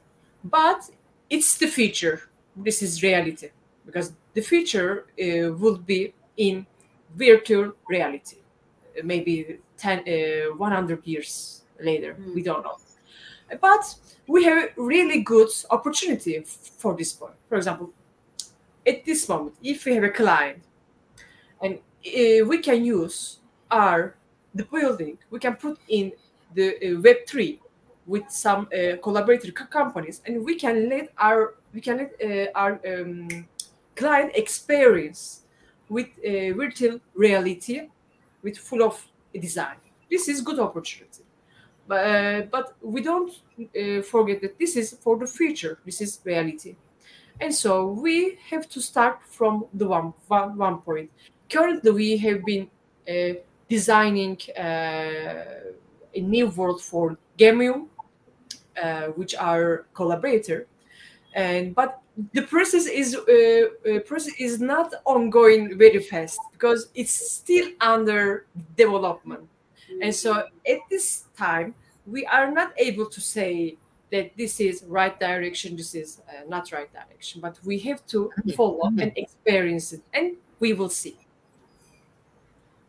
but 0.43 0.89
it's 1.29 1.57
the 1.57 1.67
future. 1.67 2.21
This 2.55 2.81
is 2.81 3.03
reality 3.03 3.49
because 3.85 4.13
the 4.33 4.41
future 4.41 5.05
uh, 5.21 5.53
would 5.53 5.85
be 5.85 6.13
in 6.37 6.65
virtual 7.15 7.73
reality, 7.87 8.37
maybe 9.03 9.59
10, 9.77 9.99
uh, 9.99 10.55
100 10.55 11.05
years 11.05 11.63
later. 11.79 12.15
Mm. 12.19 12.35
We 12.35 12.43
don't 12.43 12.63
know. 12.63 12.77
But 13.61 13.95
we 14.27 14.43
have 14.45 14.69
really 14.77 15.21
good 15.21 15.49
opportunity 15.69 16.43
for 16.77 16.95
this 16.95 17.13
point. 17.13 17.33
For 17.49 17.57
example, 17.57 17.91
at 18.85 19.05
this 19.05 19.27
moment, 19.29 19.55
if 19.61 19.85
we 19.85 19.95
have 19.95 20.03
a 20.03 20.09
client 20.09 20.63
and 21.61 21.75
uh, 21.75 22.45
we 22.45 22.57
can 22.59 22.83
use 22.83 23.39
our 23.69 24.15
the 24.55 24.65
building, 24.65 25.17
we 25.29 25.39
can 25.39 25.55
put 25.55 25.79
in 25.87 26.11
the 26.53 26.75
uh, 26.75 27.01
Web3 27.01 27.59
with 28.05 28.29
some 28.29 28.67
uh, 28.67 28.97
collaborator 29.01 29.51
companies, 29.51 30.21
and 30.25 30.43
we 30.45 30.55
can 30.55 30.89
let 30.89 31.09
our 31.17 31.55
we 31.73 31.81
can 31.81 31.97
let 31.97 32.13
uh, 32.21 32.51
our 32.55 32.79
um, 32.87 33.47
client 33.95 34.31
experience 34.35 35.41
with 35.89 36.07
virtual 36.55 36.99
reality, 37.13 37.89
with 38.41 38.57
full 38.57 38.83
of 38.83 39.05
design. 39.39 39.77
This 40.09 40.27
is 40.27 40.41
good 40.41 40.59
opportunity, 40.59 41.23
but 41.87 42.05
uh, 42.05 42.41
but 42.51 42.75
we 42.81 43.01
don't 43.01 43.31
uh, 43.59 44.01
forget 44.03 44.41
that 44.41 44.57
this 44.59 44.75
is 44.75 44.97
for 45.01 45.17
the 45.17 45.25
future. 45.25 45.79
This 45.85 46.01
is 46.01 46.19
reality, 46.23 46.75
and 47.41 47.53
so 47.53 47.87
we 47.87 48.37
have 48.49 48.69
to 48.69 48.79
start 48.79 49.19
from 49.27 49.65
the 49.73 49.87
one 49.87 50.13
one, 50.27 50.57
one 50.57 50.77
point. 50.79 51.09
Currently, 51.49 51.91
we 51.91 52.17
have 52.17 52.45
been 52.45 52.69
uh, 53.09 53.39
designing 53.69 54.37
uh, 54.57 54.61
a 56.15 56.21
new 56.21 56.47
world 56.47 56.81
for 56.81 57.17
Gamium, 57.37 57.87
uh, 58.81 59.07
which 59.15 59.35
are 59.35 59.85
collaborator, 59.93 60.67
and 61.33 61.75
but 61.75 62.01
the 62.33 62.43
process 62.43 62.85
is 62.85 63.15
uh, 63.15 63.91
uh, 63.91 63.99
process 64.01 64.33
is 64.39 64.59
not 64.59 64.93
ongoing 65.05 65.77
very 65.77 65.99
fast 65.99 66.39
because 66.51 66.89
it's 66.93 67.13
still 67.13 67.69
under 67.81 68.45
development. 68.77 69.47
And 70.01 70.13
so 70.13 70.47
at 70.67 70.79
this 70.89 71.25
time 71.37 71.75
we 72.05 72.25
are 72.25 72.51
not 72.51 72.73
able 72.77 73.05
to 73.07 73.21
say 73.21 73.77
that 74.11 74.31
this 74.37 74.59
is 74.59 74.83
right 74.87 75.19
direction 75.19 75.75
this 75.75 75.95
is 75.95 76.21
uh, 76.29 76.47
not 76.47 76.71
right 76.71 76.91
direction 76.93 77.41
but 77.41 77.57
we 77.63 77.79
have 77.79 78.05
to 78.07 78.31
follow 78.55 78.85
and 78.99 79.11
experience 79.15 79.93
it 79.93 80.01
and 80.13 80.33
we 80.59 80.73
will 80.73 80.89
see. 80.89 81.17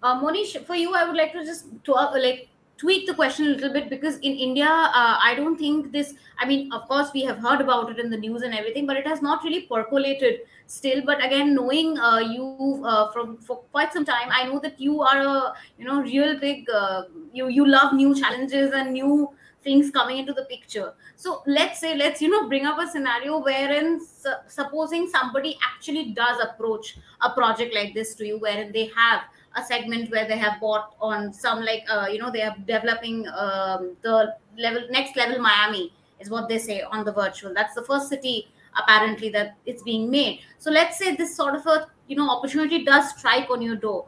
Uh, 0.03 0.21
monish 0.21 0.55
for 0.67 0.75
you 0.75 0.95
i 0.95 1.03
would 1.03 1.17
like 1.17 1.33
to 1.33 1.43
just 1.43 1.65
talk 1.83 2.13
like 2.13 2.49
tweak 2.77 3.07
the 3.07 3.15
question 3.15 3.47
a 3.47 3.51
little 3.51 3.73
bit 3.73 3.89
because 3.89 4.17
in 4.17 4.33
India, 4.33 4.67
uh, 4.67 5.19
I 5.23 5.35
don't 5.37 5.59
think 5.59 5.93
this. 5.93 6.15
I 6.39 6.47
mean, 6.47 6.73
of 6.73 6.89
course, 6.89 7.11
we 7.15 7.23
have 7.23 7.39
heard 7.39 7.61
about 7.61 7.91
it 7.91 7.99
in 7.99 8.11
the 8.11 8.17
news 8.17 8.43
and 8.43 8.55
everything, 8.55 8.87
but 8.87 8.97
it 8.97 9.07
has 9.07 9.23
not 9.23 9.45
really 9.45 9.63
percolated 9.63 10.41
still. 10.67 11.03
But 11.05 11.25
again, 11.25 11.55
knowing 11.55 11.99
uh, 11.99 12.19
you 12.19 12.83
uh, 12.85 13.13
from 13.13 13.39
for 13.39 13.59
quite 13.73 13.93
some 13.93 14.05
time, 14.05 14.29
I 14.31 14.45
know 14.45 14.59
that 14.61 14.81
you 14.81 15.03
are 15.03 15.21
a 15.21 15.55
you 15.79 15.85
know 15.85 16.03
real 16.03 16.39
big. 16.39 16.69
Uh, 16.69 17.05
you 17.33 17.49
you 17.49 17.67
love 17.67 17.93
new 17.93 18.15
challenges 18.15 18.73
and 18.73 18.93
new 18.93 19.31
things 19.63 19.91
coming 19.91 20.19
into 20.19 20.33
the 20.33 20.45
picture. 20.45 20.93
So 21.17 21.43
let's 21.47 21.81
say 21.81 21.97
let's 21.97 22.21
you 22.21 22.29
know 22.29 22.49
bring 22.49 22.67
up 22.67 22.79
a 22.79 22.87
scenario 22.87 23.39
wherein 23.43 23.99
su- 24.05 24.43
supposing 24.47 25.09
somebody 25.09 25.57
actually 25.65 26.13
does 26.13 26.41
approach 26.41 26.99
a 27.23 27.31
project 27.31 27.75
like 27.75 27.95
this 27.95 28.15
to 28.17 28.27
you, 28.27 28.39
wherein 28.39 28.73
they 28.73 28.91
have 28.97 29.23
a 29.57 29.65
segment 29.65 30.11
where 30.11 30.27
they 30.27 30.39
have 30.39 30.61
bought 30.61 30.95
on 31.01 31.33
some 31.33 31.61
like 31.63 31.85
uh, 31.89 32.07
you 32.11 32.19
know 32.19 32.31
they 32.31 32.43
are 32.43 32.55
developing 32.67 33.27
um, 33.29 33.97
the 34.03 34.35
level 34.59 34.83
next 34.91 35.17
level 35.17 35.39
miami 35.39 35.93
is 36.21 36.31
what 36.31 36.49
they 36.49 36.59
say 36.59 36.83
on 36.83 37.05
the 37.05 37.13
virtual. 37.13 37.53
That's 37.55 37.75
the 37.75 37.83
first 37.83 38.09
city 38.09 38.49
apparently 38.77 39.29
that 39.31 39.57
it's 39.67 39.83
being 39.83 40.11
made. 40.11 40.41
So 40.59 40.71
let's 40.71 40.99
say 40.99 41.15
this 41.15 41.37
sort 41.37 41.55
of 41.55 41.67
a 41.67 41.87
you 42.09 42.17
know 42.17 42.29
opportunity 42.31 42.85
does 42.85 43.11
strike 43.11 43.51
on 43.51 43.63
your 43.63 43.77
door. 43.77 44.07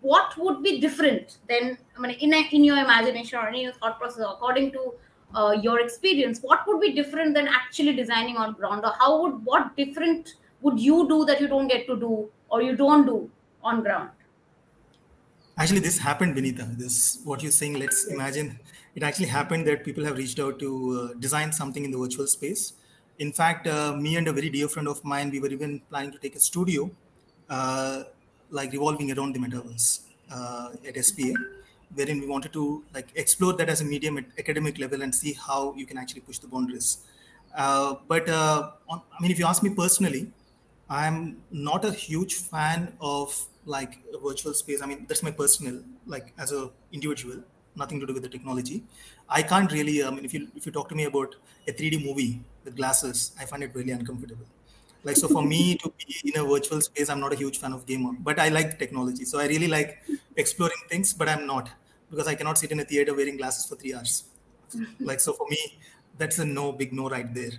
What 0.00 0.36
would 0.38 0.62
be 0.62 0.80
different 0.80 1.38
than 1.48 1.78
i 1.96 2.00
mean 2.00 2.10
in, 2.12 2.34
a, 2.34 2.48
in 2.52 2.64
your 2.64 2.78
imagination 2.78 3.38
or 3.38 3.48
in 3.48 3.60
your 3.60 3.72
thought 3.74 4.00
process 4.00 4.24
according 4.28 4.72
to 4.72 4.94
uh, 5.34 5.56
your 5.62 5.80
experience 5.80 6.40
what 6.42 6.66
would 6.66 6.80
be 6.80 6.92
different 6.92 7.34
than 7.34 7.46
actually 7.48 7.94
designing 7.94 8.36
on 8.36 8.54
ground? 8.54 8.84
Or 8.84 8.92
how 8.98 9.22
would 9.22 9.44
what 9.44 9.76
different 9.76 10.34
would 10.62 10.80
you 10.80 11.08
do 11.08 11.24
that 11.26 11.40
you 11.40 11.48
don't 11.48 11.68
get 11.68 11.86
to 11.86 11.96
do 11.96 12.28
or 12.48 12.62
you 12.62 12.76
don't 12.76 13.06
do 13.06 13.30
on 13.62 13.82
ground 13.82 14.10
Actually, 15.58 15.80
this 15.80 15.98
happened, 15.98 16.36
Vinita. 16.36 16.64
This 16.78 17.18
what 17.24 17.42
you're 17.42 17.52
saying. 17.58 17.74
Let's 17.78 18.06
imagine 18.06 18.58
it 18.94 19.02
actually 19.02 19.26
happened 19.26 19.66
that 19.66 19.84
people 19.84 20.04
have 20.04 20.18
reached 20.18 20.38
out 20.38 20.58
to 20.58 20.70
uh, 21.00 21.14
design 21.18 21.52
something 21.52 21.84
in 21.84 21.90
the 21.90 21.98
virtual 21.98 22.26
space. 22.26 22.74
In 23.18 23.32
fact, 23.32 23.66
uh, 23.66 23.94
me 23.96 24.16
and 24.16 24.28
a 24.28 24.32
very 24.32 24.50
dear 24.50 24.68
friend 24.68 24.86
of 24.86 25.02
mine, 25.04 25.30
we 25.30 25.40
were 25.40 25.48
even 25.48 25.80
planning 25.88 26.12
to 26.12 26.18
take 26.18 26.36
a 26.36 26.40
studio, 26.40 26.90
uh, 27.48 28.02
like 28.50 28.72
revolving 28.72 29.10
around 29.16 29.34
the 29.34 29.38
metaverse 29.38 30.00
uh, 30.30 30.68
at 30.86 31.02
SPA, 31.02 31.32
wherein 31.94 32.20
we 32.20 32.26
wanted 32.26 32.52
to 32.52 32.84
like 32.92 33.08
explore 33.14 33.54
that 33.54 33.70
as 33.70 33.80
a 33.80 33.84
medium 33.84 34.18
at 34.18 34.26
academic 34.38 34.78
level 34.78 35.00
and 35.00 35.14
see 35.14 35.32
how 35.32 35.74
you 35.74 35.86
can 35.86 35.96
actually 35.96 36.20
push 36.20 36.38
the 36.38 36.46
boundaries. 36.48 36.98
Uh, 37.56 37.94
but 38.06 38.28
uh, 38.28 38.72
on, 38.90 39.00
I 39.18 39.22
mean, 39.22 39.30
if 39.30 39.38
you 39.38 39.46
ask 39.46 39.62
me 39.62 39.70
personally, 39.70 40.30
I'm 40.90 41.38
not 41.50 41.84
a 41.86 41.92
huge 41.92 42.34
fan 42.34 42.92
of 43.00 43.46
like 43.66 43.98
a 44.14 44.18
virtual 44.18 44.54
space. 44.54 44.80
I 44.80 44.86
mean, 44.86 45.04
that's 45.08 45.22
my 45.22 45.30
personal, 45.30 45.82
like 46.06 46.32
as 46.38 46.52
a 46.52 46.70
individual, 46.92 47.42
nothing 47.74 48.00
to 48.00 48.06
do 48.06 48.14
with 48.14 48.22
the 48.22 48.28
technology. 48.28 48.82
I 49.28 49.42
can't 49.42 49.70
really. 49.70 50.02
I 50.04 50.10
mean, 50.10 50.24
if 50.24 50.32
you 50.32 50.48
if 50.54 50.66
you 50.66 50.72
talk 50.72 50.88
to 50.88 50.94
me 50.94 51.04
about 51.04 51.34
a 51.68 51.72
3D 51.72 52.04
movie 52.04 52.40
with 52.64 52.76
glasses, 52.76 53.32
I 53.38 53.44
find 53.44 53.62
it 53.62 53.74
really 53.74 53.92
uncomfortable. 53.92 54.46
Like 55.04 55.16
so, 55.16 55.28
for 55.28 55.42
me 55.42 55.76
to 55.82 55.92
be 55.98 56.32
in 56.32 56.40
a 56.40 56.44
virtual 56.44 56.80
space, 56.80 57.08
I'm 57.08 57.20
not 57.20 57.32
a 57.32 57.36
huge 57.36 57.58
fan 57.58 57.72
of 57.72 57.86
gamer, 57.86 58.12
but 58.20 58.38
I 58.38 58.48
like 58.48 58.78
technology. 58.78 59.24
So 59.24 59.38
I 59.38 59.46
really 59.46 59.68
like 59.68 59.98
exploring 60.36 60.82
things, 60.88 61.12
but 61.12 61.28
I'm 61.28 61.46
not 61.46 61.70
because 62.10 62.28
I 62.28 62.34
cannot 62.34 62.58
sit 62.58 62.70
in 62.72 62.80
a 62.80 62.84
theater 62.84 63.14
wearing 63.14 63.36
glasses 63.36 63.66
for 63.66 63.76
three 63.76 63.94
hours. 63.94 64.24
like 65.00 65.20
so, 65.20 65.32
for 65.32 65.46
me, 65.48 65.78
that's 66.18 66.38
a 66.38 66.44
no, 66.44 66.72
big 66.72 66.92
no 66.92 67.08
right 67.08 67.32
there. 67.34 67.52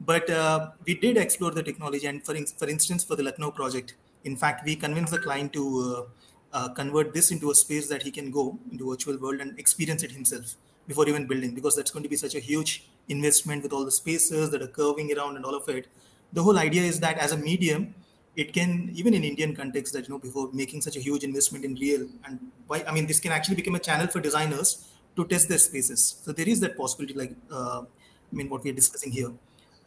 But 0.00 0.28
uh, 0.30 0.70
we 0.84 0.94
did 0.94 1.16
explore 1.16 1.52
the 1.52 1.62
technology, 1.62 2.06
and 2.06 2.24
for 2.24 2.34
in, 2.34 2.46
for 2.46 2.68
instance, 2.68 3.04
for 3.04 3.16
the 3.16 3.22
Lucknow 3.22 3.52
project, 3.52 3.94
in 4.24 4.36
fact, 4.36 4.64
we 4.64 4.76
convince 4.76 5.10
the 5.10 5.18
client 5.18 5.52
to 5.52 6.06
uh, 6.52 6.56
uh, 6.56 6.68
convert 6.70 7.12
this 7.14 7.30
into 7.30 7.50
a 7.50 7.54
space 7.54 7.88
that 7.88 8.02
he 8.02 8.10
can 8.10 8.30
go 8.30 8.58
into 8.70 8.90
virtual 8.90 9.18
world 9.18 9.40
and 9.40 9.58
experience 9.58 10.02
it 10.02 10.12
himself 10.12 10.54
before 10.86 11.08
even 11.08 11.26
building, 11.26 11.54
because 11.54 11.76
that's 11.76 11.90
going 11.90 12.02
to 12.02 12.08
be 12.08 12.16
such 12.16 12.34
a 12.34 12.40
huge 12.40 12.84
investment 13.08 13.62
with 13.62 13.72
all 13.72 13.84
the 13.84 13.90
spaces 13.90 14.50
that 14.50 14.62
are 14.62 14.66
curving 14.66 15.16
around 15.16 15.36
and 15.36 15.44
all 15.44 15.54
of 15.54 15.68
it. 15.68 15.86
The 16.32 16.42
whole 16.42 16.58
idea 16.58 16.82
is 16.82 17.00
that 17.00 17.18
as 17.18 17.32
a 17.32 17.36
medium, 17.36 17.94
it 18.34 18.52
can 18.52 18.90
even 18.94 19.14
in 19.14 19.24
Indian 19.24 19.54
context 19.54 19.92
that 19.92 20.08
you 20.08 20.14
know 20.14 20.18
before 20.18 20.50
making 20.52 20.80
such 20.80 20.96
a 20.96 21.00
huge 21.00 21.22
investment 21.22 21.64
in 21.64 21.74
real 21.74 22.08
and 22.24 22.38
why 22.66 22.82
I 22.88 22.92
mean 22.92 23.06
this 23.06 23.20
can 23.20 23.30
actually 23.30 23.56
become 23.56 23.74
a 23.74 23.78
channel 23.78 24.06
for 24.06 24.20
designers 24.20 24.88
to 25.16 25.26
test 25.26 25.50
their 25.50 25.58
spaces. 25.58 26.22
So 26.24 26.32
there 26.32 26.48
is 26.48 26.58
that 26.60 26.76
possibility, 26.78 27.12
like 27.12 27.34
uh, 27.50 27.82
I 27.82 28.34
mean 28.34 28.48
what 28.48 28.64
we 28.64 28.70
are 28.70 28.74
discussing 28.74 29.12
here 29.12 29.32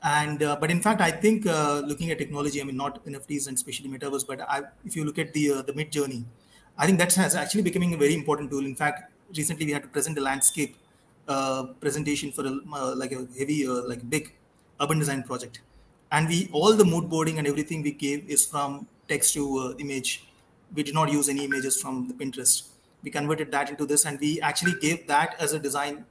and 0.05 0.43
uh, 0.43 0.55
but 0.61 0.69
in 0.69 0.81
fact 0.85 1.01
i 1.01 1.09
think 1.09 1.45
uh, 1.47 1.81
looking 1.89 2.11
at 2.11 2.17
technology 2.23 2.61
i 2.61 2.63
mean 2.63 2.77
not 2.77 3.03
nfts 3.05 3.47
and 3.47 3.57
especially 3.57 3.89
metaverse 3.89 4.25
but 4.31 4.41
I, 4.41 4.61
if 4.85 4.95
you 4.95 5.03
look 5.03 5.17
at 5.17 5.33
the 5.33 5.51
uh, 5.51 5.61
the 5.63 5.73
Midjourney 5.73 6.23
i 6.77 6.85
think 6.85 6.99
that 6.99 7.13
has 7.15 7.35
actually 7.35 7.63
becoming 7.63 7.93
a 7.93 7.97
very 7.97 8.13
important 8.13 8.51
tool. 8.51 8.65
In 8.65 8.75
fact 8.75 9.11
recently 9.35 9.65
we 9.65 9.71
had 9.71 9.81
to 9.81 9.87
present 9.87 10.17
a 10.17 10.21
landscape 10.21 10.75
uh, 11.27 11.63
presentation 11.83 12.31
for 12.31 12.45
a 12.45 12.53
uh, 12.79 12.93
like 12.95 13.11
a 13.11 13.27
heavy 13.37 13.67
uh, 13.67 13.81
like 13.91 14.07
big 14.09 14.33
urban 14.79 14.99
design 14.99 15.23
project. 15.23 15.61
And 16.11 16.27
we 16.27 16.49
all 16.51 16.73
the 16.73 16.85
mood 16.85 17.09
boarding 17.09 17.39
and 17.39 17.47
everything 17.47 17.81
we 17.81 17.91
gave 17.91 18.29
is 18.29 18.45
from 18.45 18.87
text 19.09 19.33
to 19.33 19.75
image. 19.79 20.27
We 20.75 20.83
did 20.83 20.93
not 20.93 21.11
use 21.11 21.29
any 21.29 21.45
images 21.45 21.81
from 21.81 22.07
the 22.07 22.13
pinterest. 22.13 22.67
We 23.01 23.09
converted 23.09 23.51
that 23.53 23.69
into 23.71 23.85
this 23.85 24.05
and 24.05 24.19
we 24.19 24.39
actually 24.41 24.75
gave 24.79 25.07
that 25.07 25.35
as 25.39 25.53
a 25.53 25.59
design 25.59 26.05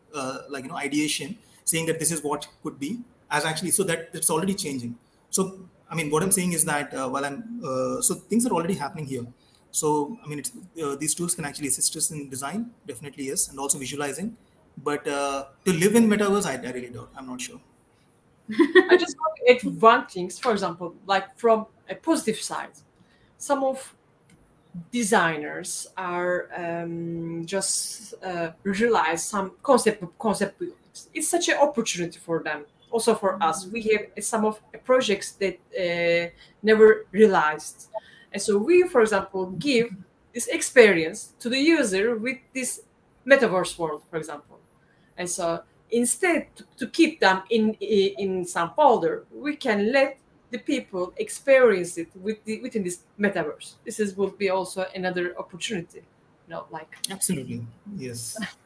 like 0.48 0.64
you 0.64 0.70
know 0.70 0.76
ideation 0.76 1.38
saying 1.64 1.86
that 1.86 2.00
this 2.00 2.10
is 2.10 2.22
what 2.24 2.48
could 2.62 2.80
be 2.80 2.98
as 3.30 3.44
actually 3.44 3.70
so 3.70 3.82
that 3.84 4.10
it's 4.12 4.30
already 4.30 4.54
changing. 4.54 4.96
So 5.30 5.68
I 5.90 5.94
mean, 5.94 6.10
what 6.10 6.22
I'm 6.22 6.32
saying 6.32 6.52
is 6.52 6.64
that 6.64 6.92
uh, 6.94 7.08
while 7.08 7.24
I'm 7.24 7.60
uh, 7.64 8.00
so 8.00 8.14
things 8.14 8.46
are 8.46 8.52
already 8.52 8.74
happening 8.74 9.06
here. 9.06 9.26
So 9.70 10.18
I 10.24 10.28
mean, 10.28 10.42
uh, 10.82 10.96
these 10.96 11.14
tools 11.14 11.34
can 11.34 11.44
actually 11.44 11.68
assist 11.68 11.96
us 11.96 12.10
in 12.10 12.28
design, 12.28 12.70
definitely 12.86 13.26
yes, 13.26 13.48
and 13.48 13.58
also 13.58 13.78
visualizing. 13.78 14.36
But 14.76 15.06
uh, 15.06 15.46
to 15.64 15.72
live 15.72 15.94
in 15.94 16.08
metaverse, 16.08 16.46
I, 16.46 16.54
I 16.66 16.72
really 16.72 16.90
don't. 16.90 17.08
I'm 17.16 17.26
not 17.26 17.40
sure. 17.40 17.60
I 18.50 18.96
just 18.96 19.16
want 19.16 19.34
to 19.38 19.52
add 19.52 19.80
one 19.80 20.06
thing. 20.06 20.30
For 20.30 20.52
example, 20.52 20.94
like 21.06 21.36
from 21.38 21.66
a 21.88 21.94
positive 21.94 22.40
side, 22.40 22.70
some 23.38 23.64
of 23.64 23.94
designers 24.90 25.86
are 25.96 26.48
um, 26.56 27.44
just 27.46 28.14
uh, 28.22 28.50
realize 28.62 29.24
some 29.24 29.52
concept 29.62 30.04
concept. 30.18 30.62
It's 31.12 31.28
such 31.28 31.48
an 31.48 31.58
opportunity 31.58 32.18
for 32.18 32.42
them. 32.42 32.64
Also 32.94 33.12
for 33.14 33.32
us, 33.42 33.66
we 33.74 33.80
have 33.90 34.24
some 34.24 34.44
of 34.44 34.60
projects 34.84 35.28
that 35.42 35.58
uh, 35.84 36.30
never 36.62 37.06
realized, 37.10 37.88
and 38.32 38.40
so 38.40 38.52
we, 38.68 38.86
for 38.92 39.00
example, 39.00 39.42
give 39.58 39.88
this 40.32 40.46
experience 40.46 41.34
to 41.40 41.48
the 41.48 41.58
user 41.58 42.16
with 42.16 42.38
this 42.54 42.82
metaverse 43.26 43.76
world, 43.78 44.02
for 44.10 44.16
example, 44.16 44.58
and 45.18 45.28
so 45.28 45.46
instead 45.90 46.40
to, 46.56 46.62
to 46.76 46.86
keep 46.98 47.18
them 47.18 47.42
in 47.50 47.74
in 47.74 48.44
some 48.44 48.70
folder, 48.76 49.24
we 49.32 49.56
can 49.56 49.92
let 49.92 50.18
the 50.54 50.58
people 50.58 51.12
experience 51.16 51.98
it 51.98 52.08
with 52.14 52.38
the, 52.44 52.60
within 52.62 52.84
this 52.84 52.98
metaverse. 53.18 53.74
This 53.84 53.98
is 53.98 54.16
will 54.16 54.34
be 54.44 54.50
also 54.50 54.86
another 54.94 55.34
opportunity. 55.36 56.02
You 56.46 56.50
know, 56.54 56.66
like 56.70 56.90
absolutely 57.10 57.66
yes. 57.96 58.38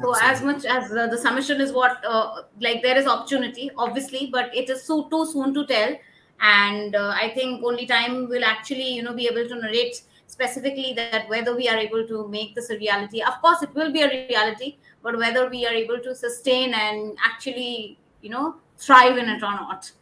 So 0.00 0.14
absolutely. 0.14 0.30
as 0.30 0.42
much 0.42 0.64
as 0.64 0.92
uh, 0.92 1.06
the 1.06 1.18
submission 1.18 1.60
is 1.60 1.72
what 1.72 2.04
uh, 2.04 2.42
like 2.60 2.82
there 2.82 2.98
is 2.98 3.06
opportunity, 3.06 3.70
obviously, 3.76 4.28
but 4.32 4.54
it 4.54 4.68
is 4.68 4.82
so 4.82 5.08
too 5.08 5.26
soon 5.26 5.54
to 5.54 5.66
tell. 5.66 5.96
And 6.40 6.96
uh, 6.96 7.14
I 7.14 7.30
think 7.34 7.64
only 7.64 7.86
time 7.86 8.28
will 8.28 8.44
actually 8.44 8.88
you 8.88 9.02
know 9.02 9.14
be 9.14 9.28
able 9.28 9.48
to 9.48 9.54
narrate 9.54 10.02
specifically 10.26 10.94
that 10.94 11.28
whether 11.28 11.54
we 11.54 11.68
are 11.68 11.76
able 11.76 12.06
to 12.08 12.26
make 12.28 12.54
this 12.56 12.70
a 12.70 12.78
reality. 12.78 13.22
Of 13.22 13.40
course, 13.40 13.62
it 13.62 13.72
will 13.74 13.92
be 13.92 14.02
a 14.02 14.08
reality, 14.08 14.78
but 15.02 15.16
whether 15.16 15.48
we 15.48 15.64
are 15.64 15.72
able 15.72 16.00
to 16.00 16.14
sustain 16.14 16.74
and 16.74 17.16
actually 17.24 17.98
you 18.20 18.30
know 18.30 18.56
thrive 18.78 19.16
in 19.16 19.28
it 19.28 19.42
or 19.42 19.52
not. 19.52 19.92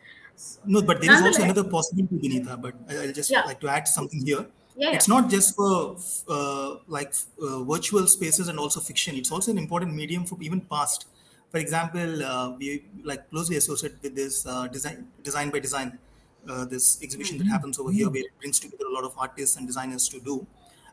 No, 0.64 0.80
but 0.80 1.02
there 1.02 1.12
is 1.12 1.22
also 1.22 1.42
another 1.42 1.64
possibility, 1.64 2.16
Vinita. 2.16 2.60
But 2.60 2.74
I'll 2.88 3.12
just 3.12 3.30
yeah. 3.30 3.44
like 3.44 3.60
to 3.60 3.68
add 3.68 3.86
something 3.86 4.24
here. 4.24 4.46
Yeah, 4.76 4.92
it's 4.92 5.08
not 5.08 5.28
just 5.30 5.54
for 5.54 5.96
uh, 6.28 6.76
like 6.88 7.14
uh, 7.42 7.62
virtual 7.64 8.06
spaces 8.06 8.48
and 8.48 8.58
also 8.58 8.80
fiction. 8.80 9.16
It's 9.16 9.30
also 9.30 9.50
an 9.50 9.58
important 9.58 9.94
medium 9.94 10.24
for 10.24 10.38
even 10.40 10.60
past. 10.62 11.06
For 11.50 11.58
example, 11.58 12.22
uh, 12.24 12.56
we 12.56 12.84
like 13.04 13.28
closely 13.30 13.56
associated 13.56 14.02
with 14.02 14.16
this 14.16 14.46
uh, 14.46 14.68
design 14.68 15.08
design 15.22 15.50
by 15.50 15.58
design, 15.58 15.98
uh, 16.48 16.64
this 16.64 17.02
exhibition 17.02 17.36
mm-hmm. 17.36 17.48
that 17.48 17.52
happens 17.52 17.78
over 17.78 17.92
here, 17.92 18.08
where 18.08 18.22
it 18.22 18.38
brings 18.40 18.58
together 18.58 18.84
a 18.90 18.94
lot 18.94 19.04
of 19.04 19.14
artists 19.18 19.56
and 19.56 19.66
designers 19.66 20.08
to 20.08 20.20
do. 20.20 20.46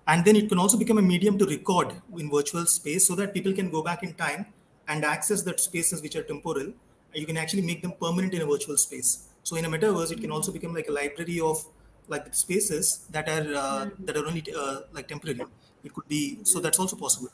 And 0.07 0.25
then 0.25 0.35
it 0.35 0.49
can 0.49 0.57
also 0.57 0.77
become 0.77 0.97
a 0.97 1.01
medium 1.01 1.37
to 1.37 1.45
record 1.45 1.93
in 2.17 2.29
virtual 2.29 2.65
space, 2.65 3.05
so 3.07 3.15
that 3.15 3.33
people 3.33 3.53
can 3.53 3.69
go 3.69 3.81
back 3.81 4.03
in 4.03 4.13
time 4.13 4.45
and 4.87 5.05
access 5.05 5.43
that 5.43 5.59
spaces 5.59 6.01
which 6.01 6.15
are 6.15 6.23
temporal. 6.23 6.73
You 7.13 7.25
can 7.25 7.37
actually 7.37 7.61
make 7.61 7.81
them 7.81 7.93
permanent 7.99 8.33
in 8.33 8.41
a 8.41 8.45
virtual 8.45 8.77
space 8.77 9.29
so 9.43 9.55
in 9.55 9.65
a 9.65 9.69
metaverse, 9.69 10.11
it 10.11 10.21
can 10.21 10.31
also 10.31 10.51
become 10.51 10.73
like 10.73 10.87
a 10.89 10.91
library 10.91 11.39
of 11.39 11.65
like 12.09 12.33
spaces 12.33 13.05
that 13.11 13.27
are 13.29 13.47
uh, 13.63 13.85
mm-hmm. 13.85 14.05
that 14.05 14.17
are 14.17 14.25
only 14.25 14.43
uh, 14.55 14.81
like 14.91 15.07
temporary. 15.07 15.41
It 15.83 15.93
could 15.93 16.07
be 16.07 16.39
so 16.43 16.59
that's 16.59 16.79
also 16.79 16.95
possible. 16.95 17.29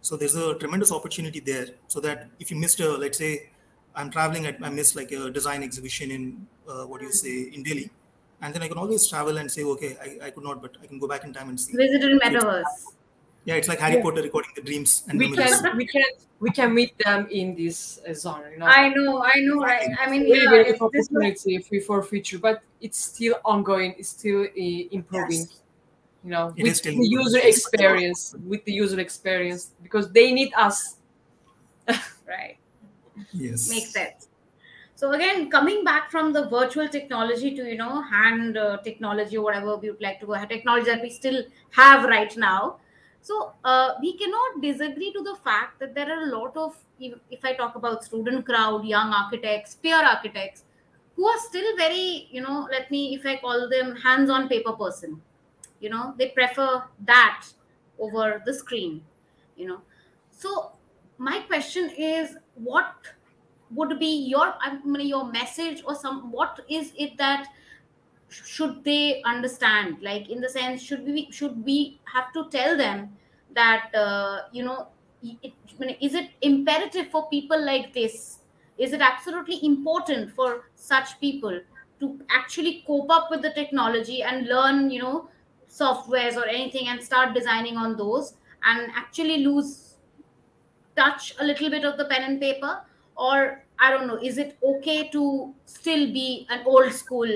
So 0.00 0.16
there's 0.16 0.34
a 0.34 0.54
tremendous 0.54 0.92
opportunity 0.92 1.40
there. 1.40 1.68
So 1.88 2.00
that 2.00 2.28
if 2.38 2.50
you 2.50 2.56
missed 2.56 2.80
a 2.80 2.90
let's 2.96 3.18
say 3.18 3.50
I'm 3.94 4.10
traveling, 4.10 4.46
at, 4.46 4.56
I 4.62 4.70
missed 4.70 4.96
like 4.96 5.12
a 5.12 5.30
design 5.30 5.62
exhibition 5.62 6.10
in 6.10 6.46
uh, 6.68 6.84
what 6.84 7.00
do 7.00 7.06
you 7.06 7.12
say 7.12 7.50
in 7.52 7.62
Delhi, 7.62 7.90
and 8.40 8.54
then 8.54 8.62
I 8.62 8.68
can 8.68 8.78
always 8.78 9.06
travel 9.06 9.36
and 9.38 9.50
say 9.50 9.64
okay 9.64 9.96
I, 10.00 10.26
I 10.26 10.30
could 10.30 10.44
not, 10.44 10.62
but 10.62 10.76
I 10.82 10.86
can 10.86 10.98
go 10.98 11.08
back 11.08 11.24
in 11.24 11.32
time 11.32 11.48
and 11.48 11.60
see. 11.60 11.76
Visit 11.76 12.02
in 12.04 12.18
metaverse 12.18 12.64
yeah 13.44 13.54
it's 13.54 13.68
like 13.68 13.78
harry 13.78 13.96
yeah. 13.96 14.02
potter 14.02 14.22
recording 14.22 14.50
the 14.54 14.62
dreams 14.62 15.04
and 15.08 15.18
we 15.18 15.30
can 15.34 15.76
we 15.76 15.86
can 15.86 16.04
we 16.40 16.50
can 16.50 16.74
meet 16.74 16.96
them 16.98 17.26
in 17.30 17.54
this 17.54 18.00
uh, 18.08 18.14
zone 18.14 18.42
you 18.52 18.58
know? 18.58 18.66
I 18.66 18.88
know 18.88 19.22
i 19.22 19.40
know 19.40 19.60
right. 19.60 19.88
I 20.00 20.10
mean 20.10 20.22
really 20.22 20.44
yeah, 20.44 20.64
great 20.64 20.80
opportunity 20.80 21.64
was... 21.70 21.84
for 21.86 22.02
future 22.02 22.38
but 22.38 22.62
it's 22.80 22.98
still 22.98 23.36
ongoing 23.44 23.94
it's 23.98 24.08
still 24.08 24.42
uh, 24.42 24.96
improving 24.98 25.40
yes. 25.40 25.62
you 26.24 26.30
know? 26.30 26.52
It 26.56 26.64
with 26.64 26.82
the 26.82 26.96
user 26.96 27.38
experience 27.38 28.34
with 28.46 28.64
the 28.64 28.72
user 28.72 29.00
experience 29.00 29.72
because 29.82 30.10
they 30.12 30.32
need 30.32 30.52
us. 30.56 30.96
Right. 32.30 32.58
Yes. 33.32 33.68
Makes 33.68 33.92
sense. 33.92 34.28
So 34.94 35.12
again 35.12 35.50
coming 35.50 35.82
back 35.82 36.10
from 36.10 36.32
the 36.32 36.48
virtual 36.48 36.88
technology 36.88 37.56
to 37.56 37.64
you 37.68 37.76
know 37.76 38.02
hand 38.02 38.56
uh, 38.56 38.76
technology 38.84 39.36
or 39.36 39.42
whatever 39.42 39.76
we 39.76 39.90
would 39.90 40.00
like 40.00 40.20
to 40.20 40.26
go 40.26 40.36
technology 40.44 40.86
that 40.86 41.02
we 41.02 41.10
still 41.10 41.42
have 41.70 42.04
right 42.04 42.36
now 42.36 42.76
so 43.22 43.52
uh, 43.64 43.94
we 44.00 44.16
cannot 44.16 44.62
disagree 44.62 45.12
to 45.12 45.22
the 45.22 45.36
fact 45.44 45.78
that 45.80 45.94
there 45.94 46.10
are 46.10 46.24
a 46.24 46.36
lot 46.36 46.56
of, 46.56 46.76
if 46.98 47.44
I 47.44 47.54
talk 47.54 47.74
about 47.74 48.04
student 48.04 48.46
crowd, 48.46 48.84
young 48.84 49.12
architects, 49.12 49.74
peer 49.74 49.96
architects, 49.96 50.64
who 51.16 51.26
are 51.26 51.38
still 51.38 51.76
very, 51.76 52.28
you 52.30 52.40
know, 52.40 52.66
let 52.70 52.90
me, 52.90 53.14
if 53.14 53.26
I 53.26 53.36
call 53.36 53.68
them 53.68 53.94
hands-on 53.96 54.48
paper 54.48 54.72
person, 54.72 55.20
you 55.80 55.90
know, 55.90 56.14
they 56.18 56.28
prefer 56.28 56.82
that 57.04 57.46
over 57.98 58.42
the 58.46 58.54
screen, 58.54 59.02
you 59.56 59.68
know. 59.68 59.82
So 60.30 60.72
my 61.18 61.40
question 61.40 61.90
is, 61.90 62.36
what 62.54 62.94
would 63.72 63.98
be 63.98 64.26
your, 64.26 64.54
I 64.60 64.78
mean, 64.84 65.06
your 65.06 65.30
message 65.30 65.82
or 65.86 65.94
some, 65.94 66.32
what 66.32 66.60
is 66.68 66.92
it 66.96 67.18
that 67.18 67.46
should 68.30 68.84
they 68.84 69.22
understand? 69.24 69.98
Like 70.02 70.30
in 70.30 70.40
the 70.40 70.48
sense 70.48 70.82
should 70.82 71.04
we 71.04 71.30
should 71.30 71.64
we 71.64 72.00
have 72.12 72.32
to 72.32 72.48
tell 72.50 72.76
them 72.76 73.10
that 73.54 73.94
uh, 73.94 74.42
you 74.52 74.64
know 74.64 74.88
it, 75.22 75.52
is 76.00 76.14
it 76.14 76.30
imperative 76.42 77.08
for 77.10 77.28
people 77.28 77.62
like 77.64 77.92
this? 77.92 78.38
Is 78.78 78.92
it 78.92 79.00
absolutely 79.00 79.60
important 79.64 80.32
for 80.32 80.70
such 80.74 81.20
people 81.20 81.60
to 82.00 82.20
actually 82.30 82.82
cope 82.86 83.10
up 83.10 83.30
with 83.30 83.42
the 83.42 83.50
technology 83.50 84.22
and 84.22 84.46
learn 84.46 84.90
you 84.90 85.02
know 85.02 85.28
softwares 85.68 86.36
or 86.36 86.46
anything 86.46 86.88
and 86.88 87.02
start 87.02 87.34
designing 87.34 87.76
on 87.76 87.96
those 87.96 88.34
and 88.64 88.90
actually 88.96 89.38
lose 89.44 89.96
touch 90.96 91.34
a 91.38 91.44
little 91.44 91.70
bit 91.70 91.84
of 91.84 91.96
the 91.96 92.04
pen 92.06 92.22
and 92.22 92.40
paper? 92.40 92.80
Or 93.16 93.64
i 93.82 93.90
don't 93.90 94.06
know 94.06 94.18
is 94.22 94.38
it 94.38 94.56
okay 94.62 95.08
to 95.08 95.54
still 95.64 96.06
be 96.12 96.46
an 96.50 96.62
old 96.66 96.92
school 96.92 97.30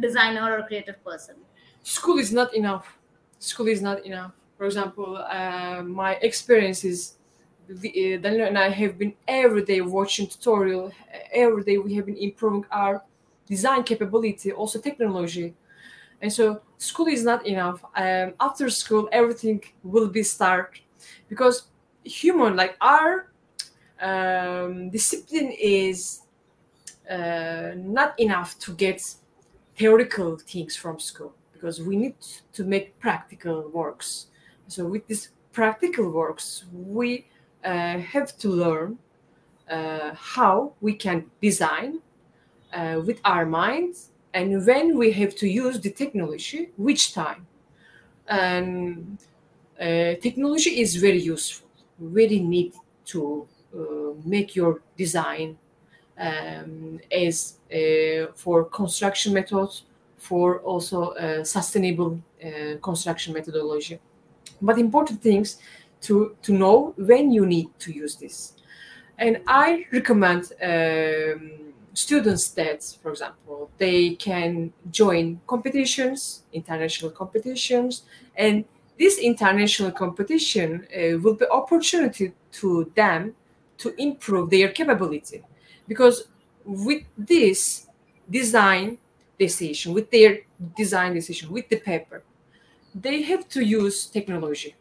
designer 0.00 0.58
or 0.58 0.66
creative 0.66 1.02
person 1.04 1.36
school 1.82 2.18
is 2.18 2.32
not 2.32 2.54
enough 2.54 2.98
school 3.38 3.68
is 3.68 3.82
not 3.82 4.04
enough 4.04 4.32
for 4.56 4.66
example 4.66 5.16
uh, 5.16 5.82
my 5.82 6.14
experience 6.22 6.84
is 6.84 7.16
uh, 7.70 7.74
Daniel 8.18 8.46
and 8.46 8.58
I 8.58 8.68
have 8.68 8.98
been 8.98 9.14
every 9.26 9.64
day 9.64 9.80
watching 9.80 10.26
tutorial. 10.26 10.92
Every 11.32 11.64
day 11.64 11.78
we 11.78 11.94
have 11.94 12.06
been 12.06 12.16
improving 12.16 12.64
our 12.70 13.02
design 13.46 13.82
capability, 13.82 14.52
also 14.52 14.80
technology. 14.80 15.54
And 16.22 16.32
so 16.32 16.62
school 16.78 17.08
is 17.08 17.24
not 17.24 17.46
enough. 17.46 17.84
Um, 17.94 18.34
after 18.40 18.70
school, 18.70 19.08
everything 19.12 19.62
will 19.82 20.08
be 20.08 20.22
start 20.22 20.80
because 21.28 21.64
human 22.04 22.56
like 22.56 22.76
our 22.80 23.30
um, 24.00 24.90
discipline 24.90 25.52
is 25.58 26.22
uh, 27.10 27.72
not 27.76 28.18
enough 28.18 28.58
to 28.60 28.72
get 28.72 29.02
theoretical 29.76 30.38
things 30.38 30.76
from 30.76 30.98
school 30.98 31.34
because 31.52 31.80
we 31.80 31.96
need 31.96 32.14
to 32.52 32.64
make 32.64 32.98
practical 32.98 33.68
works. 33.68 34.26
So 34.68 34.84
with 34.86 35.06
these 35.06 35.30
practical 35.52 36.10
works 36.10 36.64
we 36.72 37.26
uh, 37.64 37.98
have 37.98 38.36
to 38.38 38.48
learn 38.48 38.98
uh, 39.70 40.14
how 40.14 40.72
we 40.80 40.94
can 40.94 41.30
design 41.40 42.00
uh, 42.72 43.00
with 43.04 43.20
our 43.24 43.46
minds 43.46 44.10
and 44.34 44.66
when 44.66 44.98
we 44.98 45.12
have 45.12 45.34
to 45.36 45.48
use 45.48 45.80
the 45.80 45.90
technology 45.90 46.70
which 46.76 47.14
time. 47.14 47.46
And 48.28 49.18
uh, 49.80 50.14
technology 50.20 50.80
is 50.80 50.96
very 50.96 51.20
useful 51.20 51.66
very 51.98 52.38
neat 52.38 52.74
to 53.06 53.46
uh, 53.74 54.12
make 54.24 54.54
your 54.54 54.82
design 54.96 55.58
um, 56.18 57.00
uh, 57.12 58.26
for 58.34 58.64
construction 58.64 59.32
methods, 59.32 59.84
for 60.16 60.60
also 60.60 61.10
uh, 61.10 61.44
sustainable 61.44 62.20
uh, 62.44 62.78
construction 62.82 63.34
methodology. 63.34 63.98
But 64.60 64.78
important 64.78 65.22
things 65.22 65.58
to, 66.02 66.36
to 66.42 66.52
know 66.52 66.94
when 66.96 67.32
you 67.32 67.46
need 67.46 67.68
to 67.80 67.92
use 67.92 68.16
this. 68.16 68.54
And 69.18 69.40
I 69.46 69.86
recommend 69.92 70.52
um, 70.62 71.72
students 71.94 72.50
that, 72.50 72.84
for 73.02 73.10
example, 73.10 73.70
they 73.78 74.14
can 74.16 74.72
join 74.90 75.40
competitions, 75.46 76.42
international 76.52 77.10
competitions, 77.10 78.02
and 78.36 78.64
this 78.98 79.18
international 79.18 79.90
competition 79.90 80.86
uh, 80.94 81.18
will 81.18 81.34
be 81.34 81.46
opportunity 81.48 82.32
to 82.52 82.90
them 82.94 83.34
to 83.78 83.94
improve 84.00 84.50
their 84.50 84.68
capability 84.70 85.42
because 85.88 86.24
with 86.64 87.02
this 87.16 87.86
design 88.28 88.98
decision, 89.38 89.92
with 89.92 90.10
their 90.10 90.40
design 90.76 91.14
decision, 91.14 91.50
with 91.52 91.68
the 91.68 91.76
paper, 91.76 92.22
they 92.94 93.22
have 93.22 93.48
to 93.48 93.64
use 93.64 94.06
technology. 94.06 94.74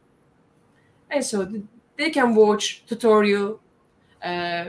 And 1.09 1.23
so 1.23 1.47
they 1.97 2.09
can 2.09 2.33
watch 2.33 2.83
tutorial, 2.87 3.59
uh, 4.23 4.65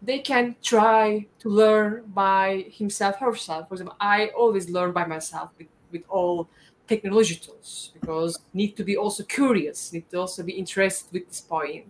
they 0.00 0.18
can 0.18 0.56
try 0.62 1.26
to 1.38 1.48
learn 1.48 2.02
by 2.12 2.66
himself, 2.70 3.16
herself. 3.16 3.68
For 3.68 3.74
example, 3.74 3.96
I 4.00 4.28
always 4.36 4.68
learn 4.68 4.92
by 4.92 5.06
myself 5.06 5.50
with, 5.58 5.68
with 5.92 6.02
all 6.08 6.48
technology 6.88 7.36
tools 7.36 7.90
because 8.00 8.38
need 8.52 8.76
to 8.76 8.84
be 8.84 8.96
also 8.96 9.22
curious, 9.22 9.92
need 9.92 10.10
to 10.10 10.16
also 10.18 10.42
be 10.42 10.52
interested 10.52 11.12
with 11.12 11.28
this 11.28 11.40
point. 11.40 11.86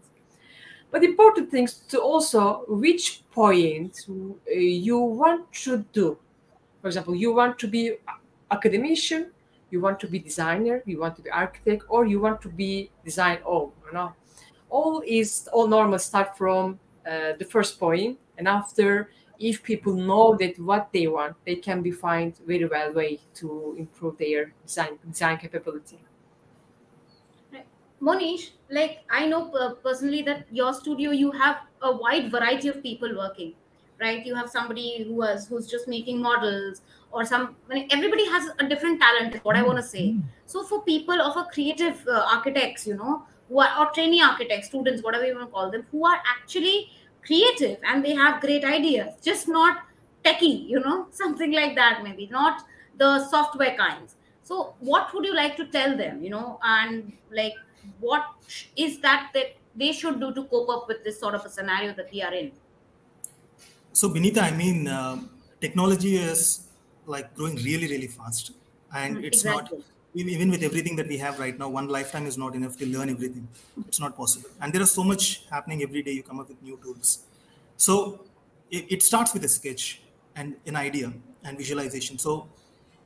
But 0.93 1.03
important 1.05 1.51
things 1.51 1.73
to 1.89 1.99
also 1.99 2.65
which 2.69 3.23
point 3.31 4.07
uh, 4.09 4.53
you 4.53 4.99
want 4.99 5.51
to 5.65 5.79
do. 5.93 6.19
For 6.83 6.89
example, 6.89 7.15
you 7.15 7.33
want 7.33 7.59
to 7.61 7.67
be 7.67 7.97
academician, 8.51 9.31
you 9.71 9.81
want 9.81 9.99
to 10.01 10.07
be 10.07 10.19
designer, 10.19 10.83
you 10.85 11.01
want 11.01 11.17
to 11.17 11.23
be 11.23 11.31
architect, 11.31 11.85
or 11.89 12.05
you 12.05 12.21
want 12.21 12.43
to 12.43 12.51
be 12.51 12.91
design 13.07 13.39
all. 13.43 13.73
You 13.87 13.95
know, 13.95 14.13
all 14.69 15.03
is 15.07 15.49
all 15.51 15.67
normal 15.67 15.99
start 15.99 16.37
from 16.37 16.79
uh, 17.07 17.33
the 17.39 17.47
first 17.47 17.81
point, 17.81 18.19
and 18.37 18.47
after 18.47 19.09
if 19.39 19.63
people 19.63 19.95
know 19.95 20.37
that 20.37 20.59
what 20.59 20.91
they 20.93 21.07
want, 21.07 21.37
they 21.47 21.57
can 21.57 21.81
be 21.81 21.91
find 21.91 22.37
very 22.47 22.67
well 22.67 22.93
way 22.93 23.19
to 23.37 23.75
improve 23.79 24.19
their 24.19 24.53
design 24.67 24.99
design 25.09 25.39
capability. 25.39 25.99
Monish, 28.03 28.51
like 28.69 29.05
I 29.09 29.27
know 29.27 29.77
personally 29.83 30.23
that 30.23 30.47
your 30.51 30.75
studio 30.75 31.13
you 31.13 31.31
have 31.31 31.59
a 31.83 31.97
wide 31.97 32.31
variety 32.33 32.69
of 32.69 32.83
people 32.83 33.17
working, 33.17 33.53
right? 34.01 34.27
You 34.27 34.35
have 34.35 34.51
somebody 34.51 35.05
who 35.05 35.15
was 35.15 35.47
who's 35.47 35.69
just 35.69 35.87
making 35.87 36.21
models, 36.21 36.83
or 37.13 37.25
some. 37.25 37.55
I 37.71 37.75
mean, 37.75 37.89
everybody 37.93 38.27
has 38.27 38.51
a 38.59 38.69
different 38.69 39.01
talent. 39.01 39.37
What 39.45 39.57
I 39.57 39.63
want 39.63 39.79
to 39.79 39.85
say. 39.85 40.17
So 40.47 40.65
for 40.65 40.83
people 40.83 41.21
of 41.21 41.37
a 41.37 41.45
creative 41.53 42.05
uh, 42.09 42.27
architects, 42.33 42.87
you 42.89 42.97
know, 42.97 43.23
who 43.49 43.61
are 43.61 43.71
or 43.79 43.93
trainee 43.93 44.21
architects, 44.21 44.67
students, 44.69 45.03
whatever 45.03 45.27
you 45.27 45.35
want 45.37 45.49
to 45.49 45.53
call 45.53 45.71
them, 45.71 45.87
who 45.93 46.07
are 46.07 46.21
actually 46.27 46.91
creative 47.25 47.79
and 47.85 48.05
they 48.05 48.15
have 48.15 48.41
great 48.41 48.65
ideas, 48.65 49.15
just 49.23 49.47
not 49.47 49.85
techie, 50.25 50.69
you 50.69 50.81
know, 50.81 51.07
something 51.11 51.53
like 51.53 51.77
that 51.77 52.03
maybe, 52.03 52.29
not 52.33 52.63
the 52.99 53.25
software 53.29 53.77
kinds. 53.77 54.17
So 54.43 54.75
what 54.81 55.15
would 55.15 55.25
you 55.25 55.35
like 55.35 55.57
to 55.57 55.67
tell 55.67 55.97
them, 55.97 56.23
you 56.23 56.31
know, 56.31 56.59
and 56.65 57.13
like 57.31 57.55
what 58.01 58.25
is 58.77 59.01
that 59.01 59.31
that 59.35 59.57
they 59.75 59.93
should 59.93 60.21
do 60.21 60.33
to 60.35 60.45
cope 60.45 60.69
up 60.69 60.89
with 60.89 61.03
this 61.05 61.19
sort 61.19 61.35
of 61.35 61.45
a 61.45 61.51
scenario 61.51 61.95
that 61.95 62.13
we 62.13 62.23
are 62.23 62.33
in? 62.35 62.53
So, 63.93 64.09
Vinita, 64.09 64.43
I 64.43 64.51
mean, 64.53 64.89
uh, 64.89 65.21
technology 65.61 66.17
is 66.17 66.69
like 67.07 67.35
growing 67.35 67.57
really, 67.57 67.89
really 67.89 68.07
fast, 68.07 68.53
and 68.95 69.19
mm, 69.19 69.25
it's 69.25 69.45
exactly. 69.45 69.79
not 69.79 69.87
even 70.15 70.51
with 70.51 70.63
everything 70.63 70.97
that 70.97 71.09
we 71.09 71.17
have 71.19 71.39
right 71.39 71.59
now. 71.59 71.69
One 71.69 71.89
lifetime 71.89 72.27
is 72.27 72.39
not 72.39 72.55
enough 72.55 72.77
to 72.79 72.87
learn 72.87 73.11
everything. 73.11 73.49
It's 73.87 74.01
not 74.01 74.17
possible, 74.17 74.51
and 74.61 74.73
there 74.73 74.83
is 74.83 74.91
so 74.91 75.05
much 75.05 75.45
happening 75.51 75.83
every 75.83 76.03
day. 76.03 76.13
You 76.13 76.23
come 76.23 76.41
up 76.41 76.49
with 76.49 76.63
new 76.63 76.79
tools. 76.83 77.25
So, 77.77 78.25
it, 78.71 78.87
it 78.91 79.03
starts 79.03 79.35
with 79.35 79.45
a 79.45 79.49
sketch 79.49 80.03
and 80.37 80.57
an 80.67 80.77
idea 80.77 81.13
and 81.45 81.59
visualization. 81.59 82.19
So, 82.19 82.49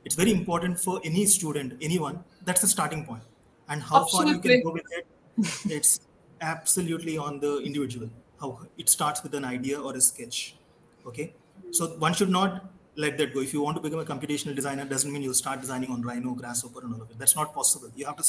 it's 0.05 0.15
very 0.15 0.31
important 0.31 0.79
for 0.79 1.01
any 1.03 1.25
student, 1.25 1.73
anyone. 1.81 2.23
That's 2.45 2.61
the 2.61 2.67
starting 2.67 3.05
point 3.05 3.23
and 3.69 3.81
how 3.81 4.01
absolutely. 4.03 4.33
far 4.33 4.51
you 4.51 4.61
can 4.61 4.63
go 4.63 4.71
with 4.71 4.85
it 4.97 5.07
it's 5.71 5.99
absolutely 6.41 7.17
on 7.17 7.39
the 7.39 7.57
individual 7.59 8.09
how 8.41 8.59
it 8.77 8.89
starts 8.89 9.23
with 9.23 9.33
an 9.33 9.45
idea 9.45 9.79
or 9.79 9.95
a 9.95 10.01
sketch 10.01 10.55
okay? 11.07 11.33
So 11.71 11.87
one 12.05 12.13
should 12.13 12.29
not 12.29 12.65
let 12.95 13.17
that 13.17 13.33
go. 13.33 13.39
If 13.39 13.53
you 13.53 13.61
want 13.61 13.77
to 13.77 13.81
become 13.81 13.99
a 13.99 14.05
computational 14.05 14.55
designer 14.55 14.85
doesn't 14.85 15.11
mean 15.11 15.21
you 15.21 15.33
start 15.33 15.61
designing 15.61 15.91
on 15.91 16.01
rhino 16.01 16.33
grasshopper 16.33 16.81
and 16.81 16.93
all 16.93 17.01
of 17.01 17.09
it. 17.11 17.19
That's 17.19 17.35
not 17.35 17.53
possible. 17.53 17.89
You 17.95 18.05
have 18.05 18.17
to 18.17 18.23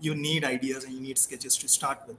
you 0.00 0.14
need 0.14 0.44
ideas 0.44 0.84
and 0.84 0.94
you 0.94 1.00
need 1.00 1.18
sketches 1.18 1.56
to 1.58 1.68
start 1.68 1.98
with. 2.06 2.16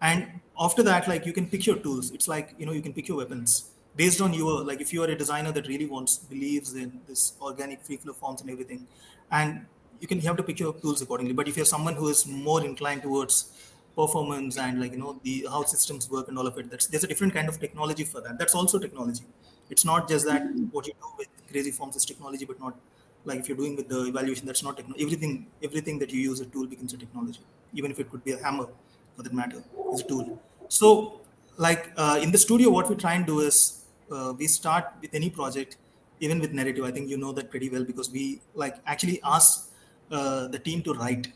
And 0.00 0.40
after 0.58 0.82
that 0.82 1.06
like 1.08 1.26
you 1.26 1.32
can 1.32 1.46
pick 1.46 1.66
your 1.66 1.76
tools. 1.76 2.10
It's 2.10 2.28
like 2.28 2.54
you 2.58 2.66
know 2.66 2.72
you 2.72 2.82
can 2.82 2.92
pick 2.92 3.08
your 3.08 3.18
weapons. 3.18 3.70
Based 3.96 4.20
on 4.20 4.34
your 4.34 4.64
like 4.64 4.80
if 4.80 4.92
you 4.92 5.02
are 5.02 5.08
a 5.08 5.16
designer 5.16 5.52
that 5.52 5.68
really 5.68 5.86
wants 5.86 6.16
believes 6.18 6.74
in 6.74 7.00
this 7.06 7.34
organic 7.40 7.82
free 7.82 7.96
flow 7.96 8.12
forms 8.12 8.40
and 8.40 8.50
everything 8.50 8.86
and 9.30 9.66
you 10.00 10.08
can 10.08 10.18
you 10.20 10.26
have 10.28 10.36
to 10.36 10.42
pick 10.42 10.58
your 10.60 10.72
tools 10.74 11.02
accordingly. 11.02 11.32
But 11.32 11.48
if 11.48 11.56
you're 11.56 11.66
someone 11.66 11.94
who 11.94 12.08
is 12.08 12.26
more 12.26 12.64
inclined 12.64 13.02
towards 13.02 13.52
performance 13.96 14.58
and 14.58 14.80
like 14.80 14.92
you 14.92 14.98
know 14.98 15.20
the 15.22 15.46
how 15.48 15.62
systems 15.64 16.10
work 16.10 16.28
and 16.28 16.38
all 16.38 16.46
of 16.46 16.58
it, 16.58 16.70
that's 16.70 16.86
there's 16.86 17.04
a 17.04 17.06
different 17.06 17.34
kind 17.34 17.48
of 17.48 17.60
technology 17.60 18.04
for 18.04 18.20
that. 18.20 18.38
That's 18.38 18.54
also 18.54 18.78
technology. 18.78 19.24
It's 19.70 19.84
not 19.84 20.08
just 20.08 20.26
that 20.26 20.42
what 20.70 20.86
you 20.86 20.94
do 21.00 21.08
with 21.18 21.28
crazy 21.50 21.70
forms 21.70 21.96
is 21.96 22.04
technology, 22.04 22.44
but 22.44 22.60
not 22.60 22.76
like 23.24 23.38
if 23.40 23.48
you're 23.48 23.56
doing 23.56 23.76
with 23.76 23.88
the 23.88 24.04
evaluation, 24.06 24.46
that's 24.46 24.62
not 24.62 24.76
technology. 24.76 25.04
Everything 25.04 25.46
everything 25.62 25.98
that 26.00 26.12
you 26.12 26.20
use 26.20 26.40
a 26.40 26.46
tool 26.46 26.66
becomes 26.66 26.92
a 26.92 26.96
technology, 26.98 27.40
even 27.72 27.90
if 27.90 27.98
it 28.00 28.10
could 28.10 28.24
be 28.24 28.32
a 28.32 28.38
hammer 28.42 28.68
for 29.16 29.22
that 29.22 29.32
matter 29.32 29.62
is 29.92 30.00
a 30.00 30.04
tool. 30.04 30.38
So 30.68 31.20
like 31.56 31.90
uh, 31.96 32.18
in 32.22 32.32
the 32.32 32.38
studio, 32.38 32.70
what 32.70 32.88
we 32.88 32.96
try 32.96 33.14
and 33.14 33.26
do 33.26 33.40
is 33.40 33.84
uh, 34.10 34.34
we 34.36 34.46
start 34.46 34.92
with 35.00 35.14
any 35.14 35.30
project 35.30 35.76
even 36.20 36.38
with 36.38 36.52
narrative 36.52 36.84
i 36.84 36.90
think 36.90 37.08
you 37.08 37.16
know 37.16 37.32
that 37.32 37.50
pretty 37.50 37.68
well 37.68 37.84
because 37.84 38.10
we 38.10 38.40
like 38.54 38.76
actually 38.86 39.20
ask 39.24 39.70
uh, 40.14 40.48
the 40.48 40.58
team 40.58 40.82
to 40.82 40.94
write 40.94 41.28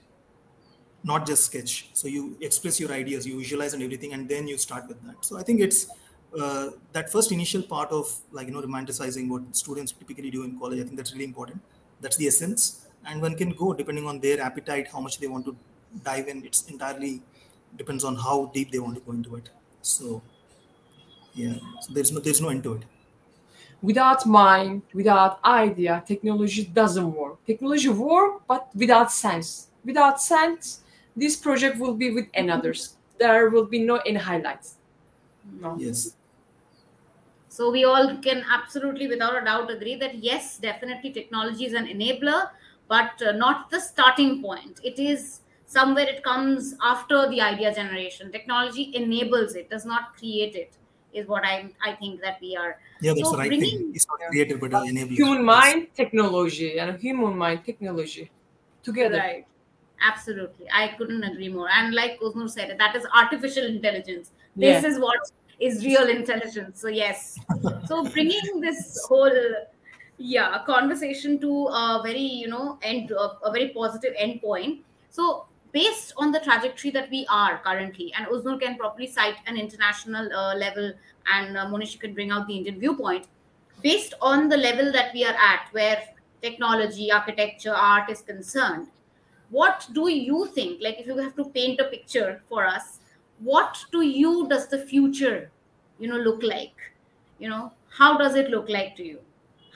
not 1.04 1.26
just 1.26 1.44
sketch. 1.46 1.90
So 1.92 2.08
you 2.08 2.36
express 2.40 2.80
your 2.80 2.92
ideas 2.92 3.26
you 3.26 3.38
visualize 3.38 3.74
and 3.74 3.82
everything 3.82 4.12
and 4.12 4.28
then 4.28 4.48
you 4.48 4.58
start 4.58 4.88
with 4.88 5.00
that. 5.06 5.24
So 5.24 5.38
i 5.38 5.42
think 5.42 5.60
it's 5.60 5.88
uh, 6.38 6.70
that 6.92 7.10
first 7.10 7.32
initial 7.32 7.62
part 7.62 7.90
of 7.90 8.14
like 8.32 8.46
you 8.48 8.52
know 8.54 8.62
romanticizing 8.62 9.28
what 9.28 9.56
students 9.56 9.92
typically 9.92 10.30
do 10.30 10.42
in 10.44 10.58
college 10.58 10.80
i 10.80 10.84
think 10.84 10.96
that's 10.96 11.12
really 11.12 11.24
important. 11.24 11.60
That's 12.00 12.16
the 12.16 12.26
essence. 12.26 12.86
And 13.06 13.22
one 13.22 13.36
can 13.36 13.50
go 13.50 13.72
depending 13.72 14.06
on 14.06 14.20
their 14.20 14.40
appetite 14.40 14.88
how 14.92 15.00
much 15.00 15.18
they 15.18 15.28
want 15.28 15.46
to 15.46 15.56
dive 16.04 16.28
in. 16.28 16.44
It's 16.44 16.66
entirely 16.68 17.22
depends 17.76 18.04
on 18.04 18.16
how 18.16 18.50
deep 18.54 18.70
they 18.72 18.78
want 18.78 18.94
to 18.96 19.00
go 19.00 19.12
into 19.12 19.36
it. 19.36 19.48
So 19.82 20.22
yeah 21.34 21.54
so 21.80 21.92
there's 21.94 22.12
no 22.12 22.20
there's 22.20 22.40
no 22.40 22.48
end 22.48 22.62
to 22.64 22.74
it 22.74 22.84
without 23.82 24.26
mind, 24.26 24.82
without 24.92 25.42
idea, 25.44 26.02
technology 26.06 26.64
doesn't 26.64 27.12
work. 27.12 27.44
Technology 27.46 27.88
work, 27.88 28.42
but 28.46 28.68
without 28.74 29.12
sense. 29.12 29.68
Without 29.84 30.20
sense, 30.20 30.80
this 31.16 31.36
project 31.36 31.78
will 31.78 31.94
be 31.94 32.10
with 32.10 32.26
another's. 32.34 32.96
There 33.18 33.50
will 33.50 33.64
be 33.64 33.80
no 33.80 33.96
any 33.98 34.18
highlights. 34.18 34.76
No. 35.60 35.76
Yes. 35.78 36.14
So 37.48 37.70
we 37.70 37.84
all 37.84 38.16
can 38.18 38.44
absolutely, 38.52 39.08
without 39.08 39.40
a 39.40 39.44
doubt, 39.44 39.70
agree 39.70 39.96
that 39.96 40.16
yes, 40.16 40.58
definitely 40.58 41.12
technology 41.12 41.64
is 41.64 41.72
an 41.72 41.86
enabler, 41.86 42.50
but 42.88 43.20
uh, 43.26 43.32
not 43.32 43.70
the 43.70 43.80
starting 43.80 44.42
point. 44.42 44.80
It 44.84 44.98
is 44.98 45.40
somewhere 45.66 46.06
it 46.08 46.22
comes 46.22 46.76
after 46.82 47.28
the 47.28 47.40
idea 47.40 47.74
generation. 47.74 48.30
Technology 48.30 48.92
enables 48.94 49.54
it, 49.54 49.70
does 49.70 49.84
not 49.84 50.16
create 50.16 50.54
it 50.54 50.74
is 51.12 51.26
what 51.26 51.44
I'm. 51.44 51.72
I 51.84 51.94
think 51.94 52.20
that 52.20 52.38
we 52.40 52.56
are. 52.56 52.78
Yeah, 53.00 53.12
that's 53.14 53.24
so 53.24 53.32
the 53.32 53.38
right 53.38 53.48
bringing, 53.48 53.78
thing. 53.78 53.92
It's 53.94 54.06
not 54.08 54.20
creative, 54.30 54.60
but 54.60 54.72
enabling. 54.72 55.16
Human 55.16 55.44
mind, 55.44 55.88
technology, 55.94 56.78
and 56.78 56.98
human 56.98 57.36
mind, 57.36 57.64
technology, 57.64 58.30
together. 58.82 59.18
Right. 59.18 59.46
Absolutely, 60.00 60.66
I 60.72 60.88
couldn't 60.96 61.24
agree 61.24 61.48
more. 61.48 61.68
And 61.70 61.92
like 61.94 62.20
Oznur 62.20 62.48
said, 62.48 62.76
that 62.78 62.94
is 62.94 63.04
artificial 63.12 63.66
intelligence. 63.66 64.30
This 64.54 64.82
yeah. 64.82 64.88
is 64.88 64.98
what 65.00 65.18
is 65.58 65.84
real 65.84 66.08
intelligence. 66.08 66.80
So 66.80 66.88
yes. 66.88 67.38
so 67.86 68.04
bringing 68.04 68.60
this 68.60 69.04
whole 69.08 69.32
yeah 70.20 70.62
conversation 70.66 71.38
to 71.40 71.66
a 71.66 72.00
very 72.04 72.20
you 72.20 72.48
know 72.48 72.78
end 72.82 73.10
a, 73.10 73.38
a 73.44 73.52
very 73.52 73.70
positive 73.70 74.14
end 74.16 74.40
point. 74.40 74.84
So 75.10 75.46
based 75.72 76.12
on 76.16 76.32
the 76.32 76.40
trajectory 76.40 76.90
that 76.90 77.10
we 77.10 77.26
are 77.30 77.58
currently, 77.58 78.12
and 78.16 78.26
Oznur 78.26 78.60
can 78.60 78.76
probably 78.76 79.06
cite 79.06 79.36
an 79.46 79.56
international 79.56 80.32
uh, 80.32 80.54
level, 80.54 80.92
and 81.32 81.56
uh, 81.56 81.68
Monish 81.68 81.96
can 81.98 82.14
bring 82.14 82.30
out 82.30 82.46
the 82.46 82.56
Indian 82.56 82.78
viewpoint. 82.78 83.26
Based 83.82 84.14
on 84.20 84.48
the 84.48 84.56
level 84.56 84.90
that 84.92 85.12
we 85.14 85.24
are 85.24 85.34
at, 85.34 85.68
where 85.72 86.02
technology, 86.42 87.12
architecture, 87.12 87.74
art 87.74 88.10
is 88.10 88.22
concerned, 88.22 88.88
what 89.50 89.86
do 89.92 90.08
you 90.08 90.46
think? 90.54 90.80
Like, 90.82 90.98
if 90.98 91.06
you 91.06 91.16
have 91.18 91.36
to 91.36 91.44
paint 91.46 91.80
a 91.80 91.84
picture 91.84 92.42
for 92.48 92.66
us, 92.66 92.98
what 93.38 93.78
to 93.92 94.02
you 94.02 94.48
does 94.48 94.68
the 94.68 94.78
future, 94.78 95.50
you 95.98 96.08
know, 96.08 96.16
look 96.16 96.42
like? 96.42 96.74
You 97.38 97.48
know, 97.48 97.72
how 97.90 98.18
does 98.18 98.34
it 98.34 98.50
look 98.50 98.68
like 98.68 98.96
to 98.96 99.04
you? 99.04 99.20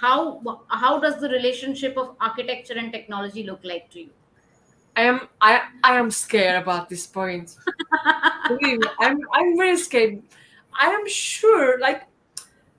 How 0.00 0.40
how 0.68 0.98
does 0.98 1.20
the 1.20 1.28
relationship 1.28 1.96
of 1.96 2.16
architecture 2.20 2.74
and 2.76 2.92
technology 2.92 3.44
look 3.44 3.60
like 3.62 3.88
to 3.90 4.00
you? 4.00 4.10
I 4.96 5.02
am 5.02 5.28
I 5.40 5.62
I 5.82 5.98
am 5.98 6.10
scared 6.10 6.62
about 6.62 6.88
this 6.88 7.06
point. 7.06 7.56
I'm 9.00 9.18
I'm 9.32 9.56
very 9.56 9.76
scared. 9.76 10.22
I 10.78 10.88
am 10.90 11.06
sure, 11.08 11.78
like, 11.78 12.02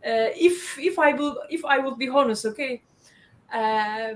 uh, 0.05 0.29
if 0.35 0.77
if 0.79 0.99
I 0.99 1.13
will 1.13 1.41
if 1.49 1.65
I 1.65 1.79
will 1.79 1.95
be 1.95 2.09
honest, 2.09 2.45
okay, 2.47 2.83
uh, 3.53 4.15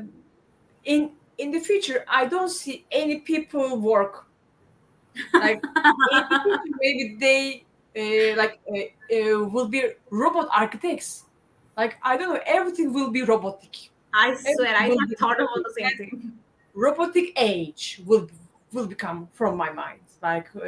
in 0.86 1.12
in 1.38 1.52
the 1.52 1.60
future 1.60 2.06
I 2.08 2.26
don't 2.28 2.50
see 2.50 2.86
any 2.92 3.20
people 3.22 3.80
work. 3.80 4.28
Like 5.40 5.62
maybe 6.82 7.18
they 7.20 7.66
uh, 7.98 8.38
like 8.38 8.60
uh, 8.70 9.16
uh, 9.16 9.44
will 9.46 9.68
be 9.68 9.84
robot 10.10 10.50
architects. 10.54 11.26
Like 11.76 11.98
I 12.04 12.18
don't 12.18 12.34
know, 12.34 12.42
everything 12.46 12.94
will 12.94 13.12
be 13.12 13.22
robotic. 13.24 13.92
I 14.14 14.36
swear, 14.36 14.76
I 14.76 14.90
have 14.90 15.00
thought 15.20 15.38
about 15.40 15.64
the 15.64 15.74
same 15.78 15.92
thing. 15.98 16.40
robotic 16.78 17.34
age 17.38 18.02
will 18.06 18.30
will 18.72 18.86
become 18.86 19.28
from 19.34 19.58
my 19.58 19.72
mind 19.72 20.00
like 20.22 20.48
uh, 20.56 20.62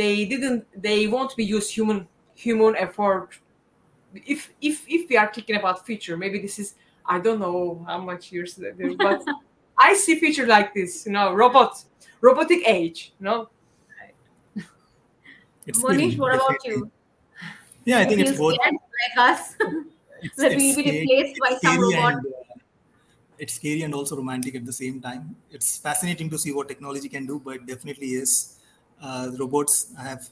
they 0.00 0.26
didn't 0.28 0.64
they 0.80 1.06
won't 1.06 1.34
be 1.36 1.44
use 1.44 1.70
human 1.70 2.06
human 2.34 2.76
effort 2.76 3.30
if 4.26 4.52
if 4.60 4.84
if 4.86 5.08
we 5.08 5.16
are 5.16 5.32
thinking 5.32 5.56
about 5.56 5.84
future 5.86 6.16
maybe 6.18 6.38
this 6.38 6.58
is 6.58 6.74
i 7.06 7.18
don't 7.18 7.40
know 7.40 7.82
how 7.88 7.98
much 7.98 8.30
years 8.30 8.58
later 8.58 8.94
but 8.98 9.22
i 9.78 9.94
see 9.94 10.18
future 10.18 10.46
like 10.46 10.74
this 10.74 11.06
you 11.06 11.12
know 11.12 11.32
robot 11.32 11.82
robotic 12.20 12.60
age 12.68 13.14
you 13.18 13.24
know 13.24 13.48
It's 15.66 15.82
Monish, 15.82 16.18
what 16.18 16.34
about 16.34 16.62
you? 16.66 16.90
Yeah, 17.86 18.00
I 18.00 18.04
think 18.04 18.20
feel 18.20 18.28
it's 18.28 18.38
both. 18.38 18.58
like 18.58 19.16
us 19.16 19.54
It's, 20.22 20.36
that 20.40 20.56
we'll 20.56 20.76
be 20.76 20.90
replaced 21.00 21.40
by 21.40 21.56
some 21.62 21.80
robot? 21.80 22.14
and, 22.14 22.26
uh, 22.26 22.43
it's 23.38 23.54
scary 23.54 23.82
and 23.82 23.94
also 23.94 24.16
romantic 24.16 24.54
at 24.54 24.64
the 24.64 24.72
same 24.72 25.00
time. 25.00 25.36
It's 25.50 25.78
fascinating 25.78 26.30
to 26.30 26.38
see 26.38 26.52
what 26.52 26.68
technology 26.68 27.08
can 27.08 27.26
do, 27.26 27.40
but 27.40 27.66
definitely 27.66 28.08
yes, 28.08 28.60
uh, 29.00 29.30
robots 29.38 29.94
have 29.96 30.28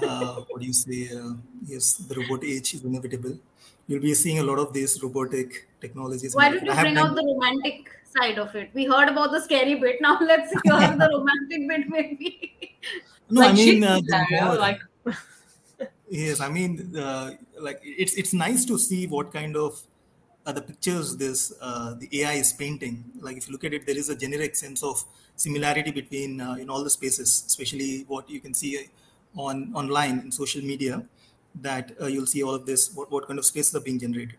uh, 0.00 0.42
what 0.48 0.60
do 0.60 0.66
you 0.66 0.72
say? 0.72 1.10
Uh, 1.16 1.34
yes, 1.64 1.94
the 1.94 2.14
robot 2.14 2.44
age 2.44 2.74
is 2.74 2.84
inevitable. 2.84 3.38
You'll 3.86 4.02
be 4.02 4.14
seeing 4.14 4.38
a 4.38 4.42
lot 4.42 4.58
of 4.58 4.72
these 4.72 5.02
robotic 5.02 5.68
technologies. 5.80 6.36
Why 6.36 6.50
don't 6.50 6.64
you. 6.64 6.70
I 6.70 6.74
bring 6.80 6.98
out 6.98 7.14
the 7.14 7.22
romantic 7.24 7.90
side 8.04 8.38
of 8.38 8.54
it? 8.54 8.70
We 8.74 8.84
heard 8.86 9.08
about 9.08 9.30
the 9.32 9.40
scary 9.40 9.74
bit. 9.76 10.00
Now 10.00 10.18
let's 10.20 10.52
hear 10.52 10.62
the 11.02 11.08
romantic 11.16 11.68
bit, 11.68 11.88
maybe. 11.88 12.78
no, 13.30 13.42
like 13.42 13.50
I 13.50 13.52
mean, 13.52 13.82
uh, 13.84 14.00
more- 14.30 14.56
like 14.58 14.80
Yes, 16.08 16.40
I 16.40 16.48
mean, 16.48 16.96
uh, 16.96 17.32
like 17.58 17.80
it's 17.82 18.14
it's 18.14 18.32
nice 18.32 18.64
to 18.66 18.78
see 18.78 19.06
what 19.08 19.32
kind 19.32 19.56
of 19.56 19.82
uh, 20.46 20.52
the 20.52 20.62
pictures 20.62 21.16
this 21.16 21.52
uh, 21.60 21.94
the 21.94 22.08
AI 22.20 22.34
is 22.34 22.52
painting. 22.52 23.04
Like 23.20 23.36
if 23.36 23.48
you 23.48 23.52
look 23.52 23.64
at 23.64 23.74
it, 23.74 23.86
there 23.86 23.98
is 23.98 24.08
a 24.08 24.16
generic 24.16 24.54
sense 24.56 24.82
of 24.82 25.04
similarity 25.34 25.90
between 25.90 26.40
uh, 26.40 26.54
in 26.54 26.70
all 26.70 26.82
the 26.84 26.90
spaces, 26.90 27.44
especially 27.46 28.04
what 28.06 28.30
you 28.30 28.40
can 28.40 28.54
see 28.54 28.88
on 29.36 29.72
online 29.74 30.20
in 30.20 30.32
social 30.32 30.62
media. 30.62 31.04
That 31.60 31.92
uh, 32.00 32.06
you'll 32.06 32.26
see 32.26 32.42
all 32.42 32.54
of 32.54 32.66
this, 32.66 32.94
what, 32.94 33.10
what 33.10 33.26
kind 33.26 33.38
of 33.38 33.46
spaces 33.46 33.74
are 33.74 33.80
being 33.80 33.98
generated, 33.98 34.36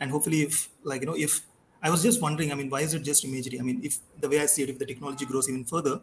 and 0.00 0.10
hopefully, 0.10 0.42
if 0.42 0.70
like 0.82 1.02
you 1.02 1.06
know, 1.06 1.14
if 1.16 1.42
I 1.82 1.90
was 1.90 2.02
just 2.02 2.22
wondering, 2.22 2.50
I 2.52 2.54
mean, 2.54 2.70
why 2.70 2.80
is 2.80 2.94
it 2.94 3.02
just 3.02 3.22
imagery? 3.24 3.60
I 3.60 3.62
mean, 3.62 3.80
if 3.84 3.98
the 4.18 4.30
way 4.30 4.40
I 4.40 4.46
see 4.46 4.62
it, 4.62 4.70
if 4.70 4.78
the 4.78 4.86
technology 4.86 5.26
grows 5.26 5.46
even 5.46 5.66
further, 5.66 6.00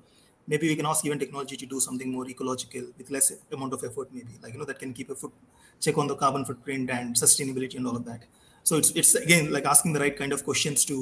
maybe 0.47 0.67
we 0.67 0.75
can 0.75 0.85
ask 0.85 1.03
even 1.05 1.17
technology 1.17 1.57
to 1.57 1.65
do 1.65 1.79
something 1.79 2.11
more 2.11 2.27
ecological 2.27 2.83
with 2.97 3.09
less 3.09 3.31
amount 3.51 3.73
of 3.73 3.83
effort 3.83 4.07
maybe 4.11 4.33
like 4.41 4.53
you 4.53 4.59
know 4.59 4.65
that 4.65 4.79
can 4.79 4.93
keep 4.93 5.09
a 5.09 5.15
foot 5.15 5.33
check 5.79 5.97
on 5.97 6.07
the 6.07 6.15
carbon 6.15 6.43
footprint 6.45 6.89
and 6.89 7.15
sustainability 7.15 7.75
and 7.75 7.87
all 7.87 7.95
of 7.95 8.05
that 8.05 8.23
so 8.63 8.77
it's 8.77 8.91
it's 8.91 9.15
again 9.15 9.51
like 9.51 9.65
asking 9.65 9.93
the 9.93 9.99
right 9.99 10.17
kind 10.17 10.33
of 10.33 10.43
questions 10.43 10.85
to 10.85 10.95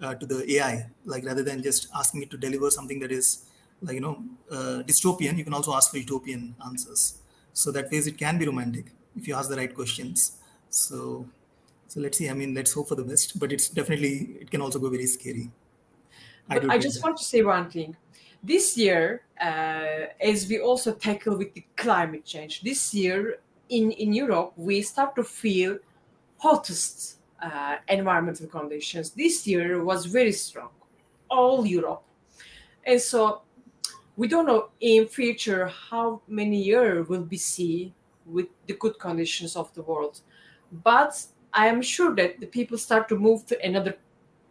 uh, 0.00 0.06
uh, 0.06 0.14
to 0.14 0.26
the 0.26 0.56
ai 0.56 0.86
like 1.04 1.24
rather 1.24 1.42
than 1.42 1.62
just 1.62 1.88
asking 1.94 2.22
it 2.22 2.30
to 2.30 2.36
deliver 2.36 2.70
something 2.70 2.98
that 2.98 3.12
is 3.12 3.44
like 3.82 3.94
you 3.94 4.00
know 4.00 4.24
uh, 4.50 4.82
dystopian 4.86 5.36
you 5.36 5.44
can 5.44 5.54
also 5.54 5.74
ask 5.74 5.90
for 5.90 5.98
utopian 5.98 6.54
answers. 6.64 7.18
So 7.52 7.70
that 7.72 7.90
ways 7.90 8.06
it 8.06 8.16
can 8.16 8.38
be 8.38 8.46
romantic 8.46 8.86
if 9.14 9.28
you 9.28 9.34
ask 9.34 9.50
the 9.50 9.56
right 9.56 9.74
questions. 9.74 10.38
So 10.70 11.26
so 11.88 12.00
let's 12.00 12.16
see. 12.16 12.30
I 12.30 12.34
mean 12.34 12.54
let's 12.54 12.72
hope 12.72 12.88
for 12.88 12.94
the 12.94 13.04
best 13.04 13.38
but 13.38 13.52
it's 13.52 13.68
definitely 13.68 14.36
it 14.40 14.50
can 14.50 14.60
also 14.60 14.78
go 14.78 14.88
very 14.88 15.06
scary. 15.06 15.50
But 16.48 16.62
do 16.62 16.70
I 16.70 16.78
just 16.78 16.98
with 16.98 17.04
want 17.04 17.16
to 17.18 17.24
say 17.24 17.42
one 17.42 17.70
thing. 17.70 17.96
This 18.44 18.76
year, 18.76 19.22
uh, 19.40 20.06
as 20.20 20.48
we 20.48 20.58
also 20.58 20.92
tackle 20.92 21.36
with 21.36 21.54
the 21.54 21.64
climate 21.76 22.24
change, 22.24 22.62
this 22.62 22.92
year 22.92 23.38
in, 23.68 23.92
in 23.92 24.12
Europe, 24.12 24.52
we 24.56 24.82
start 24.82 25.14
to 25.14 25.22
feel 25.22 25.78
hottest 26.42 27.18
uh, 27.40 27.76
environmental 27.88 28.48
conditions. 28.48 29.10
This 29.10 29.46
year 29.46 29.84
was 29.84 30.06
very 30.06 30.32
strong, 30.32 30.70
all 31.28 31.64
Europe. 31.64 32.02
And 32.84 33.00
so 33.00 33.42
we 34.16 34.26
don't 34.26 34.46
know 34.46 34.70
in 34.80 35.06
future 35.06 35.68
how 35.68 36.20
many 36.26 36.60
years 36.60 37.08
will 37.08 37.24
be 37.24 37.36
see 37.36 37.94
with 38.26 38.48
the 38.66 38.74
good 38.74 38.98
conditions 38.98 39.54
of 39.54 39.72
the 39.74 39.82
world. 39.82 40.20
But 40.84 41.24
I 41.52 41.68
am 41.68 41.80
sure 41.80 42.12
that 42.16 42.40
the 42.40 42.46
people 42.46 42.76
start 42.76 43.08
to 43.10 43.16
move 43.16 43.46
to 43.46 43.64
another 43.64 43.94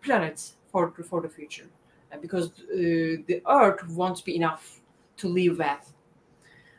planet 0.01 0.38
for, 0.72 0.93
for 1.09 1.22
the 1.22 1.30
future 1.30 1.68
uh, 2.13 2.18
because 2.22 2.47
uh, 2.49 3.19
the 3.27 3.41
earth 3.47 3.85
won't 3.89 4.23
be 4.23 4.38
enough 4.38 4.80
to 5.18 5.27
live 5.27 5.57
with 5.57 5.93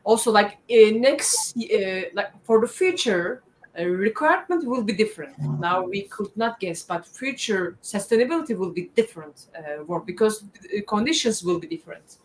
also 0.05 0.31
like 0.31 0.59
uh, 0.71 0.91
next 0.95 1.57
uh, 1.57 2.03
like 2.15 2.33
for 2.45 2.61
the 2.61 2.67
future 2.67 3.43
uh, 3.79 3.85
requirement 3.85 4.67
will 4.67 4.83
be 4.83 4.93
different 4.93 5.39
now 5.59 5.83
we 5.83 6.03
could 6.03 6.35
not 6.37 6.61
guess 6.61 6.83
but 6.83 7.07
future 7.07 7.77
sustainability 7.83 8.57
will 8.57 8.71
be 8.71 8.91
different 8.95 9.47
uh, 9.57 9.83
work 9.85 10.07
because 10.07 10.45
the 10.71 10.83
conditions 10.83 11.43
will 11.43 11.59
be 11.59 11.67
different 11.67 12.19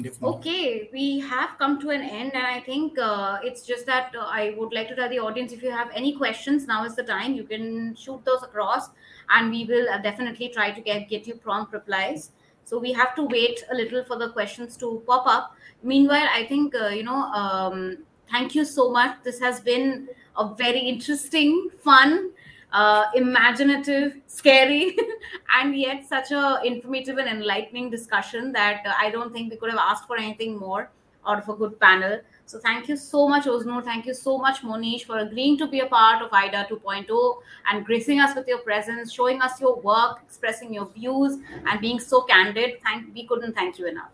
definitely 0.00 0.28
Okay, 0.28 0.88
we 0.92 1.20
have 1.20 1.50
come 1.58 1.80
to 1.80 1.90
an 1.90 2.00
end, 2.00 2.34
and 2.34 2.46
I 2.46 2.60
think 2.60 2.98
uh, 2.98 3.38
it's 3.42 3.62
just 3.62 3.84
that 3.86 4.14
uh, 4.18 4.24
I 4.24 4.54
would 4.56 4.72
like 4.72 4.88
to 4.88 4.96
tell 4.96 5.08
the 5.08 5.18
audience 5.18 5.52
if 5.52 5.62
you 5.62 5.70
have 5.70 5.90
any 5.94 6.16
questions, 6.16 6.66
now 6.66 6.84
is 6.84 6.96
the 6.96 7.02
time. 7.02 7.34
You 7.34 7.44
can 7.44 7.94
shoot 7.94 8.24
those 8.24 8.42
across, 8.42 8.88
and 9.30 9.50
we 9.50 9.64
will 9.64 9.88
uh, 9.90 9.98
definitely 9.98 10.48
try 10.48 10.70
to 10.70 10.80
get, 10.80 11.08
get 11.08 11.26
you 11.26 11.34
prompt 11.34 11.72
replies. 11.72 12.30
So 12.64 12.78
we 12.78 12.92
have 12.92 13.14
to 13.16 13.24
wait 13.24 13.64
a 13.70 13.74
little 13.74 14.04
for 14.04 14.16
the 14.16 14.30
questions 14.30 14.76
to 14.78 15.02
pop 15.06 15.26
up. 15.26 15.56
Meanwhile, 15.82 16.28
I 16.32 16.46
think, 16.46 16.74
uh, 16.74 16.88
you 16.88 17.02
know, 17.02 17.24
um, 17.32 17.98
thank 18.32 18.54
you 18.54 18.64
so 18.64 18.90
much. 18.90 19.16
This 19.22 19.38
has 19.40 19.60
been 19.60 20.08
a 20.36 20.54
very 20.54 20.80
interesting, 20.80 21.68
fun, 21.84 22.30
uh, 22.72 23.04
imaginative, 23.14 24.16
scary, 24.26 24.96
and 25.60 25.76
yet 25.76 26.08
such 26.08 26.32
a 26.32 26.60
informative 26.64 27.18
and 27.18 27.28
enlightening 27.28 27.90
discussion 27.90 28.50
that 28.52 28.82
uh, 28.86 28.94
I 28.98 29.10
don't 29.10 29.32
think 29.32 29.50
we 29.50 29.58
could 29.58 29.70
have 29.70 29.78
asked 29.78 30.06
for 30.06 30.16
anything 30.16 30.56
more 30.58 30.90
out 31.26 31.38
of 31.38 31.48
a 31.48 31.54
good 31.54 31.78
panel. 31.78 32.20
So 32.46 32.58
thank 32.58 32.88
you 32.88 32.96
so 32.96 33.28
much, 33.28 33.44
Oznur. 33.44 33.84
Thank 33.84 34.06
you 34.06 34.14
so 34.14 34.38
much, 34.38 34.62
Monish, 34.64 35.04
for 35.04 35.18
agreeing 35.18 35.58
to 35.58 35.68
be 35.68 35.80
a 35.80 35.86
part 35.86 36.22
of 36.22 36.32
IDA 36.32 36.66
2.0 36.70 37.36
and 37.70 37.84
gracing 37.86 38.20
us 38.20 38.34
with 38.34 38.48
your 38.48 38.58
presence, 38.58 39.12
showing 39.12 39.40
us 39.40 39.60
your 39.60 39.76
work, 39.80 40.20
expressing 40.26 40.74
your 40.74 40.86
views, 40.86 41.38
and 41.66 41.80
being 41.80 42.00
so 42.00 42.22
candid. 42.22 42.80
Thank 42.82 43.14
we 43.14 43.26
couldn't 43.26 43.54
thank 43.54 43.78
you 43.78 43.86
enough. 43.86 44.10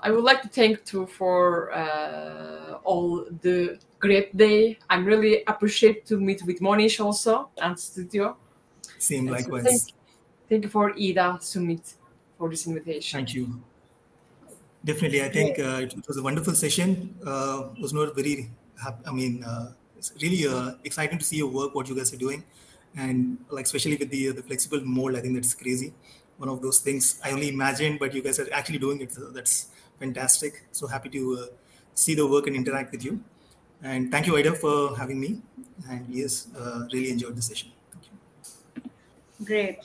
I 0.00 0.10
would 0.10 0.24
like 0.24 0.42
to 0.42 0.48
thank 0.48 0.84
too 0.84 1.06
for 1.06 1.72
uh, 1.72 2.78
all 2.84 3.26
the 3.42 3.78
great 3.98 4.36
day 4.36 4.78
i'm 4.90 5.04
really 5.04 5.42
appreciate 5.46 6.06
to 6.06 6.16
meet 6.18 6.42
with 6.44 6.60
monish 6.60 7.00
also 7.00 7.50
and 7.58 7.78
studio 7.78 8.36
same 8.98 9.28
And 9.28 9.28
so 9.28 9.32
likewise 9.42 9.64
thank, 9.64 9.82
thank 10.48 10.64
you 10.64 10.70
for 10.70 10.90
ida 10.92 11.38
sumit 11.40 11.94
for 12.36 12.48
this 12.48 12.66
invitation 12.66 13.18
Thank 13.20 13.34
you. 13.34 13.60
Definitely, 14.84 15.22
I 15.24 15.28
think 15.28 15.58
uh, 15.58 15.82
it, 15.82 15.92
it 15.92 16.06
was 16.06 16.16
a 16.18 16.22
wonderful 16.22 16.54
session. 16.54 17.14
Uh, 17.26 17.68
was 17.80 17.92
not 17.92 18.14
very, 18.14 18.48
hap- 18.80 19.02
I 19.06 19.10
mean, 19.10 19.42
uh, 19.42 19.72
it's 19.96 20.12
really 20.22 20.46
uh, 20.46 20.74
exciting 20.84 21.18
to 21.18 21.24
see 21.24 21.36
your 21.36 21.48
work, 21.48 21.74
what 21.74 21.88
you 21.88 21.96
guys 21.96 22.12
are 22.14 22.16
doing, 22.16 22.44
and 22.96 23.38
like 23.50 23.66
especially 23.66 23.96
with 23.96 24.08
the 24.10 24.30
the 24.30 24.42
flexible 24.42 24.80
mold. 24.84 25.16
I 25.16 25.20
think 25.20 25.34
that's 25.34 25.52
crazy. 25.52 25.92
One 26.36 26.48
of 26.48 26.62
those 26.62 26.78
things 26.78 27.20
I 27.24 27.32
only 27.32 27.48
imagined, 27.48 27.98
but 27.98 28.14
you 28.14 28.22
guys 28.22 28.38
are 28.38 28.46
actually 28.52 28.78
doing 28.78 29.00
it. 29.00 29.12
So 29.12 29.30
that's 29.30 29.68
fantastic. 29.98 30.64
So 30.72 30.86
happy 30.86 31.08
to 31.10 31.38
uh, 31.42 31.46
see 31.94 32.14
the 32.14 32.26
work 32.26 32.46
and 32.46 32.56
interact 32.56 32.92
with 32.92 33.04
you. 33.04 33.20
And 33.82 34.10
thank 34.10 34.26
you, 34.26 34.36
Ida, 34.36 34.54
for 34.54 34.96
having 34.96 35.20
me. 35.20 35.40
And 35.88 36.06
yes, 36.08 36.48
uh, 36.58 36.86
really 36.92 37.10
enjoyed 37.10 37.36
the 37.36 37.42
session. 37.42 37.70
Thank 37.92 38.04
you. 38.06 39.44
Great. 39.44 39.78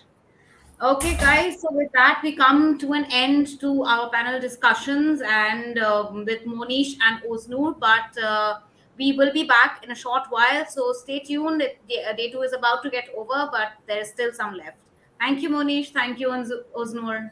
Okay, 0.81 1.15
guys. 1.15 1.61
So 1.61 1.72
with 1.72 1.91
that, 1.94 2.19
we 2.23 2.35
come 2.35 2.77
to 2.80 2.94
an 2.94 3.06
end 3.11 3.60
to 3.61 3.84
our 3.84 4.10
panel 4.10 4.40
discussions 4.40 5.22
and 5.22 5.77
um, 5.80 6.26
with 6.26 6.45
Monish 6.45 6.95
and 7.02 7.22
Oznur. 7.23 7.80
But 7.80 8.18
uh, 8.22 8.60
we 8.98 9.14
will 9.14 9.31
be 9.31 9.44
back 9.44 9.84
in 9.84 9.91
a 9.91 9.95
short 9.95 10.23
while. 10.30 10.65
So 10.65 10.91
stay 10.94 11.19
tuned. 11.19 11.60
Day, 11.60 12.03
day 12.18 12.31
two 12.31 12.41
is 12.41 12.53
about 12.53 12.84
to 12.84 12.90
get 12.90 13.10
over, 13.15 13.49
but 13.52 13.73
there 13.88 13.99
is 14.02 14.10
still 14.10 14.34
some 14.34 14.56
left. 14.56 14.77
Thank 15.19 15.41
you, 15.41 15.49
Monish. 15.49 15.91
Thank 15.91 16.19
you, 16.19 16.31
Oz- 16.31 16.52
Oznur. 16.76 17.31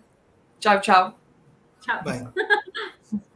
ciao 0.59 0.79
ciao 0.79 1.15
Chao. 1.81 2.03
Bye. 2.03 2.27